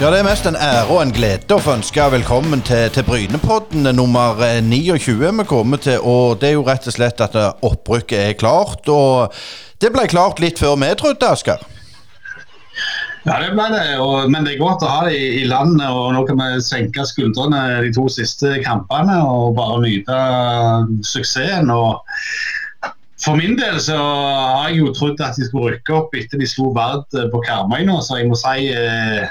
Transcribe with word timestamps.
Ja, 0.00 0.08
Det 0.10 0.18
er 0.18 0.24
mest 0.24 0.46
en 0.48 0.56
ære 0.56 0.86
og 0.88 1.02
en 1.02 1.10
glede 1.12 1.52
å 1.52 1.60
få 1.60 1.74
ønske 1.76 2.04
velkommen 2.14 2.62
til, 2.64 2.86
til 2.88 3.04
Brynepodden 3.04 3.84
nummer 3.92 4.38
29 4.64 5.12
vi 5.20 5.44
kommer 5.44 5.76
til. 5.76 5.98
og 6.00 6.38
Det 6.40 6.48
er 6.48 6.54
jo 6.54 6.62
rett 6.64 6.86
og 6.88 6.94
slett 6.94 7.20
at 7.20 7.36
opprykket 7.36 8.16
er 8.30 8.38
klart. 8.40 8.88
og 8.88 9.34
Det 9.76 9.90
ble 9.92 10.06
klart 10.08 10.40
litt 10.40 10.56
før 10.58 10.78
vi 10.80 10.88
trodde, 10.96 11.28
Asker. 11.28 11.60
Ja, 13.26 13.42
det 13.42 13.50
ble 13.52 13.66
det. 13.74 13.98
Og, 14.00 14.30
men 14.32 14.48
det 14.48 14.54
er 14.54 14.62
godt 14.62 14.86
å 14.86 14.88
ha 14.88 15.02
det 15.04 15.18
i, 15.18 15.42
i 15.42 15.44
landet. 15.44 15.84
og 15.92 16.14
Nå 16.16 16.24
kan 16.30 16.40
vi 16.40 16.64
senke 16.64 17.04
skuldrene 17.04 17.82
de 17.84 17.92
to 17.92 18.06
siste 18.08 18.54
kampene 18.64 19.18
og 19.20 19.52
bare 19.60 19.82
nyte 19.84 20.22
suksessen. 21.04 21.68
og 21.68 22.00
for 23.20 23.36
min 23.36 23.52
del 23.58 23.76
så 23.84 23.98
har 24.00 24.70
jeg 24.70 24.78
jo 24.80 24.94
trodd 24.96 25.20
at 25.20 25.36
de 25.36 25.44
skulle 25.44 25.74
rykke 25.74 25.92
opp 25.92 26.14
etter 26.16 26.40
de 26.40 26.48
slo 26.48 26.70
Vard 26.72 27.04
på 27.12 27.42
Karmøy 27.44 27.84
nå, 27.84 27.98
så 28.00 28.16
jeg 28.16 28.30
må 28.30 28.38
si 28.40 28.70
eh, 28.72 29.28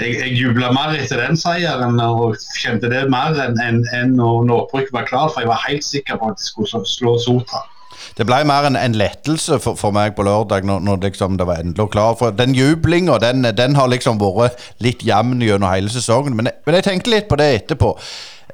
jeg, 0.00 0.18
jeg 0.20 0.36
jubla 0.38 0.70
mer 0.74 0.94
etter 0.98 1.20
den 1.22 1.38
seieren 1.38 1.98
og 2.04 2.36
kjente 2.58 2.90
det 2.92 3.06
mer 3.12 3.36
enn 3.44 3.58
en, 3.64 3.82
en 3.96 4.14
når 4.18 4.54
opprykket 4.64 4.94
var 4.94 5.08
klart, 5.10 5.34
for 5.34 5.44
jeg 5.44 5.50
var 5.50 5.66
helt 5.66 5.86
sikker 5.86 6.20
på 6.20 6.30
at 6.30 6.40
de 6.40 6.48
skulle 6.48 6.86
slå 6.88 7.18
Sotra. 7.22 7.64
Det 8.18 8.26
ble 8.26 8.40
mer 8.46 8.66
en, 8.66 8.78
en 8.78 8.96
lettelse 8.98 9.60
for, 9.62 9.78
for, 9.78 9.94
meg 9.94 10.16
på 10.16 10.24
lørdag 10.26 10.66
når, 10.66 10.82
når 10.86 11.04
liksom 11.06 11.36
det 11.38 11.46
var 11.46 11.62
endelig 11.62 11.90
klart. 11.94 12.18
For 12.18 12.34
den 12.34 12.54
jublinga 12.56 13.18
den, 13.22 13.46
den, 13.58 13.76
har 13.78 13.90
liksom 13.90 14.18
vært 14.22 14.58
litt 14.82 15.04
jevn 15.06 15.42
gjennom 15.44 15.70
hele 15.70 15.92
sesongen. 15.92 16.36
Men 16.38 16.50
jeg, 16.50 16.58
men 16.66 16.78
jeg, 16.78 16.88
tenkte 16.88 17.14
litt 17.14 17.30
på 17.30 17.38
det 17.38 17.48
etterpå. 17.60 17.94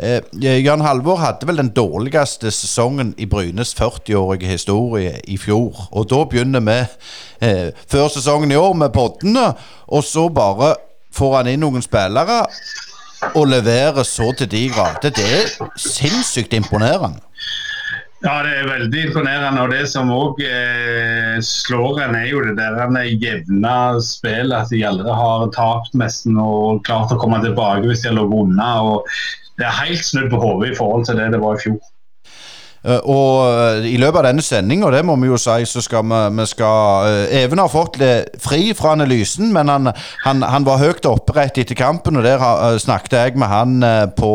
Eh, 0.01 0.21
Jan 0.43 0.83
Halvor 0.83 1.21
hadde 1.23 1.47
vel 1.47 1.61
den 1.63 1.71
dårligste 1.77 2.51
sesongen 2.53 3.15
i 3.17 3.29
Brynes 3.31 3.75
40-årige 3.79 4.57
historie 4.57 5.21
i 5.25 5.39
fjor. 5.41 5.87
Og 5.93 6.09
da 6.11 6.25
begynner 6.29 6.65
vi 6.65 6.81
eh, 7.47 7.71
før 7.89 8.11
sesongen 8.13 8.53
i 8.53 8.59
år 8.59 8.75
med 8.75 8.93
poddene, 8.97 9.53
og 9.87 10.05
så 10.05 10.27
bare 10.35 10.75
får 11.15 11.37
han 11.39 11.53
inn 11.53 11.63
noen 11.65 11.85
spillere 11.85 12.43
og 13.35 13.47
leverer 13.49 14.05
så 14.07 14.33
til 14.37 14.51
de 14.51 14.67
grader. 14.75 15.15
Det 15.15 15.25
er 15.25 15.71
sinnssykt 15.81 16.53
imponerende. 16.57 17.23
Ja, 18.25 18.39
det 18.41 18.55
er 18.57 18.69
veldig 18.71 19.01
imponerende. 19.09 19.65
Og 19.65 19.73
det 19.73 19.85
som 19.93 20.13
òg 20.13 20.39
eh, 20.45 21.37
slår 21.45 22.01
en, 22.07 22.17
er 22.17 22.31
jo 22.31 22.41
det 22.47 22.55
der 22.57 22.79
jevne 23.21 23.75
spillet. 24.05 24.55
At 24.57 24.73
de 24.73 24.85
aldri 24.89 25.17
har 25.21 25.49
tapt 25.57 25.97
nesten 26.01 26.39
og 26.41 26.85
klart 26.89 27.13
å 27.13 27.21
komme 27.21 27.43
tilbake 27.45 27.85
hvis 27.85 28.05
de 28.05 28.11
har 28.11 28.17
ligget 28.21 28.47
unna. 28.47 28.71
Og 28.81 29.59
det 29.61 29.69
er 29.69 29.83
helt 29.83 30.07
snudd 30.09 30.31
på 30.33 30.41
hodet 30.41 30.73
i 30.73 30.79
forhold 30.79 31.05
til 31.09 31.21
det 31.21 31.33
det 31.35 31.43
var 31.45 31.59
i 31.59 31.65
fjor. 31.67 31.83
Uh, 32.85 32.99
og 33.09 33.37
uh, 33.49 33.87
i 33.89 33.97
løpet 33.97 34.21
av 34.21 34.27
denne 34.29 34.45
sendinga, 34.45 34.91
det 34.93 35.05
må 35.09 35.17
vi 35.21 35.31
jo 35.31 35.39
si, 35.41 35.65
så 35.69 35.81
skal 35.85 36.05
vi, 36.09 36.21
vi 36.37 36.45
skal 36.51 37.09
uh, 37.09 37.37
Even 37.43 37.63
har 37.63 37.73
fått 37.73 37.97
fri 38.45 38.75
fra 38.77 38.93
analysen, 38.93 39.53
men 39.55 39.73
han, 39.73 39.89
han, 40.25 40.45
han, 40.45 40.67
var 40.69 40.83
høyt 40.83 41.09
oppe 41.09 41.35
rett 41.37 41.59
etter 41.61 41.79
kampen, 41.79 42.19
og 42.19 42.27
der 42.27 42.43
snakket 42.81 43.17
jeg 43.17 43.39
med 43.41 43.49
han 43.49 43.87
på 44.17 44.33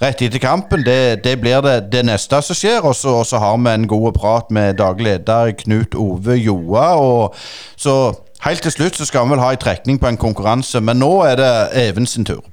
rett 0.00 0.22
etter 0.24 0.40
kampen. 0.42 0.84
Det, 0.86 1.22
det 1.24 1.36
blir 1.40 1.60
det, 1.64 1.76
det, 1.92 2.04
neste 2.08 2.40
som 2.44 2.56
skjer, 2.56 2.80
og 2.84 2.96
så, 2.96 3.20
og 3.20 3.26
så 3.28 3.40
har 3.42 3.56
vi 3.60 3.72
en 3.72 3.88
god 3.88 4.12
prat 4.16 4.52
med 4.52 4.78
daglig 4.80 5.06
leder 5.06 5.52
Knut 5.60 5.94
Ove 5.94 6.34
Joa. 6.34 6.94
og 6.96 7.34
så 7.76 8.14
Helt 8.44 8.62
til 8.62 8.70
slutt 8.70 8.96
så 8.96 9.04
skal 9.08 9.24
vi 9.24 9.32
vel 9.32 9.40
ha 9.40 9.48
en 9.50 9.58
trekning 9.58 9.98
på 9.98 10.06
en 10.06 10.20
konkurranse, 10.20 10.80
men 10.80 11.00
nå 11.00 11.22
er 11.24 11.40
det 11.40 11.52
Even 11.88 12.06
sin 12.06 12.24
tur. 12.24 12.44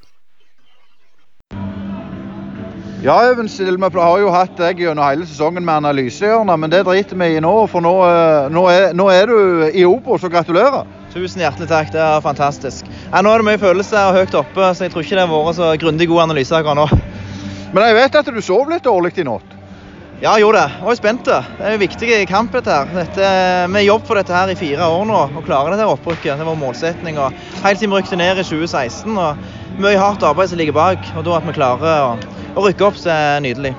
Ja, 3.04 3.18
Even 3.28 3.50
vi 3.92 4.00
har 4.00 4.20
jo 4.22 4.30
hatt 4.32 4.54
deg 4.56 4.80
gjennom 4.80 5.04
hele 5.04 5.26
sesongen 5.28 5.66
med 5.68 5.82
analysehjørner, 5.82 6.56
men 6.56 6.72
det 6.72 6.86
driter 6.88 7.18
vi 7.20 7.34
i 7.36 7.42
nå. 7.44 7.52
For 7.68 7.84
nå, 7.84 7.92
eh, 8.08 8.45
nå, 8.48 8.62
er, 8.72 8.94
nå 8.95 9.10
er, 9.12 9.28
du 9.28 9.66
i 9.76 9.84
Obos, 9.84 10.22
så 10.23 10.30
gratulerer. 10.32 10.86
Tusen 11.11 11.42
hjertelig 11.44 11.67
takk, 11.67 11.89
det 11.92 12.00
er 12.00 12.22
fantastisk. 12.23 12.88
Ja, 13.10 13.20
nå 13.20 13.33
er 13.33 13.44
det 13.44 13.48
mye 13.50 13.60
følelser 13.60 14.08
og 14.08 14.22
høyt 14.22 14.38
oppe, 14.39 14.70
så 14.72 14.88
jeg 14.88 14.94
tror 14.94 15.04
ikke 15.04 15.17
det 15.17 15.26
har 15.26 15.33
vært 15.33 15.58
så 15.58 15.73
grundig 15.82 16.08
god 16.14 16.22
analyse 16.30 16.55
akkurat 16.55 16.80
nå. 16.80 17.02
Men 17.73 17.89
jeg 17.89 17.98
vet 17.98 18.16
at 18.22 18.32
du 18.32 18.39
sov 18.39 18.72
litt 18.72 18.88
dårlig 18.88 19.11
i 19.20 19.26
natt? 19.27 19.52
Ja, 20.22 20.38
jeg 20.38 20.45
gjorde 20.45 20.61
det. 20.61 20.77
Jeg 20.80 20.94
er 20.94 21.00
spent. 21.02 21.27
Det 21.27 21.42
er 21.60 21.76
en 21.76 21.82
viktig 21.82 22.11
kamp, 22.32 22.56
dette 22.56 22.77
her. 22.77 22.94
Dette, 23.02 23.33
vi 23.67 23.82
har 23.82 23.86
jobbet 23.89 24.08
for 24.14 24.22
dette 24.22 24.38
her 24.38 24.54
i 24.54 24.56
fire 24.56 24.88
år 24.88 25.04
nå, 25.10 25.17
og 25.42 25.44
klarer 25.44 25.76
dette 25.76 25.89
opprykket. 25.92 26.39
Det 26.39 26.48
var 26.48 26.56
målsetning. 26.56 27.20
Helt 27.66 27.83
siden 27.83 27.92
vi 27.92 28.00
rykte 28.00 28.22
ned 28.22 28.39
i 28.39 28.48
2016. 28.48 29.11
og 29.11 29.44
Mye 29.83 30.00
hardt 30.00 30.23
arbeid 30.23 30.54
som 30.54 30.61
ligger 30.61 30.77
bak. 30.77 31.11
og 31.17 31.27
da 31.27 31.36
at 31.42 31.50
vi 31.50 31.58
klarer 31.58 32.06
å 32.06 32.16
å 32.55 32.65
rykke 32.67 32.86
opp 32.86 32.97
så 32.99 33.11
er 33.14 33.43
nydelig. 33.43 33.73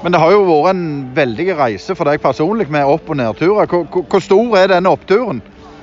Men 0.00 0.14
det 0.14 0.20
har 0.22 0.32
jo 0.32 0.44
vært 0.46 0.72
en 0.72 0.84
veldig 1.16 1.46
reise 1.58 1.96
for 1.96 2.08
deg 2.08 2.22
personlig 2.22 2.70
med 2.72 2.88
opp- 2.88 3.10
og 3.10 3.18
nedturer. 3.20 3.68
Hvor, 3.68 4.04
hvor, 4.08 4.22
stor 4.24 4.56
er 4.56 4.70
denne 4.72 4.92
oppturen? 4.92 5.42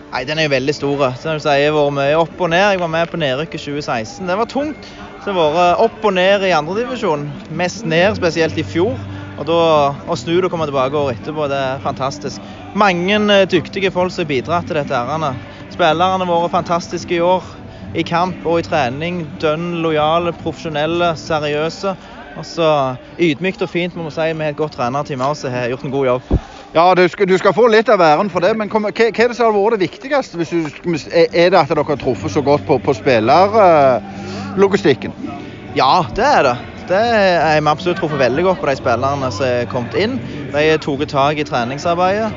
Nei, 0.09 0.23
Den 0.25 0.39
er 0.39 0.47
jo 0.47 0.55
veldig 0.55 0.73
stor. 0.73 1.03
Som 1.21 1.37
du 1.37 1.43
sier, 1.43 1.59
jeg 1.61 1.69
har 1.69 1.77
vært 1.77 1.97
mye 1.99 2.15
opp 2.17 2.41
og 2.41 2.49
ned. 2.49 2.63
Jeg 2.73 2.81
var 2.81 2.89
med 2.95 3.11
på 3.11 3.19
nedrykket 3.21 3.61
2016. 3.61 4.25
Det 4.25 4.39
var 4.39 4.49
tungt. 4.49 4.89
Så 5.21 5.29
det 5.29 5.37
har 5.37 5.53
vært 5.53 5.83
opp 5.85 6.09
og 6.09 6.15
ned 6.17 6.47
i 6.47 6.55
andredivisjon. 6.55 7.27
Mest 7.61 7.85
ned, 7.85 8.15
spesielt 8.17 8.57
i 8.57 8.65
fjor. 8.65 8.97
Og 9.37 9.45
da, 9.45 9.59
Å 10.07 10.17
snu 10.17 10.33
det 10.39 10.47
og 10.47 10.53
komme 10.55 10.65
tilbake 10.65 10.97
året 10.97 11.19
etterpå, 11.19 11.45
det 11.51 11.61
er 11.61 11.83
fantastisk. 11.83 12.41
Mange 12.73 13.19
eh, 13.35 13.45
dyktige 13.51 13.93
folk 13.93 14.15
som 14.15 14.23
har 14.23 14.31
bidratt 14.31 14.71
til 14.71 14.79
dette. 14.79 14.97
ærende. 14.97 15.35
Spillerne 15.75 16.25
vært 16.25 16.55
fantastiske 16.55 17.19
i 17.19 17.21
år. 17.21 17.45
I 17.93 18.03
kamp 18.03 18.45
og 18.49 18.63
i 18.63 18.65
trening. 18.65 19.27
Dønn 19.41 19.83
lojale, 19.83 20.33
profesjonelle, 20.41 21.13
seriøse. 21.21 21.93
Og 22.37 22.45
så 22.45 22.95
ydmykt 23.19 23.61
og 23.65 23.69
fint, 23.69 23.95
må 23.97 24.03
vi 24.07 24.11
si, 24.13 24.33
med 24.37 24.49
et 24.51 24.59
godt 24.59 24.73
trenerteam 24.77 25.35
som 25.35 25.51
har 25.51 25.67
gjort 25.71 25.85
en 25.87 25.95
god 25.95 26.05
jobb. 26.05 26.21
Ja, 26.75 26.93
du 26.93 27.07
skal, 27.07 27.29
du 27.29 27.37
skal, 27.39 27.53
få 27.55 27.67
litt 27.71 27.89
av 27.89 28.01
æren 28.03 28.29
for 28.29 28.39
det, 28.43 28.57
men 28.59 28.69
hva, 28.69 28.79
hva 28.85 28.91
er 28.91 29.27
det 29.31 29.37
som 29.37 29.45
har 29.47 29.53
vært 29.55 29.73
det 29.77 29.85
viktigste? 29.87 30.37
Du, 30.37 30.43
er 31.09 31.49
det 31.49 31.57
at 31.57 31.69
dere 31.71 31.83
har 31.87 31.97
truffet 32.01 32.31
så 32.33 32.41
godt 32.45 32.63
på, 32.67 32.73
på 32.83 32.91
spillerlogistikken? 32.99 35.11
Ja, 35.77 36.05
det 36.15 36.25
er 36.25 36.43
det. 36.45 36.57
Det 36.87 37.03
har 37.03 37.59
vi 37.59 37.67
absolutt 37.67 37.97
truffet 37.99 38.19
veldig 38.19 38.43
godt 38.45 38.59
på 38.61 38.67
de 38.69 38.75
spillerne 38.79 39.31
som 39.33 39.45
er 39.47 39.65
kommet 39.71 39.95
inn. 39.99 40.13
De 40.53 40.59
har 40.69 40.77
tatt 40.83 41.09
tak 41.11 41.37
i 41.41 41.47
treningsarbeidet, 41.47 42.29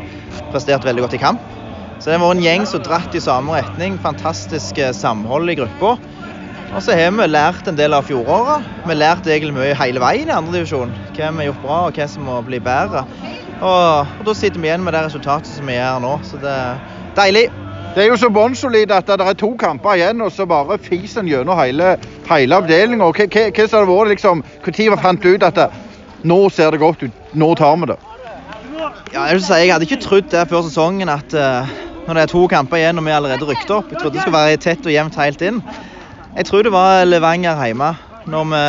prestert 0.50 0.87
veldig 0.87 1.03
godt 1.05 1.16
i 1.19 1.22
kamp. 1.22 1.41
Så 2.00 2.05
det 2.09 2.16
har 2.16 2.25
vært 2.25 2.39
en 2.39 2.47
gjeng 2.47 2.62
som 2.65 2.81
har 2.81 2.87
dratt 2.87 3.12
i 3.15 3.21
samme 3.21 3.53
retning. 3.59 3.99
Fantastisk 4.00 4.78
eh, 4.81 4.94
samhold 4.97 5.53
i 5.53 5.59
gruppa. 5.59 5.99
Og 6.71 6.83
så 6.87 6.95
har 6.95 7.11
vi 7.11 7.27
lært 7.27 7.67
en 7.67 7.79
del 7.79 7.95
av 7.97 8.07
fjoråret. 8.07 8.67
Vi 8.85 8.93
har 8.93 8.99
lært 9.01 9.27
egentlig 9.27 9.57
mye 9.57 9.75
hele 9.75 10.03
veien 10.03 10.29
i 10.31 10.35
andredivisjon. 10.37 10.93
Hva 11.17 11.31
vi 11.35 11.43
har 11.43 11.49
gjort 11.49 11.65
bra, 11.65 11.79
og 11.89 11.97
hva 11.99 12.07
som 12.13 12.29
må 12.29 12.37
bli 12.47 12.61
bedre. 12.63 13.03
Og, 13.59 14.07
og, 14.07 14.23
da 14.29 14.35
sitter 14.39 14.63
vi 14.63 14.71
igjen 14.71 14.85
med 14.87 14.95
det 14.95 15.03
resultatet 15.09 15.51
som 15.51 15.67
vi 15.67 15.75
gjør 15.75 15.99
nå. 16.05 16.13
Så 16.29 16.39
det 16.39 16.53
er 16.55 16.79
deilig. 17.19 17.49
Det 17.97 18.05
er 18.05 18.07
jo 18.13 18.21
så 18.23 18.31
bånnsolid 18.31 18.95
at 18.95 19.11
det 19.11 19.27
er 19.27 19.35
to 19.35 19.51
kamper 19.59 19.99
igjen, 19.99 20.23
og 20.23 20.31
så 20.31 20.47
bare 20.47 20.79
fiser 20.79 21.25
en 21.25 21.33
gjennom 21.33 21.59
hele, 21.59 21.97
hele 22.31 22.63
avdelinga. 22.63 23.11
Hva, 23.11 23.27
har 23.27 23.51
det 23.51 23.91
vært 23.91 24.15
liksom, 24.15 24.45
Når 24.71 25.03
fant 25.03 25.27
du 25.27 25.35
ut 25.35 25.51
at 25.51 25.59
det, 25.59 25.69
nå 26.23 26.39
ser 26.55 26.71
det 26.71 26.81
godt 26.81 27.03
ut, 27.03 27.21
nå 27.35 27.55
tar 27.59 27.77
vi 27.83 27.91
det? 27.91 27.99
Ja, 29.11 29.27
jeg, 29.27 29.41
vil 29.41 29.43
si, 29.43 29.59
jeg 29.59 29.73
hadde 29.75 29.91
ikke 29.91 30.05
trodd 30.05 30.31
det 30.31 30.47
før 30.49 30.63
sesongen 30.63 31.11
at 31.11 31.35
uh, 31.35 31.67
når 32.07 32.15
det 32.15 32.23
er 32.23 32.31
to 32.31 32.47
kamper 32.47 32.79
igjen 32.79 33.01
og 33.01 33.05
vi 33.09 33.13
allerede 33.17 33.49
rykket 33.49 33.73
opp. 33.75 33.91
Jeg 33.91 33.99
trodde 33.99 34.15
det 34.15 34.23
skulle 34.23 34.39
være 34.39 34.61
tett 34.63 34.87
og 34.87 34.95
jevnt 34.95 35.19
helt 35.19 35.43
inn. 35.51 35.59
Jeg 36.31 36.47
tror 36.47 36.63
det 36.63 36.71
var 36.71 37.05
Levanger 37.09 37.59
hjemme, 37.67 37.89
når 38.31 38.45
vi 38.53 38.61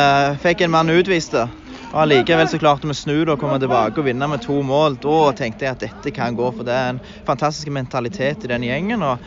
fikk 0.42 0.64
en 0.64 0.72
mann 0.74 0.90
utvist. 0.90 1.36
Og 1.36 1.98
Allikevel 2.02 2.48
så 2.50 2.58
klarte 2.58 2.88
vi 2.90 2.96
snu 2.98 3.20
det 3.20 3.34
og 3.36 3.38
komme 3.38 3.60
tilbake 3.62 4.00
og 4.02 4.08
vinne 4.08 4.26
med 4.26 4.42
to 4.42 4.56
mål. 4.66 4.96
Da 5.02 5.30
tenkte 5.38 5.68
jeg 5.68 5.76
at 5.76 5.84
dette 5.84 6.12
kan 6.16 6.34
gå, 6.34 6.48
for 6.56 6.66
det 6.66 6.74
er 6.74 6.94
en 6.94 6.98
fantastisk 7.28 7.70
mentalitet 7.70 8.42
i 8.42 8.50
den 8.50 8.66
gjengen. 8.66 9.02
og 9.06 9.22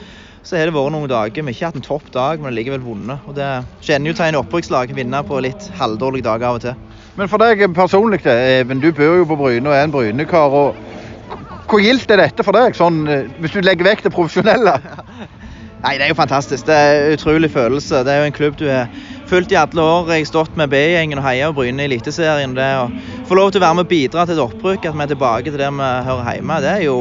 så 0.45 0.59
har 0.59 0.67
det 0.67 0.75
vært 0.75 0.93
noen 0.93 1.09
dager. 1.09 1.41
Vi 1.41 1.47
har 1.47 1.55
ikke 1.55 1.69
hatt 1.71 1.77
en 1.79 1.85
topp 1.85 2.11
dag, 2.13 2.43
men 2.43 2.53
likevel 2.53 2.83
vunnet. 2.83 3.23
Og 3.25 3.33
Det 3.39 3.47
kjenner 3.81 4.11
jo 4.11 4.17
til 4.19 4.25
en 4.27 4.41
opprykkslag. 4.43 4.91
Vinne 4.93 5.23
på 5.25 5.39
litt 5.41 5.69
halvdårlige 5.79 6.27
dager 6.27 6.49
av 6.49 6.59
og 6.59 6.65
til. 6.67 6.75
Men 7.15 7.31
for 7.31 7.41
deg 7.41 7.63
personlig, 7.73 8.19
Even, 8.27 8.83
du 8.83 8.91
bor 8.91 9.15
jo 9.21 9.25
på 9.25 9.39
Bryne 9.39 9.71
og 9.71 9.73
er 9.73 9.87
en 9.87 9.95
Brynekar. 9.95 10.51
og 10.51 10.75
Hvor 11.71 11.79
gildt 11.81 12.11
er 12.11 12.21
dette 12.21 12.43
for 12.43 12.51
deg, 12.51 12.75
sånn, 12.75 13.07
eh, 13.07 13.31
hvis 13.39 13.55
du 13.55 13.61
legger 13.61 13.87
vekk 13.87 14.03
det 14.03 14.13
profesjonelle? 14.13 14.75
Nei, 15.85 15.99
Det 15.99 16.07
er 16.07 16.09
jo 16.09 16.17
fantastisk. 16.17 16.65
Det 16.65 16.73
er 16.73 16.95
en 16.95 17.13
utrolig 17.13 17.51
følelse. 17.53 17.99
Det 18.01 18.09
er 18.09 18.23
jo 18.23 18.25
en 18.25 18.33
klubb 18.33 18.55
du 18.57 18.65
har 18.65 18.87
fulgt 19.29 19.51
i 19.53 19.57
alle 19.59 19.81
år. 19.81 20.07
Jeg 20.09 20.23
har 20.23 20.29
stått 20.31 20.55
med 20.57 20.71
B-gjengen 20.71 21.19
og 21.21 21.25
heia 21.27 21.51
Bryne 21.53 21.83
i 21.83 21.85
Eliteserien. 21.85 22.55
Det 22.57 22.69
å 22.79 22.87
få 23.29 23.37
lov 23.37 23.51
til 23.53 23.61
å 23.61 23.65
være 23.67 23.77
med 23.77 23.85
og 23.85 23.91
bidra 23.91 24.23
til 24.25 24.33
et 24.33 24.41
opprykk, 24.41 24.87
at 24.89 24.95
vi 24.97 25.03
er 25.05 25.11
tilbake 25.11 25.51
til 25.51 25.61
der 25.61 25.75
vi 25.77 25.89
hører 26.07 26.31
hjemme, 26.39 26.57
det 26.63 26.71
er 26.71 26.81
jo, 26.87 26.95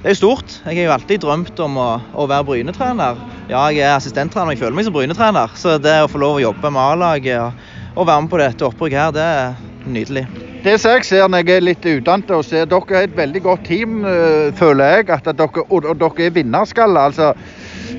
det 0.00 0.14
er 0.14 0.16
stort. 0.16 0.54
Jeg 0.64 0.78
har 0.78 0.86
jo 0.86 0.94
alltid 0.94 1.20
drømt 1.26 1.60
om 1.60 1.76
å, 1.76 1.90
å 2.16 2.26
være 2.30 2.46
Bryne-trener. 2.48 3.20
Ja, 3.52 3.66
jeg 3.68 3.84
er 3.84 3.98
assistenttrener, 3.98 4.56
jeg 4.56 4.62
føler 4.64 4.78
meg 4.78 4.88
som 4.88 4.96
Bryne-trener. 4.96 5.52
Så 5.60 5.76
det 5.76 5.98
å 6.00 6.08
få 6.08 6.22
lov 6.22 6.40
å 6.40 6.44
jobbe 6.46 6.72
med 6.72 6.82
A-laget 6.86 7.36
og, 7.36 7.66
og, 7.98 8.06
være 8.06 8.20
med 8.22 8.32
på 8.32 8.40
dette 8.40 8.68
opprykket 8.70 9.02
her, 9.02 9.12
det 9.12 9.26
er 9.28 9.90
nydelig. 9.92 10.24
Det 10.64 10.78
som 10.80 10.94
jeg 10.96 11.04
ser 11.04 11.28
når 11.28 11.42
jeg 11.42 11.58
er 11.58 11.68
litt 11.68 11.90
utdannet 11.98 12.32
og 12.32 12.46
ser 12.48 12.64
dere 12.70 12.96
er 12.96 13.10
et 13.10 13.18
veldig 13.18 13.44
godt 13.44 13.68
team, 13.68 14.06
øh, 14.08 14.54
føler 14.56 14.96
jeg. 14.96 15.10
at 15.10 15.28
dere, 15.36 15.66
Og, 15.68 15.84
og 15.84 16.00
dere 16.00 16.30
er 16.30 16.38
vinnerskalle. 16.40 17.10
altså 17.10 17.34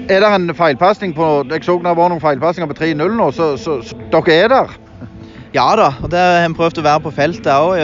er 0.10 0.24
det 0.24 0.30
en 0.36 0.56
feilpasning 0.56 1.14
på 1.16 1.28
Jeg 1.50 1.64
så 1.64 1.78
det 1.84 1.98
var 1.98 2.12
noen 2.12 2.24
feilpasninger 2.24 2.72
på 2.72 2.80
3-0 2.82 3.14
nå, 3.18 3.30
så, 3.36 3.54
så, 3.58 3.80
så, 3.86 4.00
dere 4.12 4.40
er 4.40 4.52
der? 4.52 4.80
Ja 5.54 5.68
da, 5.78 5.92
og 6.02 6.10
det 6.10 6.18
har 6.18 6.48
vi 6.50 6.56
prøvd 6.58 6.80
å 6.82 6.84
være 6.88 7.02
på 7.04 7.12
feltet 7.14 7.48
òg. 7.54 7.76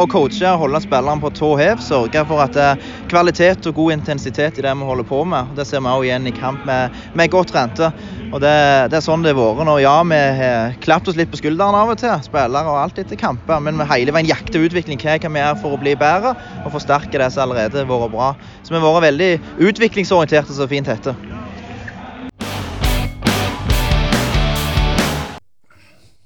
Og 0.00 0.06
coache 0.14 0.48
og 0.48 0.62
holde 0.62 0.78
spillerne 0.80 1.20
på 1.20 1.28
tå 1.36 1.50
hev. 1.60 1.82
Sørge 1.84 2.22
for 2.24 2.40
at 2.40 2.54
det 2.56 2.62
er 2.64 2.86
kvalitet 3.10 3.68
og 3.68 3.76
god 3.76 3.92
intensitet 3.98 4.56
i 4.56 4.64
det 4.64 4.72
vi 4.80 4.86
holder 4.88 5.04
på 5.10 5.18
med. 5.28 5.50
Det 5.58 5.66
ser 5.68 5.84
vi 5.84 5.92
òg 5.92 6.06
igjen 6.06 6.30
i 6.30 6.32
kamp 6.32 6.64
med, 6.64 6.96
med 7.12 7.28
godt 7.34 7.52
rente. 7.52 7.90
Og 8.30 8.40
det, 8.40 8.54
det 8.88 8.96
er 8.96 9.04
sånn 9.04 9.26
det 9.26 9.36
har 9.36 9.60
vært. 9.60 9.74
Ja, 9.84 9.98
vi 10.08 10.22
har 10.40 10.80
klappet 10.80 11.12
oss 11.12 11.20
litt 11.20 11.28
på 11.28 11.42
skulderen 11.42 11.76
av 11.76 11.92
og 11.92 12.00
til, 12.00 12.16
spillere 12.24 12.72
og 12.72 12.80
alt 12.86 13.04
etter 13.04 13.20
kamper, 13.20 13.60
men 13.60 13.76
vi 13.82 13.90
hele 13.92 14.16
veien 14.16 14.32
jakter 14.32 14.64
utvikling. 14.64 15.04
Hva 15.04 15.20
kan 15.20 15.36
vi 15.36 15.44
gjøre 15.44 15.60
for 15.60 15.76
å 15.76 15.82
bli 15.84 15.92
bedre 16.00 16.32
og 16.62 16.72
forsterke 16.72 17.20
det 17.20 17.28
som 17.36 17.44
allerede 17.44 17.84
har 17.84 17.92
vært 17.92 18.16
bra. 18.16 18.32
Så 18.64 18.72
vi 18.72 18.80
har 18.80 18.88
vært 18.88 19.10
veldig 19.10 19.32
utviklingsorienterte, 19.68 20.56
så 20.56 20.70
fint 20.72 20.88
heter. 20.88 21.20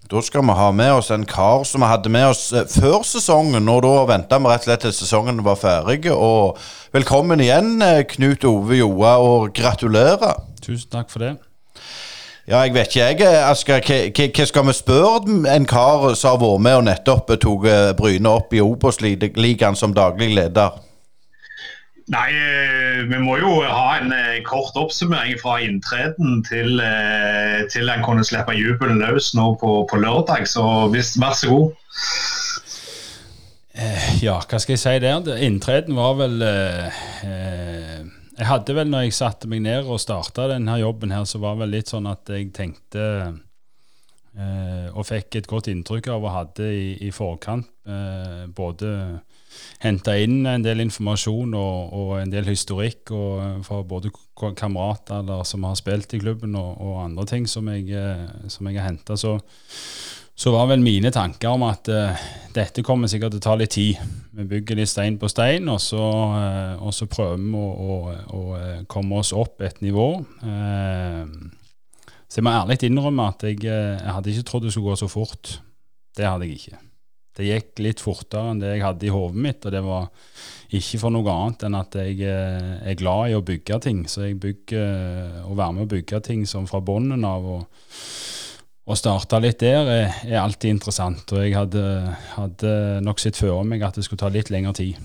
Da 0.07 0.21
skal 0.23 0.45
vi 0.47 0.55
ha 0.55 0.69
med 0.73 0.93
oss 0.95 1.09
en 1.11 1.25
kar 1.27 1.65
som 1.67 1.83
vi 1.83 1.87
hadde 1.91 2.11
med 2.15 2.29
oss 2.31 2.53
eh, 2.55 2.67
før 2.71 3.03
sesongen. 3.03 3.67
Og 3.67 3.81
da 3.83 4.05
venta 4.07 4.39
vi 4.39 4.53
rett 4.53 4.63
og 4.63 4.69
slett 4.69 4.85
til 4.85 4.95
sesongen 4.95 5.43
var 5.43 5.59
ferdig. 5.59 6.05
Og 6.15 6.61
velkommen 6.95 7.43
igjen, 7.43 7.81
eh, 7.83 8.05
Knut 8.13 8.47
Ove 8.47 8.79
Joa, 8.79 9.17
og 9.19 9.51
gratulerer. 9.57 10.39
Tusen 10.63 10.93
takk 10.93 11.11
for 11.11 11.27
det. 11.27 11.33
Ja, 12.47 12.61
jeg 12.63 12.77
vet 12.77 12.95
ikke, 12.95 13.09
jeg, 13.09 13.21
eh, 13.27 13.51
Asker. 13.51 13.83
Hva 13.83 14.47
skal 14.47 14.69
vi 14.69 14.79
spørre 14.79 15.57
en 15.57 15.67
kar 15.67 16.15
som 16.15 16.37
har 16.37 16.43
vært 16.45 16.63
med 16.63 16.77
og 16.77 16.87
nettopp 16.87 17.35
tok 17.43 17.67
Bryne 17.99 18.31
opp 18.31 18.55
i 18.55 18.63
Obos-ligaen 18.63 19.75
som 19.75 19.95
daglig 19.95 20.31
leder? 20.39 20.86
Nei, 22.07 22.29
eh, 22.31 23.01
vi 23.11 23.19
må 23.19 23.35
jo 23.41 23.49
ha 23.67 23.97
en 23.99 24.13
eh, 24.15 24.39
kort 24.47 24.77
oppsummering 24.79 25.41
fra 25.41 25.57
inntreden 25.65 26.45
til, 26.47 26.79
eh, 26.79 27.65
til 27.73 27.91
en 27.91 28.05
kunne 28.07 28.23
slippe 28.27 28.55
jubelen 28.55 29.01
løs 29.03 29.33
nå 29.35 29.49
på, 29.59 29.73
på 29.91 29.99
lørdag. 29.99 30.47
Så 30.47 30.63
hvis, 30.93 31.17
vær 31.19 31.35
så 31.35 31.51
god. 31.51 31.73
Ja, 34.23 34.39
hva 34.39 34.61
skal 34.63 34.77
jeg 34.77 34.81
si 34.85 34.95
der? 35.03 35.33
Inntreden 35.45 35.99
var 35.99 36.15
vel 36.17 36.41
eh, 36.47 37.03
Jeg 38.39 38.49
hadde 38.49 38.77
vel, 38.79 38.89
når 38.89 39.09
jeg 39.09 39.17
satte 39.19 39.51
meg 39.51 39.65
ned 39.67 39.91
og 39.91 40.01
starta 40.01 40.47
denne 40.55 40.79
jobben 40.81 41.13
her, 41.13 41.27
så 41.29 41.43
var 41.43 41.57
det 41.57 41.65
vel 41.65 41.75
litt 41.75 41.91
sånn 41.91 42.07
at 42.09 42.31
jeg 42.33 42.55
tenkte 42.57 43.03
eh, 43.27 44.89
Og 44.95 45.05
fikk 45.11 45.43
et 45.43 45.51
godt 45.51 45.69
inntrykk 45.75 46.09
av 46.15 46.25
å 46.25 46.37
hadde 46.39 46.71
i, 46.71 46.89
i 47.05 47.11
forkant 47.13 47.67
eh, 47.85 48.47
både 48.47 48.95
henta 49.83 50.17
inn 50.19 50.47
en 50.49 50.65
del 50.65 50.81
informasjon 50.87 51.55
og, 51.57 51.95
og 51.97 52.13
en 52.21 52.33
del 52.33 52.49
historikk 52.49 53.13
eh, 53.15 53.57
fra 53.67 53.81
både 53.87 54.13
kamerater 54.57 55.33
som 55.49 55.65
har 55.69 55.77
spilt 55.79 56.15
i 56.17 56.21
klubben, 56.23 56.57
og, 56.59 56.77
og 56.81 57.03
andre 57.05 57.27
ting 57.29 57.49
som 57.51 57.69
jeg, 57.73 57.89
eh, 57.93 58.49
som 58.53 58.69
jeg 58.69 58.81
har 58.81 58.91
henta. 58.91 59.19
Så, 59.21 59.37
så, 60.37 60.53
var 60.55 60.71
vel 60.73 60.85
mine 60.85 61.13
tanker 61.15 61.55
om 61.57 61.65
at 61.65 61.89
uh, 61.89 62.25
dette 62.53 62.85
kommer 62.85 63.09
sikkert 63.09 63.37
til 63.37 63.41
å 63.41 63.47
ta 63.47 63.55
litt 63.57 63.73
tid. 63.77 64.01
Vi 64.37 64.49
bygger 64.51 64.81
litt 64.81 64.93
stein 64.93 65.17
på 65.21 65.31
stein, 65.33 65.69
og 65.73 65.81
så, 65.81 66.03
uh, 66.37 66.75
og 66.77 66.93
så 66.93 67.09
prøver 67.09 67.41
vi 67.41 67.53
å, 67.57 67.69
å, 67.73 68.01
å, 68.37 68.43
komme 68.93 69.23
oss 69.23 69.33
opp 69.37 69.65
et 69.65 69.81
nivå. 69.85 70.11
Uh, 70.45 71.25
så 72.27 72.43
jeg 72.43 72.45
må 72.45 72.53
ærlig 72.53 72.83
innrømme 72.85 73.31
at 73.33 73.47
jeg, 73.49 73.63
jeg 73.65 74.13
hadde 74.13 74.35
ikke 74.35 74.51
trodd 74.51 74.67
det 74.67 74.75
skulle 74.75 74.93
gå 74.93 75.01
så 75.01 75.09
fort. 75.09 75.57
Det 76.17 76.29
hadde 76.29 76.49
jeg 76.49 76.61
ikke 76.61 76.86
det 77.37 77.49
gikk 77.49 77.83
litt 77.85 78.03
fortere 78.03 78.53
enn 78.53 78.63
det 78.63 78.75
jeg 78.75 78.85
hadde 78.85 79.09
i 79.09 79.13
hodet 79.13 79.43
mitt. 79.47 79.67
Og 79.67 79.75
det 79.75 79.83
var 79.85 80.09
ikke 80.77 81.01
for 81.03 81.15
noe 81.15 81.35
annet 81.35 81.67
enn 81.69 81.79
at 81.79 81.99
jeg 82.01 82.19
eh, 82.25 82.73
er 82.91 82.99
glad 82.99 83.33
i 83.33 83.37
å 83.37 83.45
bygge 83.45 83.81
ting. 83.85 84.05
Så 84.11 84.27
jeg 84.27 84.41
bygger, 84.43 85.45
å 85.45 85.53
være 85.53 85.77
med 85.77 85.87
å 85.87 85.93
bygge 85.97 86.23
ting 86.27 86.47
som 86.49 86.69
fra 86.71 86.81
bunnen 86.85 87.27
av 87.29 87.51
og, 87.59 87.87
å 88.87 88.95
starte 88.95 89.41
litt 89.43 89.59
der 89.59 89.89
er, 89.91 90.19
er, 90.29 90.41
alltid 90.41 90.77
interessant. 90.77 91.27
Og 91.35 91.43
jeg 91.43 91.57
hadde, 91.59 91.85
hadde 92.37 92.75
nok 93.03 93.23
sett 93.23 93.39
for 93.39 93.67
meg 93.67 93.83
at 93.83 93.99
det 93.99 94.07
skulle 94.07 94.23
ta 94.23 94.31
litt 94.33 94.53
lengre 94.55 94.77
tid. 94.79 95.01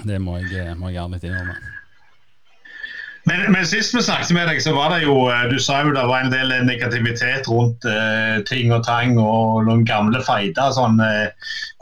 Det 0.00 0.18
må 0.22 0.40
jeg, 0.42 0.74
må 0.78 0.90
jeg 0.90 0.98
gjøre 0.98 1.14
litt 1.14 1.28
innrømme. 1.30 1.79
Men, 3.28 3.52
men, 3.52 3.66
sist 3.68 3.92
vi 3.92 4.00
snakket 4.02 4.32
med 4.32 4.48
deg, 4.48 4.62
så 4.64 4.72
var 4.72 4.94
det 4.94 5.02
jo 5.04 5.26
eh, 5.28 5.44
Du 5.52 5.58
sa 5.60 5.82
jo 5.84 5.92
det 5.92 6.06
var 6.08 6.24
en 6.24 6.32
del 6.32 6.54
negativitet 6.64 7.48
rundt 7.50 7.84
uh, 7.84 8.40
ting 8.48 8.72
og 8.72 8.84
tang 8.86 9.18
og 9.20 9.66
noen 9.68 9.84
gamle 9.88 10.22
fighter. 10.24 10.72
Sånn, 10.72 10.96
uh, 11.02 11.28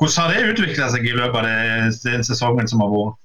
hvordan 0.01 0.19
har 0.25 0.35
det 0.35 0.53
utvikla 0.57 0.91
seg 0.91 1.07
i 1.07 1.15
løpet 1.15 1.39
av 1.39 1.47
det, 1.47 1.95
den 2.03 2.27
sesongen 2.27 2.71
som 2.71 2.83
har 2.83 2.91
vært? 2.95 3.19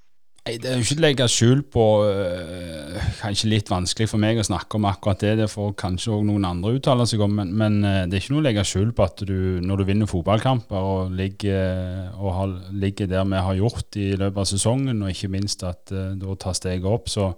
Nei, 0.44 0.58
Det 0.60 0.68
er 0.70 0.76
jo 0.76 0.84
ikke 0.84 0.98
å 1.00 1.04
legge 1.06 1.28
skjul 1.32 1.62
på 1.74 1.86
uh, 2.04 2.98
Kanskje 3.22 3.50
litt 3.50 3.72
vanskelig 3.72 4.10
for 4.12 4.22
meg 4.22 4.38
å 4.38 4.46
snakke 4.46 4.78
om 4.78 4.86
akkurat 4.92 5.24
det. 5.24 5.34
Det 5.40 5.50
får 5.50 5.74
kanskje 5.80 6.14
òg 6.14 6.28
noen 6.28 6.46
andre 6.46 6.76
uttale 6.78 7.08
seg 7.10 7.24
om, 7.26 7.34
men, 7.40 7.56
men, 7.58 7.80
det 7.82 8.20
er 8.20 8.22
ikke 8.22 8.36
noe 8.36 8.44
å 8.44 8.46
legge 8.46 8.68
skjul 8.68 8.92
på 8.94 9.08
at 9.08 9.24
du, 9.26 9.40
når 9.64 9.82
du 9.82 9.88
vinner 9.90 10.12
fotballkamper 10.12 10.92
og 10.92 11.18
ligger, 11.18 12.12
og 12.20 12.38
har, 12.38 12.54
ligger 12.86 13.10
der 13.10 13.26
vi 13.32 13.42
har 13.48 13.58
gjort 13.64 13.98
i 13.98 14.12
løpet 14.14 14.44
av 14.44 14.52
sesongen, 14.52 15.02
og 15.02 15.16
ikke 15.16 15.32
minst 15.34 15.66
at 15.66 15.90
da 15.90 16.38
tar 16.38 16.60
steget 16.60 16.92
opp, 16.92 17.10
så 17.10 17.32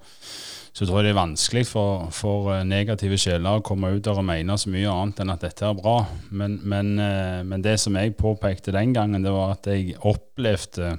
så 0.75 0.83
tror 0.83 0.99
jeg 0.99 1.07
det 1.07 1.13
er 1.13 1.21
vanskelig 1.21 1.63
for, 1.69 2.07
for 2.11 2.51
eh, 2.51 2.65
negative 2.67 3.15
sjeler 3.19 3.61
å 3.61 3.63
komme 3.63 3.93
ut 3.95 4.03
der 4.03 4.19
og 4.19 4.25
mene 4.27 4.57
så 4.59 4.71
mye 4.73 4.91
annet 4.91 5.21
enn 5.23 5.31
at 5.31 5.43
dette 5.45 5.63
er 5.63 5.75
bra. 5.77 6.01
Men, 6.35 6.57
men, 6.67 6.89
eh, 6.99 7.43
men 7.47 7.63
det 7.63 7.77
som 7.79 7.95
jeg 7.95 8.17
påpekte 8.19 8.75
den 8.75 8.91
gangen, 8.95 9.23
det 9.23 9.31
var 9.31 9.53
at 9.55 9.69
jeg 9.71 9.95
opplevde 10.03 10.97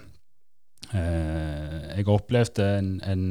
eh, 0.96 1.74
Jeg 1.96 2.08
opplevde 2.12 2.64
en, 2.78 2.88
en 3.04 3.26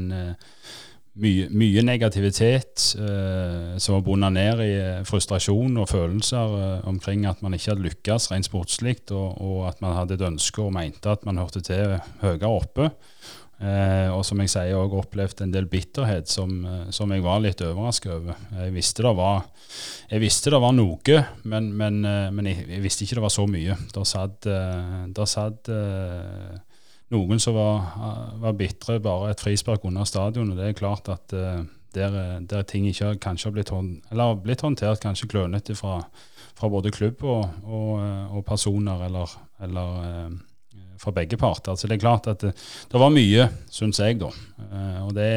mye, 1.21 1.47
mye, 1.49 1.81
negativitet 1.85 2.81
som 2.91 3.95
var 3.95 4.01
bundet 4.03 4.33
ned 4.35 4.61
i 4.65 4.71
frustrasjon 5.07 5.77
og 5.79 5.87
følelser 5.87 6.81
omkring 6.89 7.27
at 7.29 7.43
man 7.45 7.55
ikke 7.55 7.71
hadde 7.71 7.85
lykkes 7.85 8.27
rent 8.33 8.49
sportslig, 8.49 8.97
og, 9.13 9.37
og, 9.37 9.59
at 9.69 9.81
man 9.85 9.95
hadde 9.95 10.17
et 10.17 10.25
ønske 10.27 10.65
og 10.65 10.73
mente 10.75 11.13
at 11.13 11.23
man 11.29 11.39
hørte 11.39 11.61
til 11.63 11.95
høyere 12.25 12.51
oppe. 12.51 12.89
Eh, 13.55 14.09
og 14.11 14.25
som 14.27 14.41
jeg 14.43 14.51
sier, 14.51 14.75
òg 14.75 14.97
opplevd 14.99 15.45
en 15.45 15.53
del 15.53 15.67
bitterhet 15.71 16.27
som, 16.27 16.51
eh, 16.67 16.87
som 16.91 17.11
jeg 17.13 17.23
var 17.23 17.39
litt 17.39 17.61
overrasket 17.63 18.11
over. 18.11 18.39
Jeg 18.51 18.73
visste 18.75 19.05
det 19.05 19.13
var, 19.15 19.45
visste 20.11 20.51
det 20.51 20.59
var 20.59 20.73
noe, 20.75 21.19
men, 21.47 21.69
men, 21.71 22.01
eh, 22.03 22.31
men 22.35 22.49
jeg, 22.51 22.65
jeg, 22.67 22.83
visste 22.83 23.05
ikke 23.05 23.21
det 23.21 23.23
var 23.23 23.35
så 23.35 23.45
mye. 23.47 23.77
Der 23.95 24.09
satt, 24.09 24.49
eh, 24.51 25.05
der 25.15 25.29
satt 25.31 25.71
noen 27.13 27.39
som 27.39 27.55
var, 27.55 28.35
var 28.41 28.55
bitre 28.59 28.97
bare 28.99 29.31
et 29.31 29.43
frispark 29.43 29.85
under 29.87 30.07
stadionet. 30.09 30.57
Det 30.59 30.67
er 30.67 30.79
klart 30.79 31.07
at 31.13 31.35
der, 31.95 32.15
der, 32.43 32.63
ting 32.67 32.89
ikke 32.89 33.13
kanskje 33.23 33.47
har 33.47 33.53
blitt, 33.55 33.71
hånd, 33.71 34.01
blitt 34.43 34.65
håndtert 34.65 34.99
kanskje 34.99 35.29
klønete 35.31 35.77
fra, 35.79 36.01
fra, 36.57 36.67
både 36.67 36.91
klubb 36.91 37.23
og, 37.23 37.45
og, 37.63 38.01
og 38.35 38.43
personer 38.49 39.05
eller, 39.05 39.37
eller 39.63 40.35
for 41.05 41.15
begge 41.15 41.39
parter. 41.39 41.77
Så 41.77 41.89
det 41.89 41.97
er 41.97 42.05
klart 42.05 42.29
at 42.31 42.43
det, 42.43 42.53
det 42.91 43.01
var 43.01 43.13
mye, 43.13 43.49
syns 43.73 44.01
jeg, 44.01 44.19
da. 44.21 44.31
Eh, 44.65 44.99
og 45.05 45.13
det, 45.17 45.31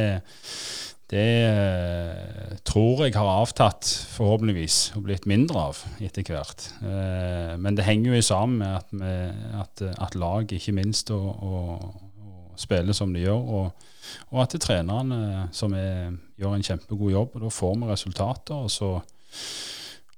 det 1.12 1.26
eh, 1.48 2.56
tror 2.68 3.04
jeg 3.06 3.16
har 3.16 3.32
avtatt, 3.38 3.88
forhåpentligvis, 4.16 4.80
og 4.98 5.06
blitt 5.08 5.28
mindre 5.30 5.68
av 5.70 5.82
etter 6.04 6.26
hvert. 6.28 6.70
Eh, 6.82 7.54
men 7.60 7.78
det 7.78 7.86
henger 7.88 8.18
jo 8.18 8.24
sammen 8.24 8.62
med 8.64 8.80
at, 8.80 9.62
at, 9.62 9.86
at 10.08 10.18
lag, 10.18 10.50
ikke 10.52 10.76
minst, 10.76 11.12
og, 11.14 11.28
og 11.38 12.58
spiller 12.58 12.96
som 12.96 13.14
de 13.14 13.28
gjør. 13.28 13.44
og 13.60 13.86
og 14.32 14.42
at 14.42 14.54
det 14.54 14.62
er 14.62 14.66
trenerne 14.66 15.48
som 15.52 15.74
er, 15.76 16.14
gjør 16.40 16.54
en 16.56 16.64
kjempegod 16.64 17.12
jobb, 17.12 17.34
og 17.36 17.44
da 17.44 17.52
får 17.52 17.74
vi 17.76 17.90
resultater. 17.90 18.54
Og 18.56 18.70
så, 18.72 18.90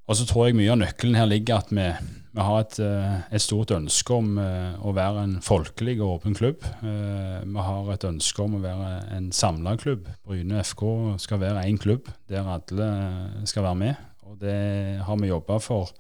og 0.07 0.19
så 0.19 0.27
tror 0.29 0.49
jeg 0.49 0.59
mye 0.61 0.71
av 0.75 0.81
nøkkelen 0.83 1.19
her 1.19 1.27
ligger 1.31 1.63
at 1.63 1.73
vi, 1.75 1.89
vi 2.31 2.45
har 2.47 2.61
et, 2.63 2.77
eh, 2.79 3.15
et, 3.35 3.43
stort 3.43 3.73
ønske 3.75 4.15
om 4.15 4.37
eh, 4.39 4.77
å 4.87 4.93
være 4.95 5.25
en 5.27 5.33
folkelig 5.43 5.97
og 5.99 6.21
åpen 6.21 6.37
klubb. 6.39 6.63
Eh, 6.63 7.41
vi 7.43 7.65
har 7.67 7.89
et 7.91 8.07
ønske 8.07 8.45
om 8.45 8.55
å 8.55 8.63
være 8.63 8.91
en 9.17 9.31
samla 9.35 9.75
klubb. 9.81 10.07
Bryne 10.27 10.63
FK 10.63 10.85
skal 11.23 11.43
være 11.43 11.65
én 11.67 11.81
klubb 11.81 12.07
der 12.31 12.47
alle 12.47 12.91
skal 13.51 13.67
være 13.67 13.81
med. 13.83 14.07
Og 14.31 14.39
det 14.39 15.01
har 15.03 15.19
vi 15.19 15.33
jobba 15.33 15.59
for 15.59 15.91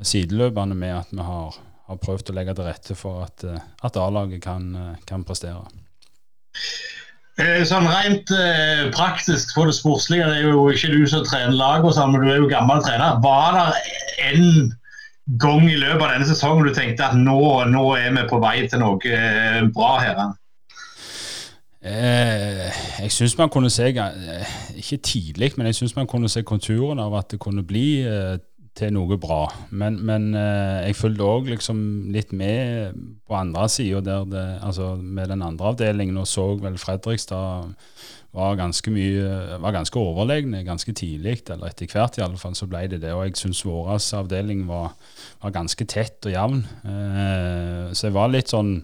sideløpende 0.00 0.78
med 0.80 0.96
at 0.96 1.12
vi 1.12 1.28
har, 1.28 1.60
har, 1.90 2.00
prøvd 2.00 2.32
å 2.32 2.38
legge 2.38 2.56
til 2.56 2.70
rette 2.70 2.96
for 2.96 3.26
at, 3.26 3.44
at 3.84 4.00
A-laget 4.00 4.40
kan, 4.40 4.96
kan, 5.04 5.26
prestere. 5.28 5.66
Sånn 7.68 7.88
Rent 7.88 8.32
eh, 8.32 8.88
praktisk 8.96 9.52
for 9.52 9.68
det 9.68 9.76
sportslige, 9.76 10.24
det 10.28 10.40
er 10.40 10.48
jo 10.54 10.66
ikke 10.72 10.92
du 10.92 11.04
som 11.08 11.24
trener 11.28 11.52
lag, 11.56 11.84
og 11.84 11.92
sånn, 11.96 12.14
men 12.14 12.24
du 12.24 12.32
er 12.32 12.40
jo 12.40 12.48
gammel 12.48 12.80
trener. 12.84 13.20
Var 13.20 13.56
det 13.56 13.66
en 14.30 14.72
gang 15.38 15.66
i 15.70 15.78
løpet 15.78 16.02
av 16.02 16.12
denne 16.14 16.26
sesongen 16.28 16.66
du 16.66 16.74
tenkte 16.74 17.06
at 17.06 17.16
nå, 17.18 17.38
nå 17.70 17.84
er 17.98 18.12
vi 18.16 18.26
på 18.30 18.40
vei 18.42 18.56
til 18.66 18.82
noe 18.82 18.98
eh, 19.14 19.62
bra 19.74 19.90
her? 20.02 20.22
Eh, 21.80 22.66
jeg 23.00 23.12
syns 23.14 23.38
man 23.38 23.52
kunne 23.52 23.70
se, 23.72 23.88
eh, 23.88 24.54
ikke 24.76 25.00
tidlig, 25.06 25.52
men 25.56 25.70
jeg 25.70 25.80
syns 25.80 25.96
man 25.96 26.10
kunne 26.10 26.28
se 26.28 26.42
konturene 26.42 27.06
av 27.06 27.16
at 27.22 27.30
det 27.32 27.40
kunne 27.40 27.64
bli 27.64 28.02
eh, 28.04 28.36
til 28.76 28.92
noe 28.94 29.16
bra. 29.20 29.44
Men, 29.70 30.00
men 30.06 30.34
eh, 30.34 30.88
jeg 30.88 30.98
fulgte 30.98 31.26
òg 31.26 31.48
liksom 31.54 31.80
litt 32.14 32.34
med 32.36 32.98
på 33.26 33.38
andre 33.38 33.68
sida, 33.72 34.20
altså 34.60 34.94
med 35.00 35.32
den 35.32 35.42
andre 35.46 35.72
avdelingen, 35.72 36.20
og 36.20 36.28
så 36.28 36.52
vel 36.60 36.78
Fredrikstad 36.80 37.72
var 38.36 38.54
ganske 38.58 38.92
mye, 38.94 39.58
var 39.58 39.74
ganske 39.74 39.98
overlegne 39.98 40.62
ganske 40.66 40.94
tidlig, 40.94 41.40
eller 41.50 41.72
etter 41.72 41.90
hvert 41.90 42.18
i 42.18 42.24
alle 42.24 42.38
fall, 42.38 42.54
så 42.54 42.68
ble 42.70 42.86
det 42.92 43.02
det. 43.02 43.12
Og 43.16 43.26
jeg 43.26 43.40
syns 43.40 43.64
vår 43.66 43.96
avdeling 44.20 44.66
var, 44.70 44.94
var, 45.42 45.54
ganske 45.56 45.86
tett 45.90 46.30
og 46.30 46.36
jevn. 46.36 46.64
Eh, 46.86 47.86
så 47.90 48.06
jeg 48.06 48.14
var 48.14 48.30
litt 48.30 48.52
sånn 48.52 48.76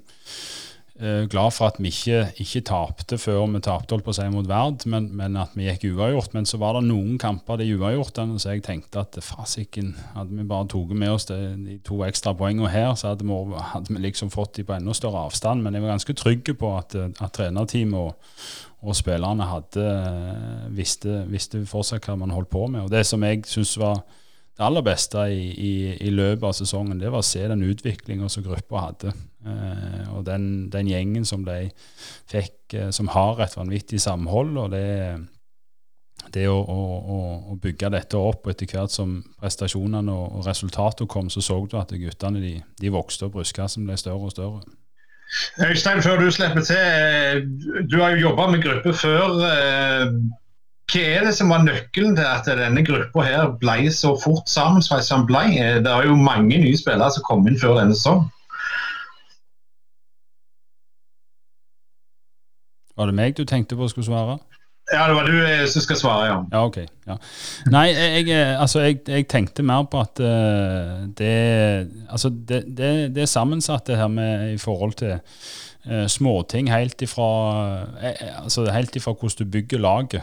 eh, 0.98 1.28
glad 1.30 1.54
for 1.54 1.70
at 1.70 1.78
vi 1.78 1.92
ikke, 1.94 2.24
ikke 2.42 2.64
tapte 2.66 3.20
før 3.22 3.46
vi 3.52 3.62
tapte 3.62 3.94
holdt 3.94 4.08
på 4.08 4.16
si 4.18 4.26
mot 4.34 4.50
Verd, 4.50 4.82
men, 4.90 5.12
men, 5.14 5.38
at 5.38 5.54
vi 5.54 5.70
gikk 5.70 5.92
uavgjort. 5.92 6.34
Men 6.34 6.50
så 6.50 6.58
var 6.58 6.80
det 6.80 6.88
noen 6.90 7.14
kamper 7.22 7.62
de 7.62 7.70
uavgjortene, 7.76 8.42
så 8.42 8.56
jeg 8.56 8.66
tenkte 8.66 9.06
at 9.06 9.22
fasiken, 9.22 9.94
hadde 10.18 10.42
vi 10.42 10.50
bare 10.50 10.66
tatt 10.74 10.98
med 10.98 11.14
oss 11.14 11.30
det, 11.30 11.40
de 11.62 11.78
to 11.86 12.02
ekstra 12.08 12.34
poengene 12.34 12.74
her, 12.74 12.96
så 12.98 13.14
hadde 13.14 13.30
vi, 13.30 13.64
hadde 13.70 13.94
vi, 13.94 14.02
liksom 14.10 14.34
fått 14.34 14.58
de 14.58 14.66
på 14.66 14.74
enda 14.74 14.98
større 14.98 15.28
avstand. 15.30 15.62
Men 15.62 15.78
jeg 15.78 15.86
var 15.86 15.94
ganske 15.94 16.18
trygg 16.18 16.56
på 16.58 16.76
at, 16.80 16.98
at 16.98 17.36
trenerteamet 17.38 18.00
og, 18.02 18.40
og 18.86 18.96
spillerne 18.96 19.48
hadde, 19.50 19.86
visste, 20.76 21.24
visste 21.30 21.64
fortsatt 21.66 22.06
hva 22.06 22.14
man 22.20 22.34
holdt 22.34 22.52
på 22.52 22.66
med. 22.70 22.86
Og 22.86 22.92
det 22.92 23.02
som 23.08 23.24
jeg 23.26 23.42
synes 23.50 23.74
var 23.82 24.04
det 24.56 24.64
aller 24.64 24.84
beste 24.86 25.20
i, 25.28 25.48
i, 25.52 25.72
i, 26.06 26.10
løpet 26.10 26.46
av 26.48 26.54
sesongen, 26.56 27.00
det 27.00 27.10
var 27.12 27.20
å 27.20 27.26
se 27.26 27.42
den 27.44 27.64
utviklinga 27.66 28.28
som 28.32 28.44
gruppa 28.46 28.86
hadde. 28.86 29.12
Eh, 29.44 30.04
og 30.16 30.24
den, 30.24 30.68
den, 30.72 30.88
gjengen 30.88 31.26
som 31.28 31.44
de 31.44 31.66
fikk, 32.30 32.60
eh, 32.72 32.88
som 32.94 33.10
har 33.12 33.42
et 33.44 33.56
vanvittig 33.58 34.00
samhold. 34.00 34.56
og 34.62 34.70
det, 34.72 34.86
det 36.32 36.46
å, 36.48 36.56
å, 36.56 37.18
å, 37.52 37.58
bygge 37.60 37.92
dette 37.92 38.16
opp, 38.16 38.46
og 38.46 38.54
etter 38.54 38.70
hvert 38.72 38.94
som 38.94 39.18
prestasjonene 39.36 40.14
og, 40.14 40.40
og 40.40 40.48
resultatene 40.48 41.10
kom, 41.12 41.28
så 41.30 41.44
så 41.44 41.60
du 41.66 41.76
at 41.76 41.92
guttene 41.92 42.40
de, 42.40 42.56
de 42.80 42.94
vokste, 42.94 43.28
og 43.28 43.36
brystkassen 43.36 43.84
ble 43.84 43.98
større 44.00 44.30
og 44.30 44.32
større. 44.32 44.64
Øystein, 45.68 46.02
før 46.02 46.20
du 46.20 46.30
slipper 46.30 46.64
til. 46.64 46.76
Eh, 46.76 47.42
du 47.90 48.00
har 48.00 48.10
jo 48.10 48.28
jobba 48.28 48.50
med 48.50 48.62
gruppe 48.62 48.92
før. 48.94 49.40
Eh, 49.50 50.12
hva 50.92 51.02
er 51.02 51.24
det 51.26 51.34
som 51.34 51.50
var 51.50 51.64
nøkkelen 51.66 52.16
til 52.16 52.26
at 52.28 52.46
denne 52.58 52.84
gruppa 52.86 53.24
her 53.26 53.50
ble 53.60 53.90
så 53.92 54.14
fort 54.22 54.48
sammensveist 54.48 55.10
som 55.10 55.26
ble? 55.26 55.48
Det 55.84 55.92
er 55.92 56.06
jo 56.06 56.16
mange 56.16 56.60
nye 56.62 56.78
spillere 56.78 57.10
som 57.12 57.26
kom 57.26 57.46
inn 57.48 57.58
før 57.60 57.80
denne 57.80 57.96
sesongen. 57.96 58.30
Var 62.96 63.10
det 63.10 63.14
meg 63.18 63.34
du 63.36 63.44
tenkte 63.44 63.76
på 63.76 63.88
skulle 63.92 64.06
svare? 64.08 64.38
Ja, 64.92 65.08
det 65.08 65.14
var 65.16 65.26
du 65.26 65.34
eh, 65.42 65.64
som 65.66 65.82
skal 65.82 65.98
svare, 65.98 66.26
ja. 66.30 66.42
Ja, 66.52 66.64
ok. 66.66 66.76
Ja. 67.06 67.16
Nei, 67.70 67.86
jeg, 67.90 68.28
eh, 68.30 68.60
altså, 68.60 68.84
jeg, 68.84 69.00
jeg, 69.08 69.26
tenkte 69.30 69.64
mer 69.66 69.82
på 69.90 69.98
at 70.02 70.20
uh, 70.22 71.06
det 71.18 71.88
Altså, 72.10 72.30
det, 72.30 72.64
det, 72.78 73.14
det 73.14 73.22
er 73.22 73.30
sammensatt, 73.30 73.86
det 73.86 73.96
her 73.96 74.06
med 74.08 74.52
i 74.52 74.58
forhold 74.58 74.92
til 74.92 75.16
uh, 75.90 76.06
småting 76.06 76.70
helt 76.70 77.02
ifra, 77.02 77.26
eh, 77.98 78.42
altså 78.44 78.68
helt 78.70 78.96
ifra 78.96 79.14
hvordan 79.14 79.38
du 79.38 79.50
bygger 79.50 79.82
laget 79.82 80.22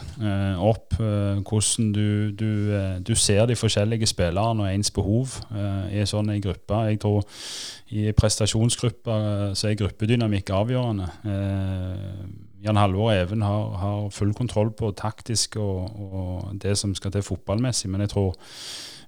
opp, 0.59 0.95
hvordan 0.95 1.91
du, 1.93 2.31
du, 2.31 2.49
du, 3.07 3.15
ser 3.15 3.45
de 3.45 3.55
forskjellige 3.55 4.07
spillerne 4.07 4.63
og 4.63 4.73
ens 4.73 4.91
behov 4.91 5.39
i 5.91 5.99
en 5.99 6.07
sånn 6.07 6.31
gruppe. 6.43 6.85
Jeg 6.87 7.03
tror 7.03 7.27
i 7.91 8.11
prestasjonsgrupper 8.15 9.53
så 9.59 9.69
er 9.69 9.79
gruppedynamikk 9.83 10.55
avgjørende. 10.55 11.11
Jan 12.63 12.79
Halvor 12.79 13.09
og 13.11 13.17
Even 13.17 13.43
har, 13.43 13.77
har, 13.81 14.09
full 14.15 14.33
kontroll 14.33 14.71
på 14.71 14.93
taktisk 14.95 15.57
og, 15.59 15.89
og 15.99 16.53
det 16.63 16.77
som 16.79 16.95
skal 16.95 17.11
til 17.11 17.25
fotballmessig, 17.25 17.91
men 17.91 18.05
jeg 18.05 18.13
tror 18.15 18.37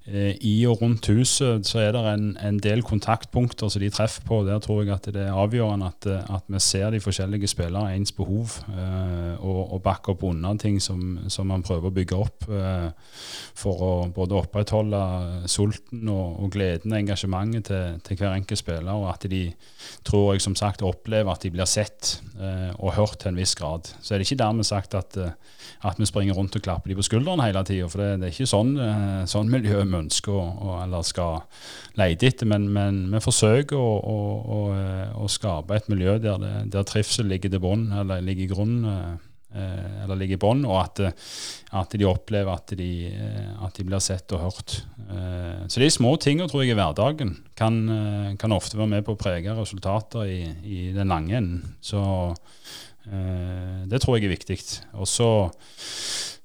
I 0.06 0.54
og 0.70 0.84
rundt 0.84 1.08
huset 1.10 1.66
så 1.66 1.80
er 1.82 1.96
det 1.96 2.02
en, 2.12 2.26
en, 2.38 2.60
del 2.62 2.84
kontaktpunkter 2.86 3.72
som 3.74 3.82
de 3.82 3.90
treffer 3.90 4.22
på. 4.28 4.44
Der 4.46 4.60
tror 4.62 4.84
jeg 4.84 4.94
at 4.94 5.08
det 5.10 5.24
er 5.24 5.34
avgjørende 5.34 5.88
at, 5.90 6.08
at 6.30 6.46
vi 6.52 6.60
ser 6.62 6.92
de 6.94 7.00
forskjellige 7.02 7.50
spillere 7.50 7.96
ens 7.96 8.14
behov, 8.14 8.60
eh, 8.70 9.34
og, 9.40 9.74
og 9.74 9.82
backer 9.86 10.14
opp 10.14 10.28
unna 10.30 10.54
ting 10.62 10.78
som, 10.82 11.18
som, 11.28 11.50
man 11.50 11.66
prøver 11.66 11.90
å 11.90 11.96
bygge 11.96 12.20
opp 12.22 12.46
eh, 12.54 12.92
for 13.58 13.82
å 13.82 13.92
både 14.14 14.38
opprettholde 14.38 15.02
sulten 15.50 16.06
og, 16.14 16.38
og 16.44 16.54
gleden 16.54 16.94
og 16.94 17.00
engasjementet 17.00 17.72
til, 17.72 17.98
til, 18.06 18.20
hver 18.22 18.38
enkelt 18.38 18.62
spiller, 18.62 18.94
og 18.94 19.10
at 19.10 19.26
de 19.32 19.48
tror 20.06 20.36
jeg 20.36 20.46
som 20.46 20.58
sagt 20.58 20.86
opplever 20.86 21.34
at 21.34 21.46
de 21.46 21.54
blir 21.54 21.70
sett 21.70 22.20
eh, 22.38 22.72
og 22.78 22.94
hørt 23.00 23.20
til 23.24 23.34
en 23.34 23.42
viss 23.42 23.56
grad. 23.58 23.90
Så 24.02 24.14
er 24.14 24.22
det 24.22 24.30
ikke 24.30 24.44
dermed 24.44 24.70
sagt 24.70 24.94
at, 24.98 25.18
eh, 25.18 25.34
at 25.86 25.98
vi 25.98 26.10
springer 26.10 26.38
rundt 26.38 26.56
og 26.58 26.66
klapper 26.66 26.94
de 26.94 27.00
på 27.00 27.08
skulderen 27.10 27.42
hele 27.42 27.66
tida, 27.66 27.90
for 27.90 28.04
det, 28.04 28.12
det, 28.22 28.30
er 28.30 28.38
ikke 28.38 28.54
sånn, 28.54 28.76
eh, 28.78 29.26
sånn 29.30 29.50
miljøet 29.52 29.90
vi 29.90 29.95
ønsker 30.00 30.34
å, 30.34 30.44
å, 30.44 30.74
eller 30.84 31.06
skal 31.08 31.44
lete 32.00 32.30
etter. 32.32 32.50
Men, 32.50 32.68
men 32.74 33.06
vi 33.14 33.22
forsøker 33.24 33.78
å, 33.78 33.94
å, 34.02 34.60
å, 35.22 35.30
skape 35.32 35.78
et 35.78 35.88
miljø 35.92 36.18
der, 36.24 36.42
det, 36.42 36.54
der 36.76 36.88
trivsel 36.88 37.30
ligger 37.32 37.54
til 37.54 37.64
bunn, 37.64 37.88
eller 38.04 38.26
ligger 38.26 38.48
i 38.48 38.52
grunnen. 38.52 39.18
Eh, 39.56 40.04
eller 40.04 40.18
ligger 40.20 40.36
i 40.36 40.42
bånn, 40.42 40.66
og 40.68 40.82
at, 40.82 41.00
at, 41.80 41.94
de 41.96 42.08
opplever 42.10 42.52
at 42.52 42.74
de, 42.76 42.90
at 43.64 43.78
de, 43.78 43.86
blir 43.88 44.04
sett 44.04 44.34
og 44.36 44.42
hørt. 44.50 44.82
Eh, 45.06 45.62
så 45.72 45.80
de 45.80 45.88
små 45.94 46.12
tingene 46.20 46.50
tror 46.52 46.66
jeg 46.66 46.74
i 46.74 46.76
hverdagen 46.76 47.32
kan, 47.56 47.78
kan 48.42 48.56
ofte 48.56 48.76
være 48.76 48.98
med 48.98 49.08
på 49.08 49.16
å 49.16 49.22
prege 49.22 49.56
resultater 49.56 50.28
i, 50.28 50.42
i 50.68 50.80
den 50.96 51.14
lange 51.14 51.40
enden. 51.40 51.78
Så 51.80 52.04
det 53.06 54.00
tror 54.02 54.18
jeg 54.18 54.26
er 54.26 54.32
viktig. 54.34 54.58
Og 54.98 55.06
så 55.06 55.30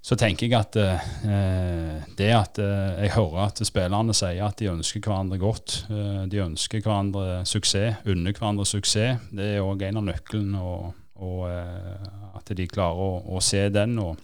så 0.01 0.17
tenker 0.17 0.49
jeg 0.49 0.57
at 0.57 0.77
eh, 0.81 2.05
det 2.17 2.31
at 2.33 2.59
eh, 2.63 3.03
jeg 3.05 3.13
hører 3.19 3.51
at 3.51 3.61
spillerne 3.69 4.15
sier 4.17 4.47
at 4.47 4.57
de 4.57 4.71
ønsker 4.73 5.03
hverandre 5.05 5.37
godt, 5.41 5.75
eh, 5.93 6.23
de 6.33 6.41
ønsker 6.41 6.81
hverandre 6.81 7.43
suksess, 7.49 8.01
unner 8.09 8.33
hverandre 8.33 8.65
suksess, 8.65 9.21
det 9.29 9.51
er 9.59 9.67
òg 9.67 9.85
en 9.85 10.01
av 10.01 10.09
nøklene. 10.09 10.65
Og, 10.65 10.97
og 11.21 11.45
eh, 11.51 12.09
at 12.41 12.55
de 12.57 12.69
klarer 12.71 13.05
å, 13.05 13.37
å 13.37 13.45
se 13.45 13.67
den 13.69 13.99
og, 14.01 14.17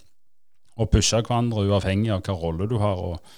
og, 0.79 0.89
pushe 0.93 1.21
hverandre 1.21 1.67
uavhengig 1.69 2.15
av 2.15 2.25
hva 2.25 2.39
rolle 2.41 2.71
du 2.73 2.79
har. 2.81 2.97
og, 2.97 3.37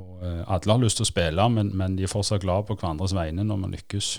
og 0.00 0.24
eh, 0.24 0.40
Alle 0.56 0.78
har 0.78 0.84
lyst 0.86 1.02
til 1.02 1.04
å 1.04 1.12
spille, 1.12 1.48
men, 1.52 1.74
men, 1.76 2.00
de 2.00 2.08
er 2.08 2.12
fortsatt 2.12 2.46
glad 2.46 2.64
på 2.64 2.78
hverandres 2.80 3.12
vegne 3.16 3.44
når 3.44 3.60
man 3.60 3.76
lykkes. 3.76 4.14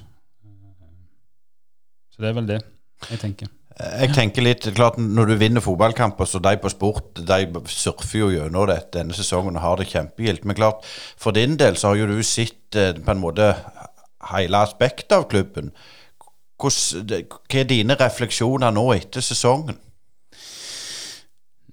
Så 2.14 2.22
det 2.22 2.30
er 2.30 2.38
vel 2.38 2.54
det 2.54 2.62
jeg 3.10 3.26
tenker. 3.26 3.50
Jeg 3.76 4.14
tenker 4.16 4.46
litt, 4.46 4.66
klart 4.76 4.96
Når 5.02 5.34
du 5.34 5.36
vinner 5.40 5.64
fotballkamper, 5.64 6.28
så 6.30 6.40
de 6.40 6.56
på 6.62 6.72
sport 6.72 7.20
de 7.28 7.64
surfer 7.68 8.22
jo 8.22 8.30
gjennom 8.32 8.70
det 8.70 8.80
denne 8.96 9.16
sesongen 9.16 9.58
og 9.60 9.66
har 9.66 9.82
det 9.82 9.90
kjempegildt. 9.92 10.46
Men 10.48 10.56
klart, 10.56 10.86
for 11.20 11.36
din 11.36 11.58
del 11.60 11.76
så 11.76 11.92
har 11.92 12.00
jo 12.00 12.08
du 12.14 12.22
sett 12.24 12.78
eh, 12.80 12.96
på 12.96 13.12
en 13.12 13.20
måte 13.20 13.52
hele 14.32 14.64
aspektet 14.64 15.18
av 15.18 15.28
klubben. 15.32 15.74
Hvordan, 16.56 17.28
hva 17.28 17.60
er 17.60 17.68
dine 17.68 18.00
refleksjoner 18.00 18.72
nå 18.72 18.86
etter 18.96 19.26
sesongen? 19.26 19.82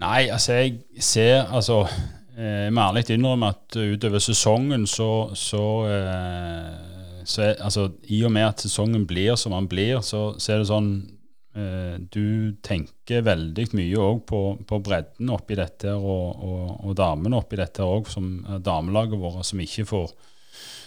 Nei, 0.03 0.27
altså 0.35 0.59
jeg 0.59 0.81
ser 0.99 1.45
Altså 1.55 1.85
eh, 1.87 2.67
jeg 2.67 2.75
må 2.75 2.83
ærlig 2.89 3.07
innrømme 3.15 3.55
at 3.55 3.79
utover 3.79 4.19
sesongen 4.19 4.89
så, 4.91 5.31
så, 5.39 5.65
eh, 5.87 7.23
så 7.23 7.55
altså, 7.55 7.93
I 8.11 8.25
og 8.27 8.35
med 8.35 8.49
at 8.51 8.67
sesongen 8.67 9.07
blir 9.07 9.39
som 9.39 9.55
den 9.55 9.71
blir, 9.71 10.01
så, 10.03 10.33
så 10.35 10.57
er 10.57 10.65
det 10.65 10.73
sånn 10.75 10.97
Eh, 10.99 11.22
du 11.53 12.55
tenker 12.65 13.25
veldig 13.27 13.67
mye 13.77 13.99
òg 14.01 14.23
på, 14.25 14.39
på, 14.65 14.79
bredden 14.81 15.29
oppi 15.35 15.59
dette, 15.59 15.93
og, 15.93 16.45
og, 16.49 16.71
og 16.89 16.95
damene 16.97 17.37
oppi 17.37 17.59
dette 17.61 17.85
òg, 17.85 18.09
som 18.09 18.31
damelaget 18.65 19.21
vårt, 19.21 19.45
som 19.45 19.61
ikke 19.61 19.85
får 19.91 20.15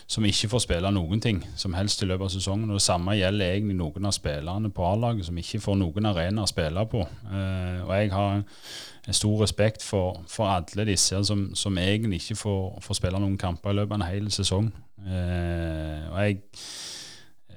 som 0.07 0.25
ikke 0.25 0.50
får 0.51 0.62
spille 0.62 0.89
noen 0.93 1.22
ting 1.22 1.39
som 1.57 1.74
helst 1.74 2.03
i 2.03 2.07
løpet 2.07 2.27
av 2.27 2.34
sesongen. 2.36 2.69
og 2.69 2.77
Det 2.77 2.86
samme 2.86 3.15
gjelder 3.17 3.55
egentlig 3.55 3.77
noen 3.79 4.05
av 4.05 4.13
spillerne 4.13 4.69
på 4.74 4.86
A-laget 4.86 5.25
som 5.25 5.38
ikke 5.41 5.62
får 5.63 5.79
noen 5.81 6.10
arena 6.12 6.45
å 6.45 6.50
spille 6.50 6.86
på. 6.91 7.01
Eh, 7.01 7.79
og 7.81 7.93
Jeg 7.95 8.12
har 8.13 8.36
en 8.36 9.17
stor 9.19 9.41
respekt 9.41 9.84
for, 9.84 10.22
for 10.29 10.51
alle 10.51 10.86
disse 10.91 11.24
som, 11.25 11.48
som 11.57 11.77
egentlig 11.81 12.22
ikke 12.22 12.38
får, 12.43 12.81
får, 12.86 13.00
spille 13.01 13.22
noen 13.22 13.38
kamper 13.41 13.74
i 13.74 13.79
løpet 13.79 13.98
av 13.98 14.01
en 14.01 14.07
hel 14.12 14.29
sesong. 14.34 14.69
Eh, 15.05 16.05
og 16.12 16.22
jeg 16.22 16.38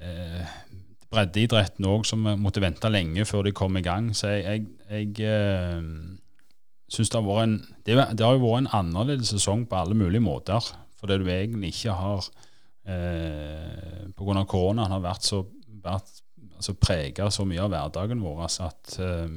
eh, 0.01 0.57
breddeidretten 1.13 1.87
òg, 1.89 2.05
som 2.09 2.27
måtte 2.41 2.63
vente 2.63 2.91
lenge 2.93 3.25
før 3.29 3.47
de 3.47 3.55
kom 3.57 3.77
i 3.81 3.85
gang. 3.85 4.11
Så 4.17 4.35
jeg, 4.35 4.67
jeg, 4.91 5.13
jeg 5.19 5.29
øh, 5.29 6.19
syns 6.89 7.13
det 7.13 7.21
har 7.21 7.27
vært 7.27 7.47
en 7.47 7.57
det, 7.87 7.97
det, 7.97 8.25
har 8.25 8.37
jo 8.37 8.45
vært 8.45 8.65
en 8.65 8.73
annerledes 8.81 9.33
sesong 9.33 9.67
på 9.69 9.81
alle 9.81 9.97
mulige 9.97 10.25
måter. 10.25 10.73
Fordi 10.99 11.21
du 11.21 11.29
egentlig 11.31 11.73
ikke 11.73 11.95
har 11.95 12.27
eh, 12.89 14.09
Pga. 14.17 14.43
koronaen 14.51 14.93
har 14.93 15.05
vært 15.05 15.29
så 15.29 15.45
vært, 15.83 16.11
altså 16.57 16.75
prega 16.75 17.29
så 17.31 17.47
mye 17.47 17.63
av 17.63 17.71
hverdagen 17.73 18.23
vår 18.25 18.45
at 18.67 18.99
eh, 19.05 19.31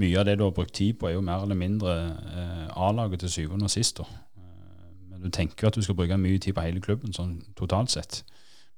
mye 0.00 0.20
av 0.20 0.26
det 0.26 0.38
du 0.38 0.46
har 0.46 0.54
brukt 0.56 0.74
tid 0.74 0.96
på, 0.98 1.08
er 1.08 1.18
jo 1.18 1.24
mer 1.24 1.44
eller 1.44 1.58
mindre 1.58 1.92
eh, 1.92 2.78
A-laget 2.80 3.20
til 3.24 3.34
syvende 3.34 3.68
og 3.68 3.74
sist. 3.74 4.00
Eh, 4.00 4.88
men 5.10 5.20
du 5.22 5.28
tenker 5.28 5.66
jo 5.66 5.72
at 5.72 5.78
du 5.78 5.84
skal 5.84 5.98
bruke 5.98 6.18
mye 6.18 6.40
tid 6.40 6.56
på 6.56 6.64
hele 6.64 6.82
klubben 6.84 7.12
sånn 7.16 7.36
totalt 7.58 7.92
sett. 7.94 8.22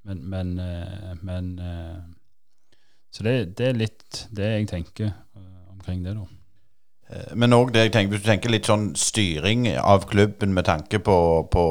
Men, 0.07 0.23
men, 0.29 0.57
eh, 0.59 1.15
men 1.21 1.53
eh, 1.59 2.01
så 3.11 3.23
det, 3.25 3.35
det, 3.57 3.71
er 3.71 3.77
litt 3.79 4.25
det 4.35 4.49
jeg 4.51 4.67
tenker 4.69 5.11
uh, 5.11 5.73
omkring 5.73 6.03
det, 6.05 6.15
da. 6.17 6.27
Eh, 7.13 7.35
men 7.39 7.55
òg 7.55 7.73
det 7.75 7.87
jeg 7.87 7.95
tenker, 7.95 8.15
hvis 8.15 8.25
du 8.25 8.31
tenker 8.31 8.53
litt 8.53 8.69
sånn 8.69 8.89
styring 8.99 9.69
av 9.79 10.07
klubben 10.09 10.55
med 10.55 10.67
tanke 10.67 10.99
på, 11.03 11.17
på 11.51 11.65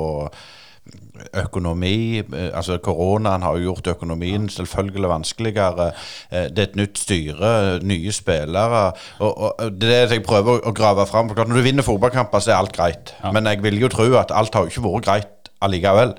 økonomi. 1.36 2.22
Eh, 2.22 2.50
altså 2.56 2.78
Koronaen 2.82 3.44
har 3.44 3.58
jo 3.58 3.70
gjort 3.70 3.92
økonomien 3.96 4.48
selvfølgelig 4.52 5.12
vanskeligere. 5.12 5.90
Det 6.30 6.62
er 6.62 6.70
et 6.70 6.78
nytt 6.80 7.00
styre, 7.00 7.52
nye 7.84 8.14
spillere. 8.14 8.84
Og, 9.20 9.32
og 9.48 9.80
Det 9.80 9.92
er 9.92 10.10
det 10.10 10.20
jeg 10.20 10.26
prøver 10.26 10.64
å 10.64 10.74
grave 10.76 11.06
fram. 11.10 11.28
For 11.28 11.38
klart, 11.38 11.52
Når 11.52 11.60
du 11.60 11.68
vinner 11.68 11.86
fotballkamper, 11.86 12.40
så 12.40 12.54
er 12.54 12.60
alt 12.62 12.76
greit. 12.76 13.14
Ja. 13.22 13.34
Men 13.36 13.50
jeg 13.50 13.62
vil 13.66 13.80
jo 13.82 13.92
tro 13.92 14.08
at 14.20 14.34
alt 14.34 14.54
har 14.54 14.66
jo 14.66 14.72
ikke 14.72 14.88
vært 14.88 15.10
greit 15.10 15.32
allikevel? 15.64 16.16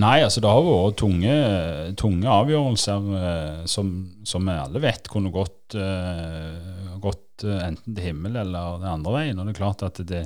Nei, 0.00 0.20
altså 0.22 0.42
det 0.42 0.50
har 0.50 0.64
vært 0.64 0.98
tunge, 1.00 1.36
tunge 1.98 2.30
avgjørelser 2.30 3.06
eh, 3.20 3.60
som, 3.70 3.92
som 4.26 4.46
vi 4.46 4.56
alle 4.56 4.82
vet 4.82 5.10
kunne 5.10 5.32
gått, 5.34 5.76
eh, 5.78 6.96
gått 7.02 7.44
eh, 7.46 7.60
enten 7.66 7.96
til 7.96 8.08
himmel 8.10 8.38
eller 8.42 8.80
den 8.82 8.90
andre 8.92 9.14
veien. 9.18 9.38
Og 9.40 9.48
det 9.48 9.54
er 9.54 9.60
klart 9.60 9.84
at 9.86 10.00
det, 10.08 10.24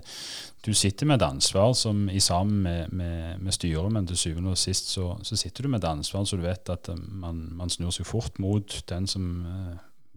du 0.66 0.73
sitter 0.76 1.09
med 1.09 1.20
et 1.20 1.28
ansvar 1.30 1.75
som 1.78 2.06
i 2.12 2.20
sammen 2.25 2.62
med, 2.66 2.92
med, 2.92 3.40
med 3.40 3.56
styret, 3.56 3.92
men 3.94 4.09
til 4.11 4.20
syvende 4.20 4.54
og 4.54 4.61
sist 4.61 4.92
så, 4.94 5.12
så, 5.26 5.38
sitter 5.40 5.64
du 5.64 5.73
med 5.73 5.82
et 5.82 5.90
ansvar 5.90 6.26
så 6.28 6.38
du 6.40 6.44
vet 6.44 6.73
at 6.73 6.92
eh, 6.92 7.04
man, 7.25 7.47
man 7.56 7.73
snur 7.73 7.94
seg 7.97 8.09
fort 8.09 8.40
mot 8.42 8.80
den 8.92 9.09
som 9.11 9.30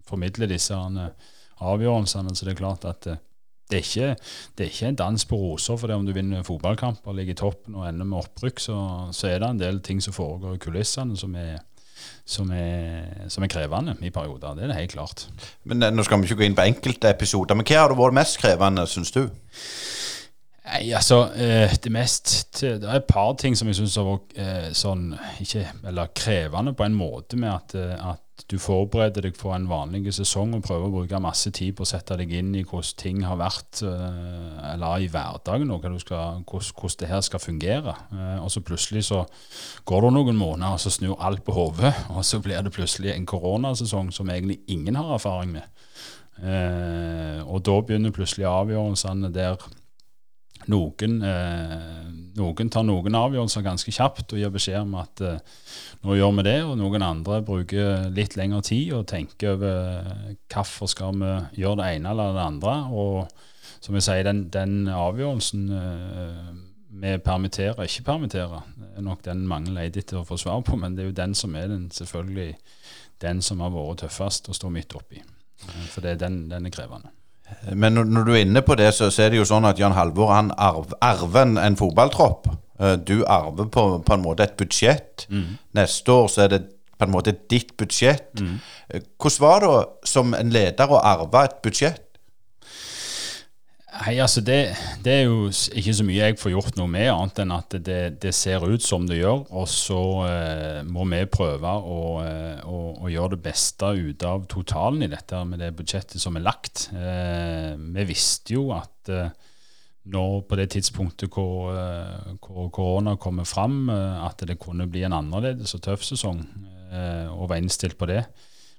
formidler 0.03 0.51
disse 0.51 0.75
avgjørelsene. 1.63 2.35
Så 2.35 2.45
det 2.45 2.57
er 2.57 2.63
klart 2.65 2.89
at 2.89 3.07
det 3.73 3.79
er, 3.79 3.85
ikke, 3.87 4.29
det 4.53 4.65
er 4.65 4.71
ikke 4.71 4.89
en 4.91 4.97
dans 4.99 5.25
på 5.25 5.37
roser 5.39 5.77
for 5.81 5.89
det 5.89 5.97
om 5.97 6.05
du 6.05 6.13
vinner 6.13 6.45
fotballkamp 6.45 7.07
og 7.09 7.15
ligger 7.17 7.33
i 7.33 7.39
toppen 7.39 7.77
og 7.79 7.87
ender 7.89 8.05
med 8.05 8.19
opprykk. 8.21 8.61
Så, 8.61 8.77
så, 9.11 9.29
er 9.31 9.41
det 9.41 9.49
en 9.49 9.61
del 9.61 9.81
ting 9.85 10.01
som 10.03 10.13
foregår 10.13 10.59
i 10.59 10.61
kulissene 10.61 11.17
som 11.17 11.33
er, 11.39 11.57
som 12.25 12.51
er, 12.53 13.25
som 13.33 13.43
er 13.43 13.51
krevende 13.51 13.97
i 14.05 14.13
perioder. 14.13 14.53
Det 14.53 14.67
er 14.67 14.73
det 14.73 14.77
helt 14.83 14.93
klart. 14.93 15.25
Men 15.65 15.81
eh, 15.81 15.93
Nå 15.93 16.05
skal 16.05 16.21
vi 16.21 16.29
ikke 16.29 16.43
gå 16.43 16.47
inn 16.47 16.59
på 16.59 16.67
enkelte 16.69 17.09
episoder, 17.15 17.57
men 17.57 17.65
hva 17.65 17.81
har 17.81 17.93
det 17.93 18.01
vært 18.03 18.19
mest 18.21 18.39
krevende, 18.43 18.85
syns 18.91 19.13
du? 19.15 19.23
Nei, 20.63 20.85
altså 20.95 21.25
eh, 21.35 21.73
Det 21.83 21.91
mest 21.91 22.61
Det 22.61 22.85
er 22.87 23.01
et 23.01 23.09
par 23.09 23.33
ting 23.35 23.57
som 23.57 23.67
jeg 23.67 23.81
syns 23.81 23.97
har 23.99 24.05
vært 24.07 24.37
eh, 24.39 24.69
sånn 24.71 25.09
ikke, 25.43 25.65
Eller 25.89 26.13
krevende 26.15 26.71
på 26.77 26.85
en 26.85 26.95
måte 26.95 27.35
med 27.41 27.51
at, 27.51 27.75
at 27.99 28.22
du 28.49 28.55
forbereder 28.59 29.27
deg 29.27 29.37
for 29.37 29.53
en 29.55 29.67
vanlig 29.69 30.11
sesong 30.15 30.55
og 30.57 30.63
prøver 30.65 30.87
å 30.87 30.93
bruke 30.93 31.19
masse 31.21 31.51
tid 31.53 31.75
på 31.77 31.85
å 31.85 31.89
sette 31.89 32.17
deg 32.17 32.31
inn 32.33 32.51
i 32.57 32.63
hvordan 32.65 32.97
ting 32.99 33.21
har 33.27 33.37
vært, 33.39 33.83
eh, 33.85 34.71
eller 34.73 35.05
i 35.05 35.09
hverdagen, 35.11 35.71
og 35.71 35.85
hvordan, 35.85 36.43
hvordan 36.47 36.97
det 36.99 37.09
her 37.09 37.21
skal 37.21 37.39
fungere. 37.39 37.95
Eh, 38.11 38.39
og 38.43 38.49
så 38.51 38.63
plutselig 38.65 39.05
så 39.11 39.23
går 39.85 40.07
det 40.07 40.13
noen 40.17 40.39
måneder, 40.39 40.73
og 40.73 40.81
så 40.81 40.89
snur 40.89 41.21
alt 41.21 41.43
på 41.45 41.53
hodet, 41.53 41.93
og 42.15 42.25
så 42.25 42.41
blir 42.41 42.61
det 42.61 42.73
plutselig 42.73 43.13
en 43.13 43.29
koronasesong 43.29 44.11
som 44.11 44.29
egentlig 44.29 44.59
ingen 44.67 44.95
har 44.95 45.13
erfaring 45.13 45.53
med. 45.53 45.69
Eh, 46.41 47.39
og 47.45 47.61
da 47.63 47.79
begynner 47.81 48.11
plutselig 48.11 48.49
avgjørelsene 48.49 49.29
der 49.33 49.61
noen, 50.71 51.15
eh, 51.25 52.09
noen, 52.37 52.69
tar 52.71 52.85
noen 52.87 53.17
avgjørelser 53.17 53.65
ganske 53.65 53.93
kjapt 53.93 54.33
og 54.33 54.41
gir 54.41 54.51
beskjed 54.53 54.81
om 54.81 54.95
at 55.01 55.23
eh, 55.23 55.55
nå 56.03 56.17
gjør 56.17 56.35
vi 56.39 56.45
det, 56.47 56.57
og 56.67 56.77
noen 56.79 57.05
andre 57.05 57.41
bruker 57.45 58.09
litt 58.13 58.37
lengre 58.39 58.61
tid 58.65 58.93
og 58.97 59.07
tenker 59.11 59.55
over 59.55 60.37
hvorfor 60.53 60.91
skal 60.91 61.17
vi 61.19 61.33
gjøre 61.63 61.81
det 61.81 61.89
ene 61.97 62.13
eller 62.13 62.37
det 62.37 62.45
andre. 62.45 62.75
Og 62.91 63.81
som 63.83 63.97
jeg 63.97 64.05
sier, 64.05 64.23
den, 64.27 64.45
den 64.53 64.87
avgjørelsen 64.91 65.65
eh, 65.79 66.53
med 66.93 67.23
permittere, 67.25 67.87
ikke 67.87 68.05
permittere, 68.11 68.61
er 68.93 69.03
nok 69.03 69.23
den 69.25 69.47
mange 69.49 69.73
leter 69.73 70.03
etter 70.03 70.21
å 70.21 70.27
få 70.27 70.37
svar 70.37 70.61
på, 70.65 70.77
men 70.79 70.95
det 70.95 71.03
er 71.03 71.09
jo 71.09 71.17
den 71.17 71.33
som 71.35 71.55
er 71.57 71.71
den, 71.71 71.89
selvfølgelig 71.91 72.53
den 73.23 73.41
som 73.41 73.63
har 73.63 73.73
vært 73.73 74.03
tøffest 74.03 74.51
å 74.51 74.55
stå 74.55 74.69
midt 74.73 74.95
oppi. 74.95 75.23
For 75.89 76.03
det, 76.03 76.19
den, 76.21 76.45
den 76.51 76.67
er 76.67 76.73
krevende. 76.75 77.13
Men 77.73 77.97
når, 77.97 78.09
når, 78.09 78.27
du 78.27 78.33
er 78.33 78.43
inne 78.45 78.61
på 78.65 78.75
det, 78.79 78.91
så, 78.95 79.09
så 79.13 79.25
er 79.25 79.33
det 79.33 79.41
jo 79.41 79.47
sånn 79.47 79.67
at 79.69 79.79
Jan 79.81 79.95
Halvor 79.97 80.33
han 80.33 80.51
arv, 80.57 80.93
arver 81.03 81.45
en, 81.45 81.57
en 81.61 81.79
fotballtropp. 81.79 82.49
Uh, 82.81 82.95
du 82.97 83.23
arver 83.29 83.69
på, 83.71 83.83
på, 84.05 84.15
en 84.15 84.23
måte 84.23 84.47
et 84.47 84.55
budsjett. 84.59 85.27
Mm. 85.29 85.59
Neste 85.77 86.15
år 86.15 86.31
så 86.31 86.45
er 86.45 86.55
det 86.55 86.61
på 86.97 87.07
en 87.07 87.13
måte 87.13 87.35
ditt 87.51 87.75
budsjett. 87.79 88.31
Mm. 88.39 88.57
Uh, 88.93 89.01
hvordan 89.21 89.43
var 89.45 89.65
det 89.67 90.09
som 90.09 90.35
en 90.37 90.53
leder 90.53 90.91
å 90.91 91.01
arve 91.03 91.45
et 91.47 91.59
budsjett? 91.65 92.02
Nei, 93.93 94.15
altså 94.17 94.41
det, 94.41 94.73
det, 95.05 95.13
er 95.13 95.27
jo 95.27 95.49
ikke 95.51 95.93
så 95.93 96.05
mye 96.07 96.29
jeg 96.31 96.37
får 96.41 96.53
gjort 96.55 96.77
noe 96.79 96.89
med, 96.89 97.11
annet 97.11 97.41
enn 97.43 97.51
at 97.53 97.75
det, 97.85 97.99
det 98.23 98.31
ser 98.33 98.65
ut 98.65 98.81
som 98.81 99.05
det 99.05 99.19
gjør. 99.19 99.43
Og 99.53 99.67
så 99.69 99.99
eh, 100.25 100.79
må 100.87 101.05
vi 101.11 101.19
prøve 101.29 101.69
å, 101.77 101.99
eh, 102.25 102.63
å, 102.65 102.79
å, 102.97 103.11
gjøre 103.13 103.35
det 103.35 103.43
beste 103.45 103.91
ut 103.93 104.25
av 104.25 104.47
totalen 104.49 105.05
i 105.05 105.11
dette 105.11 105.43
med 105.45 105.61
det 105.61 105.71
budsjettet 105.77 106.17
som 106.21 106.39
er 106.39 106.45
lagt. 106.47 106.87
Eh, 106.89 107.73
vi 107.77 108.07
visste 108.09 108.57
jo 108.57 108.71
at 108.73 109.13
eh, 109.13 109.29
nå 110.13 110.25
på 110.49 110.57
det 110.59 110.71
tidspunktet 110.73 111.29
hvor, 111.31 111.69
eh, 111.77 112.33
hvor 112.41 112.73
korona 112.73 113.13
kommer 113.21 113.45
fram, 113.45 113.85
eh, 113.93 114.23
at 114.25 114.41
det 114.49 114.57
kunne 114.63 114.89
bli 114.89 115.05
en 115.05 115.19
annerledes 115.21 115.77
og 115.77 115.85
tøff 115.85 116.05
sesong, 116.07 116.41
og 116.93 117.47
var 117.49 117.57
innstilt 117.57 117.95
på 117.97 118.05
det. 118.05 118.19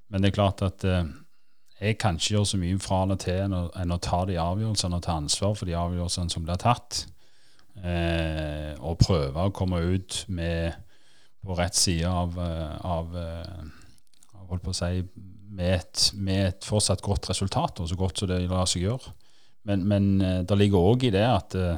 Men 0.06 0.22
det 0.22 0.28
er 0.28 0.36
klart 0.36 0.60
at 0.62 0.84
jeg 1.84 1.98
kan 2.00 2.16
ikke 2.18 2.34
gjøre 2.36 2.48
så 2.48 2.60
mye 2.60 2.78
fra 2.82 3.02
eller 3.04 3.18
til 3.20 3.42
enn 3.44 3.56
å, 3.56 3.64
enn 3.80 3.94
å 3.94 4.00
ta 4.02 4.22
de 4.28 4.38
avgjørelsene 4.40 4.98
og 4.98 5.04
ta 5.04 5.18
ansvar 5.20 5.54
for 5.58 5.68
de 5.68 5.76
avgjørelsene 5.78 6.32
som 6.32 6.46
blir 6.46 6.60
tatt. 6.60 7.04
Eh, 7.74 8.72
og 8.80 9.00
prøve 9.02 9.44
å 9.44 9.52
komme 9.54 9.80
ut 9.82 10.22
med 10.32 10.76
på 11.44 11.56
rett 11.58 11.76
side 11.76 12.08
av, 12.08 12.38
eh, 12.40 12.76
av, 12.86 13.16
eh, 13.18 14.38
av 14.38 14.46
holdt 14.52 14.64
på 14.64 14.72
å 14.72 14.78
si, 14.78 15.02
med 15.54 15.74
et, 15.74 16.04
med 16.16 16.46
et, 16.48 16.64
fortsatt 16.66 17.02
godt 17.04 17.28
resultat, 17.30 17.80
og 17.80 17.90
så 17.90 17.98
godt 17.98 18.22
som 18.22 18.30
det 18.30 18.40
lar 18.48 18.66
seg 18.70 18.86
gjøre. 18.86 19.12
Men, 19.68 19.84
men 19.88 20.08
eh, 20.22 20.40
det 20.46 20.58
ligger 20.58 20.88
òg 20.92 21.08
i 21.08 21.12
det 21.14 21.26
at 21.26 21.58
eh, 21.58 21.76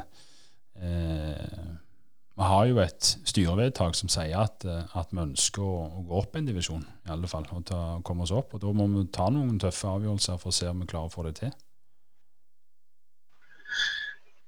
vi 2.36 2.44
har 2.44 2.66
jo 2.68 2.80
et 2.82 3.06
styrevedtak 3.24 3.96
som 3.96 4.10
sier 4.12 4.36
at, 4.36 4.64
eh, 4.68 4.96
at 5.00 5.12
vi 5.12 5.22
ønsker 5.22 5.62
å, 5.64 5.86
å, 5.88 6.02
gå 6.04 6.18
opp 6.20 6.36
en 6.36 6.48
divisjon, 6.48 6.82
i 7.06 7.12
alle 7.14 7.30
fall, 7.30 7.46
og 7.52 7.64
ta, 7.70 7.80
komme 8.04 8.26
oss 8.26 8.34
opp. 8.36 8.52
og 8.54 8.60
Da 8.60 8.72
må 8.76 8.88
vi 8.92 9.06
ta 9.12 9.30
noen 9.32 9.56
tøffe 9.62 9.88
avgjørelser 9.88 10.42
for 10.42 10.52
å 10.52 10.58
se 10.58 10.68
om 10.68 10.82
vi 10.84 10.90
klarer 10.90 11.08
å 11.08 11.14
få 11.14 11.24
det 11.28 11.38
til. 11.40 11.54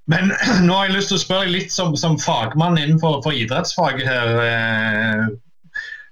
Men 0.09 0.29
nå 0.67 0.77
har 0.77 0.89
jeg 0.89 0.99
lyst 0.99 1.13
til 1.13 1.17
å 1.17 1.25
spørre 1.25 1.49
litt 1.49 1.73
som, 1.73 1.97
som 1.97 2.19
fagmann 2.21 2.77
innenfor 2.77 3.25
idrettsfaget 3.33 4.05
her. 4.05 4.35
Eh, 4.45 5.25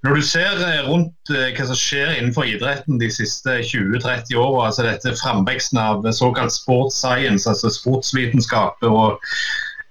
når 0.06 0.18
du 0.18 0.26
ser 0.26 0.58
eh, 0.66 0.82
rundt 0.90 1.30
hva 1.30 1.70
som 1.70 1.78
skjer 1.78 2.16
innenfor 2.16 2.50
idretten 2.50 2.98
de 2.98 3.12
siste 3.14 3.60
20-30 3.70 4.34
åra, 4.34 4.72
altså 4.72 4.90
dette 4.90 5.14
framveksten 5.22 5.78
av 5.82 6.10
såkalt 6.10 6.58
sports 6.58 6.98
science, 7.06 7.46
altså 7.46 7.70
sportsvitenskap 7.74 8.82
og 8.90 9.22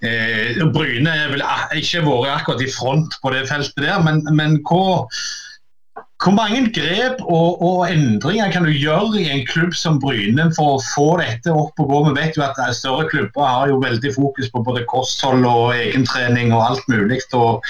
Eh, 0.06 0.62
Bryne 0.74 1.10
har 1.12 1.32
vel 1.32 1.44
ikke 1.80 2.04
vært 2.06 2.32
akkurat 2.40 2.62
i 2.64 2.70
front 2.72 3.18
på 3.22 3.34
det 3.34 3.46
feltet 3.50 3.82
der, 3.82 3.98
men, 4.04 4.22
men 4.36 4.58
hvor, 4.68 5.06
hvor, 6.22 6.34
mange 6.36 6.62
grep 6.76 7.20
og, 7.24 7.62
og, 7.62 7.82
endringer 7.90 8.52
kan 8.54 8.66
du 8.68 8.72
gjøre 8.72 9.20
i 9.20 9.28
en 9.34 9.44
klubb 9.48 9.76
som 9.76 10.00
Bryne 10.02 10.48
for 10.56 10.76
å 10.76 10.82
få 10.94 11.08
dette 11.22 11.52
opp 11.52 11.82
og 11.82 11.92
gå? 11.92 12.02
Vi 12.08 12.16
vet 12.20 12.38
jo 12.38 12.46
at 12.46 12.60
større 12.78 13.08
klubber 13.10 13.46
har 13.46 13.72
jo 13.72 13.82
veldig 13.82 14.14
fokus 14.16 14.50
på 14.52 14.64
både 14.66 14.86
kosthold 14.90 15.46
og 15.48 15.76
egentrening 15.76 16.54
og 16.54 16.66
alt 16.70 16.92
mulig. 16.92 17.22
og 17.34 17.64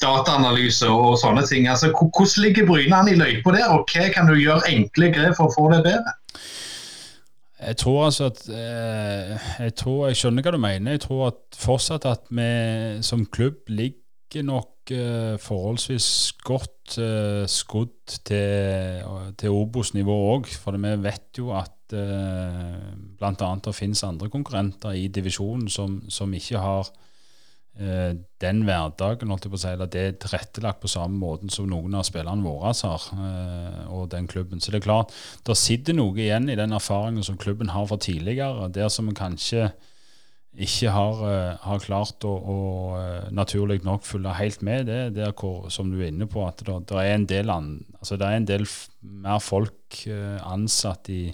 dataanalyse 0.00 0.88
og 0.88 1.18
sånne 1.20 1.44
ting. 1.48 1.66
Altså, 1.68 1.90
hvordan 1.92 2.44
ligger 2.44 2.68
Bryne 2.68 2.96
an 2.96 3.10
i 3.10 3.18
løypa 3.18 3.52
der, 3.56 3.68
og 3.68 3.90
hva 3.90 4.08
kan 4.14 4.30
du 4.30 4.38
gjøre 4.38 4.70
enkle 4.70 5.10
grep 5.12 5.36
for 5.38 5.50
å 5.50 5.56
få 5.56 5.66
det 5.74 5.82
bedre? 5.84 6.14
Jeg 7.60 7.76
tror 7.76 8.04
altså 8.06 8.30
at 8.30 8.40
eh, 8.48 9.48
jeg, 9.58 9.74
tror, 9.76 10.06
jeg 10.08 10.16
skjønner 10.16 10.46
hva 10.46 10.52
du 10.54 10.60
mener. 10.62 10.96
Jeg 10.96 11.04
tror 11.04 11.26
at 11.28 11.58
fortsatt 11.60 12.06
at 12.08 12.30
vi 12.32 13.02
som 13.04 13.26
klubb 13.28 13.68
ligger 13.68 14.46
nok 14.48 14.92
eh, 14.94 15.34
forholdsvis 15.42 16.08
godt 16.46 16.96
eh, 17.02 17.44
skodd 17.50 18.16
til, 18.24 19.04
til 19.36 19.58
Obos-nivå 19.60 20.16
òg. 20.32 20.48
For 20.62 20.80
vi 20.80 20.94
vet 21.04 21.42
jo 21.42 21.52
at 21.56 21.92
eh, 21.92 22.96
bl.a. 23.20 23.52
det 23.66 23.76
finnes 23.76 24.06
andre 24.08 24.30
konkurrenter 24.32 24.96
i 24.96 25.08
divisjonen 25.12 25.68
som, 25.68 26.00
som 26.08 26.32
ikke 26.34 26.64
har 26.64 26.88
den 27.80 28.62
hverdagen 28.64 29.30
holdt 29.32 29.46
jeg 29.46 29.52
på 29.52 29.58
å 29.58 29.60
si, 29.60 29.70
eller 29.74 29.90
det 29.92 30.00
er 30.04 30.16
tilrettelagt 30.20 30.82
på 30.82 30.90
samme 30.90 31.20
måten 31.20 31.52
som 31.52 31.68
noen 31.68 31.94
av 31.96 32.06
spillerne 32.08 32.44
våre 32.44 32.72
har, 32.76 33.06
eh, 33.16 33.84
og 33.92 34.10
den 34.14 34.28
klubben. 34.28 34.60
Så 34.60 34.72
det 34.72 34.80
er 34.80 34.88
klart, 34.88 35.14
der 35.44 35.58
sitter 35.58 35.96
noe 35.96 36.16
igjen 36.16 36.50
i 36.50 36.58
den 36.58 36.72
erfaringen 36.76 37.24
som 37.24 37.38
klubben 37.40 37.72
har 37.74 37.86
fra 37.86 37.96
tidligere, 38.00 38.70
der 38.72 38.88
som 38.88 39.08
vi 39.08 39.16
kanskje 39.16 39.70
ikke 40.60 40.90
har, 40.90 41.20
eh, 41.30 41.56
har 41.62 41.84
klart 41.84 42.24
å, 42.26 42.32
å, 42.32 42.58
naturlig 43.30 43.82
nok 43.84 44.04
følge 44.04 44.34
helt 44.34 44.62
med. 44.62 44.86
Det 44.86 44.96
er 44.98 45.10
der 45.10 45.32
hvor, 45.32 45.70
som 45.70 45.90
du 45.90 46.00
er 46.00 46.08
inne 46.08 46.26
på, 46.26 46.44
at 46.46 46.64
det, 46.64 46.78
det 46.88 46.96
er 46.96 47.14
en 47.14 47.26
del, 47.26 47.50
an, 47.50 47.84
altså 48.00 48.16
det 48.16 48.26
er 48.26 48.40
en 48.40 48.48
del 48.48 48.66
mer 49.00 49.38
folk 49.40 50.00
ansatt 50.46 51.08
i, 51.10 51.32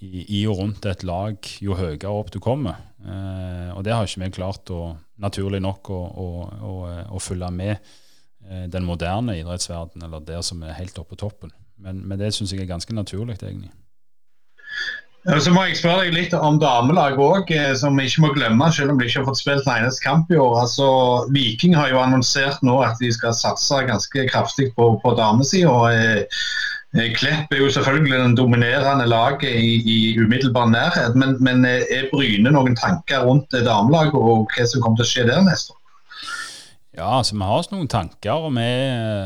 i, 0.00 0.24
i, 0.40 0.46
og 0.46 0.58
rundt 0.58 0.86
et 0.86 1.04
lag 1.04 1.36
jo 1.60 1.76
høyere 1.78 2.10
opp 2.10 2.32
du 2.32 2.40
kommer. 2.40 2.74
og 3.04 3.84
det 3.84 3.92
har 3.92 4.06
ikke 4.06 4.24
vi 4.24 4.30
klart 4.34 4.70
å 4.70 4.96
naturlig 5.20 5.62
nok 5.62 5.90
å, 5.94 6.00
å, 6.00 6.26
å, 6.70 6.74
å 7.14 7.22
følge 7.22 7.50
med 7.54 7.76
eh, 7.76 8.66
den 8.70 8.86
moderne 8.86 9.38
idrettsverden, 9.38 10.02
eller 10.06 10.24
der 10.26 10.42
som 10.42 10.62
er 10.62 10.76
helt 10.78 10.98
oppe 10.98 11.14
på 11.14 11.24
toppen. 11.26 11.54
Men, 11.78 12.02
men 12.06 12.20
det 12.20 12.34
syns 12.34 12.54
jeg 12.54 12.64
er 12.64 12.70
ganske 12.70 12.94
naturlig, 12.94 13.38
egentlig. 13.42 13.72
Så 15.40 15.54
må 15.54 15.62
jeg 15.64 15.78
spørre 15.78 16.02
deg 16.04 16.12
litt 16.12 16.34
om 16.36 16.58
damelaget 16.60 17.20
òg, 17.24 17.50
eh, 17.56 17.70
som 17.80 17.96
vi 17.96 18.04
ikke 18.10 18.26
må 18.26 18.32
glemme, 18.34 18.66
selv 18.76 18.92
om 18.92 18.98
de 19.00 19.06
ikke 19.08 19.22
har 19.22 19.30
fått 19.30 19.40
spilt 19.40 19.64
en 19.64 19.78
eneste 19.78 20.04
kamp 20.04 20.28
i 20.28 20.36
år. 20.36 20.58
Altså, 20.66 20.88
Viking 21.32 21.72
har 21.78 21.88
jo 21.88 22.02
annonsert 22.02 22.60
nå 22.66 22.76
at 22.84 23.00
de 23.00 23.08
skal 23.14 23.32
satse 23.36 23.78
ganske 23.88 24.26
kraftig 24.28 24.68
på, 24.76 24.90
på 25.00 25.14
damesida. 25.16 25.72
Eh, 26.94 27.04
Eh, 27.04 27.14
Klepp 27.14 27.52
er 27.52 27.58
jo 27.58 27.70
selvfølgelig 27.70 28.18
den 28.18 28.36
dominerende 28.36 29.06
laget 29.06 29.50
i, 29.50 29.72
i 29.94 30.18
umiddelbar 30.18 30.68
nærhet, 30.70 31.16
men, 31.16 31.36
men, 31.40 31.64
eh, 31.64 31.82
er 31.90 32.10
Bryne 32.12 32.50
noen 32.54 32.76
tanker 32.76 33.26
rundt 33.26 33.50
damelaget 33.50 34.14
og 34.14 34.52
hva 34.54 34.66
som 34.66 34.82
kommer 34.82 35.00
til 35.00 35.08
å 35.08 35.12
skje 35.12 35.24
der 35.30 35.42
neste 35.42 35.74
år? 35.74 35.80
Ja, 36.94 37.08
altså 37.18 37.34
vi 37.34 37.42
har 37.42 37.64
noen 37.72 37.88
tanker, 37.90 38.44
og 38.46 38.52
vi, 38.54 38.68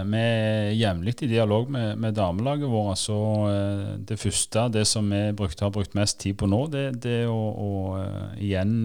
vi 0.09 0.21
er 0.23 0.71
jevnlig 0.73 1.13
i 1.21 1.29
dialog 1.29 1.69
med, 1.69 1.99
med 2.01 2.17
damelaget 2.17 2.71
vårt. 2.73 2.97
Så 3.03 3.19
eh, 3.51 3.91
det 4.09 4.17
første, 4.17 4.65
det 4.73 4.87
som 4.89 5.13
vi 5.13 5.21
brukt, 5.37 5.61
har 5.61 5.75
brukt 5.75 5.93
mest 5.99 6.23
tid 6.25 6.39
på 6.41 6.49
nå, 6.49 6.63
det, 6.73 7.05
er 7.05 7.29
å, 7.29 7.37
å 7.53 8.01
igjen 8.41 8.81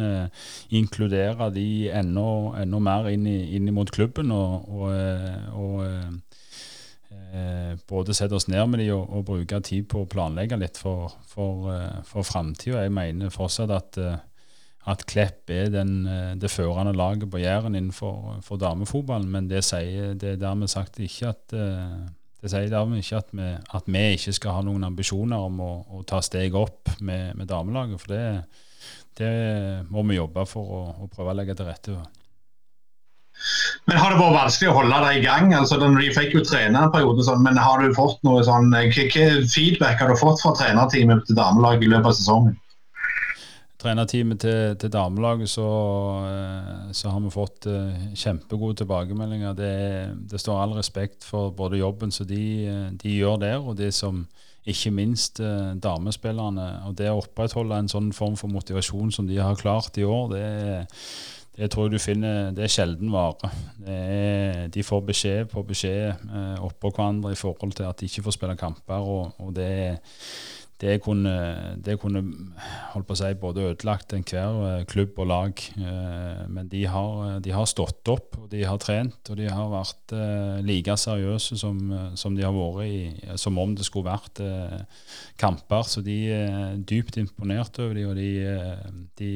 inkludere 0.76 1.48
de 1.56 1.88
enda, 1.96 2.28
enda 2.66 2.84
mer 2.84 3.08
inn, 3.16 3.24
i, 3.32 3.56
inn 3.56 3.72
mot 3.72 3.96
klubben. 3.96 4.36
og, 4.36 4.68
og, 4.68 4.92
og 5.56 6.20
både 7.90 8.14
sette 8.14 8.38
oss 8.38 8.46
ned 8.52 8.68
med 8.70 8.84
de 8.84 8.92
og, 8.94 9.08
og, 9.10 9.24
bruke 9.26 9.58
tid 9.66 9.88
på 9.90 10.04
å 10.04 10.10
planlegge 10.10 10.60
litt 10.62 10.78
for, 10.78 11.16
for, 11.26 11.72
for 12.06 12.28
framtida. 12.28 12.84
Jeg 12.86 12.94
mener 12.94 13.34
fortsatt 13.34 13.74
at 13.74 13.98
at 14.90 15.06
Klepp 15.08 15.52
er 15.54 15.70
den, 15.72 16.06
eh, 16.08 16.34
det 16.36 16.52
førende 16.52 16.96
laget 16.96 17.30
på 17.32 17.40
Jæren 17.40 17.76
innenfor 17.76 18.42
for 18.44 18.60
damefotballen, 18.60 19.30
men 19.32 19.48
det 19.48 19.64
sier 19.64 20.14
det 20.20 20.34
er 20.34 20.42
dermed 20.42 20.68
sagt 20.72 21.00
ikke 21.00 21.32
at 21.32 21.56
eh, 21.56 22.02
det 22.44 22.52
sier 22.52 22.68
dermed 22.68 23.00
ikke 23.00 23.22
at 23.22 23.30
vi, 23.32 23.48
at 23.78 23.88
vi, 23.88 24.02
ikke 24.18 24.34
skal 24.36 24.58
ha 24.58 24.66
noen 24.68 24.84
ambisjoner 24.84 25.46
om 25.46 25.62
å, 25.64 25.72
å 25.96 26.04
ta 26.04 26.20
steg 26.22 26.56
opp 26.60 26.92
med, 27.00 27.38
med 27.40 27.48
damelaget. 27.48 28.02
For 28.02 28.12
det, 28.12 28.26
det, 29.16 29.32
må 29.88 30.04
vi 30.10 30.18
jobbe 30.18 30.44
for 30.50 30.74
å, 30.76 30.82
å 31.06 31.08
prøve 31.08 31.32
å 31.32 31.38
legge 31.40 31.56
til 31.56 31.70
rette 31.70 31.96
for. 31.96 32.23
Men 33.90 34.00
Har 34.00 34.14
det 34.14 34.20
vært 34.22 34.38
vanskelig 34.38 34.70
å 34.72 34.76
holde 34.78 35.00
det 35.04 35.14
i 35.20 35.24
gang? 35.26 35.54
Altså, 35.58 35.80
de 35.82 36.10
fikk 36.16 36.38
jo 36.38 36.44
trenerperiode, 36.48 37.26
sånn, 37.28 37.44
men 37.44 37.60
har 37.60 37.84
du 37.84 37.96
fått 37.98 38.22
noe 38.24 38.44
sånn, 38.48 38.72
hva 38.72 39.28
feedback 39.52 40.00
har 40.00 40.14
du 40.14 40.20
fått 40.20 40.44
fra 40.44 40.54
trenerteamet 40.60 41.26
til 41.28 41.40
damelaget 41.40 41.88
i 41.88 41.92
løpet 41.92 42.14
av 42.14 42.20
sesongen? 42.20 42.60
trenerteamet 43.84 44.40
til, 44.44 44.76
til 44.80 44.92
damelaget, 44.94 45.50
så, 45.52 45.68
eh, 46.30 46.94
så, 46.96 47.12
har 47.12 47.20
vi 47.24 47.34
fått 47.34 47.68
uh, 47.68 47.92
kjempegode 48.16 48.82
tilbakemeldinger. 48.82 49.58
Det, 49.58 49.74
det, 50.32 50.40
står 50.42 50.62
all 50.62 50.78
respekt 50.78 51.28
for 51.28 51.52
både 51.56 51.82
jobben 51.82 52.14
som 52.14 52.28
de, 52.30 52.44
eh, 52.70 52.88
de, 53.00 53.18
gjør 53.20 53.42
der, 53.44 53.60
og 53.60 53.78
det 53.80 53.94
som 53.96 54.26
ikke 54.64 54.94
minst 54.96 55.42
damespillerne. 55.84 56.68
Og 56.88 56.94
det 56.96 57.10
å 57.12 57.18
opprettholde 57.20 57.82
en 57.82 57.90
sånn 57.92 58.14
form 58.16 58.38
for 58.40 58.48
motivasjon 58.48 59.10
som 59.12 59.28
de 59.28 59.42
har 59.42 59.60
klart 59.60 59.98
i 60.00 60.06
år, 60.08 60.30
det, 60.32 60.46
det 61.58 61.70
tror 61.70 61.86
jeg 61.86 61.94
du 61.94 62.02
finner 62.02 62.52
Det 62.56 62.64
er 62.66 62.72
sjelden 62.72 63.12
vare. 63.14 63.52
de 64.74 64.84
får 64.84 65.06
beskjed 65.06 65.52
på 65.52 65.64
beskjed 65.68 66.10
eh, 66.10 66.58
oppå 66.66 66.90
hverandre 66.90 67.32
i 67.32 67.40
forhold 67.40 67.76
til 67.78 67.86
at 67.90 68.00
de 68.00 68.10
ikke 68.10 68.26
får 68.26 68.38
spille 68.38 68.58
kamper, 68.58 69.00
og, 69.00 69.32
og 69.38 69.56
det 69.56 69.70
er 69.70 69.98
det 70.84 71.00
kunne, 71.04 71.32
det 71.80 71.96
kunne 72.02 72.22
holdt 72.92 73.08
på 73.08 73.16
å 73.16 73.18
si, 73.18 73.30
både 73.40 73.68
ødelagt 73.70 74.14
enhver 74.18 74.58
eh, 74.68 74.86
klubb 74.90 75.20
og 75.22 75.30
lag. 75.30 75.64
Eh, 75.78 76.42
men 76.52 76.68
de 76.72 76.84
har, 76.90 77.38
de 77.46 77.54
har, 77.56 77.68
stått 77.70 78.10
opp, 78.12 78.36
og 78.42 78.50
de 78.52 78.66
har 78.68 78.82
trent, 78.84 79.22
og 79.30 79.40
de 79.40 79.48
har 79.48 79.70
vært 79.72 80.16
eh, 80.18 80.60
like 80.66 80.98
seriøse 81.00 81.60
som, 81.62 81.80
som 82.20 82.36
de 82.36 82.44
har 82.44 82.56
vært 82.56 82.84
i, 82.90 83.38
som 83.40 83.60
om 83.62 83.76
det 83.78 83.88
skulle 83.88 84.12
vært 84.12 84.44
kamper. 85.40 85.88
Så 85.88 86.04
de 86.06 86.18
er 86.36 86.82
dypt 86.84 87.22
imponert 87.22 87.80
over 87.80 87.96
dem, 87.96 88.12
og 88.12 88.20
de, 88.20 88.34
de 89.22 89.32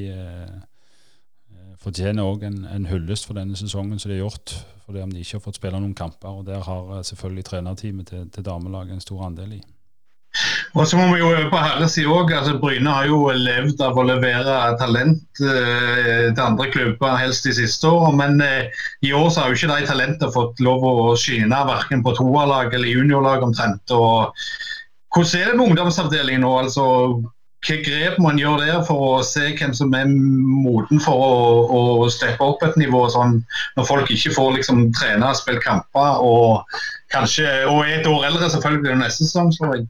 fortjener 1.88 2.28
òg 2.28 2.44
en, 2.48 2.60
en 2.70 2.90
hyllest 2.92 3.28
for 3.28 3.40
denne 3.40 3.58
sesongen 3.60 4.00
som 4.00 4.12
de 4.12 4.20
har 4.20 4.28
gjort. 4.28 4.58
Fordi 4.88 5.02
om 5.04 5.12
de 5.12 5.24
ikke 5.24 5.40
har 5.40 5.44
fått 5.44 5.60
spille 5.60 5.80
noen 5.80 5.96
kamper. 5.98 6.30
og 6.30 6.46
Der 6.48 6.62
har 6.64 7.02
selvfølgelig 7.04 7.48
trenerteamet 7.50 8.08
til, 8.14 8.30
til 8.32 8.46
damelaget 8.46 8.96
en 8.96 9.04
stor 9.04 9.26
andel 9.28 9.58
i. 9.58 9.64
Og 10.78 10.86
så 10.88 10.98
må 11.00 11.08
vi 11.10 11.20
jo 11.20 11.30
på 11.52 11.60
herresida 11.60 12.12
òg. 12.14 12.32
Altså, 12.36 12.58
Bryne 12.62 12.94
har 12.94 13.08
jo 13.10 13.20
levd 13.34 13.82
av 13.84 13.98
å 13.98 14.06
levere 14.06 14.58
talent 14.82 15.42
eh, 15.42 16.28
til 16.30 16.44
andre 16.44 16.68
klubber, 16.74 17.18
helst 17.18 17.48
de 17.48 17.56
siste 17.58 17.90
årene. 17.90 18.18
Men 18.22 18.44
eh, 18.46 18.84
i 19.08 19.14
år 19.18 19.30
så 19.32 19.44
har 19.44 19.52
jo 19.52 19.58
ikke 19.58 19.72
de 19.74 19.90
talentene 19.90 20.34
fått 20.36 20.62
lov 20.64 20.86
å 20.86 21.16
skinne, 21.20 21.64
verken 21.72 22.04
på 22.06 22.14
toerlag 22.20 22.76
eller 22.76 22.94
juniorlag 22.94 23.48
omtrent. 23.48 23.96
Og 23.96 24.38
hvordan 25.16 25.42
er 25.42 25.50
det 25.50 25.58
med 25.58 25.66
ungdomsavdelingen 25.72 26.46
nå? 26.46 26.54
altså 26.62 26.86
hva 27.66 27.78
grep 27.82 28.18
må 28.22 28.32
gjør 28.38 28.62
der 28.62 28.82
for 28.86 29.04
å 29.18 29.24
se 29.26 29.50
hvem 29.58 29.74
som 29.76 29.94
er 29.98 30.06
moden 30.08 31.02
for 31.02 31.24
å, 31.26 31.80
å 32.06 32.10
steppe 32.14 32.46
opp 32.46 32.64
et 32.68 32.78
nivå, 32.80 33.08
sånn, 33.10 33.40
når 33.78 33.88
folk 33.90 34.12
ikke 34.14 34.36
får 34.36 34.54
liksom, 34.60 34.88
trene 34.98 35.34
spille 35.38 35.64
kamper 35.64 36.22
og 36.22 36.78
kanskje, 37.14 37.48
og 37.72 37.82
er 37.86 38.00
et 38.00 38.10
år 38.10 38.28
eldre 38.30 38.52
selvfølgelig 38.54 39.00
neste 39.02 39.26
sesong? 39.26 39.50
Så 39.56 39.72
jeg. 39.74 39.88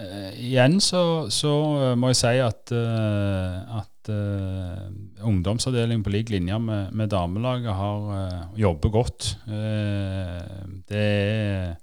Uh, 0.00 0.32
igjen 0.40 0.78
så, 0.80 1.28
så, 1.28 1.52
eh, 1.76 1.96
må 1.98 2.12
jeg 2.12 2.20
si 2.22 2.36
at, 2.40 2.72
uh, 2.72 3.80
at 3.82 4.10
uh, 4.10 4.86
ungdomsavdelingen 5.28 6.04
på 6.06 6.12
lik 6.14 6.30
linje 6.32 6.56
med, 6.62 6.94
med 6.96 7.10
damelaget 7.12 7.74
har 7.76 8.46
jobber 8.56 8.94
godt. 8.94 9.34
det 10.88 11.04
er 11.04 11.74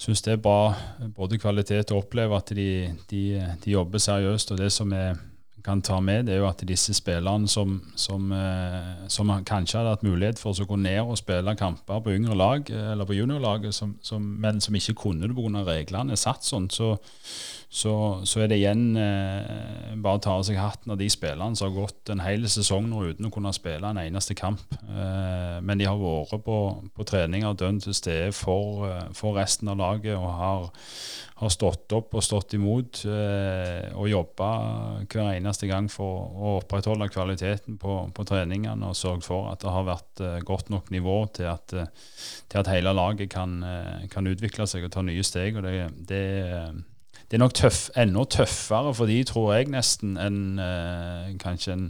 syns 0.00 0.22
det 0.24 0.32
er 0.32 0.44
bra 0.44 0.72
både 1.16 1.38
kvalitet 1.40 1.92
og 1.92 2.06
oppleve 2.06 2.38
at 2.38 2.54
de, 2.56 2.70
de, 3.10 3.24
de 3.64 3.74
jobber 3.74 4.00
seriøst. 4.00 4.54
og 4.54 4.62
det 4.62 4.72
som 4.72 4.92
er 4.96 5.18
kan 5.64 5.82
ta 5.82 6.00
med, 6.00 6.26
det 6.26 6.34
er 6.34 6.42
jo 6.42 6.48
at 6.48 6.62
disse 6.66 6.94
spillerne 6.96 7.48
som, 7.48 7.74
som, 7.98 8.30
eh, 8.32 9.06
som 9.12 9.30
kanskje 9.46 9.78
hadde 9.78 9.94
hatt 9.94 10.06
mulighet 10.06 10.40
for 10.40 10.56
å 10.56 10.66
gå 10.66 10.78
ned 10.80 11.00
og 11.02 11.18
spille 11.20 11.56
kamper 11.58 12.02
på 12.04 12.14
yngre 12.16 12.36
lag, 12.38 12.70
eh, 12.70 12.92
eller 12.94 13.08
på 13.08 13.16
juniorlaget, 13.18 13.76
men 14.20 14.60
som 14.60 14.78
ikke 14.78 14.96
kunne 15.04 15.28
det 15.28 15.36
pga. 15.36 15.64
reglene 15.66 16.16
er 16.16 16.20
satt 16.20 16.46
sånn, 16.46 16.70
så, 16.70 16.94
så, 17.70 17.92
så, 18.26 18.40
er 18.42 18.48
det 18.50 18.56
igjen 18.58 18.96
eh, 18.98 19.92
bare 20.02 20.18
å 20.18 20.22
ta 20.24 20.32
av 20.40 20.42
seg 20.42 20.56
hatten 20.58 20.90
av 20.90 20.96
de 20.98 21.06
spillerne 21.12 21.54
som 21.54 21.68
har 21.68 21.84
gått 21.84 22.10
en 22.10 22.22
hel 22.24 22.42
sesong 22.50 22.88
nå 22.90 23.04
uten 23.12 23.28
å 23.28 23.30
kunne 23.30 23.52
spille 23.54 23.86
en 23.86 24.00
eneste 24.02 24.34
kamp. 24.34 24.74
Eh, 24.74 25.60
men 25.62 25.78
de 25.78 25.86
har 25.86 26.00
vært 26.00 26.42
på, 26.42 26.56
på 26.90 27.06
treninger 27.06 27.54
dønn 27.54 27.78
til 27.78 27.94
stede 27.94 28.34
for, 28.34 28.88
eh, 28.88 29.06
for, 29.14 29.38
resten 29.38 29.70
av 29.70 29.78
laget 29.78 30.18
og 30.18 30.26
har, 30.40 30.66
har 31.44 31.54
stått 31.54 31.94
opp 31.94 32.18
og 32.18 32.26
stått 32.26 32.58
imot 32.58 33.04
eh, 33.06 33.86
og 33.94 34.10
jobba 34.10 34.50
hver 35.06 35.30
eneste 35.36 35.70
gang 35.70 35.86
for 35.94 36.26
å 36.26 36.58
opprettholde 36.58 37.06
kvaliteten 37.14 37.78
på, 37.78 38.02
på 38.10 38.30
treningene 38.34 38.90
og 38.90 38.98
sørge 38.98 39.28
for 39.30 39.54
at 39.54 39.62
det 39.62 39.78
har 39.78 39.86
vært 39.86 40.26
eh, 40.26 40.40
godt 40.42 40.74
nok 40.74 40.90
nivå 40.90 41.20
til 41.38 41.52
at, 41.54 41.70
til 41.70 42.64
at 42.66 42.74
hele 42.74 42.98
laget 42.98 43.30
kan, 43.30 43.60
kan, 44.10 44.26
utvikle 44.26 44.66
seg 44.66 44.90
og 44.90 44.96
ta 44.98 45.06
nye 45.06 45.22
steg. 45.22 45.54
og 45.54 45.70
det, 45.70 45.92
det 46.10 46.24
det 47.30 47.36
er 47.36 47.44
nok 47.44 47.54
tøff, 47.54 47.90
enda 47.94 48.24
tøffere 48.26 48.94
for 48.94 49.06
de, 49.06 49.20
tror 49.24 49.52
jeg, 49.54 49.68
nesten, 49.70 50.16
enn 50.18 50.58
eh, 50.58 51.28
kanskje 51.38 51.76
en 51.76 51.84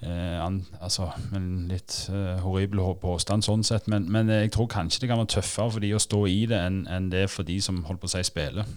eh, 0.00 0.38
an, 0.40 0.62
altså, 0.80 1.10
en 1.36 1.66
litt 1.68 1.98
eh, 2.08 2.40
horribel 2.40 2.80
påstand 3.02 3.44
sånn 3.44 3.66
sett. 3.68 3.84
Men, 3.92 4.08
men, 4.12 4.32
jeg 4.32 4.54
tror 4.56 4.70
kanskje 4.72 5.04
det 5.04 5.10
kan 5.10 5.20
være 5.20 5.34
tøffere 5.36 5.74
for 5.76 5.84
de 5.84 5.92
å 5.92 6.00
stå 6.00 6.22
i 6.32 6.38
det 6.48 6.56
enn 6.56 6.86
en 6.88 7.10
det 7.12 7.26
for 7.32 7.44
de 7.44 7.58
som 7.60 7.82
holder 7.84 8.00
på 8.00 8.08
å 8.08 8.14
si 8.16 8.24
spiller 8.24 8.72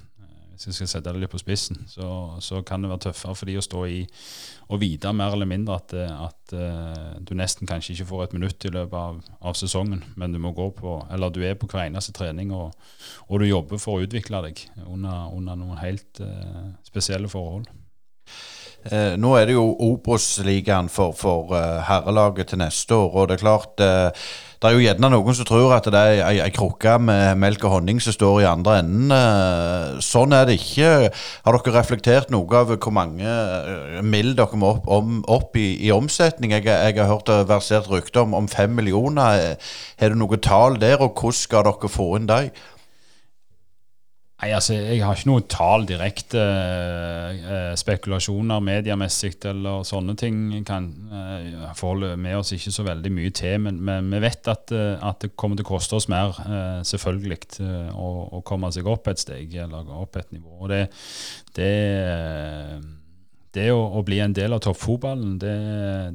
hvis 0.67 0.81
jeg 0.81 0.89
skal 0.89 0.91
sette 0.91 1.13
det 1.15 1.23
litt 1.23 1.31
på 1.31 1.39
spissen, 1.41 1.79
så, 1.87 2.09
så, 2.43 2.61
kan 2.67 2.83
det 2.83 2.91
være 2.91 3.05
tøffere 3.07 3.35
for 3.37 3.49
de 3.49 3.57
å 3.59 3.63
stå 3.63 3.83
i 3.87 3.99
og 4.69 4.81
vite 4.81 5.13
mer 5.15 5.33
eller 5.33 5.49
mindre 5.49 5.79
at, 5.79 5.95
at 5.95 6.53
uh, 6.53 7.15
du 7.23 7.33
nesten 7.37 7.69
kanskje 7.69 7.95
ikke 7.95 8.09
får 8.11 8.23
et 8.25 8.35
minutt 8.37 8.67
i 8.67 8.73
løpet 8.73 8.97
av, 8.99 9.19
av, 9.39 9.57
sesongen, 9.57 10.03
men 10.19 10.35
du 10.35 10.39
må 10.43 10.51
gå 10.57 10.69
på, 10.77 10.99
eller 11.09 11.33
du 11.33 11.41
er 11.47 11.57
på 11.59 11.69
hver 11.71 11.87
eneste 11.87 12.13
trening 12.15 12.53
og, 12.53 12.75
og 13.27 13.41
du 13.41 13.47
jobber 13.49 13.81
for 13.81 13.97
å 13.97 14.07
utvikle 14.07 14.43
deg 14.49 14.65
under, 14.85 15.31
under 15.33 15.59
noen 15.59 15.79
helt 15.81 16.21
uh, 16.21 16.73
spesielle 16.87 17.31
forhold. 17.31 17.69
Eh, 18.87 19.15
nå 19.19 19.33
er 19.35 19.49
det 19.49 19.57
jo 19.57 19.65
Obos-ligaen 19.89 20.87
for, 20.91 21.11
for 21.17 21.51
uh, 21.51 21.81
herrelaget 21.83 22.53
til 22.53 22.61
neste 22.61 22.95
år, 22.95 23.09
og 23.11 23.27
det 23.27 23.35
er 23.35 23.41
klart 23.41 23.83
uh, 23.83 24.29
det 24.59 24.67
er 24.67 24.75
jo 24.75 24.81
gjerne 24.83 25.07
noen 25.13 25.35
som 25.37 25.47
tror 25.47 25.71
at 25.71 25.85
det 25.87 25.99
er 25.99 26.17
ei, 26.27 26.49
krukke 26.51 26.97
med 26.99 27.37
melk 27.39 27.63
og 27.63 27.77
honning 27.77 28.01
som 28.03 28.11
står 28.11 28.41
i 28.41 28.47
andre 28.49 28.73
enden. 28.81 29.13
Eh, 29.15 30.01
sånn 30.03 30.35
er 30.35 30.49
det 30.49 30.57
ikke. 30.59 30.89
Har 31.45 31.55
dere 31.55 31.75
reflektert 31.77 32.33
noe 32.33 32.43
over 32.43 32.75
hvor 32.75 32.91
mange 32.91 33.23
eh, 33.23 34.01
mill 34.03 34.33
dere 34.35 34.59
må 34.59 34.73
opp, 34.73 34.89
om, 34.91 35.21
opp 35.31 35.55
i, 35.55 35.69
i, 35.87 35.93
omsetning? 35.95 36.51
Jeg, 36.57 36.67
jeg, 36.67 36.97
har 36.99 37.07
hørt 37.07 37.31
det 37.31 37.45
versert 37.47 37.87
rykte 37.87 38.25
om, 38.25 38.35
om 38.35 38.51
fem 38.51 38.75
millioner. 38.75 39.55
Har 40.01 40.11
du 40.11 40.19
noe 40.19 40.41
tall 40.43 40.75
der, 40.83 40.99
og 40.99 41.15
hvordan 41.15 41.39
skal 41.39 41.63
dere 41.69 41.93
få 41.95 42.09
inn 42.19 42.27
dem? 42.27 42.51
Nei, 44.39 44.53
altså, 44.55 44.73
Jeg 44.73 45.01
har 45.03 45.17
ikke 45.17 45.27
noe 45.27 45.43
tall 45.51 45.83
direkte. 45.87 46.39
Eh, 46.39 47.73
spekulasjoner 47.79 48.61
mediemessig 48.63 49.33
eller 49.49 49.81
sånne 49.87 50.15
ting 50.19 50.37
kan 50.67 50.85
eh, 51.11 51.65
forholde 51.75 52.13
med 52.15 52.37
oss 52.39 52.53
ikke 52.55 52.71
så 52.71 52.85
veldig 52.87 53.11
mye 53.11 53.33
til. 53.35 53.57
Men, 53.65 53.81
men 53.83 54.07
vi 54.13 54.21
vet 54.23 54.47
at, 54.47 54.71
eh, 54.71 54.95
at, 54.95 55.19
det 55.25 55.33
kommer 55.35 55.59
til 55.59 55.67
å 55.67 55.71
koste 55.73 55.97
oss 55.99 56.07
mer, 56.11 56.39
eh, 56.45 56.79
selvfølgelig, 56.87 57.39
eh, 57.65 57.89
å, 57.91 58.11
å, 58.37 58.39
komme 58.47 58.71
seg 58.71 58.87
opp 58.87 59.09
et 59.11 59.19
steg 59.19 59.57
eller 59.65 59.91
opp 59.99 60.15
et 60.21 60.31
nivå. 60.31 60.53
Og 60.61 60.71
det, 60.71 60.85
det, 61.59 61.73
eh, 61.99 62.77
det 63.59 63.65
å, 63.75 63.81
å, 63.99 64.05
bli 64.07 64.21
en 64.23 64.37
del 64.37 64.55
av 64.55 64.63
toppfotballen, 64.63 65.35
det, 65.43 65.57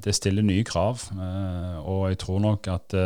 det 0.00 0.16
stiller 0.16 0.46
nye 0.48 0.64
krav. 0.64 1.10
og 1.84 2.08
jeg 2.08 2.22
tror 2.24 2.40
nok 2.40 2.72
at 2.72 2.96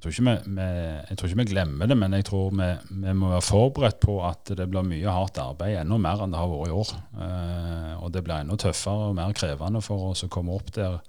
jeg 0.00 0.14
tror, 0.16 0.24
vi, 0.24 0.54
vi, 0.56 0.66
jeg 1.10 1.16
tror, 1.18 1.28
ikke 1.28 1.38
vi, 1.42 1.48
glemmer 1.50 1.88
det, 1.90 1.96
men 2.00 2.14
jeg 2.16 2.24
tror 2.24 2.54
vi, 2.56 2.68
vi, 2.88 3.12
må 3.12 3.34
være 3.34 3.44
forberedt 3.44 3.98
på 4.00 4.14
at 4.24 4.52
det 4.56 4.64
blir 4.72 4.86
mye 4.86 5.12
hardt 5.12 5.36
arbeid, 5.42 5.76
enda 5.76 5.98
mer 6.00 6.22
enn 6.24 6.32
det 6.32 6.40
har 6.40 6.48
vært 6.48 6.70
i 6.70 6.76
år. 6.78 6.92
Eh, 7.26 7.90
og 8.00 8.14
det 8.14 8.22
blir 8.24 8.38
enda 8.38 8.56
tøffere 8.56 9.10
og 9.10 9.18
mer 9.18 9.36
krevende 9.36 9.82
for 9.84 10.14
oss 10.14 10.24
å 10.24 10.30
komme 10.32 10.56
opp 10.56 10.72
der. 10.72 11.02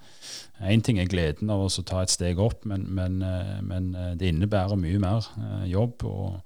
Én 0.60 0.84
ting 0.84 1.00
er 1.00 1.08
gleden 1.10 1.50
av 1.50 1.64
oss 1.70 1.80
å 1.80 1.86
ta 1.88 2.04
et 2.04 2.12
steg 2.12 2.40
opp, 2.44 2.68
men, 2.68 2.84
men, 2.92 3.22
eh, 3.24 3.58
men 3.64 3.94
eh, 3.96 4.12
det 4.20 4.34
innebærer 4.34 4.78
mye 4.80 5.00
mer 5.02 5.32
eh, 5.40 5.70
jobb. 5.72 6.04
og 6.04 6.42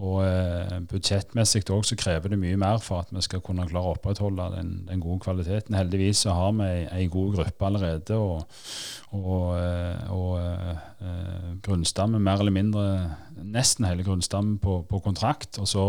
og 0.00 0.22
eh, 0.24 0.78
budsjettmessig 0.88 1.66
òg 1.74 1.84
så 1.84 1.96
krever 2.00 2.32
det 2.32 2.38
mye 2.40 2.56
mer 2.56 2.78
for 2.80 3.02
at 3.04 3.10
vi 3.12 3.20
skal 3.24 3.42
kunne 3.44 3.66
klare 3.68 3.90
å 3.90 3.92
opprettholde 3.92 4.46
den, 4.54 4.70
den 4.88 5.02
gode 5.02 5.20
kvaliteten. 5.26 5.76
Heldigvis 5.76 6.22
så 6.24 6.32
har 6.36 6.54
vi 6.56 6.68
ei, 6.86 7.08
god 7.12 7.36
gruppe 7.36 7.66
allerede, 7.68 8.16
og, 8.16 8.46
og, 9.12 9.50
eh, 9.58 10.14
og 10.14 10.38
eh, 10.40 11.50
grunnstammen 11.64 12.24
mer 12.24 12.40
eller 12.40 12.56
mindre 12.56 12.86
Nesten 13.42 13.84
hele 13.84 14.04
grunnstammen 14.06 14.60
på, 14.62 14.78
på 14.88 15.00
kontrakt. 15.02 15.58
Og 15.58 15.68
så, 15.68 15.84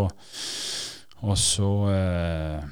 og 1.21 1.37
så 1.37 1.69
eh, 1.93 2.65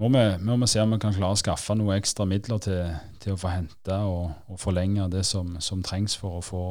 må 0.00 0.08
vi, 0.08 0.24
må 0.42 0.56
vi, 0.56 0.70
se 0.72 0.82
om 0.82 0.96
vi 0.96 0.98
kan 1.02 1.14
klare 1.14 1.36
å 1.36 1.42
skaffe 1.42 1.76
noe 1.78 1.98
ekstra 2.00 2.26
midler 2.26 2.62
til, 2.64 2.96
til 3.22 3.36
å 3.36 3.38
få 3.38 3.52
hente 3.52 3.98
og, 4.08 4.32
og 4.48 4.58
forlenge 4.58 5.06
det 5.12 5.22
som, 5.28 5.54
som 5.62 5.84
trengs 5.84 6.16
for 6.18 6.40
å 6.40 6.42
få 6.46 6.64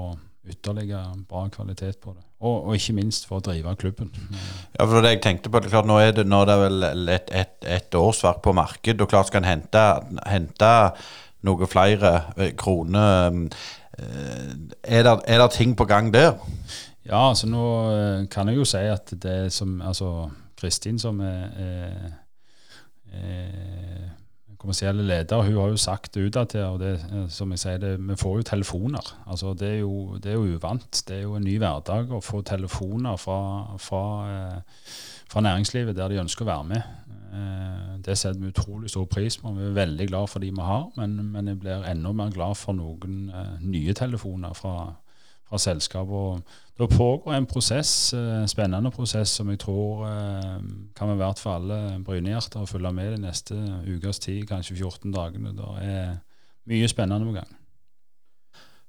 ytterligere 0.52 1.22
bra 1.30 1.46
kvalitet 1.54 2.02
på 2.02 2.18
det. 2.18 2.26
Og, 2.42 2.68
og, 2.68 2.76
ikke 2.76 2.96
minst 2.98 3.28
for 3.30 3.38
å 3.38 3.46
drive 3.46 3.76
klubben. 3.78 4.10
Ja, 4.74 4.88
for 4.88 5.04
det 5.06 5.14
jeg 5.14 5.22
tenkte 5.22 5.52
på, 5.52 5.62
det 5.62 5.70
er 5.70 5.76
klart 5.76 5.90
Nå 5.90 6.00
er 6.02 6.16
det, 6.18 6.26
nå 6.26 6.42
er 6.42 6.50
det 6.50 6.56
vel 6.64 7.12
et, 7.14 7.34
et, 7.38 7.58
et 7.70 7.98
årsverk 7.98 8.42
på 8.42 8.56
marked, 8.58 9.04
og 9.04 9.12
klart 9.12 9.30
skal 9.30 9.44
en 9.44 9.52
hente, 9.52 9.84
hente 10.26 10.72
noen 11.46 11.70
flere 11.70 12.14
eh, 12.38 12.56
kroner. 12.58 13.38
Eh, 13.98 14.54
er 14.82 15.06
det, 15.06 15.16
er 15.28 15.44
det 15.44 15.52
ting 15.54 15.76
på 15.78 15.86
gang 15.86 16.10
der? 16.14 16.34
Ja, 17.06 17.28
altså 17.30 17.50
nå 17.50 17.66
eh, 17.92 18.26
kan 18.34 18.50
jeg 18.50 18.58
jo 18.58 18.66
si 18.66 18.82
at 18.90 19.14
det 19.22 19.52
som 19.54 19.80
Altså 19.82 20.30
Kristin 20.62 21.00
som 21.02 21.20
er, 21.26 21.48
er, 21.58 22.12
er 23.18 24.10
kommersielle 24.62 25.04
leder 25.06 25.42
hun 25.42 25.58
har 25.58 25.72
jo 25.74 25.80
sagt 25.82 26.14
det 26.16 26.28
utad 26.30 26.54
og 26.62 26.80
det, 26.84 26.94
eh, 27.10 27.28
som 27.34 27.52
jeg 27.54 27.64
sier, 27.64 27.80
det, 27.82 27.96
vi 28.00 28.18
får 28.20 28.38
jo 28.40 28.48
telefoner. 28.52 29.14
Altså, 29.26 29.56
det, 29.58 29.70
er 29.76 29.80
jo, 29.82 30.18
det 30.22 30.32
er 30.32 30.38
jo 30.38 30.58
uvant. 30.58 31.04
Det 31.08 31.18
er 31.18 31.24
jo 31.26 31.38
en 31.38 31.46
ny 31.46 31.58
hverdag 31.62 32.14
å 32.14 32.22
få 32.24 32.44
telefoner 32.46 33.18
fra, 33.22 33.40
fra, 33.82 34.04
eh, 34.30 34.92
fra 35.32 35.46
næringslivet 35.48 35.98
der 35.98 36.14
de 36.14 36.22
ønsker 36.22 36.46
å 36.46 36.52
være 36.52 36.70
med. 36.70 36.98
Eh, 37.32 37.92
det 38.06 38.18
setter 38.20 38.42
vi 38.42 38.52
utrolig 38.54 38.92
stor 38.94 39.08
pris 39.10 39.40
på. 39.42 39.54
Vi 39.58 39.66
er 39.70 39.78
veldig 39.78 40.10
glad 40.12 40.30
for 40.30 40.44
de 40.44 40.52
vi 40.54 40.68
har, 40.70 40.90
men, 41.00 41.18
men 41.34 41.52
jeg 41.52 41.62
blir 41.64 41.88
enda 41.90 42.14
mer 42.16 42.34
glad 42.36 42.60
for 42.60 42.78
noen 42.78 43.32
nye 43.66 43.98
telefoner 43.98 44.54
fra, 44.58 44.94
fra 45.52 45.60
selskapet. 45.60 46.58
Det 46.80 46.88
pågår 46.98 47.34
en 47.36 47.46
prosess, 47.46 48.14
en 48.14 48.42
eh, 48.42 48.48
spennende 48.50 48.92
prosess 48.92 49.36
som 49.38 49.50
jeg 49.52 49.60
tror 49.62 50.06
eh, 50.08 50.62
kan 50.98 51.12
være 51.12 51.20
verdt 51.20 51.42
for 51.44 51.60
alle 51.60 52.00
brynehjerter 52.06 52.64
å 52.64 52.70
følge 52.70 52.94
med 52.96 53.12
de 53.14 53.20
neste 53.28 53.58
ukers 53.86 54.22
tid, 54.24 54.48
kanskje 54.50 54.80
14 54.80 55.12
dagene. 55.14 55.54
Det 55.58 55.68
er 55.84 56.16
mye 56.72 56.90
spennende 56.90 57.28
på 57.28 57.36
gang. 57.36 57.52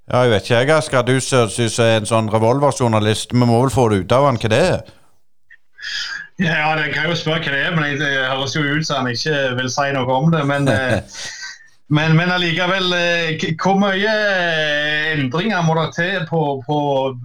Ja, 0.08 0.22
jeg 0.22 0.32
vet 0.32 0.48
ikke 0.48 0.62
jeg, 0.62 0.70
Asker. 0.76 1.02
Du 1.02 1.20
synes 1.20 1.78
er 1.78 2.00
en 2.00 2.08
sånn 2.08 2.30
revolverjournalist. 2.32 3.34
Vi 3.34 3.44
må 3.44 3.60
vel 3.60 3.74
få 3.74 3.88
det 3.92 4.02
ut 4.02 4.16
av 4.16 4.30
han 4.30 4.40
hva 4.40 4.50
det 4.50 4.64
er? 4.70 4.80
Ja, 6.40 6.72
jeg 6.78 6.94
kan 6.94 7.10
jo 7.10 7.18
spørre 7.18 7.44
hva 7.44 7.52
det 7.52 7.60
er, 7.66 7.76
men 7.76 8.00
det 8.00 8.10
høres 8.30 8.56
jo 8.56 8.64
ut 8.64 8.86
som 8.86 9.02
han 9.02 9.12
ikke 9.12 9.54
vil 9.60 9.70
si 9.70 9.86
noe 9.94 10.16
om 10.16 10.32
det. 10.32 10.42
Men 10.48 10.68
eh, 10.72 11.02
Men, 11.92 12.14
men 12.16 12.30
allikevel, 12.32 12.92
eh, 12.96 13.42
hvor 13.60 13.76
mye 13.76 14.08
eh, 14.08 15.10
endringer 15.12 15.64
må 15.66 15.76
det 15.76 15.90
til 15.98 16.22
på, 16.30 16.40
på 16.64 16.76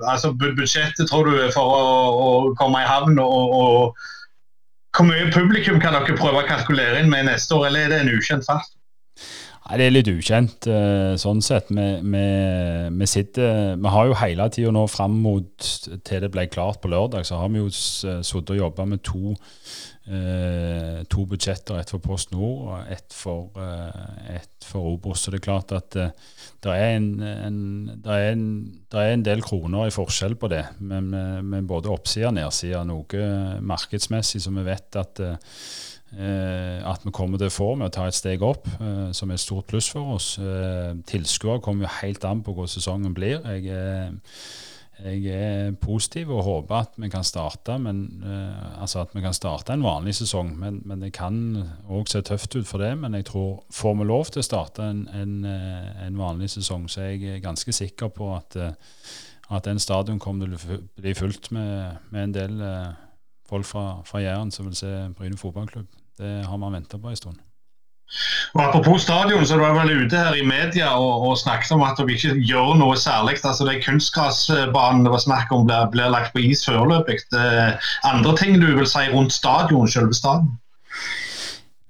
altså 0.04 0.34
budsjettet 0.36 1.08
tror 1.08 1.30
du, 1.30 1.38
for 1.56 1.76
å, 1.78 1.86
å 2.20 2.32
komme 2.60 2.82
i 2.84 2.90
havn? 2.90 3.16
Og, 3.24 3.54
og, 3.62 4.08
hvor 4.98 5.08
mye 5.08 5.30
publikum 5.32 5.80
kan 5.80 5.96
dere 5.96 6.18
prøve 6.18 6.42
å 6.42 6.48
kalkulere 6.50 7.00
inn 7.00 7.12
med 7.12 7.30
neste 7.30 7.56
år, 7.56 7.70
eller 7.70 7.86
er 7.86 7.94
det 7.94 8.02
en 8.02 8.12
ukjent 8.18 8.48
fart? 8.48 8.74
Nei, 9.68 9.78
Det 9.78 9.86
er 9.86 9.94
litt 9.94 10.10
ukjent 10.12 10.68
uh, 10.72 11.14
sånn 11.20 11.44
sett. 11.46 11.70
Vi, 11.70 11.88
vi, 12.02 12.24
vi, 12.98 13.08
sitter, 13.08 13.76
vi 13.78 13.94
har 13.94 14.10
jo 14.10 14.18
hele 14.20 14.48
tida 14.52 14.74
nå 14.74 14.88
fram 14.92 15.20
mot 15.22 15.70
til 16.08 16.24
det 16.24 16.32
ble 16.34 16.48
klart 16.52 16.82
på 16.82 16.92
lørdag, 16.92 17.28
så 17.30 17.40
har 17.40 17.54
vi 17.54 17.62
jo 17.62 17.70
sittet 17.72 18.56
og 18.56 18.64
jobba 18.64 18.88
med 18.90 19.04
to, 19.06 19.36
uh, 20.10 21.04
to 21.12 21.26
budsjetter. 21.30 21.80
Ett 21.82 21.92
for 21.94 22.04
Post 22.04 22.32
Nord 22.34 22.68
og 22.68 22.92
ett 22.94 23.16
for, 23.16 23.50
uh, 23.58 24.36
et 24.36 24.68
for 24.68 24.94
Obos. 24.94 25.24
Så 25.24 25.34
det 25.34 25.42
er 25.42 25.48
klart 25.48 25.74
at 25.76 25.98
uh, 26.00 26.10
det, 26.64 26.74
er 26.74 26.96
en, 26.98 27.10
er 28.06 28.32
er 28.32 29.12
en 29.14 29.26
del 29.26 29.44
kroner 29.46 29.88
i 29.88 29.94
forskjell 29.96 30.38
på 30.40 30.52
det. 30.52 30.64
Men 30.80 31.12
men 31.48 31.68
både 31.68 31.92
oppside 31.92 32.32
og 32.32 32.38
nedside. 32.40 32.86
Noe 32.88 33.28
markedsmessig 33.62 34.42
som 34.44 34.58
vi 34.58 34.66
vet 34.68 35.00
at 35.00 35.22
Eh, 36.16 36.80
at 36.88 37.04
vi 37.04 37.12
kommer 37.12 37.36
til 37.40 37.50
å 37.50 37.54
få 37.54 37.74
med 37.76 37.90
å 37.90 37.94
ta 37.94 38.06
et 38.08 38.16
steg 38.16 38.44
opp, 38.46 38.68
eh, 38.80 39.10
som 39.12 39.30
er 39.30 39.36
et 39.36 39.44
stort 39.44 39.68
pluss 39.68 39.90
for 39.92 40.16
oss. 40.16 40.38
Eh, 40.40 40.96
Tilskuere 41.06 41.60
kommer 41.62 41.84
jo 41.84 41.98
helt 42.02 42.24
an 42.24 42.44
på 42.44 42.54
hvordan 42.56 42.72
sesongen 42.72 43.14
blir. 43.14 43.44
Jeg 43.44 43.68
er, 43.68 44.14
jeg 45.04 45.26
er 45.30 45.76
positiv 45.82 46.32
og 46.34 46.44
håper 46.44 46.76
at 46.76 46.96
vi 46.98 47.10
kan 47.14 47.24
starte 47.24 47.78
men, 47.82 48.24
altså 48.82 49.04
at 49.04 49.14
vi 49.14 49.22
kan 49.22 49.36
starte 49.36 49.74
en 49.74 49.86
vanlig 49.86 50.16
sesong. 50.18 50.56
Men, 50.60 50.82
men 50.86 51.04
det 51.04 51.12
kan 51.14 51.38
òg 51.90 52.10
se 52.10 52.24
tøft 52.26 52.56
ut 52.58 52.68
for 52.68 52.82
det. 52.82 52.96
Men 52.98 53.14
jeg 53.14 53.28
tror 53.30 53.64
får 53.74 53.98
vi 54.00 54.08
lov 54.10 54.32
til 54.32 54.42
å 54.42 54.48
starte 54.48 54.88
en, 54.90 55.06
en, 55.14 55.36
en 55.46 56.18
vanlig 56.18 56.50
sesong, 56.56 56.88
så 56.90 57.10
jeg 57.12 57.36
er 57.36 57.44
ganske 57.46 57.74
sikker 57.74 58.10
på 58.14 58.32
at, 58.36 58.58
at 58.58 59.70
den 59.70 59.80
stadion 59.80 60.20
kommer 60.20 60.48
til 60.48 60.58
å 60.58 60.80
bli 60.98 61.14
fulgt 61.18 61.52
med, 61.56 62.02
med 62.10 62.30
en 62.30 62.38
del 62.38 62.64
folk 63.50 63.66
fra, 63.66 63.88
fra 64.06 64.24
Jæren 64.24 64.52
som 64.52 64.68
vil 64.68 64.76
se 64.78 64.94
Bryne 65.18 65.38
fotballklubb. 65.38 65.88
Det 66.18 66.40
har 66.50 66.58
man 66.58 66.74
venta 66.74 66.98
på 66.98 67.12
en 67.12 67.20
stund. 67.20 67.47
Og 68.56 68.62
Apropos 68.64 69.02
stadion, 69.02 69.46
så 69.46 69.58
var 69.60 69.76
vel 69.76 70.06
ute 70.06 70.18
her 70.18 70.36
i 70.40 70.46
media 70.46 70.94
og, 70.96 71.26
og 71.28 71.38
snakket 71.38 71.74
om 71.76 71.84
at 71.86 72.00
dere 72.00 72.16
ikke 72.16 72.36
gjør 72.50 72.78
noe 72.80 72.96
særlig. 73.00 73.38
Altså 73.44 73.68
Det 73.68 73.82
kunstgressbanen 73.86 75.06
det 75.06 75.14
var 75.14 75.24
snakk 75.24 75.52
om 75.56 75.68
blir, 75.68 75.90
blir 75.94 76.14
lagt 76.14 76.34
på 76.34 76.46
is 76.48 76.64
foreløpig. 76.66 77.20
Andre 78.08 78.36
ting 78.40 78.62
du 78.62 78.70
vil 78.80 78.88
si 78.90 79.04
rundt 79.12 79.36
stadion, 79.36 79.92
selve 79.92 80.16
stadion? 80.16 80.56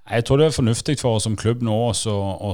Jeg 0.08 0.24
tror 0.24 0.40
det 0.40 0.46
er 0.48 0.56
fornuftig 0.56 0.94
for 1.02 1.18
oss 1.18 1.26
som 1.28 1.36
klubb 1.36 1.64
nå 1.68 1.74
å 1.92 2.52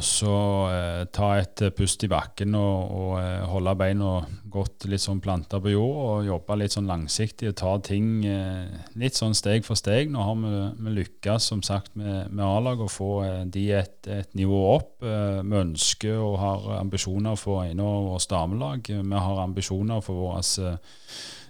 eh, 0.74 1.04
ta 1.14 1.28
et 1.38 1.62
pust 1.78 2.02
i 2.02 2.10
bakken 2.10 2.56
og, 2.58 2.96
og 2.98 3.12
eh, 3.20 3.44
holde 3.46 3.76
beina 3.78 4.14
godt 4.54 4.88
litt 4.90 5.04
sånn 5.04 5.22
planta 5.22 5.60
på 5.62 5.74
jord 5.74 6.00
og 6.02 6.26
jobbe 6.28 6.58
litt 6.58 6.74
sånn 6.74 6.90
langsiktig 6.90 7.52
og 7.52 7.58
ta 7.62 7.76
ting 7.86 8.26
eh, 8.26 8.74
litt 8.98 9.18
sånn 9.18 9.38
steg 9.38 9.68
for 9.68 9.78
steg. 9.78 10.10
Nå 10.14 10.26
har 10.26 10.40
vi, 10.42 10.64
vi 10.82 10.96
lykkes 10.98 11.52
som 11.54 11.62
sagt 11.66 11.94
med, 12.00 12.32
med 12.32 12.42
A-laget 12.48 12.88
å 12.88 12.96
få 12.96 13.12
eh, 13.28 13.40
de 13.54 13.68
et, 13.84 14.10
et 14.10 14.34
nivå 14.38 14.64
opp. 14.72 14.96
Eh, 15.06 15.40
vi 15.46 15.62
ønsker 15.62 16.18
og 16.18 16.40
har 16.42 16.68
ambisjoner 16.80 17.38
for 17.38 17.68
en 17.68 17.86
av 17.86 18.10
våre 18.10 18.30
damelag. 18.34 18.90
Vi 18.90 19.24
har 19.28 19.46
ambisjoner 19.46 20.02
for 20.02 20.26
våre 20.26 20.42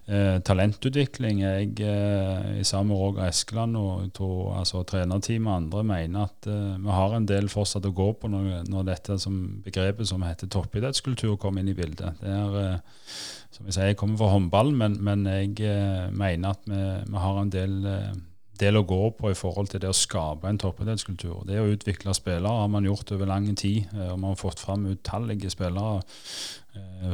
eh, 0.07 0.39
talentutvikling. 0.45 1.41
Jeg 1.43 1.69
eh, 1.83 2.59
i 2.59 2.65
samme 2.67 2.91
med 2.91 2.99
Roger 2.99 3.29
Eskeland 3.29 3.77
og 3.79 4.09
to, 4.15 4.29
altså, 4.53 4.83
trenerteamet 4.87 5.49
og 5.49 5.55
andre 5.61 5.83
mener 5.83 6.27
at 6.27 6.49
eh, 6.49 6.73
vi 6.81 6.97
har 6.97 7.15
en 7.15 7.29
del 7.29 7.49
fortsatt 7.51 7.87
å 7.87 7.93
gå 7.95 8.09
på 8.19 8.31
når, 8.31 8.67
når 8.71 8.89
dette 8.89 9.17
som 9.21 9.39
begrepet 9.63 10.09
som 10.09 10.25
heter 10.25 10.51
toppidrettskultur 10.51 11.37
kommer 11.41 11.63
inn 11.63 11.71
i 11.71 11.77
bildet. 11.77 12.19
Det 12.21 12.35
er, 12.35 12.59
eh, 12.59 13.07
som 13.53 13.69
jeg 13.69 13.77
sier, 13.77 13.93
jeg 13.93 14.01
kommer 14.01 14.19
fra 14.19 14.33
håndballen, 14.33 14.77
men, 14.77 14.99
men 15.03 15.25
jeg 15.29 15.57
eh, 15.69 16.11
mener 16.11 16.55
at 16.55 16.69
vi, 16.69 16.83
vi 17.07 17.25
har 17.25 17.41
en 17.41 17.53
del 17.53 17.81
eh, 17.87 18.13
del 18.61 18.77
å 18.77 18.83
gå 18.85 19.07
på 19.17 19.31
i 19.31 19.35
forhold 19.35 19.71
til 19.71 19.81
det 19.81 19.89
å 19.89 19.95
skape 19.97 20.45
en 20.45 20.59
toppidrettskultur. 20.61 21.39
Det 21.49 21.57
å 21.57 21.71
utvikle 21.73 22.13
spillere 22.15 22.61
har 22.61 22.69
man 22.71 22.85
gjort 22.85 23.09
over 23.15 23.27
lang 23.27 23.47
tid, 23.57 23.89
og 23.97 24.19
man 24.21 24.29
har 24.29 24.37
fått 24.39 24.61
fram 24.61 24.85
utallige 24.91 25.49
spillere 25.49 26.03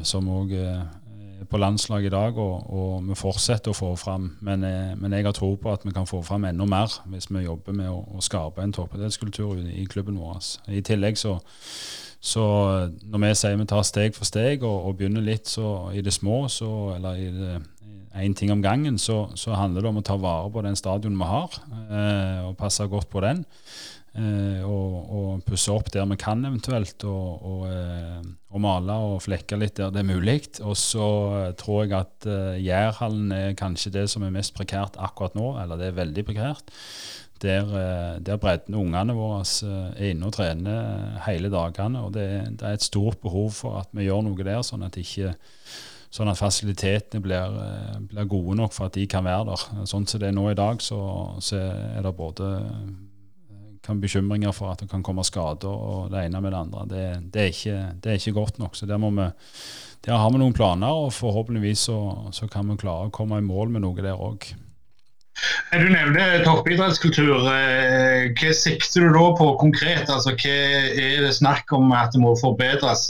som 0.05 0.27
òg 0.29 0.51
på 1.49 1.57
landslaget 1.57 2.09
i 2.09 2.13
dag, 2.13 2.37
og, 2.37 2.73
og, 2.73 3.07
vi 3.07 3.15
fortsetter 3.17 3.71
å 3.71 3.77
få 3.77 3.93
fram. 3.99 4.31
Men, 4.45 4.63
eh, 4.63 4.91
men, 4.97 5.13
jeg 5.13 5.27
har 5.27 5.35
tro 5.37 5.53
på 5.55 5.71
at 5.73 5.85
vi 5.85 5.93
kan 5.95 6.09
få 6.09 6.21
fram 6.25 6.45
enda 6.49 6.67
mer 6.69 6.99
hvis 7.09 7.29
vi 7.31 7.45
jobber 7.45 7.75
med 7.75 7.89
å, 7.91 8.03
å 8.17 8.23
skape 8.25 8.63
en 8.63 8.75
toppidrettskultur 8.75 9.63
i, 9.63 9.87
klubben 9.89 10.19
vår. 10.19 10.41
I 10.67 10.83
tillegg 10.85 11.19
så, 11.19 11.37
så 12.19 12.45
når 13.01 13.25
vi 13.25 13.33
sier 13.39 13.59
vi 13.59 13.67
tar 13.69 13.87
steg 13.87 14.17
for 14.17 14.27
steg 14.27 14.63
og, 14.67 14.89
og 14.89 14.97
begynner 14.99 15.25
litt 15.25 15.55
i 15.93 16.03
det 16.05 16.13
små, 16.13 16.47
så, 16.51 16.71
eller 16.97 17.19
i 17.19 17.29
det 17.33 17.59
én 18.15 18.33
ting 18.33 18.51
om 18.51 18.61
gangen, 18.61 18.97
så, 18.97 19.29
så, 19.35 19.53
handler 19.53 19.83
det 19.83 19.91
om 19.91 19.99
å 20.01 20.05
ta 20.05 20.17
vare 20.19 20.49
på 20.51 20.63
den 20.65 20.77
stadion 20.77 21.17
vi 21.17 21.29
har, 21.29 21.59
eh, 21.69 22.47
og 22.47 22.57
passe 22.57 22.87
godt 22.89 23.09
på 23.11 23.21
den. 23.23 23.43
Eh, 24.19 24.63
og, 24.67 24.95
og 25.15 25.43
pusse 25.47 25.71
opp 25.71 25.91
der 25.93 26.07
vi 26.09 26.17
kan 26.19 26.41
eventuelt, 26.47 27.05
og, 27.07 27.45
og, 27.45 27.61
eh, 27.69 28.19
og, 28.49 28.59
male 28.63 28.97
og 29.05 29.21
flekke 29.23 29.59
litt 29.59 29.77
der 29.79 29.93
det 29.95 30.01
er 30.03 30.09
mulig. 30.09 30.41
Og 30.59 30.75
så 30.79 31.07
eh, 31.37 31.53
tror 31.59 31.85
jeg 31.85 31.95
at 31.99 32.27
eh, 32.27 32.59
Jærhallen 32.65 33.31
er 33.35 33.57
kanskje 33.59 33.93
det 33.95 34.07
som 34.11 34.25
er 34.25 34.35
mest 34.35 34.55
prekært 34.57 34.99
akkurat 34.99 35.37
nå, 35.39 35.53
eller 35.61 35.79
det 35.79 35.91
er 35.91 36.01
veldig 36.01 36.25
prekært. 36.27 36.75
Der, 37.39 37.69
der 38.19 38.35
bredden 38.35 38.75
ungene 38.75 39.13
våre 39.15 39.45
er 39.63 40.09
inne 40.09 40.27
og 40.27 40.33
trener 40.35 41.21
hele 41.23 41.47
dagene. 41.47 42.01
og 42.03 42.11
det, 42.11 42.25
det, 42.59 42.65
er 42.67 42.75
et 42.75 42.83
stort 42.83 43.21
behov 43.23 43.53
for 43.61 43.77
at 43.79 43.93
vi 43.95 44.09
gjør 44.09 44.25
noe 44.27 44.43
der, 44.43 44.59
sånn 44.67 44.83
at 44.83 44.99
ikke 44.99 45.37
sånn 46.13 46.31
at 46.31 46.39
fasilitetene 46.39 47.21
blir, 47.23 47.59
eh, 47.63 47.99
blir, 48.09 48.29
gode 48.29 48.57
nok 48.57 48.73
for 48.73 48.89
at 48.89 48.97
de 48.97 49.05
kan 49.09 49.25
være 49.25 49.51
der. 49.51 49.85
Sånn 49.89 50.07
som 50.09 50.21
det 50.21 50.31
er 50.31 50.35
nå 50.35 50.49
i 50.51 50.57
dag, 50.57 50.81
så, 50.81 50.99
så 51.43 51.59
er 51.61 52.01
det 52.05 52.15
både 52.17 52.49
kan 53.89 54.01
bekymringer 54.01 54.53
for 54.55 54.71
at 54.73 54.83
det 54.83 54.89
kan 54.91 55.03
komme 55.05 55.25
skader 55.27 55.69
og 55.69 56.13
det 56.13 56.27
ene 56.27 56.41
med 56.43 56.53
det 56.53 56.61
andre. 56.61 56.85
Det, 56.89 57.03
det, 57.33 57.41
er, 57.41 57.53
ikke, 57.53 57.77
det 58.03 58.11
er, 58.11 58.21
ikke, 58.21 58.37
godt 58.37 58.59
nok. 58.61 58.77
Så 58.77 58.87
der, 58.89 59.01
vi, 59.01 59.27
der 60.05 60.21
har 60.21 60.31
vi 60.31 60.41
noen 60.41 60.55
planer, 60.55 61.05
og 61.05 61.13
forhåpentligvis 61.17 61.89
så, 61.89 61.99
så, 62.35 62.49
kan 62.51 62.69
vi 62.69 62.79
klare 62.81 63.09
å 63.09 63.13
komme 63.15 63.41
i 63.41 63.45
mål 63.45 63.73
med 63.75 63.85
noe 63.85 63.97
der 64.01 64.17
òg. 64.17 64.51
Du 65.71 65.87
nevner 65.87 66.41
toppidrettskultur. 66.43 67.47
Eh, 67.47 68.29
hva 68.35 68.53
sikter 68.55 69.07
du 69.07 69.13
da 69.15 69.25
på 69.39 69.53
konkret? 69.61 70.09
Altså, 70.11 70.35
hva 70.35 70.57
er 70.89 71.23
det 71.23 71.35
snakk 71.37 71.71
om 71.77 71.93
at 71.95 72.11
det 72.15 72.21
må 72.23 72.33
forbedres? 72.39 73.07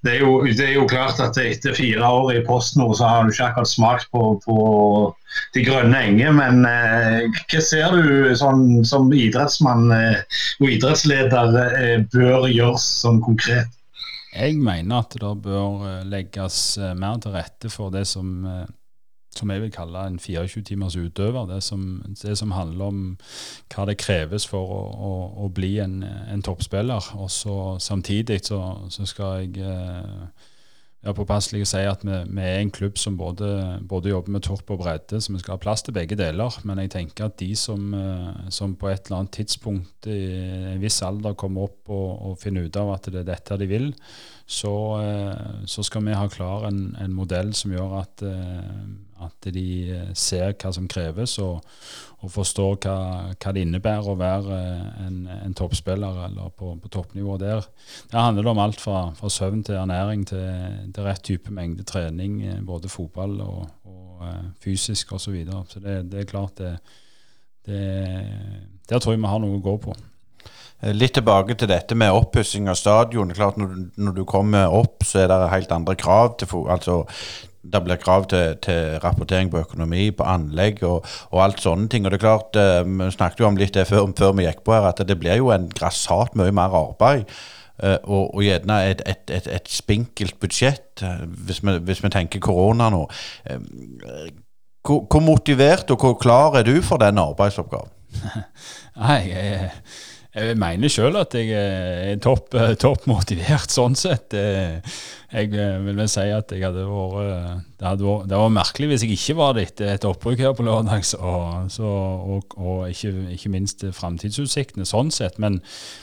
Eh, 0.00 0.06
det 0.06 0.14
er, 0.16 0.20
jo, 0.20 0.44
det 0.44 0.66
er 0.66 0.74
jo 0.74 0.86
klart 0.88 1.20
at 1.20 1.36
etter 1.36 1.74
fire 1.74 2.04
år 2.04 2.32
i 2.34 2.44
PostNord 2.46 2.96
så 2.96 3.04
har 3.06 3.24
du 3.24 3.32
ikke 3.32 3.50
akkurat 3.50 3.68
smakt 3.68 4.10
på, 4.12 4.40
på 4.44 5.14
de 5.54 5.64
grønne 5.64 5.96
enger. 5.96 6.32
Men 6.32 6.64
eh, 6.64 7.28
hva 7.50 7.60
ser 7.60 7.92
du 7.96 8.34
sånn, 8.36 8.84
som 8.84 9.12
idrettsmann 9.12 9.90
eh, 9.92 10.22
og 10.60 10.70
idrettsleder 10.70 11.58
eh, 11.76 11.98
bør 12.12 12.48
gjøres 12.48 12.86
sånn 13.02 13.20
konkret? 13.20 13.68
Jeg 14.30 14.56
mener 14.62 15.02
at 15.02 15.16
det 15.18 15.34
bør 15.44 15.86
eh, 15.88 16.04
legges 16.08 16.78
mer 16.96 17.20
til 17.20 17.34
rette 17.36 17.70
for 17.72 17.92
det 17.92 18.06
som 18.08 18.46
som 19.36 19.50
jeg 19.50 19.62
vil 19.62 19.72
kalle 19.72 20.04
en 20.06 20.18
24 20.18 20.64
timers 20.66 20.96
utøver. 20.98 21.46
Det 21.46 21.62
som, 21.62 22.02
det 22.22 22.36
som 22.38 22.54
handler 22.56 22.84
om 22.90 23.02
hva 23.70 23.86
det 23.88 24.00
kreves 24.02 24.46
for 24.50 24.74
å, 24.74 24.82
å, 24.90 25.12
å 25.46 25.50
bli 25.54 25.76
en, 25.82 26.00
en, 26.02 26.42
toppspiller. 26.42 27.12
Og 27.20 27.30
så 27.30 27.56
samtidig 27.82 28.42
så, 28.48 28.60
så 28.90 29.06
skal 29.06 29.44
jeg 29.44 29.62
eh, 29.62 30.48
være 31.00 31.16
påpasselig 31.16 31.62
å 31.64 31.68
si 31.70 31.82
at 31.86 32.02
vi, 32.04 32.16
vi, 32.26 32.42
er 32.42 32.58
en 32.60 32.72
klubb 32.74 32.98
som 33.00 33.14
både, 33.16 33.48
både, 33.88 34.10
jobber 34.10 34.34
med 34.34 34.44
torp 34.44 34.72
og 34.74 34.82
bredde, 34.82 35.20
så 35.22 35.32
vi 35.32 35.40
skal 35.40 35.54
ha 35.54 35.62
plass 35.62 35.86
til 35.86 35.94
begge 35.96 36.18
deler. 36.18 36.58
Men 36.66 36.82
jeg 36.82 36.92
tenker 36.96 37.30
at 37.30 37.38
de 37.40 37.52
som, 37.56 37.86
eh, 37.94 38.50
som 38.52 38.74
på 38.74 38.90
et 38.90 39.06
eller 39.06 39.22
annet 39.22 39.36
tidspunkt 39.38 40.10
i 40.10 40.18
en 40.74 40.82
viss 40.82 40.98
alder 41.06 41.38
kommer 41.38 41.70
opp 41.70 41.94
og, 41.94 42.10
og 42.32 42.42
finner 42.42 42.66
ut 42.66 42.80
av 42.82 42.96
at 42.96 43.12
det 43.12 43.22
er 43.22 43.30
dette 43.30 43.60
de 43.62 43.70
vil, 43.70 43.92
så, 44.50 44.74
eh, 45.04 45.62
så 45.70 45.86
skal 45.86 46.02
vi 46.08 46.18
ha 46.18 46.26
klar 46.32 46.66
en, 46.66 46.82
en 46.98 47.14
modell 47.14 47.54
som 47.54 47.78
gjør 47.78 47.96
at 48.02 48.26
at 49.26 49.50
de 49.54 49.66
eh, 49.92 50.08
ser 50.16 50.54
hva 50.54 50.72
som 50.74 50.88
kreves, 50.90 51.36
og, 51.42 51.60
og 52.20 52.32
forstår 52.32 52.76
hva, 52.84 52.96
hva, 53.34 53.52
det 53.54 53.64
innebærer 53.64 54.10
å 54.12 54.16
være 54.20 54.56
eh, 54.56 55.06
en, 55.06 55.20
en 55.36 55.56
toppspiller 55.56 56.22
eller 56.26 56.52
på, 56.56 56.74
på, 56.82 56.92
toppnivå 56.92 57.38
der. 57.40 57.64
Det 58.10 58.18
handler 58.18 58.52
om 58.52 58.62
alt 58.64 58.82
fra, 58.82 59.08
fra 59.18 59.32
søvn 59.32 59.64
til 59.66 59.80
ernæring 59.80 60.26
til, 60.28 60.44
til, 60.90 61.06
rett 61.06 61.24
type 61.26 61.54
mengde 61.54 61.86
trening, 61.88 62.40
eh, 62.46 62.60
både 62.66 62.92
fotball 62.92 63.38
og, 63.46 63.64
og 63.88 64.28
fysisk 64.60 65.14
osv. 65.16 65.24
Så, 65.24 65.34
videre. 65.34 65.64
så 65.68 65.80
det, 65.80 65.98
det, 66.12 66.20
er 66.20 66.28
klart 66.28 66.58
det, 66.60 66.76
det 67.66 67.82
Der 68.88 68.98
tror 68.98 69.14
jeg 69.14 69.22
vi 69.22 69.30
har 69.30 69.42
noe 69.42 69.60
å 69.60 69.64
gå 69.64 69.76
på. 69.84 69.96
Litt 70.80 71.12
tilbake 71.12 71.54
til 71.60 71.68
dette 71.68 71.96
med 71.98 72.14
oppussing 72.16 72.68
av 72.72 72.78
stadion. 72.80 73.34
Klart 73.36 73.58
når, 73.60 73.74
når, 74.00 74.14
du 74.16 74.22
kommer 74.24 74.72
opp, 74.72 75.04
så 75.04 75.26
er 75.26 75.28
det 75.28 75.50
helt 75.52 75.72
andre 75.76 75.94
krav. 76.00 76.38
til 76.40 76.48
altså 76.72 77.02
det 77.62 77.82
blir 77.84 78.00
krav 78.00 78.26
til, 78.30 78.56
til, 78.64 78.96
rapportering 79.04 79.50
på 79.52 79.60
økonomi, 79.60 80.10
på 80.16 80.24
anlegg 80.24 80.82
og, 80.86 81.04
og, 81.30 81.38
alt 81.44 81.60
sånne 81.60 81.88
ting. 81.92 82.06
Og 82.06 82.12
det 82.12 82.20
er 82.20 82.24
klart, 82.24 82.56
uh, 82.56 82.84
Vi 82.88 83.10
snakket 83.12 83.42
jo 83.42 83.48
om 83.50 83.58
litt 83.60 83.74
det 83.76 83.86
før, 83.88 84.08
før, 84.16 84.34
vi 84.38 84.46
gikk 84.46 84.62
på 84.64 84.74
her, 84.76 84.88
at 84.88 85.02
det 85.06 85.18
blir 85.20 85.40
jo 85.40 85.50
en 85.54 85.68
grassat 85.68 86.36
mye 86.38 86.54
mer 86.56 86.76
arbeid. 86.76 87.28
Uh, 87.80 87.96
og, 88.04 88.34
og, 88.34 88.42
gjerne 88.44 88.82
et, 88.90 89.02
et, 89.08 89.32
et, 89.36 89.48
et 89.56 89.72
spinkelt 89.72 90.40
budsjett, 90.40 91.04
uh, 91.04 91.24
hvis, 91.46 91.62
vi, 91.64 91.76
hvis, 91.84 92.02
vi, 92.04 92.12
tenker 92.12 92.42
korona 92.44 92.90
nå. 92.92 93.06
Hvor, 94.80 95.04
hvor, 95.04 95.20
motivert 95.20 95.90
og 95.92 96.00
hvor 96.00 96.16
klar 96.20 96.56
er 96.56 96.64
du 96.64 96.78
for 96.82 97.00
den 97.00 97.20
arbeidsoppgaven? 97.20 97.92
Nei, 99.00 99.20
jeg 99.28 99.50
jeg 99.50 99.70
mener 100.34 100.92
sjøl 100.92 101.16
at 101.18 101.34
jeg 101.34 101.50
er 101.54 102.20
topp, 102.22 102.54
topp, 102.78 103.06
motivert, 103.10 103.72
sånn 103.78 103.96
sett. 103.98 104.36
Jeg 105.30 105.50
vil 105.54 105.94
vel 105.94 106.08
si 106.10 106.24
at 106.34 106.50
jeg 106.50 106.64
hadde 106.64 106.82
vært 106.90 107.66
Det 107.78 107.86
hadde 107.86 108.06
vært, 108.06 108.24
det 108.30 108.38
var 108.40 108.48
merkelig 108.50 108.88
hvis 108.90 109.04
jeg 109.06 109.14
ikke 109.14 109.36
var 109.38 109.52
det 109.54 109.64
etter 109.68 109.92
et 109.92 110.06
opprykk 110.08 110.42
her 110.42 110.56
på 110.58 110.66
lørdag. 110.66 111.06
Og, 111.20 111.76
og, 111.86 112.56
og, 112.58 112.80
ikke, 112.90 113.12
ikke 113.36 113.52
minst 113.54 113.84
framtidsutsiktene, 113.94 114.86
sånn 114.88 115.12
sett. 115.14 115.38
Men, 115.42 115.60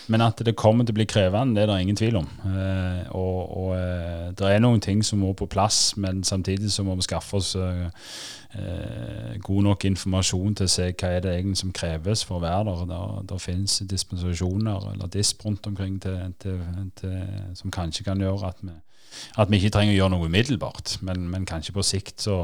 men, 0.08 0.24
at 0.24 0.40
det 0.44 0.56
kommer 0.60 0.88
til 0.88 0.96
å 0.96 1.00
bli 1.02 1.08
krevende, 1.12 1.60
det 1.60 1.66
er 1.66 1.74
det 1.74 1.82
ingen 1.84 2.00
tvil 2.00 2.22
om. 2.22 2.30
Eh, 2.48 3.04
og, 3.20 3.42
og 3.64 3.76
eh, 3.76 4.32
det 4.40 4.54
er 4.54 4.64
noen 4.64 4.84
ting 4.84 5.04
som 5.04 5.20
må 5.24 5.34
på 5.38 5.50
plass, 5.52 5.98
men 6.00 6.24
samtidig 6.28 6.72
så 6.72 6.88
må 6.88 6.96
vi 6.96 7.08
skaffe 7.08 7.42
oss 7.42 7.54
eh, 7.60 7.84
eh, 7.84 8.47
god 9.44 9.64
nok 9.64 9.86
informasjon 9.86 10.56
til 10.56 10.68
å 10.68 10.72
se 10.72 10.88
hva 10.94 11.10
er 11.14 11.24
det 11.26 11.34
egentlig 11.36 11.60
som 11.60 11.74
kreves 11.76 12.24
for 12.26 12.40
å 12.40 12.44
være 12.44 12.66
der. 12.70 12.84
Der, 12.90 13.16
der 13.32 13.42
finnes 13.44 13.80
dispensasjoner 13.90 14.92
eller 14.94 15.12
disp 15.14 15.46
rundt 15.46 15.68
omkring 15.68 16.00
til, 16.02 16.20
til, 16.42 16.62
til, 17.00 17.18
som 17.60 17.74
kanskje 17.74 18.08
kan 18.08 18.22
gjøre 18.24 18.52
at 18.52 18.62
vi, 18.64 18.76
at 19.38 19.52
vi 19.52 19.60
ikke 19.60 19.74
trenger 19.76 19.96
å 19.96 19.98
gjøre 19.98 20.14
noe 20.16 20.30
umiddelbart, 20.30 20.98
men, 21.08 21.28
men 21.32 21.48
kanskje 21.50 21.76
på 21.76 21.86
sikt. 21.86 22.22
Så, 22.24 22.40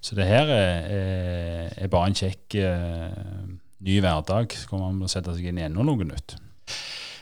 så 0.00 0.18
det 0.18 0.28
her 0.28 0.50
er, 0.54 0.86
er, 1.00 1.74
er 1.76 1.92
bare 1.92 2.10
en 2.10 2.20
kjekk 2.22 2.60
eh, 2.60 3.50
ny 3.86 4.00
hverdag. 4.04 4.54
Så 4.56 4.70
kommer 4.70 4.90
man 4.92 5.08
å 5.08 5.12
sette 5.12 5.34
seg 5.36 5.50
inn 5.50 5.60
i 5.60 5.66
enda 5.66 5.84
noe 5.86 6.06
nytt. 6.06 6.36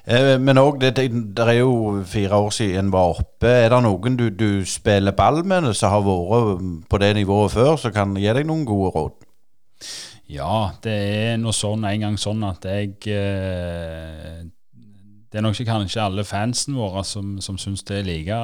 Eh, 0.09 0.39
men 0.41 0.57
òg, 0.57 0.79
det, 0.81 0.95
det, 0.97 1.45
er 1.45 1.59
jo 1.59 2.01
fire 2.09 2.37
år 2.41 2.53
siden 2.57 2.87
en 2.87 2.93
var 2.93 3.19
oppe. 3.21 3.51
Er 3.51 3.69
det 3.75 3.81
noen 3.85 4.17
du, 4.17 4.29
du 4.33 4.65
spiller 4.65 5.13
ball 5.13 5.43
med 5.45 5.69
som 5.77 5.93
har 5.93 6.05
vært 6.07 6.63
på 6.89 7.01
det 7.03 7.11
nivået 7.19 7.53
før, 7.53 7.75
som 7.77 7.93
kan 7.93 8.17
gi 8.17 8.31
deg 8.33 8.49
noen 8.49 8.65
gode 8.69 8.95
råd? 8.97 9.27
Ja, 10.33 10.71
det 10.85 10.95
er 10.95 11.37
noe 11.41 11.57
sånn 11.57 11.85
en 11.89 12.07
gang 12.07 12.17
sånn 12.21 12.41
at 12.45 12.65
jeg 12.69 12.97
eh, 13.13 14.49
Det 15.29 15.41
er 15.41 15.45
nok 15.45 15.57
ikke 15.57 15.77
kanskje 15.77 16.05
alle 16.05 16.25
fansen 16.25 16.77
våre 16.77 17.05
som, 17.05 17.37
som 17.45 17.61
syns 17.61 17.85
det 17.89 18.01
er 18.01 18.09
like 18.09 18.39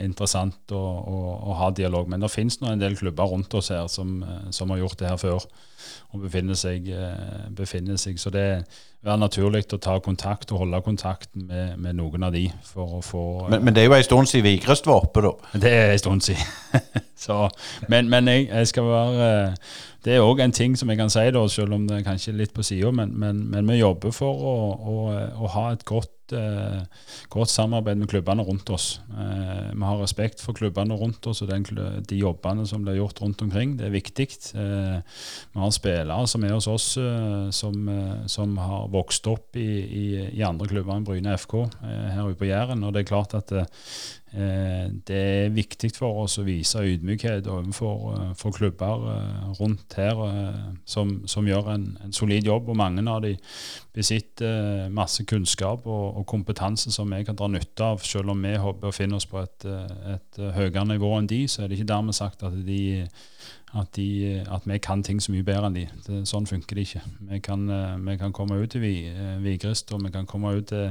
interessant 0.00 0.72
å, 0.72 0.80
å, 0.80 1.18
å 1.52 1.56
ha 1.60 1.68
dialog, 1.76 2.08
men 2.08 2.24
det 2.24 2.32
finnes 2.32 2.62
nå 2.62 2.72
en 2.72 2.80
del 2.80 2.96
klubber 2.96 3.28
rundt 3.28 3.56
oss 3.60 3.68
her 3.72 3.92
som, 3.92 4.22
eh, 4.24 4.46
som 4.56 4.72
har 4.72 4.80
gjort 4.80 5.00
det 5.00 5.12
her 5.12 5.20
før 5.20 5.44
og 6.10 6.24
befinner 6.24 6.56
seg, 6.58 6.88
befinner 7.54 7.98
seg. 8.00 8.16
Så 8.18 8.32
det, 8.34 8.64
være 9.04 9.20
naturlig 9.22 9.64
å 9.72 9.78
ta 9.80 9.96
kontakt 10.04 10.52
og 10.52 10.64
holde 10.64 10.80
kontakten 10.84 11.46
med, 11.48 11.76
med 11.80 11.96
noen 11.96 12.26
av 12.26 12.34
de 12.36 12.46
for 12.66 12.98
å 12.98 13.04
få 13.04 13.22
Men, 13.52 13.64
men 13.64 13.76
det 13.76 13.84
er 13.84 13.88
jo 13.88 13.96
en 13.96 14.08
stund 14.08 14.32
siden 14.32 14.48
Vigrest 14.50 14.88
var 14.88 15.06
oppe, 15.06 15.24
da? 15.24 15.32
Det 15.64 15.72
er 15.72 15.94
en 15.94 16.02
stund 16.02 16.26
siden. 16.26 16.44
Så, 17.20 17.48
men, 17.88 18.08
men 18.08 18.28
jeg, 18.28 18.46
jeg, 18.48 18.68
skal 18.70 18.86
være 18.88 19.26
Det 20.04 20.14
er 20.14 20.24
òg 20.24 20.40
en 20.40 20.54
ting 20.56 20.76
som 20.78 20.88
jeg 20.88 20.96
kan 20.96 21.12
si, 21.12 21.26
da, 21.36 21.42
selv 21.52 21.76
om 21.76 21.84
det 21.88 21.98
er 21.98 22.06
kanskje 22.06 22.32
litt 22.32 22.54
på 22.56 22.64
sida, 22.64 22.88
men, 22.96 23.12
men, 23.20 23.42
men, 23.52 23.68
vi 23.68 23.76
jobber 23.82 24.14
for 24.16 24.46
å, 24.52 24.54
å, 24.72 24.94
å 25.44 25.50
ha 25.52 25.66
et 25.74 25.84
godt 25.84 26.32
eh, 26.32 26.80
godt 27.28 27.52
samarbeid 27.52 28.00
med 28.00 28.08
klubbene 28.08 28.46
rundt 28.46 28.72
oss. 28.72 29.02
Eh, 29.12 29.68
vi 29.74 29.84
har 29.84 30.00
respekt 30.00 30.40
for 30.40 30.56
klubbene 30.56 30.96
rundt 30.96 31.28
oss 31.28 31.42
og 31.44 31.50
den, 31.52 31.66
de 32.08 32.22
jobbene 32.22 32.64
som 32.70 32.86
blir 32.86 32.96
gjort 33.02 33.20
rundt 33.20 33.44
omkring. 33.44 33.76
Det 33.76 33.90
er 33.90 33.94
viktig. 33.98 34.30
Eh, 34.56 35.20
vi 35.52 35.60
har 35.60 35.76
spillere 35.76 36.24
som 36.32 36.48
er 36.48 36.56
hos 36.56 36.70
oss, 36.72 36.88
som, 37.60 37.92
som, 38.32 38.56
har 38.64 38.88
vokst 38.92 39.26
opp 39.30 39.58
i, 39.58 39.68
i, 39.84 40.04
i 40.38 40.42
andre 40.46 40.68
klubber 40.70 40.96
enn 40.96 41.06
Bryne 41.06 41.36
FK 41.38 41.56
eh, 41.62 42.08
her 42.14 42.30
ute 42.30 42.40
på 42.40 42.50
Jæren. 42.50 42.84
Og 42.86 42.94
det 42.94 43.04
er 43.04 43.12
klart 43.12 43.36
at 43.38 43.54
Eh, 44.30 44.84
det 45.06 45.16
er 45.18 45.48
viktig 45.50 45.88
for 45.96 46.20
oss 46.22 46.36
å 46.38 46.44
vise 46.46 46.78
ydmykhet 46.86 47.48
overfor 47.50 48.20
eh, 48.30 48.52
klubber 48.54 49.02
rundt 49.58 49.96
her 49.98 50.20
som, 50.86 51.16
som 51.26 51.48
gjør 51.50 51.72
en, 51.72 51.88
en, 52.04 52.14
solid 52.14 52.46
jobb. 52.46 52.70
og 52.70 52.78
Mange 52.78 53.02
av 53.10 53.24
de 53.24 53.34
besitter 53.96 54.86
masse 54.94 55.26
kunnskap 55.26 55.82
og, 55.82 56.20
og, 56.20 56.24
kompetanse 56.30 56.94
som 56.94 57.10
vi 57.10 57.24
kan 57.26 57.38
dra 57.38 57.50
nytte 57.50 57.90
av. 57.90 58.04
Selv 58.06 58.30
om 58.36 58.46
vi 58.46 58.54
håper 58.54 58.92
å 58.92 58.94
finne 58.94 59.18
oss 59.18 59.26
på 59.26 59.42
et, 59.42 59.66
et 60.14 60.42
høyere 60.54 60.86
nivå 60.92 61.16
enn 61.18 61.30
de, 61.30 61.42
så 61.50 61.64
er 61.64 61.70
det 61.70 61.80
ikke 61.80 61.90
dermed 61.90 62.14
sagt 62.14 62.46
at, 62.46 62.54
de, 62.66 63.02
at, 63.76 63.92
de, 63.96 64.40
at 64.50 64.66
vi 64.66 64.80
kan 64.82 65.04
ting 65.06 65.20
så 65.22 65.34
mye 65.34 65.46
bedre 65.46 65.70
enn 65.70 65.78
de. 65.78 65.86
Det, 66.06 66.24
sånn 66.28 66.48
funker 66.50 66.78
det 66.78 66.88
ikke. 66.88 67.04
Vi 67.30 67.40
kan, 67.44 67.68
vi 68.06 68.18
kan 68.18 68.34
komme 68.34 68.58
ut 68.58 68.74
til 68.74 68.82
Vigrest 69.44 69.92
og 69.94 70.02
vi 70.04 70.12
kan 70.14 70.26
komme 70.26 70.56
ut 70.58 70.72
til, 70.72 70.90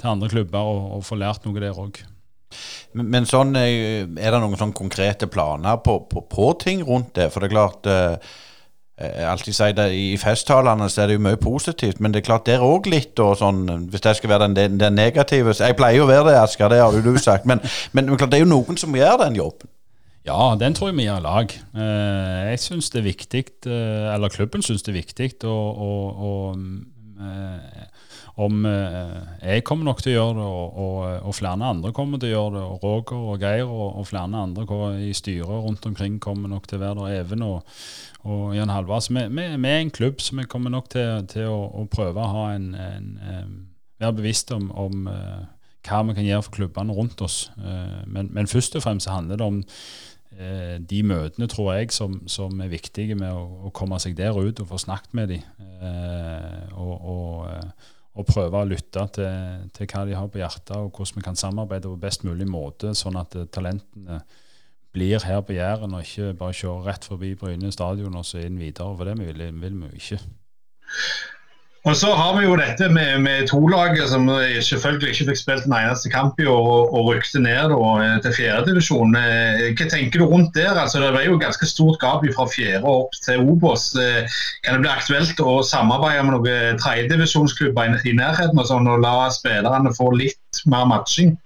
til 0.00 0.12
andre 0.12 0.30
klubber 0.32 0.70
og, 0.74 0.94
og 0.98 1.04
få 1.08 1.20
lært 1.20 1.48
noe 1.48 1.60
der 1.62 1.78
òg. 1.78 2.02
Men, 2.96 3.08
men 3.12 3.28
sånn, 3.28 3.54
eh, 3.60 4.04
er 4.04 4.32
det 4.32 4.40
noen 4.40 4.58
sånn 4.58 4.76
konkrete 4.76 5.28
planer 5.30 5.80
på, 5.84 6.00
på, 6.10 6.24
på, 6.30 6.52
ting 6.62 6.84
rundt 6.86 7.14
det? 7.18 7.28
For 7.32 7.44
det 7.44 7.50
er 7.50 7.54
klart 7.54 7.88
eh, 7.90 8.30
eh, 8.96 9.14
jeg 9.20 9.28
alltid 9.32 9.58
sier 9.58 9.76
det, 9.76 9.88
I 9.94 10.06
festtalene 10.20 10.88
så 10.90 11.04
er 11.04 11.10
det 11.10 11.18
jo 11.18 11.24
mye 11.28 11.40
positivt, 11.40 12.00
men 12.00 12.14
det 12.14 12.22
er 12.22 12.28
klart 12.30 12.46
det 12.48 12.56
er 12.56 12.64
òg 12.64 12.88
litt 12.90 13.20
og 13.22 13.36
sånn, 13.42 13.66
Hvis 13.92 14.04
det 14.04 14.16
skal 14.18 14.34
være 14.34 14.48
den, 14.48 14.78
den 14.80 14.96
negative 14.96 15.56
Jeg 15.58 15.76
pleier 15.78 16.00
jo 16.00 16.08
å 16.08 16.12
være 16.12 16.30
det, 16.30 16.38
Asker, 16.40 16.72
det 16.72 16.80
har 16.82 16.96
jo 16.96 17.04
du 17.04 17.20
sagt. 17.20 17.48
Men, 17.48 17.60
men, 17.92 18.08
men 18.08 18.20
klart, 18.20 18.32
det 18.32 18.40
er 18.40 18.46
jo 18.46 18.54
noen 18.54 18.80
som 18.80 18.96
gjør 18.96 19.20
den 19.26 19.38
jobben. 19.38 19.72
Ja, 20.28 20.54
den 20.60 20.74
tror 20.76 20.90
jeg 20.90 20.98
vi 20.98 21.06
gjør 21.06 21.22
i 21.22 21.24
lag. 21.24 21.52
Jeg 22.52 22.60
syns 22.60 22.90
det 22.92 23.00
er 23.00 23.08
viktig, 23.08 23.44
eller 23.64 24.32
klubben 24.32 24.64
syns 24.64 24.84
det 24.84 24.92
er 24.92 25.00
viktig 25.00 25.30
og, 25.48 25.80
og, 25.88 26.24
og 26.28 27.78
om 28.38 28.66
eh, 28.66 29.22
Jeg 29.42 29.64
kommer 29.66 29.88
nok 29.88 30.02
til 30.02 30.12
å 30.12 30.18
gjøre 30.18 30.36
det, 30.38 30.46
og, 30.46 30.98
og, 31.26 31.34
flere 31.34 31.70
andre 31.70 31.92
kommer 31.94 32.20
til 32.22 32.30
å 32.30 32.34
gjøre 32.36 32.54
det. 32.54 32.64
og 32.64 32.84
Roger 32.84 33.24
og 33.32 33.42
Geir 33.42 33.72
og, 33.72 34.04
flere 34.06 34.42
andre 34.42 34.90
i 35.02 35.12
styret 35.16 35.64
rundt 35.64 35.86
omkring 35.88 36.20
kommer 36.22 36.52
nok 36.52 36.68
til 36.68 36.78
å 36.78 36.84
være 36.84 37.00
der. 37.00 37.24
Even 37.24 37.42
og, 37.42 37.62
Jan 38.54 38.70
Halvard. 38.70 39.02
Så 39.02 39.14
vi, 39.16 39.24
vi, 39.32 39.46
vi, 39.56 39.70
er 39.72 39.82
en 39.82 39.94
klubb 39.94 40.22
som 40.22 40.38
vi 40.38 40.46
kommer 40.50 40.70
nok 40.74 40.90
til, 40.94 41.24
til 41.30 41.50
å, 41.50 41.58
å, 41.80 41.86
prøve 41.90 42.22
å 42.22 42.32
ha 42.34 42.48
en, 42.54 42.74
en, 42.74 43.08
en 43.32 43.54
være 43.98 44.18
bevisst 44.20 44.52
om, 44.54 44.70
om 44.70 45.08
hva 45.08 46.02
vi 46.04 46.14
kan 46.18 46.26
gjøre 46.26 46.44
for 46.44 46.58
klubbene 46.58 46.94
rundt 46.94 47.22
oss. 47.24 47.48
Men, 48.06 48.28
men, 48.34 48.50
først 48.50 48.76
og 48.76 48.84
fremst 48.84 49.08
handler 49.10 49.40
det 49.40 49.46
om 49.48 49.62
de 50.38 50.98
møtene, 51.02 51.48
tror 51.50 51.72
jeg, 51.74 51.90
som, 51.90 52.20
som 52.30 52.60
er 52.62 52.70
viktige 52.70 53.16
med 53.18 53.32
å, 53.34 53.68
å, 53.68 53.70
komme 53.74 53.98
seg 53.98 54.14
der 54.18 54.36
ut 54.38 54.60
og 54.62 54.68
få 54.70 54.78
snakket 54.78 55.16
med 55.18 55.32
dem. 55.32 55.46
og, 56.78 56.94
og 56.94 57.72
og 58.18 58.26
prøve 58.26 58.58
å 58.58 58.66
lytte 58.66 59.04
til, 59.14 59.66
til, 59.76 59.86
hva 59.86 60.00
de 60.08 60.16
har 60.18 60.30
på 60.32 60.40
hjertet, 60.40 60.74
og 60.74 60.90
hvordan 60.90 61.20
vi 61.20 61.24
kan 61.28 61.38
samarbeide 61.38 61.90
på 61.90 62.00
best 62.02 62.24
mulig 62.26 62.48
måte, 62.50 62.90
sånn 62.98 63.18
at 63.20 63.36
talentene 63.54 64.18
blir 64.94 65.22
her 65.22 65.42
på 65.46 65.54
Jæren, 65.54 65.94
og 65.94 66.02
ikke 66.02 66.34
bare 66.38 66.56
kjører 66.56 66.88
rett 66.88 67.06
forbi 67.06 67.34
Bryne 67.38 67.70
stadion 67.74 68.16
og 68.18 68.26
så 68.26 68.42
inn 68.42 68.58
videre. 68.58 68.94
For 68.96 69.06
det 69.06 69.18
vil, 69.20 69.44
vil 69.60 69.76
vi 69.82 69.90
jo 69.90 70.00
ikke. 70.00 70.20
Og 71.88 71.96
så 71.96 72.08
har 72.12 72.34
vi 72.36 72.42
jo 72.44 72.56
dette 72.60 72.84
med, 72.92 73.22
med 73.24 73.46
to-laget 73.48 74.10
som 74.10 74.26
selvfølgelig 74.60 75.12
ikke 75.14 75.26
fikk 75.30 75.38
spilt 75.40 75.68
en 75.68 75.76
eneste 75.78 76.10
kamp 76.12 76.36
i 76.42 76.44
og, 76.44 76.92
og 76.92 77.06
rykte 77.06 77.40
ned 77.40 77.72
og, 77.72 78.02
til 78.24 78.34
fjerdedivisjon. 78.36 79.16
Eh, 79.16 79.62
hva 79.78 79.86
tenker 79.88 80.20
du 80.20 80.26
rundt 80.28 80.52
der? 80.58 80.76
Altså, 80.76 81.00
det 81.00 81.14
er 81.22 81.30
jo 81.30 81.38
ganske 81.40 81.70
stort 81.70 81.96
gap 82.02 82.26
fra 82.36 82.44
fjerde 82.52 82.84
opp 82.92 83.16
til 83.24 83.40
Obos. 83.40 83.88
Eh, 83.96 84.28
kan 84.66 84.76
det 84.76 84.84
bli 84.84 84.92
aktuelt 84.92 85.40
å 85.40 85.56
samarbeide 85.64 86.28
med 86.28 86.36
noen 86.36 86.84
tredjedivisjonsklubber 86.84 87.96
i, 88.04 88.14
nærheten 88.20 88.60
og, 88.60 88.68
sånn, 88.68 88.92
og 88.92 89.00
la 89.06 89.32
spillerne 89.32 89.96
få 89.96 90.12
litt 90.18 90.64
mer 90.68 90.84
matching? 90.92 91.38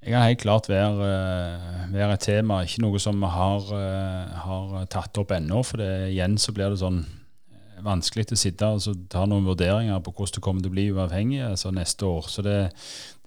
Jeg 0.00 0.14
kan 0.14 0.28
helt 0.30 0.44
klart 0.46 0.72
være, 0.72 1.12
eh, 1.12 1.86
være, 1.92 2.12
et 2.16 2.28
tema, 2.30 2.64
ikke 2.64 2.86
noe 2.88 3.04
som 3.04 3.20
vi 3.20 3.36
har, 3.36 3.72
har 4.48 4.84
tatt 4.88 5.20
opp 5.20 5.36
ennå. 5.36 5.60
For 5.60 5.84
det, 5.84 5.94
igjen 6.14 6.40
så 6.40 6.56
blir 6.56 6.72
det 6.72 6.80
sånn 6.80 7.02
vanskelig 7.84 8.30
å 8.34 8.38
sitte 8.38 8.68
og 8.76 9.04
ta 9.12 9.24
noen 9.28 9.46
vurderinger 9.48 10.00
på 10.04 10.12
hvordan 10.14 10.36
du 10.36 10.44
kommer 10.44 10.64
til 10.64 10.72
å 10.72 10.76
bli 10.76 10.86
uavhengig 10.94 11.42
altså 11.46 11.72
neste 11.74 12.06
år. 12.06 12.28
Så 12.30 12.44
det, 12.46 12.56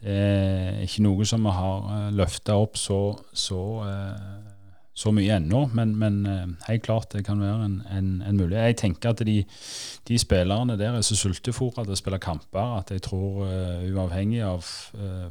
det, 0.01 0.15
er 0.15 0.81
ikke 0.85 1.05
noe 1.05 1.27
som 1.27 1.45
vi 1.45 1.53
har 1.55 1.85
uh, 1.85 1.93
eh, 1.97 2.09
løfta 2.17 2.57
opp 2.61 2.77
så, 2.79 2.99
så, 3.33 3.61
uh, 3.87 4.77
så 4.93 5.13
mye 5.15 5.39
ennå. 5.39 5.65
Men, 5.73 5.95
men 5.99 6.21
uh, 6.27 6.45
helt 6.67 6.85
klart 6.85 7.11
det 7.15 7.25
kan 7.27 7.41
være 7.41 7.65
en, 7.67 7.75
en, 7.91 8.13
en 8.27 8.39
mulighet. 8.39 8.71
Jeg 8.71 8.79
tenker 8.83 9.15
at 9.15 9.25
de, 9.25 9.39
de 10.07 10.21
spillerne 10.21 10.77
der 10.79 10.99
er 10.99 11.05
så 11.07 11.17
sultefòra 11.19 11.83
til 11.83 11.97
å 11.97 11.99
spille 11.99 12.21
kamper 12.23 12.77
at 12.79 12.93
jeg 12.93 13.05
tror 13.09 13.43
uh, 13.47 13.83
uavhengig 13.89 14.43
av 14.45 14.69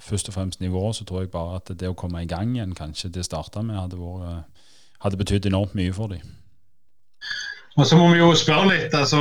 først 0.02 0.28
og 0.28 0.36
fremst 0.36 0.60
nivået, 0.60 0.98
så 0.98 1.08
tror 1.08 1.24
jeg 1.24 1.34
bare 1.34 1.62
at 1.62 1.74
det 1.78 1.88
å 1.90 1.96
komme 1.98 2.24
i 2.24 2.30
gang 2.30 2.56
igjen 2.56 2.76
kanskje 2.78 3.12
til 3.12 3.24
å 3.24 3.30
starte 3.30 3.64
med 3.64 3.80
hadde, 3.80 4.00
vært, 4.00 4.62
hadde 5.06 5.20
betydd 5.20 5.52
enormt 5.52 5.78
mye 5.78 5.94
for 5.96 6.12
dem. 6.12 6.41
Og 7.80 7.86
så 7.88 7.96
må 7.96 8.10
vi 8.12 8.18
jo 8.20 8.32
spørre 8.36 8.68
litt, 8.68 8.92
altså 8.92 9.20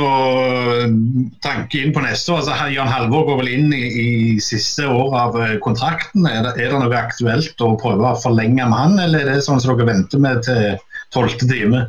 tanke 1.44 1.80
inn 1.80 1.94
på 1.96 2.02
neste 2.04 2.34
år. 2.34 2.42
Altså, 2.42 2.68
Jan 2.74 2.90
Halvor 2.90 3.24
går 3.30 3.38
vel 3.40 3.52
inn 3.54 3.72
i, 3.72 3.84
i 3.88 4.08
siste 4.44 4.84
år 4.92 5.16
av 5.16 5.38
eh, 5.40 5.54
kontrakten. 5.64 6.26
Er 6.28 6.42
det, 6.44 6.56
er 6.58 6.68
det, 6.68 6.80
noe 6.82 6.98
aktuelt 6.98 7.64
å 7.64 7.72
prøve 7.80 8.10
å 8.10 8.18
forlenge 8.20 8.60
med 8.60 8.76
han, 8.76 8.98
eller 9.00 9.24
er 9.24 9.38
det 9.38 9.46
sånn 9.46 9.62
som 9.62 9.72
dere 9.72 9.88
venter 9.88 10.20
med 10.20 10.44
til 10.44 10.76
tolvte 11.16 11.48
time? 11.48 11.86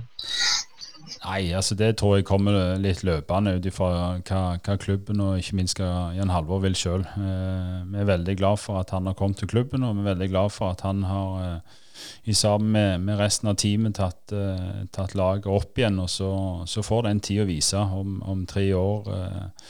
Nei, 1.23 1.53
altså 1.55 1.75
det 1.79 1.93
tror 1.99 2.17
jeg 2.17 2.27
kommer 2.27 2.75
litt 2.83 3.03
løpende 3.07 3.55
ut 3.55 3.67
ifra 3.67 3.91
hva, 4.27 4.41
hva, 4.59 4.75
klubben 4.79 5.21
og 5.23 5.37
ikke 5.39 5.55
minst 5.55 5.79
hva 5.79 6.11
Jan 6.15 6.31
Halvor 6.31 6.63
vil 6.63 6.75
sjøl. 6.79 7.03
Eh, 7.03 7.77
vi 7.91 8.01
er 8.01 8.09
veldig 8.09 8.39
glad 8.39 8.63
for 8.63 8.79
at 8.79 8.95
han 8.95 9.07
har 9.11 9.19
kommet 9.19 9.39
til 9.43 9.51
klubben, 9.51 9.83
og 9.83 9.95
vi 9.97 10.03
er 10.03 10.13
veldig 10.13 10.31
glad 10.31 10.55
for 10.55 10.71
at 10.71 10.83
han 10.87 11.03
har 11.07 11.39
eh, 11.43 11.79
i 12.23 12.33
sammen 12.33 12.71
med, 12.71 13.01
med, 13.01 13.19
resten 13.19 13.51
av 13.51 13.57
teamet 13.59 13.97
tatt, 13.99 14.33
uh, 14.35 14.85
tatt, 14.91 15.15
laget 15.15 15.49
opp 15.51 15.77
igjen. 15.79 15.99
og 15.99 16.09
Så, 16.09 16.29
så 16.69 16.83
får 16.85 17.09
den 17.09 17.21
å 17.41 17.49
vise 17.49 17.83
om, 17.83 18.21
om 18.21 18.45
tre 18.49 18.69
år 18.77 19.11
uh, 19.11 19.67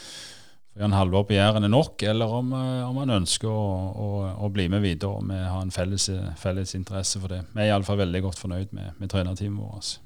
han 0.79 0.95
halvår 0.97 1.27
på 1.29 1.35
Jæren 1.35 1.67
er 1.67 1.69
nok, 1.69 2.01
eller 2.03 2.31
om, 2.39 2.53
uh, 2.53 2.89
om 2.89 2.97
han 3.03 3.17
ønsker 3.21 3.49
å, 3.49 3.67
å, 3.93 4.09
å, 4.45 4.49
bli 4.53 4.69
med 4.69 4.85
videre. 4.85 5.19
og 5.19 5.29
Vi 5.29 5.41
har 5.41 5.61
en 5.61 5.73
felles, 5.73 6.09
felles 6.41 6.75
interesse 6.75 7.21
for 7.21 7.33
det. 7.33 7.43
Vi 7.53 7.63
er 7.63 7.73
iallfall 7.73 8.01
veldig 8.03 8.25
godt 8.27 8.41
fornøyd 8.41 8.73
med, 8.73 8.97
med 8.99 9.13
trenerteamet 9.13 9.63
vårt. 9.63 10.02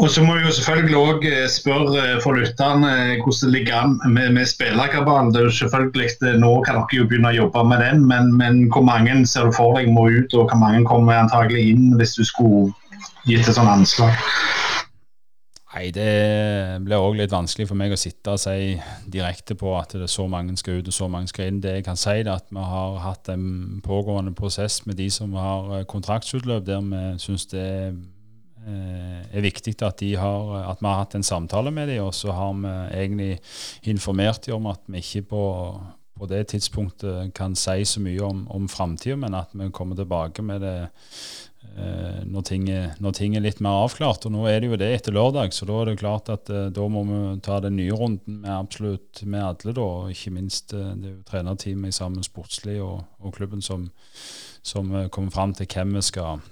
Og 0.00 0.08
så 0.08 0.22
må 0.24 0.34
vi 0.38 0.46
jo 0.46 0.52
selvfølgelig 0.56 0.96
òg 0.96 1.24
eh, 1.28 1.46
spørre 1.52 2.00
eh, 2.00 2.20
for 2.24 2.38
lytterne 2.38 2.88
eh, 2.88 3.18
hvordan 3.20 3.40
det 3.42 3.50
ligger 3.52 3.74
an 3.76 3.98
med, 4.14 4.30
med 4.32 4.46
spillerkabalen. 4.48 5.28
Det 5.34 5.40
er 5.42 5.48
jo 5.50 5.56
selvfølgelig 5.58 6.38
Nå 6.40 6.52
kan 6.64 6.78
dere 6.78 6.96
jo 6.96 7.08
begynne 7.08 7.28
å 7.28 7.36
jobbe 7.36 7.64
med 7.68 7.82
den, 7.84 8.06
men, 8.08 8.30
men 8.40 8.62
hvor 8.72 8.86
mange 8.86 9.18
ser 9.28 9.50
du 9.50 9.52
for 9.52 9.76
deg 9.76 9.90
må 9.92 10.06
ut, 10.08 10.32
og 10.32 10.48
hvor 10.48 10.60
mange 10.60 10.86
kommer 10.88 11.20
antagelig 11.20 11.66
inn 11.74 11.98
hvis 12.00 12.16
du 12.16 12.24
skulle 12.24 12.70
gitt 13.28 13.44
et 13.44 13.58
sånt 13.58 13.68
anslag? 13.68 14.16
Nei, 15.74 15.90
Det 15.92 16.06
blir 16.86 16.96
òg 16.96 17.18
litt 17.20 17.34
vanskelig 17.34 17.68
for 17.68 17.78
meg 17.78 17.92
å 17.92 17.98
sitte 18.00 18.32
og 18.32 18.40
si 18.40 18.78
direkte 19.12 19.54
på 19.54 19.74
at 19.78 19.92
det 19.92 20.08
er 20.08 20.14
så 20.14 20.24
mange 20.32 20.56
skal 20.56 20.80
ut 20.80 20.88
og 20.88 20.96
så 20.96 21.10
mange 21.12 21.28
skal 21.28 21.50
inn. 21.50 21.60
Det 21.60 21.76
jeg 21.76 21.84
kan 21.90 22.00
si, 22.00 22.16
er 22.22 22.32
at 22.32 22.48
vi 22.48 22.64
har 22.72 22.96
hatt 23.04 23.28
en 23.28 23.82
pågående 23.84 24.32
prosess 24.32 24.80
med 24.88 24.96
de 24.96 25.10
som 25.12 25.36
har 25.36 25.84
kontraktsutløp, 25.92 26.64
der 26.66 26.80
vi 26.88 27.04
syns 27.20 27.46
det 27.52 27.66
er 27.66 27.92
er 28.66 29.40
viktig 29.44 29.72
at, 29.82 30.02
har, 30.20 30.50
at, 30.70 30.80
vi 30.82 30.86
har 30.86 30.98
hatt 31.00 31.14
en 31.16 31.24
samtale 31.24 31.70
med 31.72 31.88
dem, 31.88 32.04
og 32.04 32.14
så 32.14 32.34
har 32.36 32.52
vi 32.58 32.74
egentlig 32.98 33.30
informert 33.88 34.44
dem 34.46 34.58
om 34.58 34.68
at 34.72 34.82
vi 34.86 35.00
ikke 35.00 35.22
på, 35.30 35.44
på 36.20 36.28
det 36.28 36.50
tidspunktet 36.52 37.32
kan 37.36 37.56
si 37.56 37.84
så 37.88 38.02
mye 38.04 38.20
om, 38.26 38.44
om 38.52 38.68
framtida, 38.68 39.16
men 39.16 39.36
at 39.38 39.54
vi 39.56 39.70
kommer 39.72 39.96
tilbake 39.96 40.44
med 40.44 40.60
det 40.60 40.74
eh, 40.90 42.20
når, 42.28 42.44
ting 42.50 42.68
er, 42.68 42.92
når, 43.00 43.16
ting 43.16 43.36
er, 43.36 43.44
litt 43.46 43.62
mer 43.64 43.86
avklart. 43.86 44.26
Og 44.28 44.34
nå 44.34 44.44
er 44.50 44.60
det 44.60 44.68
jo 44.68 44.80
det 44.80 44.90
etter 44.98 45.16
lørdag, 45.16 45.56
så 45.56 45.68
da 45.68 45.80
er 45.80 45.90
det 45.90 45.98
klart 46.02 46.28
at 46.32 46.52
eh, 46.52 46.68
da 46.76 46.86
må 46.92 47.06
vi 47.08 47.22
ta 47.46 47.62
den 47.64 47.78
nye 47.80 47.96
runden 47.96 48.42
med 48.44 48.52
absolutt 48.52 49.24
med 49.24 49.46
alle, 49.46 49.76
da. 49.80 49.90
Ikke 50.12 50.34
minst 50.36 50.74
det 50.74 50.84
er 50.84 51.10
jo 51.14 51.18
trenerteamet 51.30 51.96
sammen 51.96 52.26
sportslig 52.26 52.80
og, 52.84 53.06
og 53.24 53.36
klubben 53.38 53.64
som, 53.64 53.88
som 54.60 54.92
kommer 55.08 55.32
fram 55.32 55.56
til 55.56 55.70
hvem 55.72 55.96
vi 55.96 56.08
skal 56.12 56.42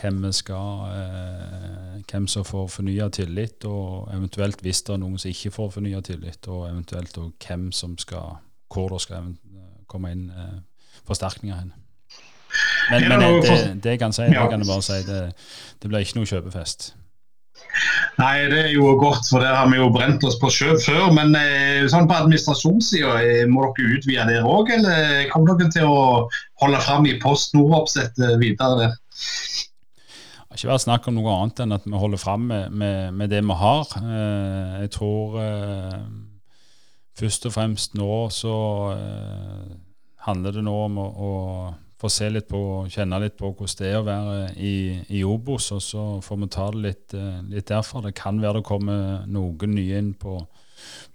hvem 0.00 0.22
vi 0.26 0.32
skal 0.36 0.86
eh, 0.92 2.00
hvem 2.10 2.26
som 2.30 2.44
får 2.44 2.68
fornya 2.76 3.08
tillit, 3.14 3.64
og 3.68 4.08
eventuelt 4.14 4.62
hvis 4.64 4.82
det 4.86 4.96
er 4.96 5.02
noen 5.02 5.18
som 5.18 5.32
ikke 5.32 5.54
får 5.54 5.70
fornya 5.76 6.00
tillit, 6.06 6.48
og 6.48 6.66
eventuelt 6.70 7.18
og 7.18 7.32
hvem 7.46 7.70
som 7.72 7.98
skal 7.98 8.40
hvor 8.72 8.88
det 8.88 9.02
skal 9.04 9.34
komme 9.90 10.14
inn 10.14 10.28
eh, 10.30 10.58
forsterkninger 11.06 11.58
hen. 11.60 11.72
Men, 12.90 13.08
men 13.08 13.20
det, 13.20 13.28
det, 13.44 13.60
det, 13.84 13.94
jeg 13.94 14.00
kan 14.00 14.12
si, 14.12 14.26
det 14.28 14.48
kan 14.50 14.60
jeg 14.60 14.68
bare 14.68 14.84
si, 14.84 14.98
det, 15.06 15.20
det 15.82 15.88
blir 15.88 16.04
ikke 16.04 16.20
noe 16.20 16.28
kjøpefest. 16.28 16.92
Nei, 18.18 18.44
det 18.52 18.58
er 18.66 18.72
jo 18.74 18.90
godt, 19.00 19.24
for 19.30 19.40
det 19.40 19.48
har 19.48 19.68
vi 19.70 19.78
jo 19.78 19.88
brent 19.92 20.24
oss 20.28 20.36
på 20.40 20.50
sjø 20.52 20.74
før. 20.82 21.06
Men 21.16 21.32
eh, 21.38 21.84
sånn 21.90 22.08
på 22.10 22.18
administrasjonssida, 22.18 23.14
må 23.48 23.68
dere 23.70 23.96
utvide 23.96 24.26
der 24.28 24.48
òg, 24.48 24.72
eller 24.76 25.30
kommer 25.32 25.56
dere 25.56 25.72
til 25.72 25.88
å 25.88 26.02
holde 26.62 26.82
fram 26.84 27.08
i 27.08 27.16
Post 27.22 27.56
Nord-oppsettet 27.56 28.36
videre 28.42 28.74
der? 28.82 28.98
Har 30.52 30.60
ikke 30.60 30.68
vært 30.68 30.84
snakk 30.84 31.06
om 31.08 31.16
noe 31.16 31.32
annet 31.32 31.60
enn 31.64 31.74
at 31.78 31.84
vi 31.88 31.96
holder 31.96 32.20
fram 32.20 32.42
med, 32.50 32.74
med, 32.76 33.14
med 33.16 33.30
det 33.32 33.40
vi 33.40 33.54
har. 33.56 33.94
Eh, 33.96 34.74
jeg 34.84 34.90
tror 34.98 35.38
eh, 35.40 36.02
først 37.16 37.48
og 37.48 37.54
fremst 37.54 37.96
nå 37.96 38.16
så 38.32 38.56
eh, 38.92 39.70
handler 40.26 40.58
det 40.58 40.64
nå 40.66 40.74
om 40.84 41.00
å, 41.00 41.06
å 41.08 41.32
få 42.02 42.10
se 42.12 42.28
litt 42.28 42.50
på, 42.50 42.60
kjenne 42.92 43.22
litt 43.22 43.38
på 43.38 43.48
hvordan 43.48 43.78
det 43.80 43.88
er 43.88 44.00
å 44.00 44.04
være 44.04 44.36
i, 44.60 44.74
i 45.16 45.22
Obos, 45.24 45.70
og 45.72 45.80
så 45.86 46.04
får 46.20 46.42
vi 46.42 46.50
ta 46.52 46.68
det 46.74 46.82
litt, 46.84 47.16
litt 47.48 47.70
derfra. 47.70 48.02
Det 48.04 48.12
kan 48.18 48.40
være 48.42 48.60
det 48.60 48.66
kommer 48.68 49.24
noen 49.30 49.76
nye 49.76 50.02
inn 50.02 50.12
på, 50.18 50.40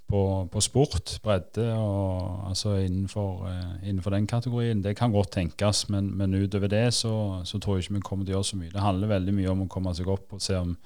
på, 0.08 0.47
på 0.51 0.62
sport, 0.64 1.18
bredde, 1.24 1.66
og, 1.76 2.47
altså 2.49 2.78
innenfor, 2.80 3.47
eh, 3.49 3.89
innenfor, 3.89 4.14
den 4.16 4.28
kategorien. 4.28 4.84
Det 4.84 4.95
kan 4.95 5.12
godt 5.12 5.32
tenkes, 5.36 5.89
men, 5.89 6.14
men 6.18 6.34
utover 6.34 6.72
det 6.72 6.93
så, 6.93 7.41
så, 7.43 7.60
tror 7.60 7.76
jeg 7.76 7.84
ikke 7.84 7.97
vi 7.97 8.05
kommer 8.05 8.26
til 8.26 8.36
å 8.36 8.38
gjøre 8.38 8.49
så 8.51 8.60
mye. 8.62 8.72
Det 8.72 8.86
handler 8.86 9.12
veldig 9.12 9.36
mye 9.36 9.51
om 9.51 9.66
å 9.66 9.70
komme 9.72 9.93
seg 9.97 10.08
opp 10.12 10.38
og 10.38 10.43
se 10.43 10.55
om 10.55 10.78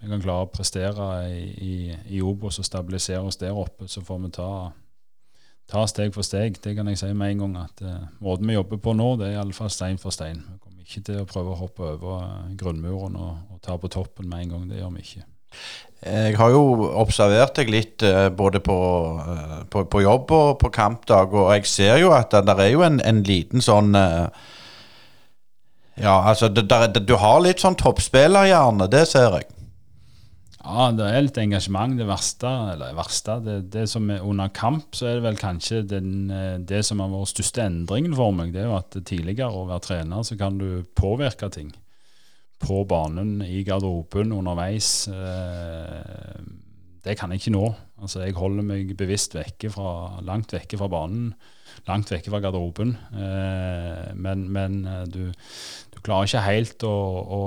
vi 0.00 0.08
kan 0.08 0.24
klare 0.24 0.48
å 0.48 0.52
prestere 0.52 1.10
i, 1.28 1.44
i, 1.66 1.76
i 2.16 2.24
Obos 2.24 2.60
og 2.60 2.68
stabilisere 2.68 3.24
oss 3.24 3.40
der 3.40 3.56
oppe. 3.56 3.88
Så 3.92 4.04
får 4.04 4.24
vi 4.24 4.32
ta, 4.38 4.50
ta, 5.68 5.84
steg 5.88 6.16
for 6.16 6.24
steg. 6.24 6.56
Det 6.64 6.76
kan 6.76 6.88
jeg 6.88 7.00
si 7.00 7.12
med 7.12 7.34
en 7.34 7.44
gang 7.44 7.60
at 7.64 7.84
uh, 7.84 8.08
måten 8.24 8.48
vi 8.48 8.56
jobber 8.56 8.80
på 8.80 8.96
nå, 8.96 9.14
det 9.20 9.30
er 9.30 9.38
iallfall 9.38 9.72
stein 9.72 10.00
for 10.00 10.16
stein. 10.16 10.44
Vi 10.48 10.60
kommer 10.60 10.84
ikke 10.84 11.04
til 11.08 11.22
å 11.22 11.28
prøve 11.28 11.52
å 11.52 11.60
hoppe 11.60 11.88
over 11.96 12.52
grunnmuren 12.60 13.16
og, 13.20 13.56
og 13.56 13.64
ta 13.64 13.76
på 13.80 13.92
toppen 13.92 14.28
med 14.32 14.46
en 14.46 14.54
gang. 14.54 14.68
Det 14.72 14.80
gjør 14.80 14.92
vi 14.98 15.08
ikke. 15.08 15.26
Jeg 16.04 16.36
har 16.36 16.52
jo 16.52 16.90
observert 17.00 17.56
deg 17.56 17.70
litt 17.72 18.04
eh, 18.04 18.28
både 18.28 18.60
på, 18.60 18.76
eh, 19.22 19.56
på, 19.72 19.86
på, 19.88 20.02
jobb 20.04 20.32
og 20.36 20.50
på 20.60 20.70
kampdag, 20.74 21.32
og 21.32 21.48
jeg 21.56 21.70
ser 21.70 21.96
jo 22.02 22.12
at 22.12 22.36
det 22.36 22.56
er 22.60 22.70
jo 22.74 22.84
en, 22.84 23.00
en 23.00 23.22
liten 23.24 23.64
sånn 23.64 23.96
eh, 23.96 24.26
Ja, 25.96 26.20
altså 26.20 26.50
det, 26.52 26.66
der, 26.68 26.90
du 26.92 27.14
har 27.16 27.40
litt 27.40 27.64
sånn 27.64 27.78
toppspillerhjerne, 27.80 28.90
det 28.92 29.06
ser 29.08 29.38
jeg. 29.38 29.48
Ja, 30.60 30.90
det 30.92 31.06
er 31.08 31.24
litt 31.24 31.38
engasjement. 31.40 31.96
Det 31.96 32.04
verste, 32.04 32.50
eller 32.74 32.92
verste 32.98 33.38
det, 33.40 33.56
det 33.72 33.86
som 33.88 34.10
er 34.12 34.20
under 34.20 34.52
kamp, 34.52 34.90
så 34.98 35.08
er 35.08 35.16
det 35.16 35.24
vel 35.24 35.40
kanskje 35.40 35.80
den, 35.88 36.28
det 36.68 36.82
som 36.84 37.00
har 37.00 37.08
vært 37.14 37.32
største 37.32 37.64
endringen 37.64 38.18
for 38.18 38.36
meg. 38.36 38.52
Det 38.52 38.66
er 38.66 38.68
jo 38.68 38.76
at 38.76 38.98
tidligere 38.98 39.48
å 39.48 39.64
være 39.70 39.86
trener, 39.88 40.26
så 40.26 40.36
kan 40.36 40.60
du 40.60 40.82
påvirke 40.98 41.48
ting. 41.54 41.72
På 42.62 42.84
banen, 42.88 43.42
i 43.44 43.62
garderoben, 43.66 44.32
underveis. 44.32 45.08
Eh, 45.12 46.40
det 47.04 47.18
kan 47.18 47.30
jeg 47.30 47.42
ikke 47.42 47.54
nå. 47.54 47.66
Altså, 48.02 48.24
jeg 48.24 48.36
holder 48.36 48.64
meg 48.66 48.96
bevisst 48.98 49.36
vekke 49.36 49.70
fra, 49.70 50.18
langt 50.26 50.54
vekke 50.56 50.80
fra 50.80 50.88
banen. 50.90 51.34
Langt 51.86 52.10
vekke 52.10 52.32
fra 52.32 52.40
garderoben. 52.42 52.96
Eh, 53.12 54.10
men, 54.16 54.48
men 54.52 54.80
du, 55.12 55.28
du, 55.30 56.00
klarer 56.02 56.30
ikke 56.30 56.46
helt 56.48 56.86
å, 56.88 56.96
å 57.36 57.40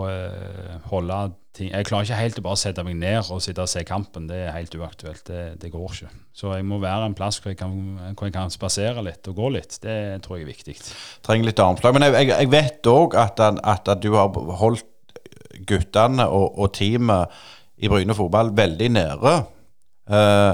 holde 0.92 1.20
ting. 1.60 1.72
Jeg 1.74 1.88
klarer 1.90 2.08
ikke 2.08 2.20
helt 2.20 2.40
å 2.40 2.46
bare 2.46 2.60
sette 2.62 2.84
meg 2.86 2.98
ned 3.00 3.32
og 3.34 3.42
sitte 3.44 3.64
og 3.64 3.72
se 3.72 3.84
kampen. 3.88 4.28
Det 4.30 4.38
er 4.46 4.56
helt 4.56 4.76
uaktuelt. 4.76 5.24
Det, 5.28 5.42
det 5.62 5.72
går 5.74 5.96
ikke. 5.96 6.12
Så 6.36 6.54
jeg 6.56 6.68
må 6.68 6.80
være 6.82 7.10
en 7.10 7.18
plass 7.18 7.40
hvor 7.42 7.54
jeg 7.54 7.60
kan, 7.60 7.74
hvor 8.14 8.30
jeg 8.30 8.36
kan 8.36 8.54
spasere 8.54 9.04
litt 9.06 9.28
og 9.32 9.40
gå 9.40 9.52
litt. 9.58 9.80
Det 9.84 9.98
tror 10.26 10.40
jeg 10.40 10.48
er 10.48 10.54
viktig. 10.54 10.78
Trenger 11.26 11.50
litt 11.50 11.64
armslag. 11.64 11.98
Men 11.98 12.08
jeg, 12.10 12.32
jeg 12.32 12.54
vet 12.54 12.92
òg 12.92 13.18
at, 13.20 13.44
at, 13.44 13.94
du 14.00 14.14
har 14.16 14.32
holdt 14.62 14.88
guttene 15.68 16.28
og, 16.28 16.60
og 16.60 16.74
teamet 16.76 17.40
i 17.80 17.90
Bryne 17.92 18.16
fotball 18.16 18.52
veldig 18.56 18.90
nære. 18.96 19.34
Uh, 20.10 20.54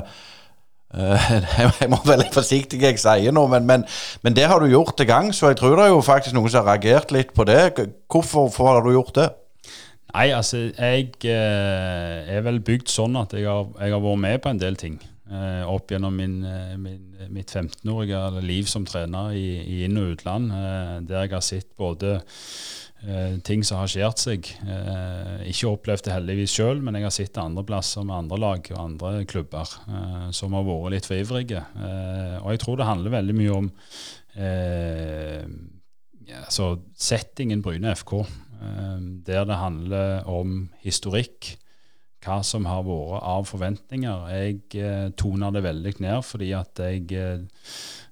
jeg 1.82 1.90
må 1.92 1.98
være 2.06 2.22
litt 2.22 2.36
forsiktig 2.36 2.80
jeg 2.80 3.00
sier 3.02 3.34
nå, 3.36 3.42
men, 3.52 3.66
men, 3.68 3.82
men, 4.24 4.36
det 4.36 4.46
har 4.48 4.62
du 4.64 4.70
gjort 4.72 4.96
til 4.96 5.10
gang, 5.10 5.34
så 5.36 5.52
jeg 5.52 5.60
tror 5.60 5.76
det 5.76 5.88
er 5.88 5.92
jo 5.92 6.06
faktisk 6.06 6.38
noen 6.38 6.52
som 6.52 6.64
har 6.64 6.78
reagert 6.78 7.12
litt 7.12 7.34
på 7.36 7.44
det. 7.48 7.74
Hvorfor 8.12 8.70
har 8.70 8.86
du 8.86 8.94
gjort 8.94 9.18
det? 9.18 9.28
Nei, 10.16 10.30
altså, 10.32 10.70
jeg 10.72 11.10
eh, 11.28 12.30
er 12.38 12.46
vel 12.46 12.62
bygd 12.64 12.88
sånn 12.88 13.18
at 13.20 13.36
jeg 13.36 13.50
har, 13.50 13.68
jeg 13.82 13.92
har 13.92 14.04
vært 14.06 14.24
med 14.24 14.40
på 14.46 14.54
en 14.54 14.62
del 14.62 14.80
ting. 14.80 14.96
Eh, 15.26 15.64
opp 15.68 15.92
gjennom 15.92 16.16
min, 16.16 16.38
eh, 16.48 16.76
min, 16.80 17.00
mitt 17.34 17.52
15-årige 17.52 18.44
liv 18.46 18.70
som 18.70 18.86
trener 18.88 19.34
i, 19.36 19.48
i 19.60 19.80
inn- 19.88 19.98
og 20.00 20.14
utland, 20.14 20.54
eh, 20.54 20.94
der 21.10 21.26
jeg 21.26 21.34
har 21.34 21.44
sett 21.44 21.72
både 21.76 22.20
eh, 23.04 23.38
ting 23.46 23.64
som 23.66 23.82
har 23.82 23.90
skjert 23.92 24.22
seg. 24.22 24.48
Eh, 24.66 25.48
ikke 25.52 25.72
opplevd 25.72 26.06
det 26.08 26.14
heldigvis 26.16 26.54
sjøl, 26.56 26.82
men 26.84 26.98
jeg 26.98 27.08
har 27.08 27.16
sett 27.16 27.42
andre 27.42 27.66
plasser 27.68 28.06
med 28.06 28.18
andre 28.18 28.40
lag 28.42 28.70
og 28.72 28.82
andre 28.82 29.12
klubber 29.30 29.76
som 30.36 30.56
har 30.58 30.68
vært 30.68 30.96
litt 30.96 31.10
for 31.10 31.20
ivrige. 31.20 31.64
og 32.42 32.50
jeg 32.54 32.62
tror 32.64 32.80
det 32.80 32.90
handler 32.90 33.18
veldig 33.18 33.36
mye 33.42 33.60
om 33.60 33.70
altså 36.36 36.72
settingen 36.98 37.62
Bryne 37.64 37.94
FK. 37.96 38.26
Der 39.28 39.46
det 39.46 39.60
handler 39.60 40.26
om 40.32 40.70
historikk, 40.84 41.56
hva 42.26 42.40
som 42.44 42.66
har 42.66 42.84
vært 42.88 43.22
av 43.22 43.46
forventninger. 43.46 44.26
Jeg 44.34 45.14
toner 45.20 45.54
det 45.54 45.64
veldig 45.68 45.94
ned 46.04 46.26
fordi 46.26 46.52
at 46.58 46.82
jeg 46.82 47.46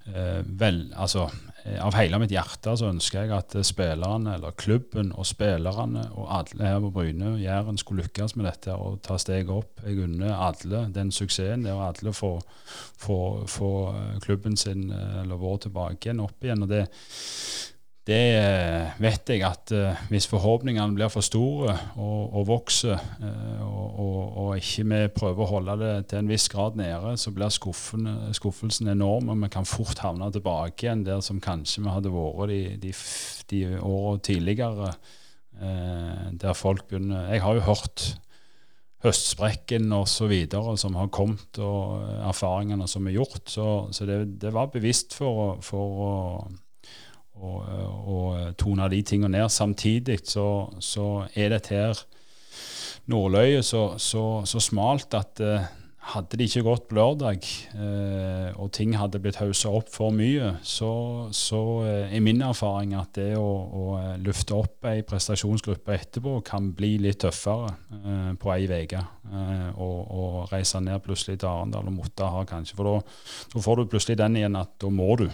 vel, 0.04 0.80
altså, 1.00 1.30
av 1.80 1.96
hele 1.96 2.20
mitt 2.20 2.34
hjerte 2.34 2.74
så 2.80 2.90
ønsker 2.92 3.24
jeg 3.24 3.32
at 3.38 3.56
spillerne, 3.64 4.36
eller 4.36 4.56
klubben 4.60 5.14
og 5.16 5.28
spillerne 5.28 6.06
og 6.12 6.28
alle 6.36 6.68
her 6.68 6.82
på 6.84 6.92
Bryne 6.98 7.36
Jæren 7.40 7.80
skulle 7.80 8.04
lykkes 8.04 8.36
med 8.36 8.50
dette 8.50 8.76
og 8.76 9.00
ta 9.06 9.16
steget 9.22 9.52
opp. 9.54 9.84
Jeg 9.86 10.04
unner 10.04 10.36
alle 10.36 10.88
den 10.94 11.14
suksessen 11.16 11.64
der 11.64 11.80
alle 11.80 12.14
får, 12.16 12.42
får, 13.00 13.46
får 13.48 14.02
klubben 14.26 14.58
sin 14.60 14.90
eller 14.92 15.40
vår 15.40 15.64
tilbake 15.68 16.10
igjen 16.10 16.24
opp 16.26 16.44
igjen. 16.44 16.66
og 16.66 16.74
det 16.74 16.84
det 18.04 18.20
eh, 18.36 18.96
vet 19.00 19.30
jeg 19.32 19.44
at 19.48 19.72
uh, 19.72 20.00
hvis 20.12 20.26
forhåpningene 20.28 20.98
blir 20.98 21.12
for 21.12 21.24
store 21.24 21.72
og, 21.96 22.34
og 22.36 22.48
vokser, 22.50 23.00
uh, 23.22 23.62
og, 23.64 23.86
og, 24.04 24.18
og, 24.42 24.50
ikke 24.60 24.84
vi 24.90 25.00
prøver 25.16 25.46
å 25.46 25.52
holde 25.54 25.78
det 25.80 25.92
til 26.12 26.20
en 26.20 26.32
viss 26.32 26.50
grad 26.52 26.76
nede, 26.76 27.14
så 27.16 27.32
blir 27.32 27.54
skuffelsen 27.54 28.92
enorm, 28.92 29.32
og 29.32 29.40
vi 29.46 29.52
kan 29.54 29.68
fort 29.68 30.04
havne 30.04 30.28
tilbake 30.36 30.84
igjen 30.84 31.06
der 31.08 31.24
som 31.24 31.40
kanskje 31.44 31.86
vi 31.86 31.94
hadde 31.94 32.12
vært 32.12 32.52
de, 32.52 32.60
de, 32.84 32.92
de 33.54 33.62
årene 33.80 34.26
tidligere, 34.28 34.92
der 36.44 36.56
folk 36.58 36.88
begynner 36.90 37.28
Jeg 37.30 37.44
har 37.44 37.56
jo 37.56 37.66
hørt 37.68 38.06
høstsprekken 39.04 39.92
osv. 39.96 40.34
som 40.82 40.96
har 40.98 41.12
kommet, 41.14 41.60
og 41.62 42.04
erfaringene 42.26 42.88
som 42.90 43.08
er 43.08 43.16
gjort, 43.20 43.46
så, 43.52 43.68
så 43.96 44.08
det, 44.10 44.20
det, 44.42 44.52
var 44.56 44.72
bevisst 44.74 45.16
for, 45.16 45.60
for 45.64 46.04
å 46.08 46.12
og, 47.42 47.64
og 48.14 48.58
tone 48.60 48.90
de 48.92 49.02
tingene 49.06 49.38
ned. 49.38 49.50
Samtidig 49.52 50.20
så, 50.30 50.48
så 50.80 51.26
er 51.36 51.56
dette 51.56 51.74
her 51.76 52.04
nåløyet 53.12 53.66
så, 53.68 53.94
så, 54.00 54.44
så, 54.48 54.62
smalt 54.64 55.16
at 55.18 55.42
eh, 55.44 55.66
hadde 56.14 56.38
det 56.40 56.50
ikke 56.50 56.64
gått 56.68 56.86
på 56.90 56.98
lørdag, 56.98 57.46
eh, 57.80 58.50
og 58.60 58.72
ting 58.76 58.96
hadde 59.00 59.22
blitt 59.24 59.40
haussa 59.40 59.72
opp 59.72 59.92
for 59.92 60.16
mye, 60.16 60.54
så, 60.68 60.92
så 61.36 61.62
eh, 61.88 62.16
er 62.16 62.24
min 62.24 62.44
erfaring 62.44 62.96
at 63.00 63.14
det 63.20 63.30
å, 63.40 63.44
å 63.44 63.86
eh, 64.00 64.18
lufte 64.24 64.56
opp 64.58 64.88
ei 64.90 65.04
prestasjonsgruppe 65.08 65.96
etterpå 65.96 66.38
kan 66.48 66.72
bli 66.76 66.96
litt 67.04 67.22
tøffere 67.24 67.72
eh, 68.00 68.34
på 68.40 68.54
ei 68.56 68.68
uke. 68.68 69.04
Eh, 69.32 69.70
og, 69.74 69.98
og, 70.04 70.38
reise 70.52 70.84
ned 70.84 71.04
plutselig 71.04 71.40
til 71.40 71.52
Arendal 71.52 71.88
og 71.92 71.98
måtte 72.02 72.28
ha 72.36 72.44
kanskje. 72.48 72.78
For 72.80 72.88
da 72.88 73.64
får 73.64 73.80
du 73.80 73.90
plutselig 73.92 74.20
den 74.20 74.40
igjen 74.40 74.60
at 74.60 74.76
da 74.84 74.92
må 74.92 75.16
du. 75.20 75.28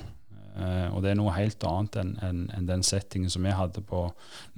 Uh, 0.60 0.92
og 0.92 1.04
det 1.04 1.14
er 1.14 1.18
noe 1.20 1.34
helt 1.38 1.64
annet 1.64 1.98
enn 2.02 2.14
en, 2.26 2.40
en 2.56 2.68
den 2.68 2.84
settingen 2.84 3.32
som 3.32 3.46
vi 3.48 3.56
hadde 3.56 3.84
på, 3.88 4.04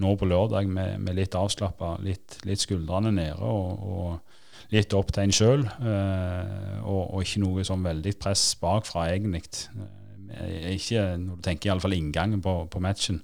nå 0.01 0.13
på 0.17 0.29
lørdag, 0.29 0.69
med, 0.71 0.97
med 1.03 1.17
litt 1.19 1.37
avslappa, 1.37 1.93
litt, 2.01 2.39
litt, 2.47 2.63
skuldrene 2.63 3.11
nede 3.13 3.37
og, 3.45 3.83
og 3.85 4.71
litt 4.73 4.95
opp 4.97 5.11
til 5.13 5.27
en 5.27 5.35
sjøl. 5.35 5.65
Uh, 5.83 6.79
og, 6.81 7.03
og, 7.03 7.17
ikke 7.21 7.43
noe 7.43 7.67
sånn 7.67 7.85
veldig 7.85 8.15
press 8.21 8.47
bakfra, 8.61 9.11
egentlig. 9.13 9.43
Uh, 9.77 10.73
ikke 10.73 11.05
når 11.21 11.37
du 11.37 11.45
tenker 11.45 11.69
iallfall 11.69 11.97
inngangen 11.97 12.41
på, 12.41 12.55
på 12.71 12.81
matchen. 12.81 13.21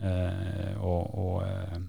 Og, 0.00 1.02
og, 1.20 1.82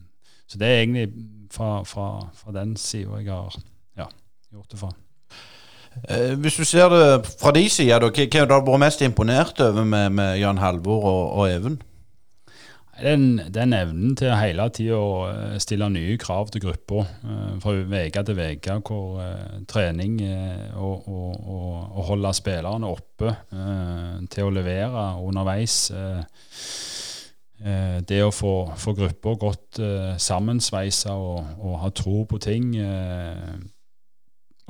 så 0.51 0.59
det 0.59 0.67
er 0.67 0.81
egentlig 0.81 1.05
fra, 1.49 1.69
fra, 1.87 2.07
fra 2.35 2.51
den 2.57 2.75
sida 2.77 3.21
jeg 3.23 3.31
har 3.31 3.55
ja, 3.97 4.09
gjort 4.51 4.75
det 4.75 4.81
fra. 4.83 4.91
Eh, 5.91 6.39
hvis 6.39 6.55
du 6.55 6.63
ser 6.65 6.89
det 6.89 7.31
fra 7.39 7.51
de 7.51 7.65
sida, 7.69 7.99
hva 7.99 8.09
har 8.39 8.47
du 8.47 8.53
vært 8.55 8.83
mest 8.85 9.01
imponert 9.03 9.59
over 9.59 9.83
med, 9.83 10.13
med 10.15 10.37
Jan 10.39 10.61
Halvor 10.61 11.03
og, 11.03 11.23
og 11.39 11.49
Even? 11.51 11.81
Den, 13.01 13.41
den, 13.49 13.73
evnen 13.73 14.13
til 14.15 14.29
hele 14.37 14.67
tida 14.69 14.99
å 14.99 15.25
eh, 15.25 15.57
stille 15.59 15.89
nye 15.89 16.19
krav 16.21 16.51
til 16.53 16.61
gruppa 16.63 17.01
eh, 17.03 17.57
fra 17.63 17.73
uke 17.73 18.23
til 18.27 18.39
uke, 18.39 18.77
hvor 18.87 19.19
trening 19.67 20.19
og, 20.77 21.09
og, 21.09 21.99
holde 22.11 22.33
spillerne 22.37 22.87
oppe 22.87 23.35
til 24.31 24.47
å 24.47 24.53
levere 24.53 25.05
underveis. 25.19 25.91
det 28.07 28.23
å 28.25 28.31
få, 28.33 28.53
få 28.77 28.93
gruppa 28.97 29.35
godt 29.37 29.79
uh, 29.79 30.17
sammensveisa 30.17 31.13
og, 31.13 31.43
og, 31.59 31.75
ha 31.83 31.91
tro 31.93 32.23
på 32.25 32.39
ting. 32.41 32.71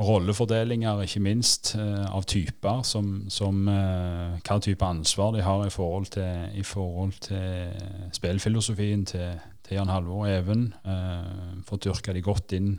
Rollefordelinger, 0.06 1.02
ikke 1.06 1.24
minst, 1.24 1.74
uh, 1.80 2.08
av 2.16 2.26
typer, 2.30 2.82
som, 2.88 3.26
som 3.30 3.64
uh, 3.70 4.38
hva 4.42 4.58
type 4.64 4.86
ansvar 4.86 5.36
de 5.36 5.46
har 5.46 5.66
i 5.66 5.74
forhold 5.74 6.12
til, 6.16 6.48
i 6.58 6.64
forhold 6.66 7.18
til 7.28 8.10
spillfilosofien 8.16 9.06
til, 9.06 9.40
til 9.68 9.80
Jan 9.80 9.92
Halvor 9.92 10.26
og 10.26 10.32
Even. 10.32 10.70
Uh, 10.86 11.62
Fått 11.68 11.86
dyrka 11.88 12.16
de 12.16 12.26
godt 12.26 12.58
inn, 12.58 12.76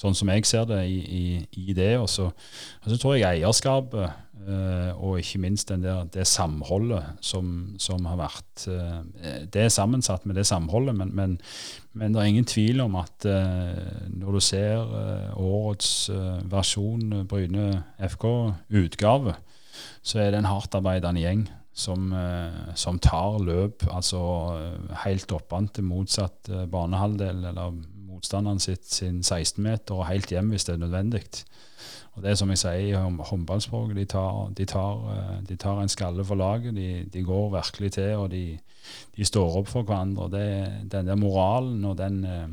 sånn 0.00 0.16
som 0.18 0.30
jeg 0.32 0.46
ser 0.48 0.66
det, 0.68 0.82
i, 0.90 1.00
i, 1.00 1.24
i 1.70 1.76
det. 1.76 1.94
Og 2.00 2.08
så, 2.10 2.30
tror 2.98 3.18
jeg 3.18 3.40
eierskapet 3.40 4.24
Uh, 4.44 4.92
og 5.00 5.20
ikke 5.22 5.38
minst 5.40 5.70
der, 5.70 6.02
det 6.12 6.26
samholdet 6.28 7.04
som, 7.24 7.46
som, 7.80 8.02
har 8.04 8.18
vært 8.18 8.64
uh, 8.68 9.00
Det 9.48 9.62
er 9.62 9.70
sammensatt 9.72 10.26
med 10.28 10.36
det 10.36 10.44
samholdet, 10.44 10.92
men, 10.98 11.14
men, 11.16 11.36
men 11.96 12.12
det 12.12 12.20
er 12.20 12.28
ingen 12.28 12.48
tvil 12.48 12.82
om 12.84 12.98
at 13.00 13.24
uh, 13.24 14.04
når 14.12 14.36
du 14.36 14.40
ser 14.44 14.92
årets 15.40 16.10
versjon 16.50 17.24
Bryne 17.30 17.84
FK-utgave, 17.96 19.32
så 20.04 20.20
er 20.20 20.34
det 20.34 20.42
en 20.42 20.50
hardtarbeidende 20.50 21.24
gjeng 21.24 21.46
som, 21.72 22.12
som, 22.78 23.00
tar 23.02 23.40
løp 23.42 23.86
altså 23.90 24.20
helt 25.06 25.32
oppant 25.34 25.72
til 25.74 25.88
motsatt 25.88 26.52
banehalvdel, 26.70 27.48
eller 27.48 27.80
motstanderen 28.14 28.62
sitt 28.62 28.86
sin 28.86 29.20
16-meter, 29.20 29.98
og 29.98 30.08
helt 30.08 30.30
hjem 30.30 30.54
hvis 30.54 30.68
det 30.68 30.76
er 30.76 30.82
nødvendig. 30.86 31.24
Og 32.14 32.22
det 32.22 32.30
er 32.30 32.38
som 32.38 32.50
jeg 32.52 32.60
sier 32.60 32.82
i 32.86 33.22
håndballspråket, 33.28 33.96
de, 33.96 34.04
de, 34.58 34.66
tar, 34.70 35.00
de, 35.48 35.56
tar 35.58 35.80
en 35.82 35.90
skalle 35.90 36.24
for 36.24 36.38
laget. 36.38 36.76
De, 36.76 36.88
de 37.10 37.22
går 37.26 37.48
virkelig 37.56 37.92
til, 37.96 38.12
og 38.22 38.28
de, 38.30 38.58
står 39.26 39.58
opp 39.58 39.72
for 39.72 39.82
hverandre. 39.82 40.28
og 40.28 40.30
det, 40.30 40.46
Den 40.92 41.10
der 41.10 41.18
moralen 41.18 41.84
og 41.84 41.98
den, 41.98 42.24
eh, 42.24 42.46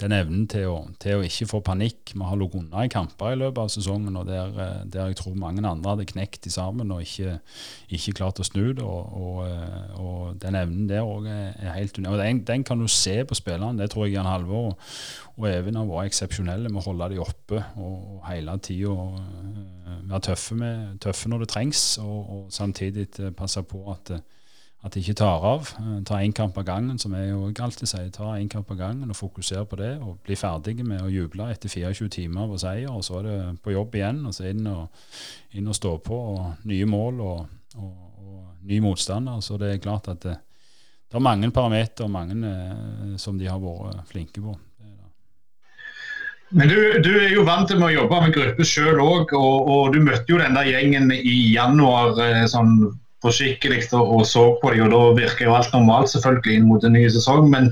den 0.00 0.14
evnen 0.16 0.46
til 0.50 0.68
å, 0.70 0.76
til 1.02 1.20
å, 1.20 1.24
ikke 1.26 1.48
få 1.50 1.60
panikk. 1.64 2.14
Vi 2.14 2.24
har 2.24 2.38
ligget 2.38 2.62
unna 2.62 2.84
i 2.86 2.92
kamper 2.92 3.34
i 3.34 3.40
løpet 3.40 3.60
av 3.62 3.72
sesongen, 3.74 4.16
og 4.18 4.28
der, 4.28 4.52
eh, 4.52 4.78
der, 4.86 5.10
jeg 5.10 5.18
tror 5.20 5.36
mange 5.38 5.64
andre 5.66 5.94
hadde 5.94 6.08
knekt 6.12 6.44
de 6.46 6.52
sammen 6.54 6.92
og 6.94 7.04
ikke, 7.04 7.38
ikke 7.92 8.16
klart 8.22 8.40
å 8.42 8.46
snu 8.46 8.72
det. 8.72 8.84
Og, 8.84 9.12
og, 9.18 9.42
eh, 9.46 10.00
og 10.00 10.40
den 10.42 10.58
evnen 10.58 10.88
der 10.90 11.06
òg 11.06 11.28
er, 11.30 11.72
helt 11.76 11.98
unik. 11.98 12.18
Den, 12.22 12.42
den, 12.48 12.66
kan 12.68 12.80
du 12.80 12.88
se 12.90 13.18
på 13.24 13.38
spillerne. 13.38 13.78
Det 13.80 13.90
tror 13.92 14.06
jeg 14.06 14.16
Jan 14.16 14.30
Halvor 14.30 14.72
og, 14.72 14.88
og 15.36 15.48
Even 15.48 15.78
har 15.80 15.88
vært 15.88 16.12
eksepsjonelle 16.12 16.70
med 16.72 16.82
å 16.82 16.88
holde 16.90 17.12
de 17.14 17.22
oppe 17.22 17.62
og, 17.80 18.20
hele 18.28 18.56
tida 18.62 18.92
eh, 18.92 19.82
være 20.12 20.20
tøffe, 20.28 20.72
tøffe, 21.00 21.30
når 21.30 21.44
det 21.44 21.48
trengs, 21.48 21.82
og, 22.02 22.46
samtidig 22.52 23.08
passe 23.36 23.62
på 23.62 23.84
at 23.92 24.12
at 24.82 24.94
de 24.94 25.00
ikke 25.00 25.14
tar 25.20 25.44
av. 25.46 25.68
Ta 25.78 26.00
tar 26.06 26.22
én 26.26 26.32
kamp 26.34 26.56
av 26.58 26.64
gangen, 26.66 26.98
som 26.98 27.14
jeg 27.14 27.28
jo 27.30 27.50
alltid 27.62 27.88
sier. 27.88 28.08
Ta 28.10 28.32
én 28.34 28.48
kamp 28.50 28.70
av 28.70 28.80
gangen 28.80 29.10
og 29.10 29.16
fokuser 29.16 29.64
på 29.64 29.78
det. 29.78 29.92
Og 30.02 30.18
bli 30.26 30.34
ferdig 30.38 30.80
med 30.82 31.04
å 31.04 31.10
juble 31.10 31.46
etter 31.52 31.70
24 31.70 32.08
timer 32.10 32.48
på 32.50 32.58
seier. 32.58 32.90
Og 32.90 33.04
så 33.06 33.20
er 33.20 33.28
det 33.28 33.36
på 33.62 33.76
jobb 33.76 33.94
igjen, 33.94 34.24
og 34.26 34.34
så 34.34 34.48
inn 34.50 34.66
og, 34.66 34.88
inn 35.54 35.70
og 35.70 35.78
stå 35.78 35.94
på. 36.02 36.18
Og 36.34 36.66
nye 36.66 36.88
mål 36.90 37.22
og, 37.22 37.46
og, 37.78 37.92
og 38.26 38.42
ny 38.66 38.80
motstander. 38.82 39.38
Så 39.40 39.60
det 39.62 39.70
er 39.70 39.84
klart 39.84 40.10
at 40.10 40.26
det, 40.26 40.34
det 41.06 41.20
er 41.20 41.26
mange 41.30 41.52
parametere 41.54 42.10
mange 42.10 42.34
eh, 42.50 43.16
som 43.22 43.38
de 43.38 43.46
har 43.46 43.62
vært 43.62 44.10
flinke 44.10 44.42
på. 44.42 44.58
Men 46.52 46.68
du, 46.68 46.76
du, 47.00 47.12
er 47.16 47.30
jo 47.32 47.46
vant 47.48 47.70
til 47.70 47.80
å 47.80 47.88
jobbe 47.88 48.18
med 48.26 48.34
gruppe 48.34 48.64
sjøl 48.68 48.98
òg, 49.00 49.30
og, 49.38 49.68
og, 49.72 49.94
du 49.94 50.02
møtte 50.04 50.34
jo 50.34 50.40
den 50.40 50.58
der 50.58 50.68
gjengen 50.68 51.08
i 51.14 51.36
januar 51.54 52.18
eh, 52.20 52.42
sånn 52.50 52.90
forskikkelig 53.22 53.82
skikkelig, 53.86 54.02
og 54.16 54.26
så 54.26 54.44
på 54.60 54.72
dem, 54.74 54.86
og 54.86 54.92
da 54.92 55.22
virker 55.22 55.46
jo 55.46 55.54
alt 55.56 55.72
normalt 55.74 56.10
selvfølgelig 56.12 56.58
inn 56.58 56.68
mot 56.68 56.84
en 56.84 56.94
ny 56.96 57.04
sesong. 57.12 57.48
Men 57.52 57.70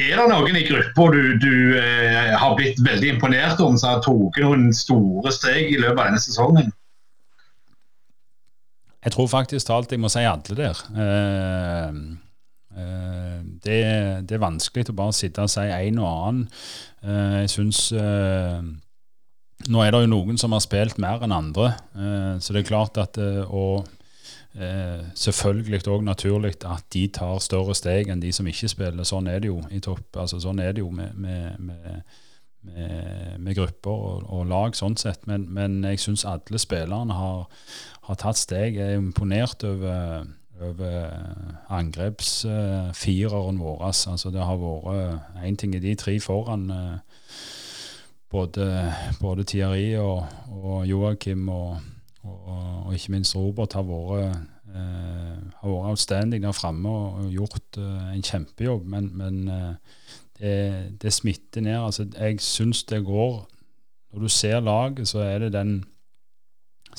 er 0.00 0.16
det 0.16 0.26
noen 0.32 0.58
i 0.58 0.66
gruppa 0.68 1.08
du, 1.14 1.22
du 1.42 1.54
eh, 1.78 2.34
har 2.38 2.56
blitt 2.58 2.80
veldig 2.84 3.14
imponert 3.16 3.60
om, 3.64 3.78
som 3.78 3.96
har 3.96 4.02
tatt 4.04 4.42
noen 4.42 4.68
store 4.76 5.32
steg 5.34 5.72
i 5.72 5.80
løpet 5.80 5.98
av 5.98 6.10
denne 6.10 6.24
sesongen? 6.24 6.72
Jeg 9.04 9.14
tror 9.14 9.28
faktisk 9.30 9.68
talt 9.68 9.92
jeg 9.94 10.02
må 10.02 10.10
si 10.10 10.24
alle 10.26 10.56
der. 10.58 10.80
Eh, 11.04 11.94
eh, 12.76 13.38
det, 13.62 13.78
det, 14.26 14.34
er 14.36 14.42
vanskelig 14.42 14.90
å 14.90 14.98
bare 14.98 15.16
sitte 15.16 15.46
og 15.46 15.52
si 15.52 15.64
en 15.64 16.02
og 16.02 16.10
annen. 16.10 16.44
Eh, 17.04 17.36
jeg 17.44 17.52
syns 17.54 17.84
eh, 17.94 18.58
nå 19.68 19.82
er 19.82 19.94
det 19.94 20.02
jo 20.04 20.10
noen 20.12 20.38
som 20.40 20.54
har 20.54 20.62
spilt 20.64 20.98
mer 21.02 21.22
enn 21.24 21.34
andre, 21.34 21.72
eh, 21.98 22.34
så 22.42 22.54
det 22.54 22.64
er 22.64 22.68
klart 22.72 23.00
at 23.00 23.18
å 23.18 23.64
Eh, 24.58 25.04
selvfølgelig 25.14 25.86
òg 25.86 26.02
naturlig 26.02 26.56
at 26.66 26.86
de 26.92 27.04
tar 27.14 27.38
større 27.38 27.76
steg 27.78 28.08
enn 28.10 28.22
de 28.22 28.32
som 28.34 28.46
ikke 28.50 28.70
spiller. 28.72 29.06
Sånn 29.06 29.28
er 29.30 29.42
det 29.42 29.52
jo 29.52 29.60
i 29.70 29.78
topp. 29.84 30.16
Altså, 30.18 30.40
sånn 30.42 30.58
er 30.58 30.72
det 30.74 30.82
jo 30.82 30.90
med, 30.90 31.14
med, 31.14 31.60
med, 31.62 32.02
med 33.38 33.54
grupper 33.54 33.92
og, 33.92 34.24
og, 34.26 34.42
lag, 34.50 34.74
sånn 34.74 34.96
sett. 34.98 35.28
Men, 35.30 35.46
men 35.54 35.78
jeg 35.86 36.02
syns 36.02 36.26
alle 36.26 36.58
spillerne 36.58 37.14
har, 37.14 37.46
har, 38.08 38.18
tatt 38.18 38.40
steg. 38.40 38.80
Jeg 38.80 38.96
er 38.96 39.02
imponert 39.02 39.62
over, 39.68 40.26
over 40.58 41.06
angrepsfireren 41.78 43.62
vår. 43.62 43.84
Altså, 43.92 44.32
det 44.34 44.42
har 44.42 44.58
vært 44.58 45.44
én 45.46 45.60
ting 45.60 45.76
i 45.78 45.84
de 45.84 45.94
tre 46.02 46.16
foran. 46.24 46.66
Eh, 46.74 46.98
både, 48.34 48.66
både 49.22 49.46
Thierry 49.46 49.94
og, 50.02 50.26
og 50.50 50.82
Joakim 50.90 51.46
og 51.48 51.78
og, 52.26 52.86
og, 52.86 52.94
ikke 52.94 53.12
minst 53.14 53.36
Robert 53.36 53.76
har 53.76 53.84
vært, 53.86 54.46
eh, 54.72 55.36
har 55.60 55.70
vært 55.70 55.90
outstanding 55.92 56.44
der 56.44 56.56
framme 56.56 56.90
og, 56.90 57.28
gjort 57.32 57.78
eh, 57.78 58.08
en 58.14 58.24
kjempejobb. 58.24 58.88
Men, 58.90 59.10
men 59.16 59.38
eh, 59.52 60.00
det, 60.40 60.56
det, 61.02 61.12
smitter 61.14 61.64
ned. 61.64 61.78
Altså, 61.78 62.08
jeg 62.18 62.40
syns 62.44 62.84
det 62.88 63.04
går 63.04 63.46
Når 64.12 64.20
du 64.24 64.28
ser 64.28 64.60
laget, 64.60 65.08
så 65.08 65.18
er 65.20 65.38
det 65.38 65.52
den 65.52 65.84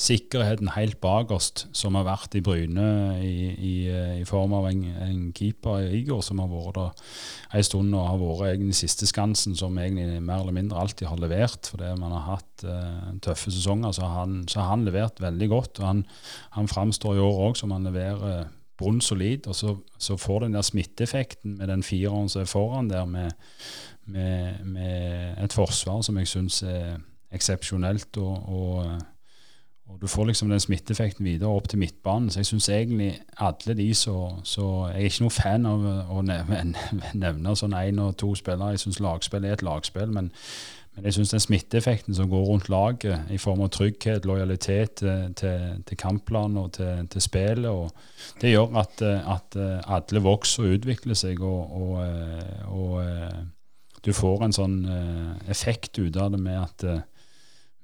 sikkerheten 0.00 0.70
helt 0.72 0.96
bakerst 1.02 1.66
som 1.76 1.96
har 1.98 2.06
vært 2.06 2.36
i 2.38 2.42
Bryne 2.44 2.86
i, 3.20 3.34
i, 3.52 3.74
i 4.20 4.24
form 4.28 4.54
av 4.56 4.70
en, 4.70 4.84
en 5.04 5.18
keeper, 5.36 5.90
Igor, 5.96 6.22
som 6.24 6.40
har 6.40 6.48
vært 6.50 6.78
der 6.78 7.58
en 7.58 7.66
stund 7.66 7.96
og 7.98 8.06
har 8.06 8.20
vært 8.22 8.54
egentlig 8.54 8.78
siste 8.78 9.08
skansen, 9.10 9.56
som 9.58 9.76
egentlig 9.78 10.22
mer 10.24 10.40
eller 10.40 10.56
mindre 10.56 10.80
alltid 10.80 11.10
har 11.10 11.20
levert. 11.20 11.68
Fordi 11.72 11.92
man 12.00 12.14
har 12.16 12.24
hatt 12.30 12.64
uh, 12.64 13.10
tøffe 13.24 13.52
sesonger, 13.52 13.92
så 13.96 14.06
har 14.06 14.24
han, 14.24 14.40
han 14.70 14.86
levert 14.88 15.20
veldig 15.20 15.50
godt. 15.52 15.82
og 15.82 15.90
Han, 15.90 16.02
han 16.56 16.70
framstår 16.70 17.18
i 17.18 17.22
år 17.26 17.44
òg 17.50 17.60
som 17.60 17.76
han 17.76 17.88
leverer 17.90 18.48
bunnsolid, 18.80 19.44
og 19.50 19.56
så, 19.58 19.76
så 20.00 20.16
får 20.16 20.46
den 20.46 20.56
der 20.56 20.64
smitteeffekten 20.64 21.58
med 21.58 21.68
den 21.68 21.84
fireren 21.84 22.30
som 22.32 22.46
er 22.46 22.48
foran 22.48 22.88
der, 22.88 23.04
med, 23.04 23.36
med, 24.08 24.64
med 24.64 25.36
et 25.44 25.52
forsvar 25.52 26.00
som 26.06 26.16
jeg 26.16 26.30
syns 26.30 26.62
er 26.64 26.96
eksepsjonelt. 27.36 28.16
og, 28.16 28.48
og 28.48 29.09
og 29.90 30.00
du 30.00 30.06
får 30.06 30.24
liksom 30.24 30.50
den 30.50 30.60
smitteeffekten 30.60 31.24
videre 31.24 31.50
opp 31.50 31.68
til 31.68 31.78
midtbanen. 31.78 32.30
Så 32.30 32.40
jeg 32.40 32.46
syns 32.46 32.68
egentlig 32.68 33.20
alle 33.36 33.74
de 33.74 33.94
så, 33.94 34.40
Jeg 34.92 34.94
er 34.94 35.08
ikke 35.08 35.24
noen 35.24 35.30
fan 35.30 35.66
av 35.66 35.86
å 36.10 36.22
nevne, 37.24 37.56
sånn 37.56 37.74
én 37.74 37.98
og 37.98 38.16
to 38.16 38.34
spillere. 38.34 38.76
Jeg 38.76 38.84
syns 38.84 39.00
lagspill 39.00 39.44
er 39.44 39.58
et 39.58 39.62
lagspill. 39.66 40.12
Men, 40.14 40.30
men 40.94 41.04
jeg 41.04 41.18
syns 41.18 41.34
den 41.34 41.44
smitteeffekten 41.44 42.14
som 42.14 42.30
går 42.30 42.46
rundt 42.46 42.68
laget, 42.68 43.30
i 43.30 43.38
form 43.38 43.60
av 43.66 43.70
trygghet, 43.74 44.26
lojalitet 44.26 44.94
til, 45.02 45.34
til, 45.34 45.82
til 45.86 45.96
kampplanen 45.98 46.56
og 46.56 46.72
til, 46.78 47.06
til 47.10 47.20
spillet, 47.20 47.70
og 47.70 47.90
det 48.40 48.54
gjør 48.54 48.76
at, 48.80 49.02
at, 49.02 49.56
alle 49.86 50.22
vokser 50.22 50.66
og 50.66 50.78
utvikler 50.78 51.18
seg. 51.18 51.42
og, 51.42 51.72
og, 51.82 52.04
og 52.70 53.02
du 54.04 54.12
får 54.16 54.44
en 54.44 54.54
sånn 54.56 54.76
uh, 54.88 55.32
effekt 55.52 55.98
ut 56.00 56.16
av 56.16 56.30
det 56.32 56.40
med 56.40 56.56
at 56.56 56.84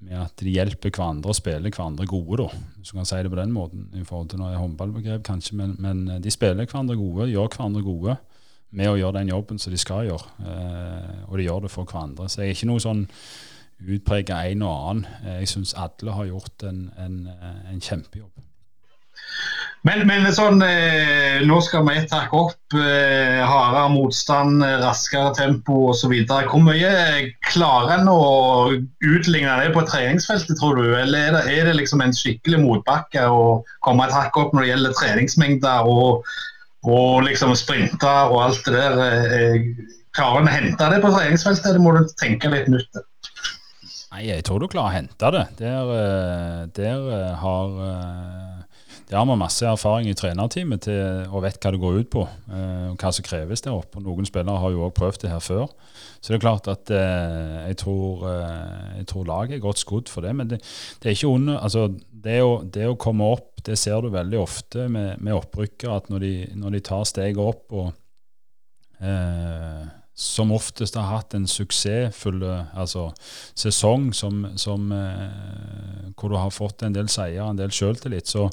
med 0.04 0.16
at 0.20 0.34
de 0.42 0.52
hjelper 0.52 0.92
hverandre 0.92 1.32
og 1.32 1.38
spiller 1.38 1.72
hverandre 1.72 2.06
gode, 2.08 2.42
da, 2.42 2.62
hvis 2.76 2.92
du 2.92 2.98
kan 2.98 3.08
si 3.08 3.20
det 3.24 3.32
på 3.32 3.40
den 3.40 3.54
måten. 3.54 3.88
i 3.96 4.04
forhold 4.04 4.28
til 4.30 4.42
noe 4.42 4.56
håndballbegrep 4.60 5.24
kanskje, 5.24 5.56
men, 5.56 5.76
men, 5.78 6.08
eh, 6.10 6.20
de 6.20 6.30
spiller 6.30 6.66
hverandre 6.66 6.96
gode, 6.96 7.30
gjør 7.32 7.48
hverandre 7.54 7.82
gode 7.82 8.16
med 8.76 8.90
å 8.90 8.96
gjøre 8.98 9.20
den 9.20 9.32
jobben 9.32 9.58
som 9.62 9.72
de 9.72 9.80
skal 9.80 10.08
gjøre. 10.08 10.32
Eh, 10.44 11.20
og 11.28 11.38
de 11.38 11.46
gjør 11.46 11.66
det 11.66 11.72
for 11.72 11.88
hverandre. 11.88 12.28
Så 12.28 12.42
jeg 12.42 12.52
er 12.52 12.58
ikke 12.58 12.70
noe 12.72 12.82
sånn 12.82 13.06
utprega 13.84 14.42
en 14.50 14.64
og 14.66 14.74
annen. 14.74 15.06
Eh, 15.22 15.38
jeg 15.42 15.52
syns 15.54 15.76
alle 15.80 16.16
har 16.16 16.28
gjort 16.30 16.66
en, 16.68 16.90
en, 16.98 17.22
eh, 17.32 17.62
en 17.72 17.80
kjempejobb. 17.80 18.45
Men, 19.86 20.02
men 20.08 20.24
sånn, 20.34 20.58
eh, 20.66 21.44
nå 21.46 21.60
skal 21.62 21.84
vi 21.86 21.94
ett 22.00 22.10
hakk 22.14 22.32
opp. 22.34 22.74
Eh, 22.74 23.42
hardere 23.46 23.84
motstand, 23.92 24.64
raskere 24.82 25.30
tempo 25.36 25.92
osv. 25.92 26.14
Hvor 26.26 26.64
mye 26.64 26.90
klarer 27.46 28.00
en 28.00 28.10
å 28.10 28.22
utligne 29.06 29.54
det 29.60 29.70
på 29.76 29.84
treningsfeltet, 29.86 30.58
tror 30.58 30.80
du? 30.80 30.88
Eller 30.98 31.28
er 31.28 31.36
det, 31.36 31.44
er 31.54 31.70
det 31.70 31.76
liksom 31.78 32.02
en 32.02 32.16
skikkelig 32.16 32.64
motbakke 32.64 33.28
å 33.30 33.60
komme 33.86 34.08
et 34.08 34.16
hakk 34.16 34.40
opp 34.42 34.56
når 34.56 34.64
det 34.64 34.72
gjelder 34.72 34.98
treningsmengder 34.98 35.92
og, 35.92 36.26
og 36.88 37.22
liksom 37.28 37.54
sprinter 37.58 38.32
og 38.32 38.42
alt 38.48 38.66
det 38.66 38.74
der? 38.80 38.98
Eh, 39.38 39.70
klarer 40.16 40.42
en 40.42 40.50
å 40.50 40.56
hente 40.56 40.90
det 40.90 41.02
på 41.04 41.12
treningsfeltet, 41.14 41.70
eller 41.70 41.84
må 41.84 41.94
du 41.94 42.16
tenke 42.18 42.50
litt 42.50 42.72
nytt? 42.72 43.02
Nei, 44.16 44.26
jeg 44.32 44.46
tror 44.48 44.62
du 44.62 44.70
klarer 44.72 44.90
å 44.90 44.96
hente 44.96 45.32
det. 45.34 45.46
Der, 45.60 45.96
eh, 46.00 46.60
der 46.74 47.10
eh, 47.20 47.32
har 47.44 48.55
der 49.06 49.20
har 49.20 49.26
vi 49.28 49.36
masse 49.38 49.66
erfaring 49.66 50.08
i 50.10 50.16
trenerteamet 50.18 50.82
til, 50.82 51.28
og 51.30 51.44
vet 51.44 51.60
hva 51.62 51.70
det 51.70 51.78
går 51.78 51.98
ut 52.00 52.08
på. 52.10 52.24
Eh, 52.50 52.88
og 52.90 52.96
hva 52.98 53.12
som 53.14 53.26
kreves 53.26 53.62
der 53.62 53.76
oppe. 53.76 54.02
Noen 54.02 54.26
spillere 54.26 54.58
har 54.58 54.72
jo 54.74 54.82
òg 54.88 54.96
prøvd 54.98 55.20
det 55.22 55.30
her 55.30 55.42
før. 55.44 55.68
Så 56.18 56.32
det 56.32 56.40
er 56.40 56.42
klart 56.42 56.66
at 56.72 56.90
eh, 56.90 57.68
jeg, 57.68 57.76
tror, 57.84 58.24
eh, 58.32 58.96
jeg, 58.98 59.06
tror, 59.12 59.28
laget 59.28 59.54
er 59.54 59.62
godt 59.62 59.78
skodd 59.78 60.10
for 60.10 60.26
det. 60.26 60.32
Men 60.34 60.50
det, 60.50 60.58
det 60.98 61.10
er 61.10 61.14
ikke 61.14 61.30
under, 61.30 61.60
altså, 61.62 61.86
det, 62.10 62.40
å, 62.42 62.56
det, 62.66 62.88
å, 62.90 62.98
komme 62.98 63.30
opp, 63.36 63.62
det 63.66 63.78
ser 63.78 64.02
du 64.02 64.10
veldig 64.10 64.40
ofte 64.42 64.88
med, 64.90 65.22
med 65.22 65.38
opprykkere. 65.38 66.00
At 66.00 66.10
når 66.10 66.26
de, 66.26 66.32
når 66.58 66.74
de, 66.74 66.82
tar 66.90 67.06
steget 67.06 67.38
opp 67.42 67.78
og 67.78 67.92
eh, 68.98 69.86
som 70.16 70.52
oftest 70.56 70.96
har 70.96 71.10
hatt 71.10 71.34
en 71.36 71.44
suksessfull 71.44 72.40
altså, 72.48 73.10
sesong 73.52 74.08
som, 74.16 74.46
som, 74.56 74.88
eh, 74.96 76.06
hvor 76.16 76.32
du 76.32 76.38
har 76.40 76.54
fått 76.54 76.86
en 76.86 76.96
del 76.96 77.10
seier, 77.12 77.44
en 77.44 77.58
del 77.58 77.74
selvtillit, 77.74 78.30
så, 78.32 78.46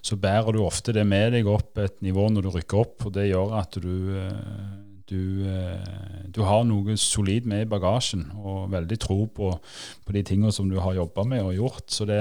så, 0.00 0.16
bærer 0.16 0.56
du 0.56 0.62
ofte 0.64 0.94
det 0.96 1.04
med 1.04 1.34
deg 1.36 1.50
opp 1.50 1.76
et 1.82 2.00
nivå 2.00 2.24
når 2.32 2.46
du 2.46 2.50
rykker 2.54 2.80
opp. 2.80 3.04
og 3.04 3.12
Det 3.18 3.28
gjør 3.28 3.52
at 3.60 3.76
du, 3.84 3.92
eh, 4.16 4.72
du, 5.10 5.44
eh, 5.50 6.24
du 6.30 6.40
har 6.46 6.62
noe 6.66 6.94
solid 7.00 7.46
med 7.50 7.64
i 7.64 7.68
bagasjen 7.70 8.28
og 8.38 8.70
veldig 8.72 8.98
tro 9.02 9.18
på, 9.34 9.50
på 10.06 10.14
de 10.14 10.22
tingene 10.26 10.52
som 10.54 10.70
du 10.70 10.78
har 10.82 10.96
jobba 10.96 11.24
med 11.28 11.42
og 11.44 11.56
gjort. 11.56 11.86
Så 11.90 12.06
det, 12.08 12.20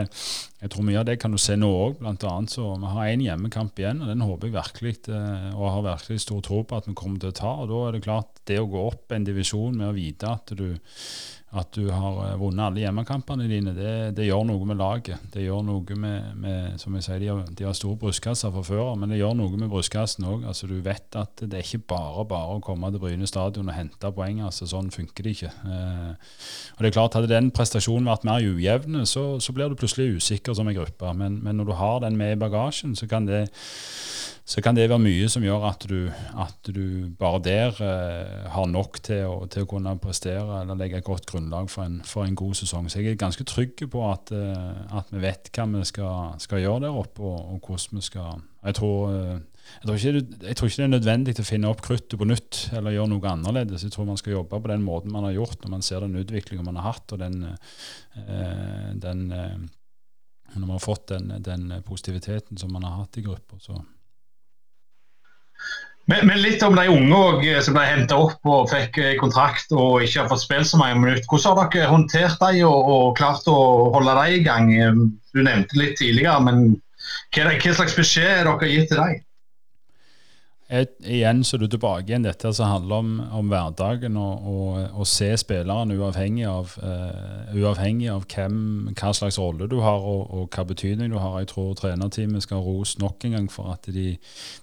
jeg 0.60 0.74
tror 0.74 0.88
mye 0.88 1.00
av 1.02 1.08
det 1.10 1.20
kan 1.22 1.34
du 1.34 1.40
se 1.42 1.58
nå 1.60 1.70
òg. 1.70 2.02
Vi 2.02 2.94
har 2.96 3.12
én 3.12 3.26
hjemmekamp 3.26 3.80
igjen, 3.80 4.02
og 4.04 4.12
den 4.12 4.26
håper 4.26 4.50
jeg 4.50 4.58
virkelig 4.58 4.96
eh, 5.14 5.50
og 5.56 5.74
har 5.78 5.88
virkelig 5.92 6.26
stor 6.26 6.42
tro 6.46 6.64
på 6.64 6.80
at 6.80 6.90
vi 6.90 6.98
kommer 6.98 7.22
til 7.22 7.34
å 7.34 7.40
ta. 7.40 7.56
og 7.62 7.70
Da 7.72 7.84
er 7.88 7.98
det 7.98 8.06
klart, 8.08 8.42
det 8.50 8.62
å 8.62 8.70
gå 8.70 8.88
opp 8.90 9.14
en 9.16 9.28
divisjon 9.28 9.78
med 9.78 9.92
å 9.92 9.98
vite 9.98 10.34
at 10.34 10.56
du 10.58 10.74
at 11.50 11.72
du 11.74 11.88
har 11.90 12.18
eh, 12.28 12.36
vunnet 12.38 12.62
alle 12.68 12.84
hjemmekampene 12.84 13.48
dine, 13.50 13.74
det, 13.74 13.94
det, 14.18 14.28
gjør 14.28 14.44
noe 14.52 14.68
med 14.70 14.78
laget. 14.78 15.24
Det 15.34 15.42
gjør 15.42 15.64
noe 15.66 15.96
med, 15.98 16.36
med 16.38 16.78
Som 16.82 16.94
jeg 16.98 17.08
sier, 17.08 17.22
de 17.24 17.32
har, 17.32 17.42
de 17.50 17.66
har 17.66 17.78
store 17.78 17.98
brystkasser 17.98 18.54
fra 18.54 18.62
før 18.66 18.92
men 19.00 19.10
det 19.10 19.18
gjør 19.18 19.34
noe 19.40 19.58
med 19.58 19.72
brystkassen 19.72 20.28
òg. 20.30 20.46
Altså, 20.50 20.70
du 20.70 20.78
vet 20.86 21.18
at 21.18 21.42
det 21.42 21.58
er 21.58 21.66
ikke 21.66 21.96
bare 21.96 22.28
bare 22.30 22.60
å 22.60 22.64
komme 22.64 22.92
til 22.94 23.02
Bryne 23.02 23.30
stadion 23.30 23.72
og 23.72 23.78
hente 23.78 24.14
poeng. 24.14 24.44
Altså, 24.46 24.70
sånn 24.70 24.92
funker 24.94 25.26
det 25.26 25.36
ikke. 25.38 25.52
Eh, 25.66 26.14
og 26.78 26.86
det 26.86 26.92
er 26.92 26.98
klart, 27.00 27.18
Hadde 27.18 27.32
den 27.32 27.50
prestasjonen 27.56 28.08
vært 28.08 28.28
mer 28.30 28.46
ujevn, 28.46 29.02
så, 29.10 29.26
så, 29.42 29.56
blir 29.56 29.72
du 29.72 29.80
plutselig 29.80 30.20
usikker 30.20 30.54
som 30.56 30.70
en 30.70 30.78
gruppe. 30.78 31.14
Men, 31.18 31.42
men 31.44 31.58
når 31.58 31.72
du 31.72 31.78
har 31.82 32.04
den 32.06 32.20
med 32.20 32.36
i 32.36 32.40
bagasjen, 32.40 32.94
så 32.96 33.10
kan 33.10 33.26
det 33.28 33.48
så 34.50 34.64
kan 34.66 34.74
det 34.74 34.88
være 34.90 35.02
mye 35.04 35.28
som 35.30 35.44
gjør 35.46 35.66
at 35.68 35.84
du, 35.86 36.08
at 36.42 36.70
du 36.74 37.12
bare 37.20 37.42
der 37.46 37.82
eh, 37.86 38.48
har 38.50 38.66
nok 38.66 38.98
til 39.06 39.28
å, 39.30 39.44
til 39.46 39.62
å, 39.62 39.68
kunne 39.70 39.94
prestere 40.02 40.64
eller 40.64 40.80
legge 40.80 40.98
et 40.98 41.06
godt 41.06 41.28
grunnlag 41.30 41.70
for 41.70 41.86
en, 41.86 42.00
for 42.02 42.26
en, 42.26 42.38
god 42.40 42.58
sesong. 42.58 42.88
Så 42.90 43.04
jeg 43.04 43.14
er 43.14 43.20
ganske 43.22 43.46
trygg 43.46 43.84
på 43.94 44.02
at, 44.10 44.34
eh, 44.34 44.80
at 44.98 45.14
vi 45.14 45.22
vet 45.22 45.52
hva 45.54 45.68
vi 45.76 45.84
skal, 45.86 46.40
skal 46.42 46.64
gjøre 46.64 46.88
der 46.88 46.98
oppe, 46.98 47.22
og, 47.22 47.44
og, 47.54 47.60
hvordan 47.62 48.02
vi 48.02 48.08
skal 48.08 48.42
jeg 48.64 48.78
tror, 48.80 49.14
eh, 49.14 49.36
jeg, 49.76 49.86
tror 49.86 50.00
ikke, 50.00 50.16
jeg 50.48 50.58
tror, 50.58 50.72
ikke, 50.72 50.82
det 50.82 50.88
er 50.88 50.92
nødvendig 50.96 51.38
å 51.38 51.48
finne 51.52 51.70
opp 51.70 51.86
kruttet 51.86 52.18
på 52.18 52.30
nytt 52.32 52.64
eller 52.74 52.98
gjøre 52.98 53.14
noe 53.14 53.36
annerledes. 53.36 53.86
Jeg 53.86 53.94
tror 53.94 54.10
man 54.10 54.18
skal 54.18 54.34
jobbe 54.40 54.58
på 54.58 54.74
den 54.74 54.88
måten 54.88 55.14
man 55.14 55.30
har 55.30 55.38
gjort 55.38 55.62
når 55.62 55.76
man 55.76 55.86
ser 55.86 56.08
den 56.08 56.18
utviklingen 56.24 56.66
man 56.66 56.82
har 56.82 56.96
hatt, 56.96 57.06
og 57.14 57.22
den, 57.22 57.54
eh, 58.18 58.90
den 58.98 59.30
når 59.30 60.66
man 60.66 60.76
har 60.80 60.84
fått 60.90 61.12
den, 61.14 61.36
den 61.46 61.70
positiviteten 61.86 62.58
som 62.58 62.74
man 62.74 62.90
har 62.90 63.04
hatt 63.04 63.22
i 63.22 63.28
gruppa. 63.30 63.62
Men, 66.10 66.26
men, 66.26 66.40
litt 66.42 66.64
om 66.66 66.74
de 66.74 66.88
unge 66.90 67.18
også, 67.18 67.50
eh, 67.52 67.62
som 67.62 67.76
ble 67.78 67.86
henta 67.86 68.18
opp 68.18 68.50
og 68.50 68.70
fikk 68.72 68.98
eh, 68.98 69.16
kontrakt 69.20 69.70
og 69.76 70.02
ikke 70.02 70.24
har 70.24 70.30
fått 70.32 70.42
spilt 70.42 70.70
så 70.72 70.80
mange 70.82 70.98
minutter. 70.98 71.28
Hvordan 71.30 71.60
har 71.60 71.70
dere 71.76 71.92
håndtert 71.92 72.40
dem 72.42 72.64
og, 72.66 72.90
og, 72.96 73.08
klart 73.20 73.50
å 73.52 73.58
holde 73.94 74.16
dem 74.18 74.38
i 74.40 74.44
gang? 74.48 74.72
Du 75.36 75.44
nevnte 75.46 75.78
litt 75.78 76.00
tidligere, 76.02 76.40
men 76.48 76.64
hva, 77.36 77.52
hva 77.54 77.76
slags 77.78 77.98
beskjed 77.98 78.40
har 78.40 78.50
dere 78.50 78.72
gitt 78.74 78.90
til 78.90 79.04
dem? 79.04 79.22
Et, 80.70 80.92
igjen 81.02 81.40
så 81.42 81.56
er 81.58 81.64
du 81.64 81.72
tilbake 81.74 82.12
igjen 82.12 82.28
dette 82.28 82.52
som 82.54 82.70
handler 82.70 83.02
om, 83.02 83.08
om 83.40 83.48
hverdagen 83.50 84.18
og 84.22 85.00
å 85.02 85.06
se 85.10 85.32
spilleren 85.42 85.96
uavhengig 85.96 86.46
av, 86.46 86.76
uh, 86.84 87.50
uavhengig 87.58 88.12
av 88.14 88.28
hvem, 88.30 88.60
hva 88.94 89.10
slags 89.18 89.40
rolle 89.42 89.66
du 89.72 89.80
har 89.82 90.06
og, 90.06 90.28
og, 90.30 90.46
hva 90.54 90.68
betydning 90.70 91.10
du 91.10 91.18
har. 91.18 91.40
Jeg 91.42 91.50
tror 91.56 91.74
trenerteamet 91.80 92.46
skal 92.46 92.62
rose 92.62 93.02
nok 93.02 93.26
en 93.26 93.40
gang 93.40 93.50
for 93.50 93.74
at 93.74 93.90
de, 93.90 94.14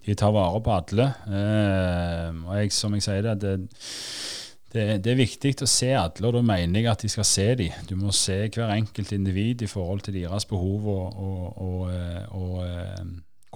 de 0.07 0.15
tar 0.15 0.35
vare 0.37 0.63
på 0.63 0.77
alle. 0.79 1.11
Uh, 1.27 2.47
og 2.47 2.55
jeg, 2.61 2.75
som 2.79 2.95
jeg 2.95 3.09
sier 3.09 3.27
det, 3.27 3.39
det 3.43 3.57
det, 4.77 4.87
det, 5.05 5.13
er 5.13 5.19
viktig 5.19 5.55
å 5.63 5.69
se 5.71 5.93
alle, 5.97 6.27
og 6.27 6.35
da 6.37 6.43
mener 6.45 6.83
jeg 6.83 6.91
at 6.91 7.05
de 7.07 7.11
skal 7.11 7.27
se 7.27 7.47
dem. 7.59 7.85
Du 7.89 7.95
må 7.99 8.13
se 8.15 8.43
hver 8.53 8.75
enkelt 8.75 9.15
individ 9.15 9.63
i 9.65 9.71
forhold 9.71 10.03
til 10.05 10.19
deres 10.19 10.45
behov 10.51 10.89
og, 10.93 11.23
og, 11.23 11.47
og, 11.65 11.81
eh, 11.95 12.25
og 12.37 12.57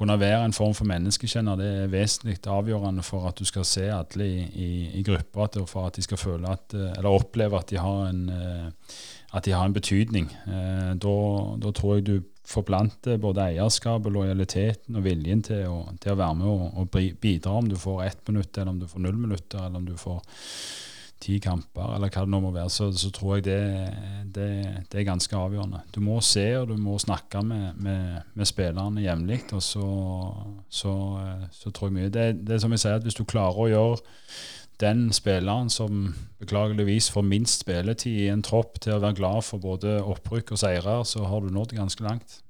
kunne 0.01 0.17
være 0.17 0.45
en 0.49 0.57
form 0.57 0.73
for 0.77 0.89
menneskekjenner, 0.89 1.59
det 1.61 1.71
er 1.83 1.93
vesentlig 1.93 2.39
avgjørende 2.49 3.05
for 3.05 3.29
at 3.29 3.37
du 3.37 3.45
skal 3.45 3.67
se 3.69 3.85
alle 3.93 4.27
i, 4.27 4.45
i, 4.49 4.69
i 5.01 5.05
grupper, 5.05 5.67
for 5.69 5.91
at 5.91 5.99
de 5.99 6.05
skal 6.07 6.21
føle 6.21 6.49
at, 6.49 6.73
eh, 6.73 6.95
eller 6.97 7.13
oppleve 7.13 7.59
at 7.59 7.69
de 7.69 7.77
har 7.79 8.07
en, 8.09 8.23
eh, 8.33 8.95
at 9.37 9.45
de 9.45 9.53
har 9.53 9.69
en 9.69 9.77
betydning. 9.77 10.31
Eh, 10.49 10.93
da, 11.05 11.17
da 11.61 11.73
tror 11.77 11.99
jeg 11.99 12.07
du 12.07 12.15
forplanter 12.51 13.21
både 13.21 13.45
eierskapet, 13.53 14.13
lojaliteten 14.13 14.97
og 14.97 15.05
viljen 15.05 15.45
til 15.47 15.69
å, 15.69 15.83
til 16.01 16.15
å 16.15 16.19
være 16.19 16.39
med 16.41 16.49
og, 16.49 16.65
og 16.81 17.21
bidra, 17.21 17.59
om 17.61 17.69
du 17.69 17.77
får 17.79 18.05
ett 18.09 18.33
minutt, 18.33 18.57
eller 18.57 18.73
om 18.73 18.81
du 18.81 18.89
får 18.89 19.05
null 19.05 19.21
minutter, 19.21 19.67
eller 19.67 19.83
om 19.83 19.87
du 19.87 19.99
får 20.01 20.25
ti 21.21 21.37
kamper, 21.43 21.95
eller 21.97 22.09
hva 22.13 22.25
det 22.25 22.33
nå 22.33 22.41
må 22.41 22.53
være, 22.55 22.71
så, 22.73 22.89
så 22.97 23.11
tror 23.13 23.37
jeg 23.37 23.45
det, 23.51 23.59
det, 24.35 24.49
det, 24.89 25.01
er 25.01 25.09
ganske 25.09 25.37
avgjørende. 25.37 25.83
Du 25.93 26.01
må 26.05 26.17
se 26.25 26.47
og 26.57 26.71
du 26.71 26.77
må 26.81 26.97
snakke 27.03 27.43
med, 27.45 27.77
med, 27.77 28.23
med 28.35 28.49
spillerne 28.49 29.05
jevnlig, 29.05 29.43
og 29.53 29.63
så, 29.65 29.89
så, 30.69 30.95
så, 31.53 31.73
tror 31.73 31.91
jeg 31.91 31.99
mye 31.99 32.15
det, 32.15 32.31
det 32.41 32.57
er 32.57 32.65
som 32.65 32.73
jeg 32.73 32.85
sier, 32.85 32.97
at 32.97 33.07
hvis 33.07 33.19
du 33.19 33.27
klarer 33.29 33.61
å 33.61 33.69
gjøre 33.71 34.01
den 34.81 35.11
spilleren 35.13 35.69
som 35.73 36.15
beklageligvis 36.41 37.11
får 37.13 37.27
minst 37.29 37.67
spilletid 37.67 38.23
i 38.25 38.31
en 38.33 38.45
tropp, 38.45 38.81
til 38.81 38.97
å 38.97 39.03
være 39.03 39.19
glad 39.21 39.45
for 39.45 39.61
både 39.61 39.99
opprykk 40.01 40.55
og 40.57 40.63
seirer, 40.63 41.05
så 41.05 41.27
har 41.29 41.45
du 41.45 41.53
nådd 41.53 41.77
ganske 41.77 42.07
langt. 42.07 42.41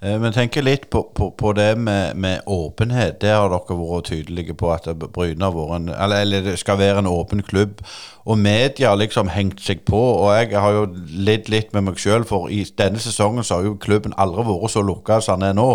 Eh, 0.00 0.18
men 0.20 0.32
tenker 0.32 0.62
litt 0.62 0.90
på, 0.90 1.02
på, 1.14 1.30
på 1.30 1.52
det 1.52 1.72
med, 1.76 2.16
med, 2.16 2.40
åpenhet. 2.46 3.18
Det 3.20 3.32
har 3.34 3.50
dere 3.50 3.78
vært 3.80 4.10
tydelige 4.12 4.54
på 4.54 4.70
at 4.70 4.86
Bryne 5.02 5.50
en, 5.50 5.88
eller, 5.90 6.22
eller, 6.22 6.56
skal 6.56 6.78
være 6.78 7.02
en 7.02 7.10
åpen 7.10 7.42
klubb. 7.42 7.82
Og 8.24 8.38
media 8.38 8.92
har 8.92 9.00
liksom 9.00 9.32
hengt 9.34 9.62
seg 9.64 9.82
på. 9.88 9.98
Og 9.98 10.30
jeg 10.36 10.54
har 10.54 10.76
jo 10.76 10.86
lidd 11.10 11.50
litt 11.50 11.74
med 11.74 11.88
meg 11.88 11.98
sjøl, 11.98 12.26
for 12.28 12.46
i 12.52 12.62
denne 12.78 13.02
sesongen 13.02 13.46
så 13.46 13.58
har 13.58 13.66
jo 13.66 13.78
klubben 13.80 14.14
aldri 14.16 14.46
vært 14.46 14.76
så 14.76 14.84
lukka 14.86 15.18
som 15.24 15.42
den 15.42 15.50
er 15.50 15.58
nå. 15.58 15.70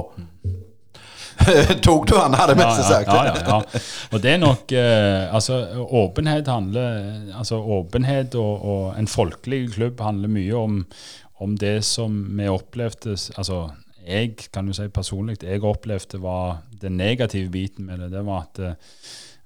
Tok 1.84 2.06
du 2.08 2.14
han, 2.16 2.36
hadde 2.38 2.56
mest 2.56 2.84
sagt. 2.88 3.10
Ja, 3.10 3.26
ja, 3.26 3.40
ja, 3.42 3.80
Og 4.14 4.22
det 4.22 4.36
er 4.36 4.38
nok 4.38 4.70
eh, 4.70 5.34
Altså, 5.34 5.64
åpenhet 5.82 6.48
handler 6.48 7.00
Altså, 7.34 7.58
åpenhet 7.58 8.38
og, 8.38 8.62
og, 8.62 8.84
en 9.02 9.10
folkelig 9.10 9.64
klubb 9.74 10.04
handler 10.06 10.30
mye 10.30 10.60
om, 10.60 10.76
om 11.42 11.58
det 11.58 11.80
som 11.90 12.22
vi 12.38 12.46
opplevde 12.54 13.18
Altså 13.34 13.64
jeg 14.04 14.50
kan 14.54 14.68
jo 14.68 14.76
si 14.76 14.88
personlig 14.94 15.40
jeg 15.44 15.64
opplevde 15.64 16.22
var 16.22 16.64
den 16.82 16.98
negative 16.98 17.52
biten 17.52 17.88
med 17.88 18.04
det, 18.04 18.12
det 18.12 18.26
var 18.26 18.48
at, 18.48 18.60
eh, 18.60 19.00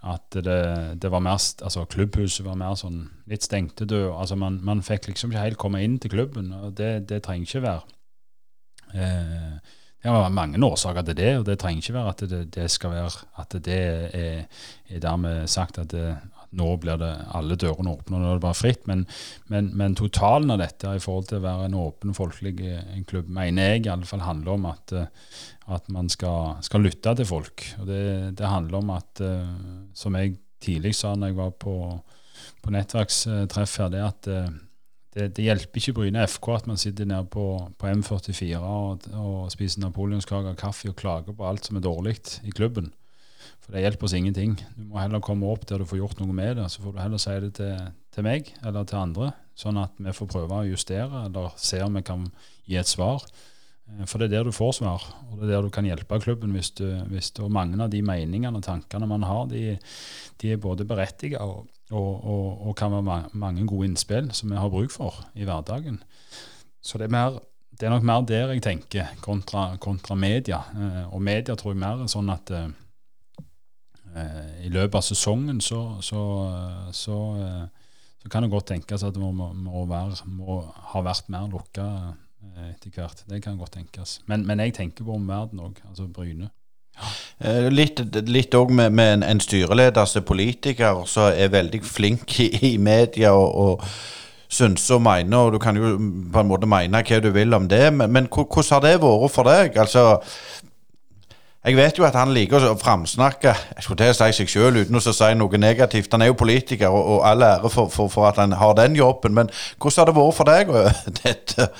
at 0.07 0.37
det, 0.45 1.01
det, 1.01 1.11
var 1.11 1.23
mer 1.23 1.37
altså 1.37 1.85
Klubbhuset 1.85 2.45
var 2.45 2.57
mer 2.59 2.75
sånn 2.77 3.01
litt 3.27 3.43
stengte 3.43 3.85
død. 3.85 4.11
Altså 4.13 4.37
man, 4.39 4.59
man, 4.63 4.83
fikk 4.85 5.09
liksom 5.09 5.33
ikke 5.33 5.43
helt 5.43 5.61
komme 5.61 5.81
inn 5.83 5.97
til 5.99 6.13
klubben, 6.13 6.53
og 6.53 6.77
det, 6.77 7.09
det 7.09 7.23
trenger 7.25 7.49
ikke 7.49 7.65
være. 7.65 7.81
Eh, 8.93 9.73
det 10.03 10.13
var 10.13 10.29
mange 10.31 10.61
årsaker 10.63 11.01
til 11.01 11.17
det, 11.17 11.31
og 11.39 11.45
det 11.47 11.57
trenger 11.59 11.83
ikke 11.83 11.97
være 11.97 12.13
at 12.13 12.21
det, 12.31 12.41
det 12.55 12.67
skal 12.71 12.93
være 12.93 13.25
at 13.41 13.55
det 13.65 13.79
er, 14.15 14.45
er 14.87 15.01
dermed 15.03 15.47
sagt 15.51 15.81
at, 15.81 15.91
det, 15.91 16.15
nå 16.55 16.67
blir 16.81 16.99
det 17.01 17.11
alle 17.35 17.57
dørene 17.59 17.91
åpne, 17.97 18.17
og 18.17 18.23
nå 18.23 18.29
er 18.29 18.37
det 18.37 18.45
bare 18.45 18.57
fritt. 18.57 18.85
Men, 18.89 19.03
men, 19.51 19.69
men, 19.77 19.95
totalen 19.99 20.53
av 20.53 20.61
dette 20.61 20.93
i 20.95 21.01
forhold 21.03 21.29
til 21.29 21.41
å 21.41 21.45
være 21.45 21.67
en 21.67 21.77
åpen, 21.79 22.15
folkelig 22.17 22.55
en 22.77 23.07
klubb, 23.07 23.29
mener 23.33 23.73
jeg 23.73 23.85
i 23.85 23.91
alle 23.93 24.07
fall 24.07 24.23
handler 24.25 24.55
om 24.55 24.67
at, 24.71 24.93
eh, 24.95 25.33
at 25.75 25.89
man 25.93 26.11
skal, 26.13 26.57
skal, 26.65 26.85
lytte 26.87 27.15
til 27.19 27.29
folk. 27.29 27.65
Og 27.81 27.89
det, 27.89 28.03
det, 28.39 28.47
handler 28.47 28.79
om 28.79 28.93
at, 28.95 29.23
eh, 29.23 29.49
som 29.97 30.15
jeg 30.19 30.37
tidlig 30.63 30.95
sa 30.97 31.13
når 31.15 31.33
jeg 31.33 31.39
var 31.41 31.51
på, 31.59 31.75
på 32.63 32.73
nettverkstreff 32.73 33.77
her, 33.83 33.91
det 33.93 34.05
at 34.05 34.31
eh, 34.31 34.55
det, 35.17 35.31
det, 35.37 35.47
hjelper 35.47 35.81
ikke 35.81 35.95
Bryne 35.97 36.27
FK 36.29 36.51
at 36.53 36.67
man 36.69 36.79
sitter 36.79 37.07
nede 37.09 37.25
på, 37.33 37.47
på 37.79 37.89
M44 37.89 38.59
og, 38.61 39.07
og 39.17 39.51
spiser 39.53 39.81
napoleonskake 39.81 40.53
og 40.53 40.59
kaffe 40.59 40.91
og 40.91 40.97
klager 40.99 41.33
på 41.33 41.47
alt 41.47 41.65
som 41.65 41.79
er 41.79 41.85
dårlig 41.85 42.19
i 42.45 42.53
klubben. 42.53 42.91
For 43.67 43.75
det 43.75 43.83
hjelper 43.83 44.07
oss 44.07 44.15
ingenting. 44.15 44.53
Du 44.77 44.85
må 44.87 45.01
heller 45.01 45.19
komme 45.19 45.49
opp 45.51 45.65
der 45.67 45.81
du 45.83 45.89
får 45.89 45.99
gjort 45.99 46.21
noe 46.21 46.31
med 46.31 46.55
det. 46.55 46.69
Så 46.71 46.79
får 46.79 46.93
du 46.95 47.01
heller 47.03 47.19
si 47.19 47.33
det 47.43 47.49
til, 47.59 47.89
til 48.15 48.23
meg 48.23 48.53
eller 48.63 48.87
til 48.87 49.01
andre, 49.01 49.33
sånn 49.59 49.81
at 49.81 49.99
vi 49.99 50.13
får 50.15 50.29
prøve 50.31 50.61
å 50.61 50.69
justere 50.69 51.25
eller 51.27 51.51
se 51.59 51.81
om 51.83 51.99
vi 51.99 52.05
kan 52.07 52.23
gi 52.63 52.79
et 52.79 52.87
svar. 52.87 53.25
Eh, 53.91 54.05
for 54.07 54.23
det 54.23 54.29
er 54.29 54.37
der 54.37 54.47
du 54.47 54.55
får 54.55 54.77
svar, 54.79 55.03
og 55.27 55.41
det 55.41 55.49
er 55.49 55.57
der 55.57 55.67
du 55.67 55.73
kan 55.75 55.89
hjelpe 55.89 56.21
klubben. 56.23 56.55
hvis 56.55 56.71
du, 56.79 56.85
hvis 57.11 57.33
du, 57.35 57.43
og 57.43 57.51
Mange 57.51 57.75
av 57.83 57.91
de 57.91 58.01
meningene 58.01 58.55
og 58.55 58.63
tankene 58.63 59.07
man 59.11 59.27
har, 59.27 59.51
de, 59.51 59.77
de 60.39 60.55
er 60.55 60.63
både 60.63 60.87
berettiget 60.87 61.43
og, 61.43 61.67
og, 61.91 62.23
og, 62.23 62.67
og, 62.69 62.75
kan 62.79 62.95
være 62.95 63.29
mange 63.33 63.67
gode 63.67 63.91
innspill 63.91 64.31
som 64.31 64.49
vi 64.49 64.63
har 64.63 64.71
bruk 64.71 64.95
for 64.95 65.25
i 65.35 65.43
hverdagen. 65.43 65.99
Så 66.81 66.97
det 66.97 67.11
er, 67.11 67.15
mer, 67.19 67.39
det 67.75 67.87
er 67.87 67.91
nok 67.91 68.07
mer 68.07 68.23
der 68.23 68.55
jeg 68.55 68.63
tenker, 68.63 69.11
kontra, 69.19 69.73
kontra 69.75 70.15
media. 70.15 70.63
Eh, 70.71 71.05
og 71.11 71.19
media 71.21 71.59
tror 71.59 71.75
jeg 71.75 71.83
mer 71.83 72.07
er 72.07 72.15
sånn 72.15 72.31
at 72.31 72.55
eh, 72.55 72.69
i 74.65 74.71
løpet 74.73 74.99
av 74.99 75.05
sesongen 75.05 75.61
så, 75.63 75.81
så, 76.01 76.21
så, 76.95 77.17
eh, 77.43 77.65
så 78.21 78.31
kan 78.31 78.45
det 78.45 78.51
godt 78.51 78.71
tenkes 78.73 79.05
at 79.05 79.15
det 79.15 79.21
må, 79.23 79.31
må, 79.31 79.85
være, 79.89 80.17
må 80.29 80.61
ha 80.93 81.03
vært 81.05 81.29
mer 81.33 81.47
lukka 81.51 81.87
eh, 82.07 82.69
etter 82.73 82.93
hvert. 82.95 83.23
Det 83.29 83.41
kan 83.43 83.57
godt 83.59 83.77
tenkes. 83.77 84.19
Men, 84.27 84.45
men 84.47 84.63
jeg 84.63 84.75
tenker 84.77 85.07
på 85.07 85.17
omverdenen 85.17 85.69
òg, 85.69 85.81
altså 85.89 86.07
Bryne. 86.11 86.51
Litt 87.69 88.55
òg 88.57 88.71
med, 88.73 88.93
med, 88.97 89.11
en, 89.19 89.25
en 89.27 89.41
styreleder 89.43 90.07
som 90.09 90.25
politiker, 90.25 91.03
som 91.05 91.29
er 91.29 91.51
veldig 91.53 91.83
flink 91.85 92.39
i, 92.41 92.49
i 92.73 92.77
media 92.81 93.35
og, 93.37 93.51
og 93.53 93.83
synser 94.49 94.95
og 94.95 95.03
mener, 95.03 95.37
og 95.37 95.53
du 95.53 95.59
kan 95.61 95.77
jo 95.77 95.91
på 96.33 96.41
en 96.41 96.49
måte 96.49 96.69
mene 96.69 97.03
hva 97.03 97.19
du 97.21 97.29
vil 97.35 97.53
om 97.53 97.67
det, 97.69 97.83
men, 97.93 98.11
men 98.15 98.29
hvordan 98.31 98.71
har 98.71 98.85
det 98.85 98.95
vært 99.03 99.33
for 99.35 99.49
deg? 99.49 99.77
Altså, 99.77 100.05
jeg 101.67 101.75
vet 101.75 101.97
jo 101.99 102.05
at 102.07 102.15
han 102.15 102.31
liker 102.31 102.63
å 102.63 102.77
framsnakke 102.79 103.51
jeg 103.51 103.83
skulle 103.83 103.99
til 103.99 104.13
å 104.13 104.15
si 104.15 104.39
seg 104.39 104.51
sjøl 104.51 104.81
uten 104.81 104.99
å 104.99 105.03
si 105.03 105.29
noe 105.35 105.59
negativt. 105.59 106.13
Han 106.15 106.23
er 106.23 106.31
jo 106.31 106.39
politiker, 106.39 106.93
og, 106.93 107.17
og 107.17 107.27
all 107.27 107.43
ære 107.43 107.71
for, 107.73 107.91
for, 107.91 108.11
for, 108.13 108.29
at 108.29 108.39
han 108.39 108.55
har 108.55 108.75
den 108.79 108.95
jobben. 108.95 109.35
Men 109.35 109.51
hvordan 109.77 110.01
har 110.01 110.11
det 110.11 110.17
vært 110.19 110.37
for 110.37 110.47
deg 110.47 110.75
dette? 111.23 111.71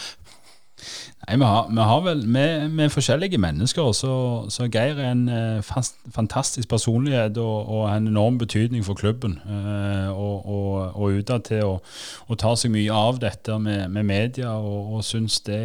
Nei, 1.28 1.36
vi 1.36 1.44
har, 1.44 1.66
vi 1.72 1.84
har 1.84 2.04
vel, 2.06 2.22
med, 2.32 2.78
er 2.80 2.92
forskjellige 2.92 3.40
mennesker, 3.44 3.90
så, 3.92 4.12
så 4.54 4.68
Geir 4.72 5.00
er 5.00 5.10
en 5.12 5.26
eh, 5.28 5.64
fast, 5.66 5.98
fantastisk 6.16 6.70
personlighet 6.72 7.36
og, 7.44 7.68
og 7.68 7.90
en 7.92 8.08
enorm 8.08 8.38
betydning 8.40 8.86
for 8.86 8.96
klubben. 8.96 9.40
Eh, 9.44 10.08
og, 10.12 10.48
og, 10.48 10.96
og 10.96 11.20
utad 11.20 11.44
til 11.50 11.66
å, 11.68 12.38
ta 12.40 12.54
seg 12.56 12.72
mye 12.76 12.96
av 12.96 13.20
dette 13.20 13.60
med, 13.60 13.90
med 13.92 14.08
media, 14.08 14.54
og, 14.56 14.96
og 14.96 15.04
syns 15.04 15.42
det, 15.48 15.60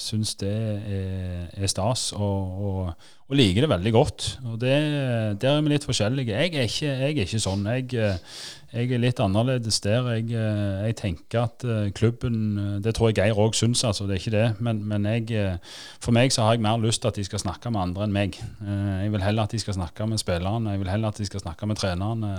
syns 0.00 0.36
det 0.40 0.56
er, 0.56 1.52
er 1.52 1.68
stas. 1.68 2.12
og, 2.16 2.96
og 3.28 3.36
liker 3.36 3.64
det 3.64 3.68
veldig 3.68 3.90
godt. 3.92 4.26
og 4.44 4.60
det, 4.60 4.76
Der 5.40 5.50
er 5.50 5.60
vi 5.60 5.68
litt 5.68 5.84
forskjellige. 5.84 6.32
Jeg 6.32 6.54
er 6.54 6.64
ikke, 6.64 6.86
jeg 6.86 7.10
er 7.12 7.26
ikke 7.26 7.40
sånn. 7.42 7.66
Jeg, 7.68 7.90
jeg, 8.72 8.88
er 8.88 9.02
litt 9.02 9.20
annerledes 9.20 9.82
der. 9.84 10.08
Jeg, 10.16 10.30
jeg, 10.32 10.96
tenker 10.96 11.42
at 11.42 11.66
eh, 11.68 11.90
klubben 11.92 12.80
Det 12.80 12.94
tror 12.96 13.10
jeg 13.10 13.18
Geir 13.20 13.36
òg 13.36 13.52
syns, 13.56 13.84
altså, 13.84 14.06
det 14.08 14.16
er 14.16 14.22
ikke 14.22 14.32
det. 14.32 14.48
Men, 14.64 14.80
men 14.80 15.04
for 16.00 16.16
meg 16.16 16.32
så 16.32 16.46
har 16.46 16.56
jeg 16.56 16.64
mer 16.64 16.80
lyst 16.80 17.04
til 17.04 17.12
at 17.12 17.20
de 17.20 17.28
skal 17.28 17.44
snakke 17.44 17.68
med 17.68 17.84
andre 17.84 18.08
enn 18.08 18.16
meg. 18.16 18.40
Eh, 18.64 18.98
jeg 19.04 19.12
vil 19.12 19.28
heller 19.28 19.44
at 19.44 19.52
de 19.52 19.60
skal 19.60 19.76
snakke 19.76 20.08
med 20.08 20.24
spillerne, 20.24 20.72
jeg 20.72 20.80
vil 20.80 20.92
heller 20.96 21.12
at 21.12 21.20
de 21.20 21.28
skal 21.28 21.44
snakke 21.44 21.68
med 21.68 21.84
trenerne. 21.84 22.34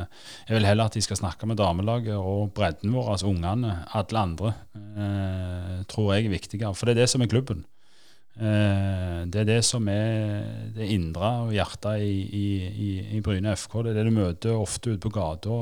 Jeg 0.49 0.57
vil 0.57 0.69
heller 0.73 0.89
at 0.89 0.97
de 0.97 1.05
skal 1.05 1.21
snakke 1.21 1.45
med 1.45 1.61
damelaget 1.61 2.17
og 2.17 2.49
bredden 2.57 2.97
vår, 2.97 3.13
altså 3.13 3.29
ungene. 3.29 3.83
Alle 3.93 4.25
andre 4.25 4.55
eh, 4.73 5.83
tror 5.85 6.15
jeg 6.15 6.25
er 6.25 6.39
viktigere. 6.39 6.73
For 6.73 6.89
det 6.89 6.97
er 6.97 7.05
det 7.05 7.13
som 7.13 7.21
er 7.21 7.29
klubben. 7.29 7.67
Eh, 8.39 9.25
det 9.27 9.41
er 9.41 9.47
det 9.49 9.59
som 9.67 9.87
er 9.91 10.69
det 10.71 10.87
indre 10.95 11.31
og 11.43 11.51
hjertet 11.51 12.05
i, 12.05 12.19
i, 12.23 12.89
i, 13.17 13.21
Bryne 13.23 13.51
FK. 13.59 13.81
Det 13.83 13.91
er 13.91 13.99
det 13.99 14.05
du 14.07 14.15
møter 14.15 14.55
ofte 14.55 14.95
ute 14.95 15.03
på 15.03 15.11
gata. 15.11 15.57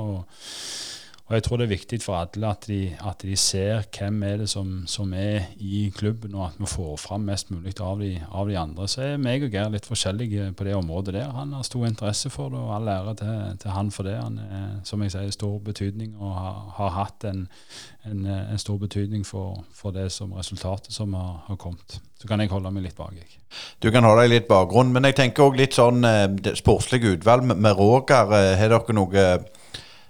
Og, 1.27 1.33
jeg 1.35 1.43
tror 1.43 1.59
det 1.59 1.65
er 1.65 1.73
viktig 1.73 1.97
for 1.99 2.15
alle 2.15 2.49
at 2.49 2.67
de, 2.69 2.79
at 3.03 3.23
de 3.27 3.35
ser 3.35 3.83
hvem 3.91 4.21
er 4.23 4.37
det 4.39 4.47
som, 4.49 4.85
som, 4.87 5.11
er 5.13 5.49
i 5.59 5.91
klubben, 5.95 6.35
og 6.35 6.45
at 6.45 6.59
vi 6.59 6.69
får 6.71 6.93
fram 7.03 7.25
mest 7.27 7.51
mulig 7.51 7.73
av 7.83 7.99
de, 7.99 8.13
av 8.31 8.47
de 8.47 8.55
andre. 8.57 8.87
Så 8.87 9.01
er 9.03 9.19
meg 9.19 9.43
og 9.43 9.51
Geir 9.51 9.73
litt 9.73 9.89
forskjellige 9.89 10.53
på 10.55 10.67
det 10.67 10.77
området 10.77 11.17
der. 11.17 11.33
Han 11.35 11.51
har 11.53 11.67
stor 11.67 11.83
interesse 11.89 12.31
for 12.31 12.53
det, 12.53 12.61
og 12.63 12.71
all 12.77 12.87
ære 12.93 13.15
til, 13.19 13.59
til, 13.59 13.73
han 13.75 13.91
for 13.91 14.07
det. 14.07 14.15
Han 14.21 14.39
er, 14.39 14.69
som 14.87 15.03
jeg 15.03 15.17
sier, 15.17 15.35
stor 15.35 15.59
betydning 15.67 16.15
og 16.15 16.31
har, 16.31 16.63
har 16.79 16.95
hatt 17.01 17.27
en, 17.27 17.43
en, 18.07 18.23
en, 18.25 18.63
stor 18.63 18.79
betydning 18.79 19.27
for, 19.27 19.65
for, 19.75 19.91
det 19.91 20.07
som 20.15 20.31
resultatet 20.31 20.95
som 20.95 21.11
har, 21.13 21.43
har, 21.49 21.59
kommet. 21.59 21.99
Så 22.21 22.31
kan 22.31 22.39
jeg 22.39 22.49
holde 22.55 22.71
meg 22.71 22.87
litt 22.87 22.97
bak. 22.97 23.11
Jeg. 23.19 23.43
Du 23.83 23.91
kan 23.91 24.07
holde 24.07 24.23
deg 24.23 24.31
litt 24.37 24.47
bakgrunn, 24.47 24.95
men 24.95 25.05
jeg 25.11 25.19
tenker 25.19 25.49
òg 25.49 25.59
litt 25.59 25.75
sånn 25.75 26.07
eh, 26.07 26.55
sportslig 26.55 27.03
utvalg 27.17 27.51
med, 27.51 27.73
Roger. 27.75 28.31
Eh, 28.31 28.55
har 28.63 28.71
dere 28.71 28.95
noe 28.95 29.29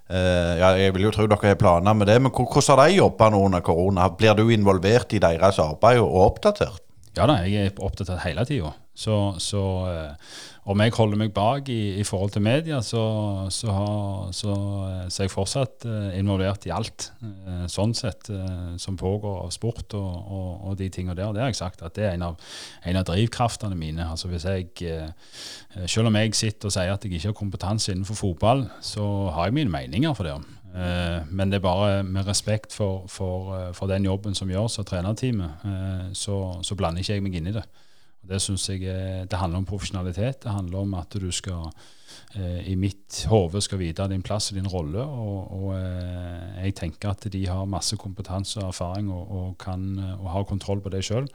ja, 0.08 0.72
Jeg 0.80 0.93
vil 0.95 1.08
jo 1.08 1.12
tro 1.12 1.28
dere 1.28 1.51
har 1.51 1.60
planer 1.60 1.93
med 1.93 2.08
det, 2.08 2.22
men 2.22 2.32
hvordan 2.32 2.64
har 2.72 2.84
de 2.86 2.99
jobba 2.99 3.30
nå 3.34 3.41
under 3.49 3.64
korona? 3.66 4.08
Blir 4.10 4.38
du 4.38 4.47
involvert 4.55 5.14
i 5.14 5.20
deres 5.20 5.60
arbeid 5.60 5.99
og 5.99 6.16
oppdatert? 6.30 6.87
Ja 7.18 7.26
da, 7.26 7.39
jeg 7.49 7.72
er 7.72 7.82
oppdatert 7.82 8.22
hele 8.26 8.45
tida. 8.45 8.76
Så, 8.97 9.15
så 9.41 9.63
eh, 9.89 10.32
om 10.68 10.82
jeg 10.84 10.91
holder 10.97 11.20
meg 11.22 11.32
bak 11.32 11.70
i, 11.72 11.95
i 12.01 12.03
forhold 12.03 12.34
til 12.34 12.43
media, 12.43 12.82
så, 12.84 13.01
så, 13.53 13.70
har, 13.72 14.32
så, 14.36 14.55
eh, 14.88 15.03
så, 15.07 15.22
er 15.22 15.28
jeg 15.28 15.32
fortsatt 15.32 15.86
eh, 15.88 16.18
involvert 16.20 16.68
i 16.68 16.74
alt 16.76 17.07
eh, 17.24 17.63
sånn 17.72 17.95
sett 17.95 18.28
uh, 18.34 18.74
som 18.82 18.97
pågår 18.99 19.45
av 19.45 19.53
sport 19.55 19.95
og, 19.95 20.09
og, 20.11 20.49
og 20.68 20.76
de 20.80 20.89
tingene 20.91 21.15
der. 21.15 21.32
Det 21.34 21.43
har 21.45 21.53
jeg 21.53 21.59
sagt 21.61 21.86
at 21.88 21.95
det 21.95 22.07
er 22.09 22.18
en 22.18 22.28
av, 22.32 22.51
en 22.84 22.99
av 22.99 23.07
drivkraftene 23.07 23.78
mine. 23.80 24.09
Altså 24.11 24.32
hvis 24.32 24.47
jeg, 24.47 24.68
Selv 25.88 26.09
om 26.09 26.18
jeg 26.18 26.36
sitter 26.36 26.70
og 26.70 26.74
sier 26.74 26.91
at 26.91 27.05
jeg 27.05 27.13
ikke 27.15 27.32
har 27.32 27.38
kompetanse 27.38 27.93
innenfor 27.93 28.18
fotball, 28.18 28.68
så 28.84 29.30
har 29.36 29.47
jeg 29.47 29.57
mine 29.61 29.72
meninger 29.72 30.13
for 30.18 30.28
det. 30.28 30.36
Men 30.78 31.49
det 31.49 31.57
er 31.57 31.63
bare 31.63 32.03
med 32.05 32.28
respekt 32.28 32.75
for, 32.75 33.07
for, 33.09 33.71
for 33.73 33.89
den 33.89 34.05
jobben 34.05 34.36
som 34.38 34.51
gjøres 34.51 34.78
av 34.82 34.86
trenerteamet, 34.89 35.67
så, 36.13 36.38
så 36.61 36.78
blander 36.78 37.01
ikke 37.01 37.17
jeg 37.17 37.25
meg 37.25 37.38
inn 37.39 37.49
i 37.49 37.55
det. 37.55 37.63
Det 38.28 38.41
synes 38.43 38.65
jeg 38.69 38.84
det 39.30 39.39
handler 39.39 39.61
om 39.61 39.69
profesjonalitet. 39.69 40.43
Det 40.43 40.51
handler 40.51 40.84
om 40.84 40.97
at 40.99 41.15
du 41.21 41.30
skal 41.32 41.69
eh, 42.36 42.67
i 42.71 42.75
mitt 42.75 43.23
hode 43.30 43.61
skal 43.63 43.80
vite 43.82 44.07
din 44.11 44.23
plass 44.25 44.51
og 44.51 44.57
din 44.59 44.67
rolle. 44.67 45.03
Og, 45.03 45.51
og 45.53 45.69
eh, 45.78 46.65
jeg 46.65 46.75
tenker 46.82 47.13
at 47.13 47.28
de 47.34 47.43
har 47.47 47.69
masse 47.69 47.97
kompetanse 47.99 48.59
og 48.61 48.71
erfaring 48.71 49.11
og, 49.13 49.32
og 49.32 49.57
kan 49.61 49.88
og 50.17 50.30
har 50.34 50.47
kontroll 50.49 50.82
på 50.84 50.91
det 50.93 51.03
sjøl. 51.07 51.30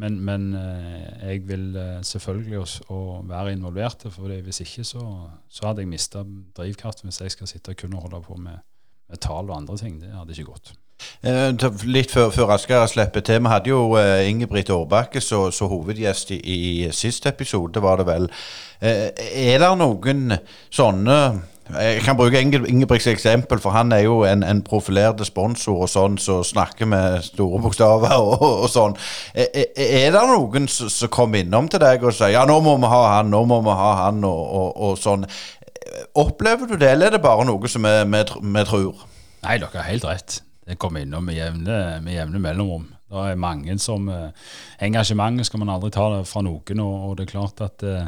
Men, 0.00 0.20
men 0.24 0.54
eh, 0.56 1.28
jeg 1.32 1.44
vil 1.48 1.76
eh, 1.76 2.00
selvfølgelig 2.02 2.58
også, 2.58 3.00
være 3.28 3.52
involvert. 3.52 4.06
For 4.10 4.40
hvis 4.40 4.64
ikke 4.64 4.84
så, 4.84 5.04
så 5.48 5.70
hadde 5.70 5.84
jeg 5.84 5.92
mista 5.92 6.24
drivkraften 6.56 7.10
hvis 7.10 7.20
jeg 7.20 7.36
skal 7.36 7.50
sitte 7.50 7.74
og 7.76 7.82
kun 7.82 7.98
holde 8.00 8.22
på 8.24 8.40
med 8.40 8.60
tall 9.18 9.50
og 9.50 9.56
andre 9.56 9.76
ting. 9.80 9.98
Det 10.02 10.12
hadde 10.14 10.36
ikke 10.36 10.52
gått. 10.52 10.74
Eh, 11.22 11.52
litt 11.84 12.12
før, 12.12 12.30
før 12.32 12.54
Asker 12.56 12.86
slipper 12.88 13.24
til. 13.24 13.42
Vi 13.44 13.52
hadde 13.52 13.72
jo 13.72 13.82
uh, 13.96 14.20
Ingebrigt 14.28 14.72
Aarbakke 14.72 15.20
som 15.20 15.68
hovedgjest 15.68 16.32
i, 16.36 16.40
i 16.40 16.90
siste 16.96 17.28
episode, 17.28 17.82
var 17.82 18.00
det 18.00 18.08
vel. 18.08 18.28
Uh, 18.80 19.08
er 19.36 19.60
det 19.60 19.70
noen 19.76 20.36
sånne 20.72 21.16
Jeg 21.70 22.00
kan 22.02 22.16
bruke 22.18 22.40
Ingebrigts 22.40 23.06
eksempel, 23.06 23.60
for 23.62 23.70
han 23.70 23.92
er 23.92 24.00
jo 24.02 24.24
en, 24.26 24.42
en 24.42 24.62
profilert 24.66 25.20
sponsor 25.22 25.84
og 25.84 25.92
sånn, 25.92 26.16
som 26.18 26.40
så 26.42 26.48
snakker 26.48 26.88
med 26.90 27.20
store 27.22 27.60
bokstaver 27.62 28.16
og, 28.16 28.42
og, 28.48 28.66
sånn. 28.72 28.96
Er, 29.34 29.70
er 29.76 30.10
det 30.16 30.24
noen 30.32 30.66
som 30.66 31.12
kommer 31.12 31.44
innom 31.44 31.68
til 31.70 31.84
deg 31.84 32.02
og 32.02 32.16
sier 32.16 32.34
ja, 32.34 32.42
nå 32.48 32.58
må 32.64 32.74
vi 32.80 32.90
ha 32.90 33.02
han, 33.12 33.30
nå 33.30 33.44
må 33.46 33.60
vi 33.68 33.76
ha 33.84 33.92
han, 34.00 34.24
og, 34.26 34.42
og, 34.42 34.82
og 34.88 34.98
sånn. 34.98 35.28
Opplever 36.18 36.70
du 36.70 36.76
det, 36.76 36.92
eller 36.94 37.10
er 37.10 37.16
det 37.16 37.24
bare 37.24 37.44
noe 37.48 37.68
som 37.70 37.86
vi 37.86 38.64
tror? 38.68 39.06
Nei, 39.40 39.56
dere 39.58 39.80
har 39.80 39.88
helt 39.88 40.06
rett 40.06 40.40
det 40.70 40.78
kommer 40.78 41.02
innom 41.02 41.26
med 41.26 41.34
jevne, 41.34 41.98
med 42.04 42.14
jevne 42.14 42.40
mellomrom. 42.42 42.86
Det 43.10 43.26
er 43.26 43.42
mange 43.42 43.74
som 43.82 44.06
eh, 44.12 44.30
Engasjementet 44.86 45.48
skal 45.48 45.64
man 45.64 45.72
aldri 45.74 45.90
ta 45.94 46.06
fra 46.28 46.44
noen, 46.46 46.82
og, 46.84 46.96
og 47.08 47.18
det 47.18 47.26
er 47.26 47.32
klart 47.32 47.62
at 47.64 47.82
eh, 47.82 48.06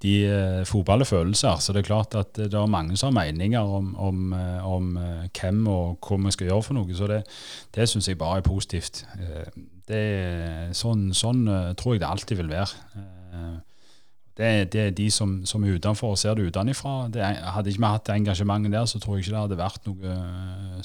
de 0.00 0.14
eh, 0.24 0.60
fotball 0.68 1.04
er 1.04 1.10
følelser, 1.10 1.60
så 1.60 1.74
det 1.76 1.82
er 1.82 1.90
klart 1.90 2.16
at 2.16 2.40
det 2.40 2.56
er 2.56 2.72
mange 2.72 2.96
som 2.96 3.12
har 3.12 3.26
meninger 3.26 3.60
om, 3.60 3.92
om, 4.00 4.32
om 4.64 4.94
hvem 5.28 5.66
og 5.68 6.08
hva 6.08 6.20
vi 6.24 6.32
skal 6.32 6.48
gjøre 6.48 6.68
for 6.70 6.78
noe. 6.78 6.96
Så 6.96 7.10
det, 7.10 7.20
det 7.76 7.88
syns 7.90 8.08
jeg 8.08 8.20
bare 8.20 8.40
er 8.40 8.48
positivt. 8.48 9.04
Det, 9.90 10.04
sånn, 10.78 11.10
sånn 11.12 11.44
tror 11.76 11.98
jeg 11.98 12.00
det 12.00 12.08
alltid 12.08 12.40
vil 12.40 12.54
være. 12.54 13.60
Det, 14.40 14.50
det, 14.72 14.82
er 14.82 14.92
de 14.96 15.06
som, 15.12 15.34
som 15.44 15.64
er 15.64 15.76
utenfor 15.76 16.14
og 16.14 16.20
ser 16.20 16.38
det 16.38 16.48
utenfra. 16.48 16.94
Hadde 17.54 17.72
ikke 17.72 17.84
vi 17.84 17.90
hatt 17.92 18.06
det 18.08 18.14
engasjementet 18.22 18.72
der, 18.72 18.86
så 18.88 19.00
tror 19.02 19.18
jeg 19.18 19.26
ikke 19.26 19.34
det 19.34 19.42
hadde 19.44 19.58
vært 19.60 19.88
noe 19.90 20.14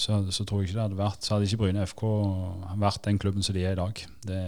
så, 0.01 0.19
så 0.35 0.43
tror 0.43 0.59
jeg 0.59 0.69
ikke 0.69 0.79
det 0.79 0.87
hadde 0.89 0.97
vært 0.99 1.23
Så 1.23 1.35
hadde 1.35 1.47
ikke 1.47 1.61
Bryne 1.63 1.85
FK 1.87 2.03
vært 2.81 3.05
den 3.07 3.21
klubben 3.21 3.45
som 3.45 3.55
de 3.55 3.63
er 3.63 3.77
i 3.77 3.79
dag. 3.79 4.01
Det 4.27 4.41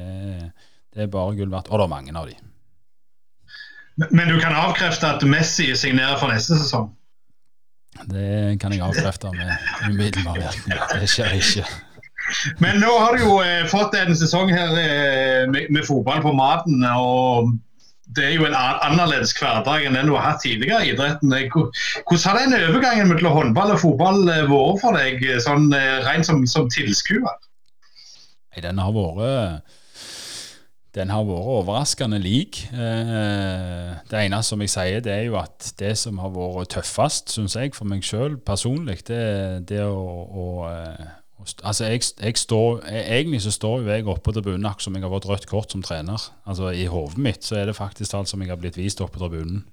det 0.98 1.04
er 1.04 1.10
bare 1.14 1.36
gull 1.38 1.52
verdt. 1.54 1.68
Og 1.70 1.78
det 1.78 1.86
er 1.86 1.92
mange 1.92 2.14
av 2.18 2.30
de. 2.30 2.38
Men, 3.98 4.08
men, 4.12 4.30
du 4.34 4.40
kan 4.42 4.56
avkrefte 4.58 5.10
at 5.14 5.26
Messi 5.30 5.70
signerer 5.78 6.18
for 6.18 6.34
neste 6.34 6.58
sesong? 6.58 6.90
Det 8.10 8.58
kan 8.62 8.74
jeg 8.74 8.82
avkrefte 8.86 9.30
med 9.34 9.54
umiddelbar 9.90 10.40
virkning. 10.42 10.82
Det 10.94 11.10
skjer 11.10 11.38
ikke. 11.38 11.66
Men 12.62 12.82
nå 12.82 12.90
har 12.98 13.16
du 13.16 13.24
jo 13.24 13.38
eh, 13.46 13.64
fått 13.70 13.94
en 13.98 14.18
sesong 14.18 14.50
her 14.52 14.74
eh, 14.82 15.46
med, 15.50 15.70
med, 15.70 15.86
fotball 15.86 16.24
på 16.26 16.34
maten. 16.38 16.82
og 16.98 17.54
det 18.16 18.26
er 18.26 18.36
jo 18.38 18.46
en 18.48 18.56
annerledes 18.56 19.34
hverdag 19.38 19.86
enn 19.86 19.98
den 19.98 20.10
du 20.10 20.16
har 20.16 20.32
hatt 20.32 20.44
tidligere 20.46 20.86
i 20.86 20.94
idretten. 20.94 21.34
Hvordan 21.54 22.24
har 22.24 22.40
den 22.40 22.56
overgangen 22.70 23.12
mellom 23.12 23.36
håndball 23.36 23.74
og 23.76 23.82
fotball 23.84 24.22
eh, 24.32 24.46
vært 24.48 24.80
for 24.84 24.98
deg, 24.98 25.26
eh, 25.26 25.42
sånn 25.44 25.68
eh, 25.76 25.98
rent 26.08 26.30
som, 26.30 26.46
som 26.50 26.70
tilskuer? 26.72 27.36
Den 28.58 28.80
har 28.82 28.96
vært 28.96 29.76
den 30.98 31.12
har 31.14 31.28
vært 31.28 31.50
overraskende 31.54 32.18
lik. 32.18 32.64
Det 32.74 34.18
ene 34.18 34.40
som 34.42 34.64
jeg 34.64 34.72
sier, 34.74 35.04
det 35.06 35.12
er 35.14 35.28
jo 35.28 35.36
at 35.38 35.68
det 35.78 35.92
som 36.02 36.18
har 36.24 36.32
vært 36.34 36.72
tøffest, 36.74 37.36
syns 37.36 37.54
jeg, 37.54 37.76
for 37.78 37.86
meg 37.86 38.02
sjøl 38.08 38.40
personlig, 38.42 39.04
det 39.06 39.78
er 39.78 39.92
å, 39.92 40.24
å 40.26 40.48
Altså, 41.64 41.86
jeg, 41.86 42.02
jeg 42.18 42.38
står, 42.38 42.82
Egentlig 42.90 43.42
så 43.46 43.52
står 43.54 43.82
jo 43.82 43.92
jeg 43.92 44.08
oppe 44.08 44.26
på 44.26 44.34
tribunen 44.36 44.66
akkurat 44.66 44.88
som 44.88 44.96
jeg 44.98 45.06
har 45.06 45.14
fått 45.14 45.28
rødt 45.30 45.48
kort 45.48 45.72
som 45.72 45.84
trener. 45.86 46.30
Altså 46.50 46.72
I 46.74 46.88
hodet 46.92 47.18
mitt 47.22 47.46
så 47.46 47.60
er 47.62 47.70
det 47.70 47.78
faktisk 47.78 48.14
alt 48.18 48.30
som 48.30 48.42
jeg 48.42 48.50
har 48.50 48.60
blitt 48.62 48.78
vist 48.78 49.02
oppe 49.02 49.18
på 49.18 49.26
tribunen. 49.26 49.64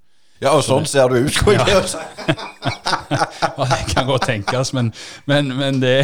Ja, 0.43 0.51
og 0.59 0.65
sånn 0.67 0.87
ser 0.91 1.09
du 1.09 1.23
ut, 1.25 1.37
ja. 1.55 1.65
det 3.71 3.85
kan 3.93 4.09
godt 4.09 4.27
tenkes, 4.27 4.73
men, 4.75 4.91
men, 5.31 5.53
men 5.57 5.79
det, 5.81 6.03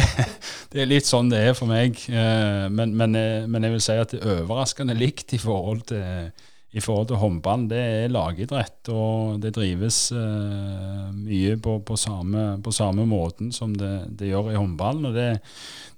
det, 0.71 0.79
er 0.81 0.87
litt 0.89 1.05
sånn 1.05 1.29
det 1.29 1.41
er 1.49 1.57
for 1.57 1.69
meg. 1.69 1.99
Eh, 2.07 2.65
men, 2.71 2.95
men, 2.97 3.17
eh, 3.19 3.43
men 3.45 3.67
jeg 3.67 3.75
vil 3.75 3.83
si 3.83 3.97
at 3.99 4.15
det 4.15 4.21
er 4.23 4.39
overraskende 4.39 4.95
likt 4.97 5.35
i 5.35 5.41
forhold 5.41 5.83
til 5.91 6.31
i 6.71 6.79
forhold 6.79 7.09
til 7.09 7.19
håndball, 7.19 7.65
det 7.67 7.79
er 7.81 8.13
lagidrett, 8.13 8.89
og 8.93 9.41
det 9.43 9.51
drives 9.57 9.97
uh, 10.15 11.11
mye 11.11 11.57
på, 11.59 11.77
på, 11.83 11.97
samme, 11.99 12.61
på, 12.63 12.71
samme, 12.71 13.03
måten 13.09 13.51
som 13.51 13.73
det, 13.75 13.91
det 14.19 14.31
gjør 14.31 14.53
i 14.53 14.59
håndballen. 14.59 15.09
og 15.09 15.17
det, 15.17 15.41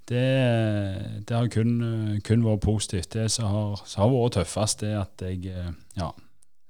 det, 0.10 0.26
det 1.30 1.38
har 1.38 1.52
kun, 1.54 1.76
kun, 2.26 2.46
vært 2.48 2.66
positivt. 2.66 3.14
Det 3.14 3.30
som 3.32 3.52
har, 3.54 3.86
har 3.96 4.14
vært 4.16 4.40
tøffest, 4.40 4.84
er 4.84 5.04
at 5.04 5.22
jeg, 5.22 5.46
eh, 5.54 5.72
ja, 6.00 6.10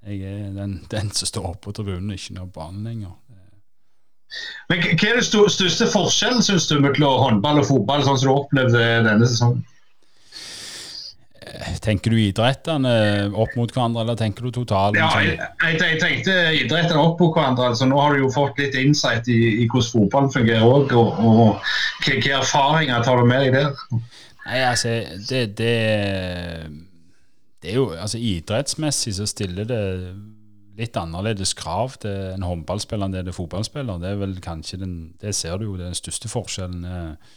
jeg 0.03 0.21
er 0.27 0.51
den, 0.57 0.81
den, 0.91 1.11
som 1.15 1.31
står 1.31 1.53
oppe 1.53 1.69
på 1.69 1.77
tribunen, 1.79 2.11
ikke 2.11 2.35
nær 2.35 2.51
banen 2.51 2.83
lenger. 2.83 3.15
Men 4.67 4.81
Hva 4.81 5.09
er 5.13 5.19
den 5.21 5.25
største 5.53 5.87
forskjellen 5.93 6.43
synes 6.43 6.67
du, 6.67 6.79
mellom 6.81 7.21
håndball 7.21 7.61
og 7.61 7.69
fotball, 7.69 8.03
sånn 8.03 8.19
som 8.19 8.29
du 8.29 8.35
opplevde 8.35 8.81
denne 9.07 9.29
sesongen? 9.29 9.63
Tenker 11.83 12.13
du 12.13 12.19
idrettene 12.19 12.93
opp 13.29 13.55
mot 13.57 13.71
hverandre, 13.71 14.03
eller 14.03 14.17
tenker 14.19 14.47
du 14.47 14.53
totalen? 14.55 14.99
Ja, 14.99 15.09
jeg, 15.21 15.37
jeg, 15.37 15.79
jeg 15.81 15.99
tenkte 16.01 16.35
idrettene 16.59 17.01
opp 17.01 17.21
mot 17.23 17.35
hverandre. 17.35 17.71
altså 17.71 17.87
Nå 17.89 17.99
har 17.99 18.15
du 18.15 18.23
jo 18.23 18.31
fått 18.33 18.61
litt 18.61 18.77
insight 18.79 19.29
i, 19.31 19.39
i 19.63 19.67
hvordan 19.67 19.89
fotballen 19.93 20.33
fungerer 20.33 20.67
òg. 20.67 20.93
Og, 20.97 21.23
og 21.23 22.05
hvilke 22.05 22.35
erfaringer 22.39 23.05
tar 23.05 23.21
du 23.21 23.29
med 23.29 23.47
deg 23.47 23.57
der? 23.57 23.73
Nei, 24.43 24.59
altså, 24.67 24.93
det, 25.29 25.43
det, 25.59 25.73
det 27.63 27.73
er 27.73 27.79
jo 27.79 27.89
Altså, 27.95 28.19
idrettsmessig 28.19 29.15
så 29.19 29.27
stiller 29.29 29.67
det 29.69 29.83
litt 30.77 30.97
annerledes 30.97 31.53
krav 31.57 31.99
til 32.01 32.33
en 32.33 32.45
håndballspiller 32.47 33.05
enn 33.05 33.13
det 33.13 33.27
er 33.27 33.35
fotballspiller. 33.35 33.99
Det 34.01 34.09
er 34.09 34.21
vel 34.23 34.39
kanskje 34.41 34.79
den, 34.81 34.95
det 35.21 35.35
ser 35.37 35.59
du 35.59 35.67
jo, 35.67 35.75
det 35.77 35.85
er 35.85 35.93
den 35.93 35.99
største 35.99 36.31
forskjellen. 36.31 36.87
Eh, 36.87 37.35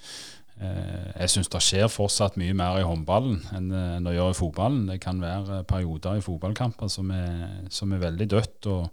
jeg 0.56 1.28
syns 1.28 1.50
det 1.52 1.60
skjer 1.60 1.88
fortsatt 1.92 2.38
mye 2.40 2.54
mer 2.56 2.78
i 2.80 2.84
håndballen 2.86 3.42
enn 3.52 3.66
det 4.06 4.14
gjør 4.16 4.32
i 4.32 4.36
fotballen. 4.38 4.86
Det 4.88 4.96
kan 5.02 5.20
være 5.20 5.62
perioder 5.68 6.16
i 6.16 6.24
fotballkamper 6.24 6.88
som 6.92 7.10
er, 7.12 7.66
som 7.68 7.92
er 7.92 8.00
veldig 8.00 8.28
dødt, 8.32 8.68
og, 8.72 8.86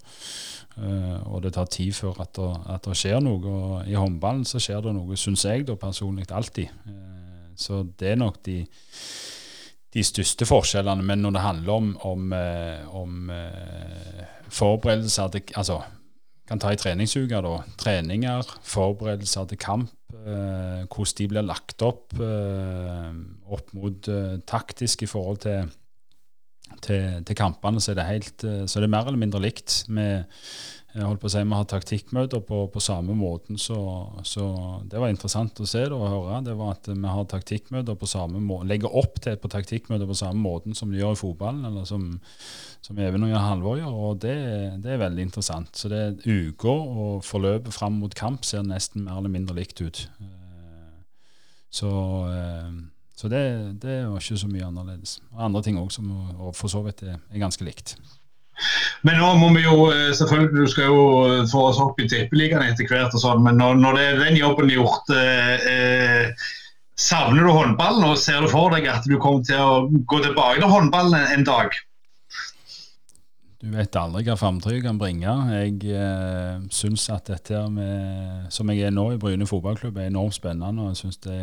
eh, 0.76 1.16
og, 1.24 1.38
det 1.46 1.54
tar 1.56 1.70
tid 1.72 1.96
før 1.96 2.20
at 2.26 2.34
det, 2.36 2.50
at 2.74 2.88
det, 2.88 2.98
skjer 3.00 3.24
noe. 3.24 3.40
Og 3.40 3.88
I 3.88 3.96
håndballen 3.96 4.44
så 4.48 4.60
skjer 4.60 4.84
det 4.84 4.92
noe, 4.96 5.16
syns 5.16 5.46
jeg 5.48 5.64
da 5.68 5.78
personlig, 5.80 6.28
alltid. 6.28 6.68
Eh, 6.90 7.48
så 7.56 7.80
det 7.96 8.12
er 8.12 8.20
nok 8.20 8.42
de 8.44 8.62
de 9.94 10.02
største 10.02 10.42
forskjellene, 10.42 11.04
men 11.06 11.20
når 11.22 11.34
det 11.36 11.42
handler 11.44 11.72
om, 11.72 11.90
om, 12.02 12.32
om 12.98 13.28
forberedelser 14.50 15.28
til 15.30 15.52
Altså, 15.54 15.76
kan 16.48 16.58
ta 16.58 16.72
i 16.74 16.76
treningsuka, 16.76 17.38
da. 17.44 17.60
Treninger, 17.78 18.56
forberedelser 18.62 19.46
til 19.52 19.60
kamp. 19.62 19.92
Eh, 20.14 20.84
hvordan 20.86 21.16
de 21.18 21.26
blir 21.28 21.44
lagt 21.44 21.82
opp 21.82 22.14
eh, 22.22 23.08
opp 23.54 23.72
mot 23.76 24.08
eh, 24.08 24.36
taktisk 24.46 25.02
i 25.02 25.08
forhold 25.10 25.40
til, 25.44 25.72
til, 26.84 27.24
til 27.26 27.38
kampene, 27.38 27.82
så 27.82 27.92
er, 27.92 28.06
helt, 28.08 28.44
eh, 28.46 28.62
så 28.70 28.78
er 28.78 28.86
det 28.86 28.92
mer 28.94 29.08
eller 29.10 29.20
mindre 29.20 29.42
likt. 29.42 29.84
med 29.88 30.24
jeg 30.94 31.08
holdt 31.08 31.22
på 31.24 31.26
å 31.26 31.32
si, 31.32 31.40
Vi 31.42 31.56
har 31.58 31.64
taktikkmøter 31.66 32.42
på, 32.46 32.58
på 32.70 32.80
samme 32.82 33.16
måten, 33.18 33.58
så, 33.58 33.76
så, 34.22 34.44
det 34.86 35.00
var 35.02 35.10
interessant 35.10 35.58
å 35.58 35.66
se 35.66 35.82
det 35.82 35.96
og 35.96 36.06
høre. 36.06 36.38
det 36.46 36.54
var 36.54 36.76
At 36.76 36.86
vi 36.86 37.14
har 37.16 37.26
taktikkmøter 37.32 37.98
på 37.98 38.06
samme 38.06 38.38
måte, 38.38 38.68
legger 38.70 38.94
opp 39.02 39.18
til 39.24 39.34
på 39.40 39.50
taktikkmøter 39.50 40.06
på 40.06 40.18
samme 40.20 40.38
måten 40.44 40.78
som 40.78 40.92
de 40.92 41.02
gjør 41.02 41.16
i 41.16 41.18
fotballen, 41.18 41.66
eller 41.66 41.88
som, 41.90 42.06
som 42.84 43.02
Even 43.02 43.26
og 43.26 43.34
Jan 43.34 43.46
Halvor 43.48 43.82
gjør. 43.82 43.98
og 44.06 44.22
det, 44.22 44.38
det, 44.86 44.94
er 44.94 45.02
veldig 45.02 45.26
interessant. 45.26 45.74
Så 45.74 45.90
det 45.90 46.22
uka 46.28 46.70
og 46.70 47.26
forløpet 47.26 47.74
fram 47.74 47.98
mot 47.98 48.14
kamp 48.14 48.46
ser 48.46 48.62
nesten 48.62 49.08
mer 49.08 49.18
eller 49.18 49.34
mindre 49.34 49.58
likt 49.58 49.82
ut. 49.82 50.06
Eh, 50.22 50.90
så, 51.74 51.94
eh, 52.30 52.74
så 53.18 53.34
det, 53.34 53.46
det 53.82 54.04
var 54.06 54.22
ikke 54.22 54.44
så 54.46 54.50
mye 54.52 54.70
annerledes. 54.70 55.18
Og 55.34 55.48
andre 55.50 55.66
ting 55.66 55.82
òg 55.82 55.90
som 55.90 56.14
for 56.54 56.70
så 56.70 56.86
vidt 56.86 57.02
er, 57.02 57.18
er 57.18 57.42
ganske 57.42 57.66
likt. 57.66 57.98
Men 59.04 59.18
nå 59.20 59.30
må 59.40 59.50
vi 59.56 59.64
jo 59.64 59.88
eh, 59.90 60.12
selvfølgelig 60.16 60.64
Du 60.64 60.70
skal 60.70 60.90
jo 60.90 61.06
eh, 61.28 61.46
få 61.50 61.68
oss 61.70 61.80
opp 61.82 61.98
i 62.00 62.08
tippeligaen 62.10 62.66
etter 62.68 62.88
hvert, 62.88 63.14
og 63.14 63.22
sånn, 63.22 63.42
men 63.44 63.58
når, 63.60 63.80
når 63.82 63.98
det 63.98 64.04
er 64.10 64.20
den 64.22 64.38
jobben 64.38 64.70
gjort 64.72 65.10
eh, 65.14 65.66
eh, 65.72 66.46
Savner 66.94 67.42
du 67.42 67.50
håndballen, 67.50 68.04
og 68.06 68.20
ser 68.22 68.44
du 68.44 68.52
for 68.52 68.70
deg 68.70 68.86
at 68.86 69.06
du 69.10 69.16
kommer 69.18 69.42
til 69.42 69.58
å 69.58 69.88
gå 70.06 70.20
tilbake 70.22 70.60
til 70.62 70.70
håndballen 70.70 71.34
en 71.34 71.42
dag? 71.46 71.74
Du 73.64 73.72
vet 73.72 73.96
aldri 73.96 74.22
hva 74.28 74.36
framtida 74.38 74.78
kan 74.84 75.00
bringe. 75.00 75.34
Jeg 75.56 75.78
eh, 75.90 76.62
syns 76.70 77.08
at 77.10 77.26
dette 77.32 77.64
med, 77.72 78.46
som 78.54 78.70
jeg 78.70 78.86
er 78.86 78.94
nå 78.94 79.08
i 79.14 79.18
Bryne 79.18 79.48
fotballklubb, 79.48 79.98
er 79.98 80.12
enormt 80.12 80.36
spennende. 80.36 80.84
og 80.84 80.92
Jeg 80.92 81.00
syns 81.00 81.18
det 81.24 81.40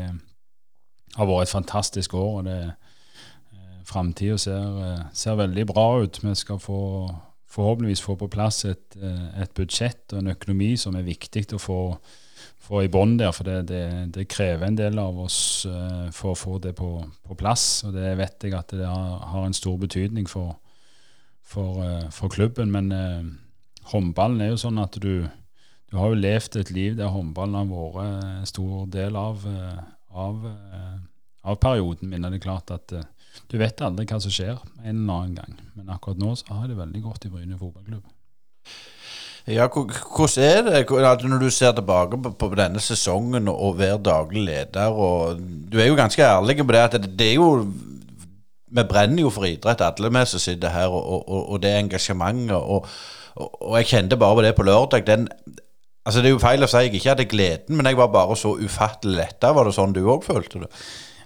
har 1.17 1.27
vært 1.27 1.49
et 1.49 1.55
fantastisk 1.57 2.13
år. 2.13 2.31
og 2.37 2.45
det 2.47 2.57
er 2.61 2.71
framtida 3.85 4.37
ser, 4.37 4.79
eh, 4.85 5.03
ser, 5.13 5.35
veldig 5.35 5.65
bra 5.67 6.01
ut. 6.03 6.23
Vi 6.23 6.35
skal 6.35 6.59
få, 6.59 6.81
forhåpentligvis 7.51 8.01
få 8.01 8.15
på 8.15 8.27
plass 8.27 8.65
et, 8.65 8.95
eh, 9.01 9.41
et, 9.41 9.53
budsjett 9.53 10.13
og 10.13 10.19
en 10.19 10.33
økonomi 10.35 10.75
som 10.77 10.95
er 10.95 11.07
viktig 11.07 11.45
å 11.53 11.59
få, 11.59 11.81
få 12.61 12.83
i 12.83 12.91
bånn 12.91 13.17
der. 13.19 13.31
For 13.31 13.47
det, 13.47 13.67
det, 13.67 14.13
det, 14.15 14.27
krever 14.29 14.67
en 14.67 14.77
del 14.77 14.99
av 14.99 15.19
oss 15.19 15.65
uh, 15.65 16.09
for 16.11 16.31
å 16.31 16.39
få 16.39 16.57
det 16.59 16.75
på, 16.75 17.03
på, 17.27 17.35
plass. 17.35 17.83
Og 17.85 17.93
det 17.93 18.15
vet 18.17 18.43
jeg 18.43 18.55
at 18.57 18.71
det 18.71 18.87
har, 18.87 19.19
har 19.33 19.45
en 19.45 19.57
stor 19.57 19.77
betydning 19.77 20.29
for, 20.29 20.55
for, 21.41 21.83
for 22.11 22.29
klubben. 22.29 22.71
Men 22.71 22.91
eh, 22.91 23.23
håndballen 23.91 24.41
er 24.41 24.53
jo 24.53 24.61
sånn 24.65 24.79
at 24.81 24.99
du, 25.01 25.27
du 25.91 25.97
har 25.97 26.13
jo 26.13 26.21
levd 26.21 26.59
et 26.61 26.71
liv 26.71 26.99
der 26.99 27.11
håndballen 27.11 27.57
har 27.57 27.95
vært 27.97 28.29
en 28.29 28.45
stor 28.49 28.85
del 28.93 29.17
av, 29.19 29.43
av, 30.13 30.45
av 31.41 31.59
perioden 31.59 32.13
min. 32.13 32.23
Det 32.23 32.39
er 32.39 32.45
klart 32.45 32.71
at 32.71 32.95
du 33.49 33.57
vet 33.59 33.81
aldri 33.83 34.05
hva 34.07 34.19
som 34.21 34.33
skjer 34.33 34.57
en 34.83 34.95
eller 34.95 35.13
annen 35.13 35.37
gang, 35.39 35.59
men 35.75 35.93
akkurat 35.93 36.19
nå 36.21 36.35
så 36.39 36.53
har 36.53 36.65
jeg 36.65 36.73
det 36.73 36.81
veldig 36.81 37.01
godt 37.07 37.27
i 37.27 37.31
Bryne 37.33 37.59
fotballklubb. 37.59 38.05
Ja, 39.49 39.65
hvordan 39.67 40.43
er 40.43 41.15
det 41.17 41.29
når 41.29 41.39
du 41.41 41.49
ser 41.49 41.71
tilbake 41.73 42.17
på, 42.39 42.49
denne 42.55 42.79
sesongen 42.79 43.47
og, 43.49 43.79
være 43.79 43.97
daglig 43.97 44.43
leder? 44.45 44.87
og 44.93 45.39
Du 45.71 45.79
er 45.79 45.87
jo 45.87 45.95
ganske 45.95 46.21
ærlig 46.21 46.57
på 46.57 46.71
det 46.71 46.83
at 46.83 46.91
det, 46.91 47.17
det 47.19 47.29
er 47.29 47.33
jo 47.33 47.65
Vi 48.71 48.83
brenner 48.83 49.21
jo 49.21 49.29
for 49.29 49.43
idrett, 49.43 49.81
alle 49.81 50.09
vi 50.09 50.25
som 50.25 50.39
sitter 50.39 50.69
her, 50.69 50.87
og, 50.87 51.29
og, 51.29 51.49
og 51.51 51.61
det 51.63 51.73
engasjementet. 51.75 52.55
Og, 52.55 52.85
og, 53.35 53.77
jeg 53.77 53.85
kjente 53.85 54.17
bare 54.17 54.35
på 54.35 54.41
det 54.41 54.55
på 54.55 54.63
lørdag. 54.63 55.07
Den, 55.07 55.27
altså 56.05 56.21
Det 56.21 56.29
er 56.29 56.31
jo 56.31 56.39
feil 56.39 56.63
å 56.63 56.69
si 56.71 56.77
jeg 56.77 56.93
ikke 56.93 57.09
hadde 57.09 57.25
gleden, 57.25 57.75
men 57.75 57.85
jeg 57.85 57.97
var 57.97 58.07
bare 58.13 58.37
så 58.37 58.53
ufattelig 58.55 59.17
letta. 59.17 59.51
Var 59.51 59.67
det 59.67 59.75
sånn 59.75 59.93
du 59.93 60.05
òg 60.05 60.23
følte 60.23 60.63
det? 60.63 60.71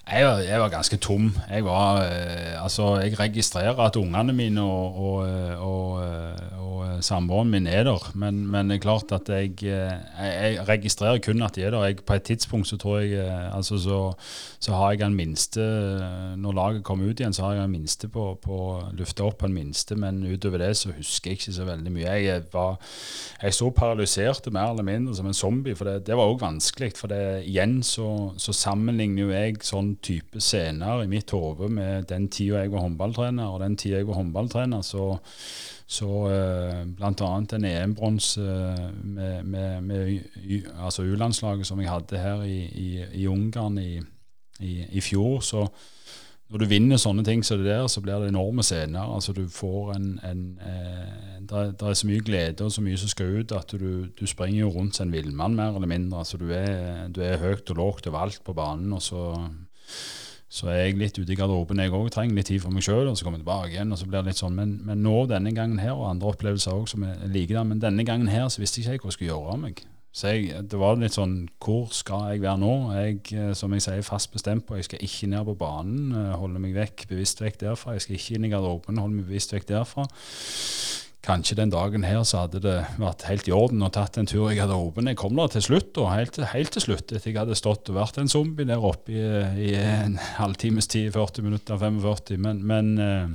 Jeg 0.06 0.22
var, 0.22 0.40
jeg 0.46 0.60
var, 0.62 0.70
ganske 0.70 0.98
tom. 1.02 1.32
Jeg 1.50 1.66
var, 1.66 2.04
eh, 2.06 2.64
altså, 2.64 3.00
jeg 3.02 3.20
registrerer 3.20 3.80
at 3.80 3.96
ungene 3.96 4.34
mine 4.34 4.62
og, 4.62 4.98
og, 5.02 5.28
eh, 5.28 5.64
og, 5.66 6.04
eh, 6.04 6.60
og 6.62 7.04
samboeren 7.04 7.50
min 7.50 7.66
er 7.68 7.84
der, 7.84 8.12
men, 8.14 8.44
men, 8.48 8.70
det 8.70 8.76
er 8.76 8.84
klart 8.84 9.12
at 9.12 9.30
jeg, 9.30 9.64
jeg, 9.64 10.68
registrerer 10.70 11.18
kun 11.26 11.42
at 11.42 11.56
de 11.56 11.64
er 11.64 11.74
der. 11.74 12.04
På 12.06 12.14
et 12.14 12.24
tidspunkt 12.24 12.68
så 12.68 12.78
tror 12.78 13.00
jeg 13.00 13.18
altså, 13.54 13.80
så, 13.82 14.14
så, 14.60 14.74
har 14.74 14.92
jeg 14.92 15.02
en 15.02 15.16
minste 15.16 15.62
Når 16.38 16.54
laget 16.54 16.84
kommer 16.84 17.10
ut 17.10 17.20
igjen, 17.20 17.34
så 17.34 17.44
har 17.44 17.54
jeg 17.54 17.64
en 17.64 17.72
minste 17.72 18.08
på, 18.08 18.38
på 18.42 18.60
lufta 18.94 19.26
opp 19.26 19.44
en 19.44 19.54
minste, 19.54 19.96
men 19.96 20.22
utover 20.24 20.62
det 20.62 20.78
så 20.78 20.94
husker 20.94 21.32
jeg 21.32 21.40
ikke 21.40 21.58
så 21.58 21.66
veldig 21.66 21.92
mye. 21.92 22.14
Jeg 22.22 22.44
var 22.54 22.78
jeg 23.42 23.54
så 23.54 23.70
paralyserte 23.70 24.54
mer 24.54 24.70
eller 24.70 24.84
mindre 24.86 25.16
som 25.16 25.26
en 25.26 25.34
zombie, 25.34 25.76
for 25.76 25.90
det, 25.90 26.06
det 26.08 26.16
var 26.18 26.30
òg 26.30 26.40
vanskelig. 26.46 26.94
For 26.96 27.10
det, 27.10 27.44
igjen 27.50 27.82
så, 27.84 28.32
så 28.38 28.54
sammenligner 28.54 29.26
jo 29.26 29.34
jeg 29.34 29.60
sånn 29.66 29.95
type 30.04 30.42
scener 30.42 31.04
i 31.04 31.10
mitt 31.12 31.32
hode 31.36 31.70
med 31.72 32.08
den 32.10 32.28
tida 32.34 32.64
jeg 32.64 32.74
var 32.74 32.84
håndballtrener, 32.86 33.48
og 33.52 33.62
den 33.64 33.78
tida 33.78 34.02
jeg 34.02 34.08
var 34.08 34.20
håndballtrener, 34.20 34.82
så, 34.86 35.08
så 35.88 36.10
uh, 36.26 36.84
bl.a. 36.98 37.32
en 37.58 37.70
EM-bronse 37.72 38.42
uh, 38.42 38.86
med, 39.04 39.44
med, 39.44 39.82
med 39.82 40.72
altså 40.76 41.04
U-landslaget 41.04 41.68
som 41.68 41.82
jeg 41.82 41.92
hadde 41.92 42.22
her 42.22 42.44
i, 42.44 42.62
i, 42.66 42.90
i 43.22 43.28
Ungarn 43.28 43.78
i, 43.78 44.00
i, 44.60 45.02
fjor, 45.02 45.40
så 45.44 45.68
når 46.46 46.62
du 46.62 46.66
vinner 46.70 47.00
sånne 47.02 47.24
ting 47.26 47.42
som 47.44 47.58
det 47.58 47.72
der, 47.72 47.88
så 47.90 48.02
blir 48.06 48.22
det 48.22 48.30
enorme 48.30 48.64
scener. 48.64 49.10
Altså 49.16 49.34
du 49.34 49.48
får 49.50 49.96
en, 49.96 50.10
en 50.24 50.44
eh, 50.62 51.40
det, 51.42 51.82
er 51.82 51.98
så 51.98 52.10
mye 52.10 52.22
glede 52.26 52.68
og 52.68 52.74
så 52.74 52.84
mye 52.86 53.00
som 53.02 53.10
skal 53.10 53.40
ut, 53.40 53.56
at 53.56 53.74
du, 53.74 54.06
du 54.14 54.26
springer 54.30 54.62
jo 54.62 54.74
rundt 54.76 55.00
som 55.00 55.08
en 55.08 55.16
villmann, 55.16 55.58
mer 55.58 55.74
eller 55.74 55.90
mindre. 55.90 56.22
Altså 56.22 56.38
du 56.38 56.52
er, 56.54 57.08
du 57.10 57.24
er 57.26 57.42
høyt 57.42 57.74
og 57.74 57.82
lågt 57.82 58.10
overalt 58.12 58.44
på 58.46 58.54
banen, 58.54 58.94
og 58.94 59.02
så 59.02 59.24
så 60.56 60.70
er 60.72 60.78
jeg 60.86 61.00
litt 61.00 61.18
ute 61.18 61.34
i 61.34 61.36
garderoben. 61.36 61.82
Jeg 61.82 61.92
òg 61.96 62.12
trenger 62.14 62.38
litt 62.38 62.48
tid 62.48 62.62
for 62.64 62.72
meg 62.72 62.86
sjøl, 62.86 63.10
og 63.10 63.18
så 63.18 63.26
kommer 63.26 63.42
jeg 63.42 63.44
tilbake 63.44 63.74
igjen. 63.74 63.92
og 63.92 64.00
så 64.00 64.08
blir 64.08 64.22
det 64.22 64.32
litt 64.32 64.40
sånn, 64.40 64.56
Men, 64.56 64.78
men 64.88 65.04
nå 65.04 65.26
denne 65.28 65.52
gangen 65.56 65.82
her, 65.82 65.98
og 65.98 66.08
andre 66.14 66.32
opplevelser 66.32 66.78
òg 66.78 66.88
som 66.92 67.04
er 67.04 67.26
like 67.28 67.54
der, 67.54 67.66
men 67.68 67.82
denne 67.84 68.06
gangen 68.08 68.32
her 68.32 68.48
så 68.48 68.64
visste 68.64 68.82
jeg 68.82 69.00
ikke 69.00 69.10
hva 69.10 69.14
jeg 69.14 69.20
skulle 69.20 69.34
gjøre 69.34 69.58
av 69.58 69.62
meg. 69.66 69.84
Så 70.16 70.32
jeg, 70.32 70.62
det 70.72 70.78
var 70.80 70.96
litt 70.96 71.12
sånn 71.12 71.50
Hvor 71.60 71.90
skal 71.92 72.30
jeg 72.32 72.44
være 72.46 72.62
nå? 72.62 72.74
Jeg, 72.96 73.18
eh, 73.36 73.50
som 73.58 73.74
jeg 73.76 73.84
sier, 73.84 74.06
fast 74.08 74.32
bestemt 74.32 74.64
på. 74.64 74.78
Jeg 74.80 74.88
skal 74.88 75.04
ikke 75.04 75.28
ned 75.28 75.44
på 75.50 75.58
banen, 75.60 76.14
eh, 76.16 76.38
holde 76.40 76.62
meg 76.64 76.78
vekk, 76.78 77.10
bevisst 77.10 77.44
vekk 77.44 77.60
derfra. 77.66 77.98
Jeg 77.98 78.06
skal 78.06 78.16
ikke 78.16 78.38
inn 78.38 78.48
i 78.48 78.54
garderoben, 78.54 79.02
holde 79.04 79.18
meg 79.18 79.28
bevisst 79.28 79.52
vekk 79.52 79.68
derfra. 79.74 80.08
Kanskje 81.26 81.58
den 81.58 81.72
dagen 81.74 82.04
her 82.06 82.22
så 82.28 82.44
hadde 82.44 82.60
det 82.62 82.76
vært 83.02 83.24
helt 83.26 83.48
i 83.50 83.54
orden 83.56 83.82
og 83.86 83.96
tatt 83.96 84.20
en 84.22 84.28
tur 84.30 84.52
i 84.52 84.58
garderoben. 84.60 85.10
Jeg 85.10 85.18
kom 85.18 85.34
da 85.38 85.48
til 85.50 85.64
slutt, 85.66 85.98
og 85.98 86.12
helt, 86.14 86.38
helt, 86.52 86.72
til 86.76 86.84
slutt, 86.84 87.10
etter 87.10 87.32
jeg 87.32 87.40
hadde 87.40 87.58
stått 87.58 87.90
og 87.90 87.98
vært 87.98 88.20
en 88.22 88.30
zombie 88.30 88.68
der 88.70 88.84
oppe 88.84 89.16
i, 89.16 89.24
i 89.66 89.72
en 89.80 90.20
halvtimes 90.38 90.90
tid, 90.92 91.10
40 91.16 91.48
minutter, 91.48 91.80
45. 91.82 92.38
Men, 92.46 92.62
men, 92.70 92.92
eh, 93.02 93.34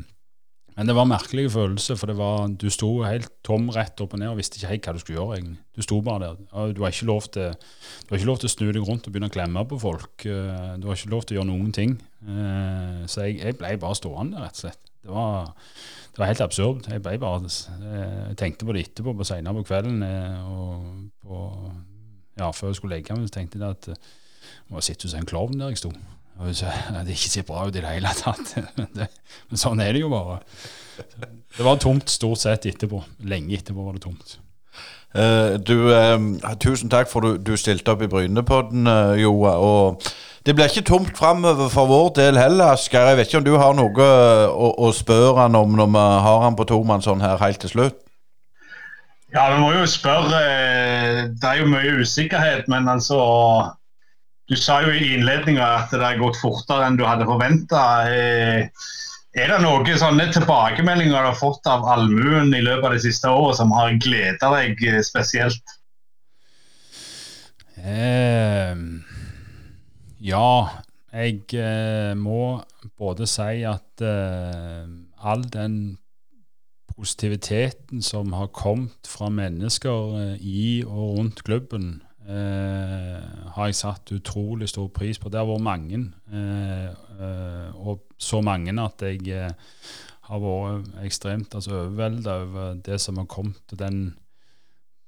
men, 0.77 0.87
det 0.87 0.95
var 0.95 1.09
en 1.09 1.13
merkelig 1.17 1.49
følelse, 1.57 1.97
for 1.99 2.15
var, 2.15 2.47
du 2.55 2.69
sto 2.71 2.93
helt 3.03 3.33
tom 3.47 3.67
rett 3.75 3.99
opp 4.05 4.15
og 4.15 4.23
ned 4.23 4.31
og 4.31 4.39
visste 4.39 4.61
ikke 4.61 4.71
helt 4.71 4.87
hva 4.87 4.95
du 4.95 5.03
skulle 5.03 5.19
gjøre. 5.19 5.41
egentlig. 5.41 5.59
Du 5.75 5.87
sto 5.89 5.99
bare 6.07 6.29
der. 6.29 6.75
Du 6.77 6.85
har 6.85 6.95
ikke 6.95 7.11
lov 7.11 7.27
til, 7.35 7.59
ikke 8.07 8.29
lov 8.31 8.39
til 8.39 8.53
å 8.53 8.55
snu 8.55 8.69
deg 8.69 8.87
rundt 8.87 9.09
og 9.09 9.17
begynne 9.17 9.33
å 9.33 9.35
klemme 9.35 9.67
på 9.67 9.81
folk. 9.83 10.29
Eh, 10.31 10.77
du 10.79 10.87
har 10.87 10.95
ikke 10.95 11.17
lov 11.17 11.27
til 11.27 11.37
å 11.37 11.41
gjøre 11.41 11.51
noen 11.51 11.75
ting. 11.75 11.99
Eh, 12.23 13.03
så 13.11 13.27
jeg, 13.27 13.43
jeg 13.43 13.59
ble 13.59 13.75
bare 13.83 13.99
stående, 13.99 14.47
rett 14.47 14.63
og 14.63 14.69
slett. 14.69 14.85
Det 15.01 15.11
var 15.17 15.51
det 16.11 16.19
var 16.19 16.27
helt 16.27 16.43
absurd. 16.43 16.89
Jeg 16.91 17.03
bare 17.03 17.41
jeg 17.41 18.37
tenkte 18.37 18.67
på 18.67 18.75
det 18.75 18.89
etterpå, 18.89 19.15
på 19.15 19.27
senere 19.27 19.55
på 19.55 19.67
kvelden. 19.69 20.03
Eh, 20.03 20.51
og 20.51 21.11
på, 21.23 21.43
ja, 22.39 22.51
Før 22.51 22.73
jeg 22.73 22.81
skulle 22.81 22.97
legge 22.97 23.15
meg, 23.15 23.29
så 23.29 23.39
tenkte 23.39 23.61
jeg 23.61 23.77
at 23.79 23.91
jeg 23.93 24.75
må 24.75 24.83
sitte 24.83 25.07
hos 25.07 25.15
en 25.15 25.29
klovn 25.29 25.59
der 25.61 25.71
jeg 25.71 25.83
sto. 25.85 25.93
Det 26.41 27.15
ikke 27.15 27.31
ser 27.31 27.47
bra 27.47 27.67
ut 27.69 27.77
i 27.77 27.83
det 27.83 27.95
hele 27.95 28.13
tatt. 28.17 28.55
Men 29.51 29.61
sånn 29.61 29.83
er 29.85 29.93
det 29.95 30.03
jo 30.03 30.11
bare. 30.13 30.41
Det 31.57 31.67
var 31.67 31.81
tomt 31.81 32.11
stort 32.11 32.41
sett 32.43 32.67
etterpå. 32.71 33.03
Lenge 33.29 33.59
etterpå 33.59 33.85
var 33.85 33.97
det 33.97 34.05
tomt. 34.07 34.39
Uh, 35.11 35.57
du, 35.59 35.91
tusen 36.63 36.91
takk 36.91 37.09
for 37.11 37.25
du, 37.25 37.39
du 37.43 37.57
stilte 37.59 37.91
opp 37.91 38.03
i 38.07 38.11
Brynepodden, 38.11 38.87
uh, 38.87 39.17
Joa. 39.19 39.57
Og 39.59 40.11
det 40.47 40.55
blir 40.55 40.71
ikke 40.71 40.87
tomt 40.89 41.19
framover 41.19 41.69
for 41.69 41.91
vår 41.91 42.13
del 42.17 42.39
heller, 42.39 42.73
Asgeir. 42.73 43.11
Jeg 43.11 43.19
vet 43.19 43.27
ikke 43.29 43.41
om 43.43 43.49
du 43.49 43.57
har 43.61 43.75
noe 43.77 44.07
å, 44.49 44.71
å 44.87 44.93
spørre 44.97 45.43
han 45.43 45.59
om 45.59 45.75
når 45.77 45.91
vi 45.97 46.05
har 46.27 46.47
han 46.47 46.57
på 46.57 46.69
tomannshånd 46.71 47.21
sånn 47.21 47.27
her 47.27 47.43
helt 47.43 47.61
til 47.61 47.75
slutt? 47.75 47.99
Ja, 49.35 49.45
vi 49.53 49.61
må 49.63 49.69
jo 49.77 49.85
spørre. 49.87 50.41
Det 51.39 51.47
er 51.47 51.61
jo 51.61 51.69
mye 51.71 52.01
usikkerhet, 52.01 52.67
men 52.69 52.89
altså 52.91 53.21
Du 54.51 54.57
sa 54.59 54.81
jo 54.83 54.91
i 54.91 55.13
innledninga 55.15 55.63
at 55.63 55.93
det 55.95 56.03
har 56.03 56.17
gått 56.19 56.41
fortere 56.41 56.89
enn 56.89 56.97
du 56.99 57.05
hadde 57.07 57.29
forventa. 57.29 57.83
Er 59.39 59.47
det 59.47 59.61
noen 59.63 59.87
sånne 59.95 60.25
tilbakemeldinger 60.35 61.15
du 61.15 61.29
har 61.29 61.37
fått 61.39 61.69
av 61.71 61.85
allmuen 61.87 62.51
i 62.51 62.65
løpet 62.67 62.89
av 62.89 62.97
det 62.97 63.05
siste 63.05 63.31
året 63.31 63.61
som 63.61 63.71
har 63.77 63.95
gleda 64.03 64.51
deg 64.57 64.83
eh, 64.89 64.99
spesielt? 65.07 65.77
Eh, 67.79 68.75
ja, 70.27 70.51
jeg 71.15 71.47
eh, 71.55 72.11
må 72.19 72.59
både 72.99 73.31
si 73.31 73.63
at 73.71 74.03
eh, 74.03 74.91
all 75.23 75.47
den 75.47 75.79
positiviteten 76.91 78.03
som 78.03 78.35
har 78.35 78.51
kommet 78.51 79.07
fra 79.07 79.31
mennesker 79.31 80.15
eh, 80.19 80.37
i 80.43 80.69
og 80.83 81.21
rundt 81.21 81.47
klubben, 81.47 82.01
eh, 82.27 83.23
har 83.55 83.71
jeg 83.71 83.79
satt 83.79 84.11
utrolig 84.19 84.75
stor 84.75 84.91
pris 84.91 85.23
på. 85.23 85.31
Det 85.31 85.39
har 85.39 85.47
vært 85.55 85.69
mange, 85.71 86.09
og 87.79 88.10
så 88.21 88.43
mange 88.45 88.75
at 88.83 89.05
jeg 89.07 89.25
eh, 89.33 89.75
har 90.31 90.43
vært 90.45 90.91
ekstremt 91.07 91.57
altså, 91.57 91.85
overvelda 91.87 92.37
over 92.45 92.81
det 92.87 93.01
som 93.03 93.19
har 93.21 93.29
kommet. 93.31 93.75
Den, 93.81 94.13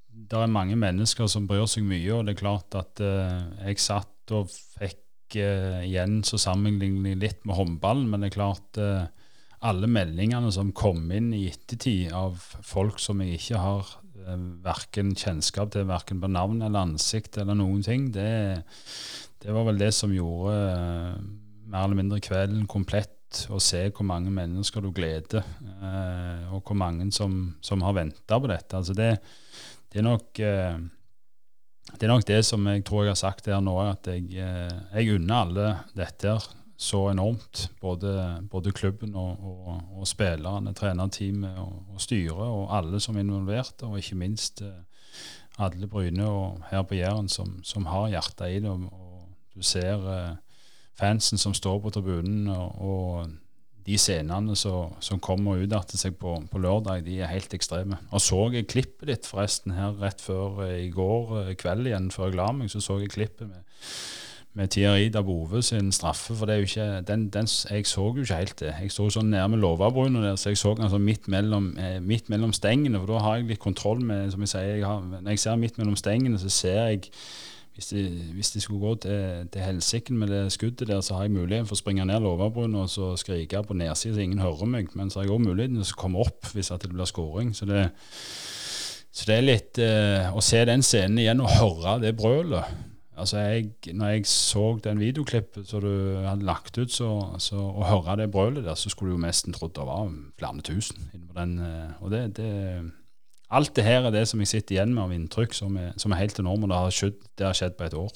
det 0.09 0.39
er 0.39 0.53
mange 0.53 0.79
mennesker 0.81 1.31
som 1.31 1.47
bryr 1.51 1.69
seg 1.71 1.87
mye, 1.87 2.11
og 2.17 2.27
det 2.27 2.37
er 2.37 2.43
klart 2.43 2.79
at 2.79 3.03
eh, 3.05 3.41
jeg 3.69 3.85
satt 3.85 4.35
og 4.35 4.51
fikk 4.51 5.39
eh, 5.41 5.83
igjen 5.87 6.23
så 6.27 6.41
sammenligning 6.41 7.21
litt 7.21 7.45
med 7.49 7.59
håndballen, 7.59 8.09
men 8.11 8.25
det 8.25 8.33
er 8.33 8.39
klart 8.41 8.85
alle 9.63 9.87
meldingene 9.87 10.51
som 10.51 10.73
kom 10.75 11.05
inn 11.15 11.31
i 11.37 11.45
ettertid 11.53 12.11
av 12.19 12.41
folk 12.67 12.99
som 12.99 13.21
jeg 13.23 13.39
ikke 13.39 13.61
har 13.63 13.99
Eh, 14.23 14.43
verken 14.63 15.15
kjennskap 15.19 15.73
til 15.75 15.89
verken 15.89 16.21
på 16.23 16.31
navn 16.31 16.63
eller 16.63 16.87
ansikt 16.87 17.39
eller 17.41 17.57
noen 17.59 17.83
ting. 17.85 18.11
Det, 18.15 18.63
det 19.43 19.55
var 19.55 19.67
vel 19.67 19.81
det 19.81 19.91
som 19.97 20.13
gjorde 20.15 20.53
uh, 20.53 21.17
mer 21.73 21.87
eller 21.87 21.99
mindre 21.99 22.23
kvelden 22.23 22.69
komplett. 22.71 23.19
og 23.49 23.63
se 23.65 23.87
hvor 23.89 24.05
mange 24.05 24.29
mennesker 24.29 24.83
du 24.85 24.91
gleder, 24.93 25.41
uh, 25.81 26.53
og 26.53 26.67
hvor 26.67 26.77
mange 26.77 27.07
som, 27.17 27.55
som 27.65 27.81
har 27.81 27.95
venta 27.97 28.37
på 28.37 28.51
dette. 28.51 28.77
Altså 28.77 28.93
det, 28.93 29.15
det, 29.89 30.03
er 30.03 30.05
nok, 30.05 30.27
uh, 30.37 30.77
det 31.97 32.05
er 32.05 32.13
nok 32.13 32.27
det 32.29 32.43
som 32.45 32.67
jeg 32.69 32.85
tror 32.85 33.07
jeg 33.07 33.15
har 33.15 33.23
sagt 33.23 33.49
her 33.49 33.63
nå, 33.65 33.79
at 33.81 34.11
jeg, 34.13 34.29
jeg 34.37 35.15
unner 35.15 35.47
alle 35.47 35.71
dette 35.97 36.37
så 36.83 37.09
enormt. 37.11 37.71
Både, 37.81 38.43
både 38.51 38.73
klubben 38.73 39.15
og, 39.15 39.39
og, 39.41 39.83
og, 39.99 40.07
spillerne, 40.09 40.75
trenerteamet 40.75 41.59
og, 41.59 41.83
og 41.95 42.01
styret 42.01 42.49
og 42.49 42.73
alle 42.77 43.01
som 43.01 43.17
er 43.17 43.27
involvert, 43.27 43.83
og 43.87 43.99
ikke 44.01 44.19
minst 44.19 44.65
eh, 44.67 44.81
alle 45.63 45.87
Bryne 45.87 46.27
og 46.27 46.63
her 46.71 46.83
på 46.83 46.99
Jæren 46.99 47.29
som, 47.29 47.61
som, 47.65 47.87
har 47.87 48.09
hjertet 48.09 48.57
i 48.57 48.63
det. 48.65 48.71
Og, 48.71 49.29
du 49.55 49.63
ser 49.63 50.07
eh, 50.11 50.35
fansen 51.03 51.41
som 51.41 51.55
står 51.57 51.81
på 51.83 51.95
tribunen, 51.99 52.49
og, 52.49 53.33
de 53.83 53.97
scenene 53.99 54.55
som, 54.55 54.93
som 55.03 55.19
kommer 55.19 55.59
og 55.59 55.73
etter 55.75 55.99
seg 55.99 56.15
på, 56.15 56.37
på, 56.47 56.59
lørdag, 56.63 57.01
de 57.03 57.17
er 57.19 57.33
helt 57.33 57.51
ekstreme. 57.57 57.97
Og 58.15 58.23
så 58.23 58.45
jeg 58.55 58.69
klippet 58.71 59.09
ditt 59.11 59.27
forresten 59.27 59.75
her 59.75 59.97
rett 59.99 60.23
før 60.23 60.63
eh, 60.69 60.85
i 60.85 60.91
går 60.95 61.51
kveld 61.59 61.91
igjen, 61.91 62.13
før 62.15 62.31
jeg 62.31 62.39
la 62.39 62.47
meg, 62.55 62.71
så 62.71 62.79
så 62.79 63.01
jeg 63.03 63.11
klippet 63.11 63.51
med 63.51 63.67
med 64.55 64.69
Thierry 64.69 65.09
Dabove 65.09 65.63
sin 65.63 65.93
straffe. 65.93 66.35
For 66.35 66.47
det 66.47 66.55
er 66.55 66.59
jo 66.59 66.63
ikke, 66.63 67.01
den, 67.09 67.29
den, 67.29 67.47
jeg 67.71 67.87
så 67.87 68.01
jo 68.01 68.23
ikke 68.23 68.35
helt 68.35 68.61
det. 68.61 68.75
Jeg 68.81 68.93
så 68.93 69.09
sånn 69.11 69.31
nærme 69.33 69.57
låvebruna 69.61 70.25
der, 70.27 70.37
så 70.37 70.53
jeg 70.53 70.61
så 70.61 70.75
altså 70.77 71.01
midt 71.01 71.29
mellom, 71.33 71.73
eh, 71.81 72.01
midt 72.01 72.29
mellom 72.33 72.53
stengene. 72.53 73.01
For 73.01 73.15
da 73.15 73.23
har 73.25 73.39
jeg 73.39 73.49
litt 73.49 73.63
kontroll 73.63 74.05
med 74.05 74.31
som 74.33 74.45
jeg 74.45 74.53
sier, 74.53 74.75
jeg 74.77 74.85
har, 74.87 75.01
Når 75.01 75.31
jeg 75.31 75.39
ser 75.39 75.57
midt 75.57 75.79
mellom 75.79 75.97
stengene, 75.97 76.39
så 76.39 76.49
ser 76.49 76.83
jeg 76.93 77.09
hvis 77.75 77.89
det, 77.89 78.05
hvis 78.37 78.51
det 78.53 78.63
skulle 78.63 78.81
gå 78.81 78.95
til, 79.07 79.49
til 79.53 79.65
helsike 79.65 80.13
med 80.13 80.29
det 80.29 80.43
skuddet 80.53 80.89
der, 80.89 81.01
så 81.01 81.15
har 81.15 81.23
jeg 81.27 81.33
muligheten 81.33 81.67
for 81.67 81.79
å 81.79 81.81
springe 81.81 82.05
ned 82.05 82.21
låvebrua 82.21 82.69
og 82.85 82.91
så 82.93 83.15
skrike 83.17 83.63
på 83.65 83.77
nedsida 83.79 84.19
så 84.19 84.25
ingen 84.27 84.45
hører 84.45 84.69
meg. 84.69 84.93
Men 84.99 85.11
så 85.11 85.21
har 85.21 85.27
jeg 85.27 85.37
òg 85.37 85.47
muligheten 85.47 85.81
til 85.81 85.97
å 85.97 86.01
komme 86.03 86.21
opp 86.21 86.53
hvis 86.53 86.69
det 86.69 86.93
blir 86.93 87.09
skåring. 87.09 87.55
Så 87.57 87.69
det, 87.71 87.87
så 89.13 89.29
det 89.29 89.37
er 89.37 89.45
litt 89.45 89.81
eh, 89.81 90.29
Å 90.33 90.41
se 90.45 90.63
den 90.69 90.85
scenen 90.85 91.21
igjen 91.21 91.43
og 91.45 91.53
høre 91.53 91.99
det 92.01 92.15
brølet 92.17 92.89
Altså 93.13 93.43
jeg, 93.45 93.67
når 93.93 94.09
jeg 94.09 94.27
så 94.27 94.63
den 94.85 95.01
videoklippet 95.01 95.69
som 95.69 95.83
du 95.85 96.23
hadde 96.25 96.47
lagt 96.49 96.79
ut, 96.79 96.91
så, 96.91 97.11
så, 97.39 97.59
og 97.61 97.85
høre 97.85 98.17
det 98.23 98.31
brølet 98.33 98.65
der, 98.65 98.75
så 98.75 98.89
skulle 98.89 99.13
du 99.13 99.19
jo 99.19 99.27
nesten 99.27 99.53
trodd 99.53 99.75
det 99.77 99.85
var 99.85 100.09
flere 100.41 100.65
tusen. 100.65 101.05
Den, 101.37 101.59
eh, 101.61 101.91
og 102.01 102.11
det, 102.11 102.23
det, 102.39 102.49
alt 103.53 103.77
det 103.77 103.85
her 103.85 104.09
er 104.09 104.15
det 104.15 104.27
som 104.31 104.41
jeg 104.41 104.49
sitter 104.49 104.79
igjen 104.79 104.95
med 104.97 105.05
av 105.05 105.15
inntrykk, 105.15 105.55
som 105.57 105.77
er, 105.77 105.93
som 106.01 106.13
er 106.13 106.23
helt 106.25 106.39
enorme. 106.41 106.69
Det 106.71 107.13
det 107.39 107.47
har 107.47 107.57
skjedd 107.57 107.77
på 107.79 107.89
et 107.89 107.97
år. 107.99 108.13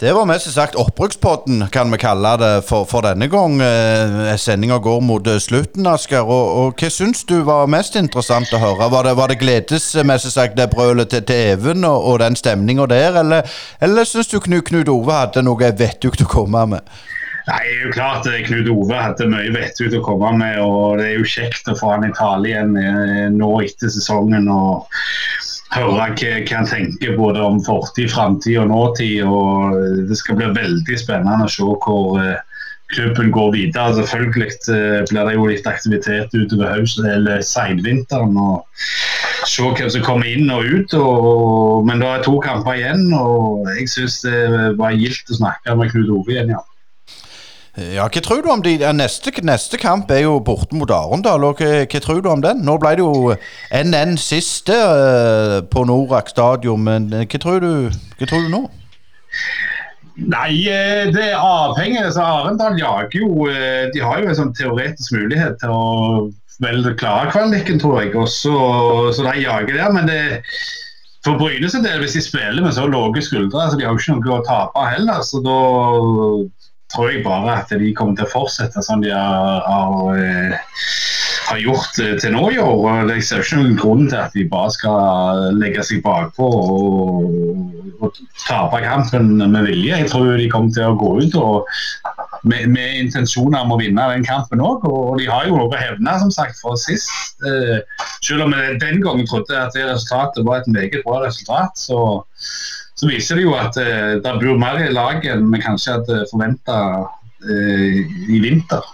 Det 0.00 0.10
var 0.12 0.26
mest 0.28 0.50
sagt 0.52 0.74
oppbrukspodden, 0.76 1.62
kan 1.72 1.88
vi 1.92 1.96
kalle 1.96 2.34
det, 2.36 2.50
for, 2.68 2.84
for 2.84 3.00
denne 3.00 3.30
gang. 3.32 3.54
Eh, 3.64 4.34
Sendinga 4.36 4.76
går 4.84 5.00
mot 5.00 5.26
eh, 5.26 5.38
slutten, 5.40 5.86
Asker. 5.88 6.20
Og, 6.20 6.50
og, 6.58 6.74
hva 6.76 6.90
syns 6.92 7.24
du 7.24 7.38
var 7.48 7.64
mest 7.72 7.96
interessant 7.96 8.52
å 8.52 8.60
høre? 8.60 8.90
Var 8.92 9.08
det, 9.08 9.14
det 9.32 9.38
gledesmessig 9.40 10.34
sagt 10.34 10.58
det 10.60 10.68
brølet 10.74 11.08
til, 11.14 11.24
til 11.24 11.54
Even 11.54 11.88
og, 11.88 11.96
og 12.10 12.20
den 12.20 12.36
stemninga 12.36 12.84
der, 12.92 13.16
eller, 13.22 13.56
eller 13.80 14.04
syns 14.04 14.28
du 14.28 14.36
Knut, 14.36 14.66
Knut 14.68 14.92
Ove 14.92 15.16
hadde 15.16 15.46
noe 15.48 15.72
vettug 15.80 16.20
å 16.20 16.28
komme 16.28 16.66
med? 16.74 16.96
Nei, 17.46 17.60
det 17.62 17.74
er 17.76 17.84
jo 17.84 17.94
klart 17.94 18.26
eh, 18.26 18.40
Knut 18.46 18.68
Ove 18.72 18.96
hadde 18.98 19.28
mye 19.30 19.52
vettug 19.54 19.94
å 19.94 20.02
komme 20.02 20.32
med, 20.40 20.58
og 20.58 20.98
det 20.98 21.12
er 21.12 21.20
jo 21.20 21.28
kjekt 21.30 21.68
å 21.70 21.76
få 21.78 21.92
han 21.92 22.08
i 22.08 22.14
tale 22.16 22.50
igjen 22.50 22.74
eh, 22.80 23.28
nå 23.30 23.52
etter 23.62 23.92
sesongen. 23.92 24.48
og 24.50 24.88
høre 25.76 25.94
hva, 25.94 26.08
han 26.50 26.68
tenker 26.70 27.16
både 27.18 27.42
om 27.42 27.62
fortid, 27.62 28.10
framtid 28.10 28.58
og 28.64 28.68
nåtid. 28.72 29.22
og 29.22 29.78
Det 30.10 30.18
skal 30.18 30.40
bli 30.40 30.50
veldig 30.58 30.98
spennende 30.98 31.46
å 31.46 31.52
se 31.52 31.62
hvor 31.66 32.18
eh, 32.22 32.42
klubben 32.94 33.30
går 33.34 33.52
videre. 33.54 33.94
Selvfølgelig 34.00 34.50
eh, 34.74 35.00
blir 35.10 35.30
det 35.30 35.38
jo 35.38 35.48
litt 35.50 35.70
aktivitet 35.70 36.34
utover 36.34 36.74
høsten 36.74 37.06
eller 37.10 37.46
seinvinteren. 37.46 38.34
og 38.34 38.86
Se 39.46 39.62
hvem 39.62 39.90
som 39.92 40.06
kommer 40.06 40.26
inn 40.26 40.50
og 40.50 40.66
ut. 40.66 40.98
Og, 40.98 41.86
men 41.86 42.02
det 42.02 42.10
er 42.10 42.26
to 42.26 42.40
kamper 42.42 42.78
igjen, 42.78 43.06
og 43.14 43.68
jeg 43.76 43.90
syns 43.94 44.24
det 44.26 44.72
var 44.80 44.98
gildt 44.98 45.30
å 45.30 45.44
snakke 45.44 45.78
med 45.78 45.94
Knut 45.94 46.10
Ove 46.10 46.34
igjen. 46.34 46.56
ja. 46.56 46.62
Ja, 47.76 48.06
Hva 48.08 48.20
tror 48.24 48.40
du 48.40 48.48
om 48.48 48.62
de 48.64 48.78
neste, 48.96 49.32
neste 49.44 49.76
kamp 49.76 50.08
er 50.10 50.22
jo 50.24 50.38
borte 50.40 50.76
mot 50.78 50.90
Arendal. 50.90 51.44
og 51.44 51.60
hva, 51.60 51.84
hva, 51.84 52.00
tror 52.00 52.22
du 52.24 52.30
om 52.32 52.40
den? 52.40 52.62
Nå 52.64 52.78
ble 52.80 52.94
det 52.96 53.04
jo 53.04 53.34
NN 53.68 54.16
siste 54.16 54.72
uh, 54.72 55.60
på 55.60 55.84
Norak 55.84 56.32
stadion, 56.32 56.80
men 56.86 57.12
eh, 57.12 57.26
hva 57.28 57.40
tror, 57.42 57.60
du, 57.60 57.92
hva 58.16 58.30
tror 58.30 58.46
du 58.46 58.54
nå? 58.54 58.62
Nei, 60.16 60.64
eh, 60.72 61.12
det 61.12 61.26
er 61.34 61.36
avhengig. 61.36 62.06
Så 62.16 62.24
Arendal 62.24 62.80
jager 62.80 63.20
jo 63.20 63.44
De 63.92 64.00
har 64.00 64.24
jo 64.24 64.32
en 64.32 64.40
sånn 64.40 64.56
teoretisk 64.56 65.12
mulighet 65.12 65.60
til 65.60 65.76
å 65.76 65.84
vel 66.64 66.80
klare 66.96 67.28
kvaliken, 67.34 67.76
tror 67.82 68.00
jeg. 68.00 68.16
Også, 68.16 68.56
så 69.12 69.28
de 69.28 69.36
jager 69.44 69.76
der. 69.76 69.92
Men 69.92 70.08
det 70.08 70.22
for 71.26 71.36
Bryne 71.36 71.68
sin 71.68 71.84
del, 71.84 72.00
hvis 72.00 72.14
de 72.14 72.22
spiller 72.22 72.62
med 72.62 72.72
så 72.72 72.86
lave 72.86 73.20
skuldre, 73.20 73.68
så 73.68 73.76
de 73.76 73.84
har 73.84 73.92
jo 73.92 74.00
ikke 74.00 74.16
noe 74.16 74.38
å 74.38 74.44
tape 74.46 74.84
heller. 74.94 75.20
så 75.26 75.42
da 75.44 75.60
tror 76.96 77.12
jeg 77.12 77.24
bare 77.24 77.58
at 77.60 77.72
de 77.76 77.92
kommer 77.96 78.16
til 78.16 78.26
å 78.26 78.32
fortsette 78.32 78.82
som 78.84 79.02
de 79.04 79.12
har, 79.12 79.62
har, 79.68 80.16
eh, 80.16 80.56
har 81.50 81.60
gjort 81.60 82.00
eh, 82.02 82.14
til 82.22 82.32
nå 82.34 82.48
i 82.54 82.60
år. 82.62 83.10
Jeg 83.12 83.26
ser 83.28 83.44
ikke 83.44 83.60
noen 83.60 83.80
grunn 83.80 84.06
til 84.08 84.20
at 84.22 84.36
de 84.36 84.46
bare 84.50 84.72
skal 84.74 85.58
legge 85.60 85.84
seg 85.86 86.00
bakpå 86.06 86.48
og, 86.48 87.26
og 88.00 88.22
tape 88.46 88.80
kampen 88.84 89.36
med 89.42 89.68
vilje. 89.68 90.00
Jeg 90.00 90.12
tror 90.12 90.32
de 90.40 90.48
kommer 90.52 90.72
til 90.74 90.88
å 90.88 90.98
gå 91.00 91.12
ut 91.26 91.38
og 91.42 91.68
med, 92.46 92.70
med 92.70 93.00
intensjoner 93.02 93.64
om 93.64 93.74
å 93.74 93.80
vinne 93.80 94.08
den 94.14 94.26
kampen 94.26 94.62
òg. 94.64 94.86
Og 94.88 95.20
de 95.20 95.28
har 95.30 95.48
jo 95.48 95.58
noe 95.58 95.68
å 95.68 95.80
hevne, 95.80 96.16
som 96.22 96.32
sagt, 96.32 96.58
for 96.62 96.78
sist. 96.80 97.12
Eh, 97.44 97.78
selv 98.24 98.46
om 98.46 98.56
jeg 98.56 98.80
den 98.82 99.02
gangen 99.04 99.28
trodde 99.28 99.60
at 99.60 99.76
det 99.76 99.86
resultatet 99.88 100.46
var 100.46 100.62
et 100.62 100.72
meget 100.72 101.04
bra 101.06 101.24
resultat, 101.26 101.76
så 101.76 102.00
så 102.96 103.10
viser 103.10 103.38
det 103.38 103.44
jo 103.44 103.54
at 103.58 103.76
uh, 103.76 104.16
det 104.24 104.34
bor 104.40 104.60
mer 104.60 104.80
i 104.84 104.92
laget 104.92 105.28
enn 105.34 105.50
vi 105.52 105.62
kanskje 105.62 105.98
hadde 105.98 106.22
forventa 106.30 106.78
eh, 107.44 107.98
i 108.32 108.40
vinter. 108.42 108.84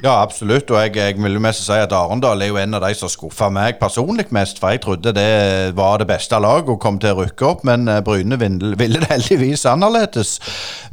Ja, 0.00 0.22
absolutt. 0.22 0.70
Og 0.70 0.80
jeg, 0.80 0.96
jeg 0.96 1.16
vil 1.20 1.34
jo 1.36 1.42
mest 1.44 1.60
si 1.66 1.76
at 1.76 1.92
Arendal 1.92 2.40
er 2.40 2.48
jo 2.48 2.56
en 2.56 2.76
av 2.78 2.80
de 2.86 2.94
som 2.96 3.10
skuffa 3.12 3.50
meg 3.52 3.76
personlig 3.82 4.30
mest. 4.32 4.56
For 4.60 4.72
jeg 4.72 4.80
trodde 4.80 5.12
det 5.12 5.76
var 5.76 6.00
det 6.00 6.06
beste 6.08 6.40
laget 6.40 6.72
og 6.72 6.80
kom 6.80 6.96
til 7.02 7.12
å 7.12 7.26
rykke 7.26 7.48
opp, 7.50 7.66
men 7.68 7.84
eh, 7.84 8.00
Bryne 8.04 8.38
ville, 8.40 8.72
det 8.78 9.10
heldigvis 9.10 9.66
annerledes. 9.68 10.38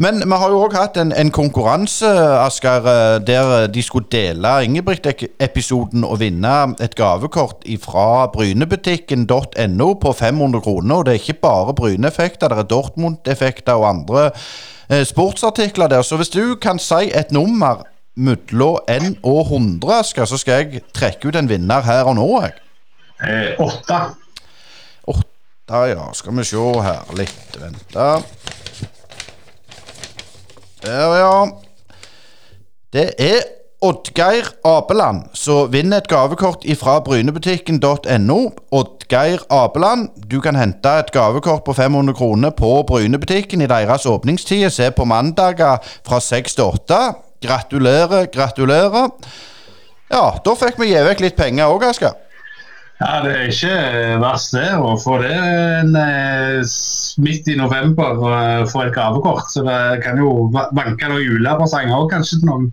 Men 0.04 0.20
vi 0.26 0.42
har 0.44 0.52
jo 0.52 0.60
òg 0.66 0.76
hatt 0.76 1.00
en, 1.00 1.16
en 1.16 1.32
konkurranse, 1.32 2.12
Asker, 2.44 2.92
eh, 2.92 3.16
der 3.24 3.72
de 3.72 3.86
skulle 3.86 4.12
dele 4.12 4.58
Ingebrigt-episoden 4.68 6.04
og 6.04 6.20
vinne 6.20 6.58
et 6.84 7.00
gavekort 7.00 7.64
fra 7.88 8.28
brynebutikken.no 8.36 9.92
på 10.04 10.18
500 10.20 10.66
kroner. 10.68 10.96
Og 11.00 11.08
det 11.08 11.16
er 11.16 11.24
ikke 11.24 11.42
bare 11.48 11.80
Bryne-effekter, 11.80 12.52
det 12.52 12.66
er 12.66 12.74
Dortmund-effekter 12.76 13.80
og 13.80 13.94
andre 13.96 14.32
eh, 14.92 15.06
sportsartikler 15.08 15.96
der. 15.96 16.04
Så 16.04 16.20
hvis 16.20 16.36
du 16.36 16.58
kan 16.60 16.76
si 16.76 17.08
et 17.16 17.32
nummer 17.32 17.88
mellom 18.18 18.80
N 18.89 19.18
og 19.23 19.41
100, 19.45 19.99
Asker, 19.99 20.26
så 20.26 20.39
skal 20.41 20.64
jeg 20.64 20.84
trekke 20.95 21.30
ut 21.30 21.38
en 21.38 21.49
vinner 21.49 21.85
her 21.85 22.10
og 22.10 22.18
nå. 22.18 22.27
jeg. 22.41 22.56
Eh, 23.22 23.53
åtte. 23.61 23.99
Åtte, 25.07 25.84
ja. 25.94 26.10
Skal 26.14 26.38
vi 26.38 26.45
se 26.45 26.65
her 26.88 27.14
litt. 27.18 27.60
Vente. 27.61 28.10
Der, 30.84 31.15
ja. 31.18 31.48
Det 32.94 33.11
er 33.19 33.45
Oddgeir 33.81 34.48
Apeland 34.65 35.27
som 35.38 35.68
vinner 35.69 36.02
et 36.02 36.07
gavekort 36.10 36.64
fra 36.80 36.95
brynebutikken.no. 37.06 38.38
Oddgeir 38.73 39.44
Apeland, 39.53 40.10
du 40.31 40.39
kan 40.41 40.57
hente 40.57 40.94
et 40.99 41.11
gavekort 41.14 41.64
på 41.65 41.73
500 41.77 42.18
kroner 42.18 42.49
på 42.57 42.84
Brynebutikken 42.88 43.61
i 43.61 43.69
deres 43.69 44.06
åpningstid. 44.06 44.69
Se 44.73 44.89
på 44.91 45.06
mandager 45.06 45.77
fra 46.07 46.19
6 46.19 46.56
til 46.56 46.64
8. 46.64 47.27
Gratulerer, 47.41 48.27
gratulerer. 48.34 49.09
Ja, 50.09 50.23
da 50.43 50.53
fikk 50.57 50.80
vi 50.81 50.88
gi 50.93 51.03
vekk 51.05 51.22
litt 51.26 51.35
penger 51.38 51.69
òg, 51.73 51.84
Asker. 51.89 52.15
Ja, 52.97 53.19
Det 53.22 53.34
er 53.35 53.51
ikke 53.51 53.73
verst 54.23 54.55
det 54.55 54.72
å 54.73 54.95
få 54.97 55.19
det 55.22 55.30
en, 55.35 55.91
eh, 55.95 56.64
midt 57.22 57.47
i 57.47 57.55
november 57.59 58.23
eh, 58.31 58.64
for 58.72 58.88
et 58.88 58.95
gavekort. 58.95 59.51
Så 59.53 59.61
det 59.68 60.01
kan 60.03 60.18
jo 60.18 60.49
va- 60.53 60.69
vanke 60.73 61.05
noen 61.11 61.22
julepresanger 61.22 61.93
òg 61.93 62.09
kanskje 62.15 62.39
til 62.39 62.49
noen. 62.49 62.72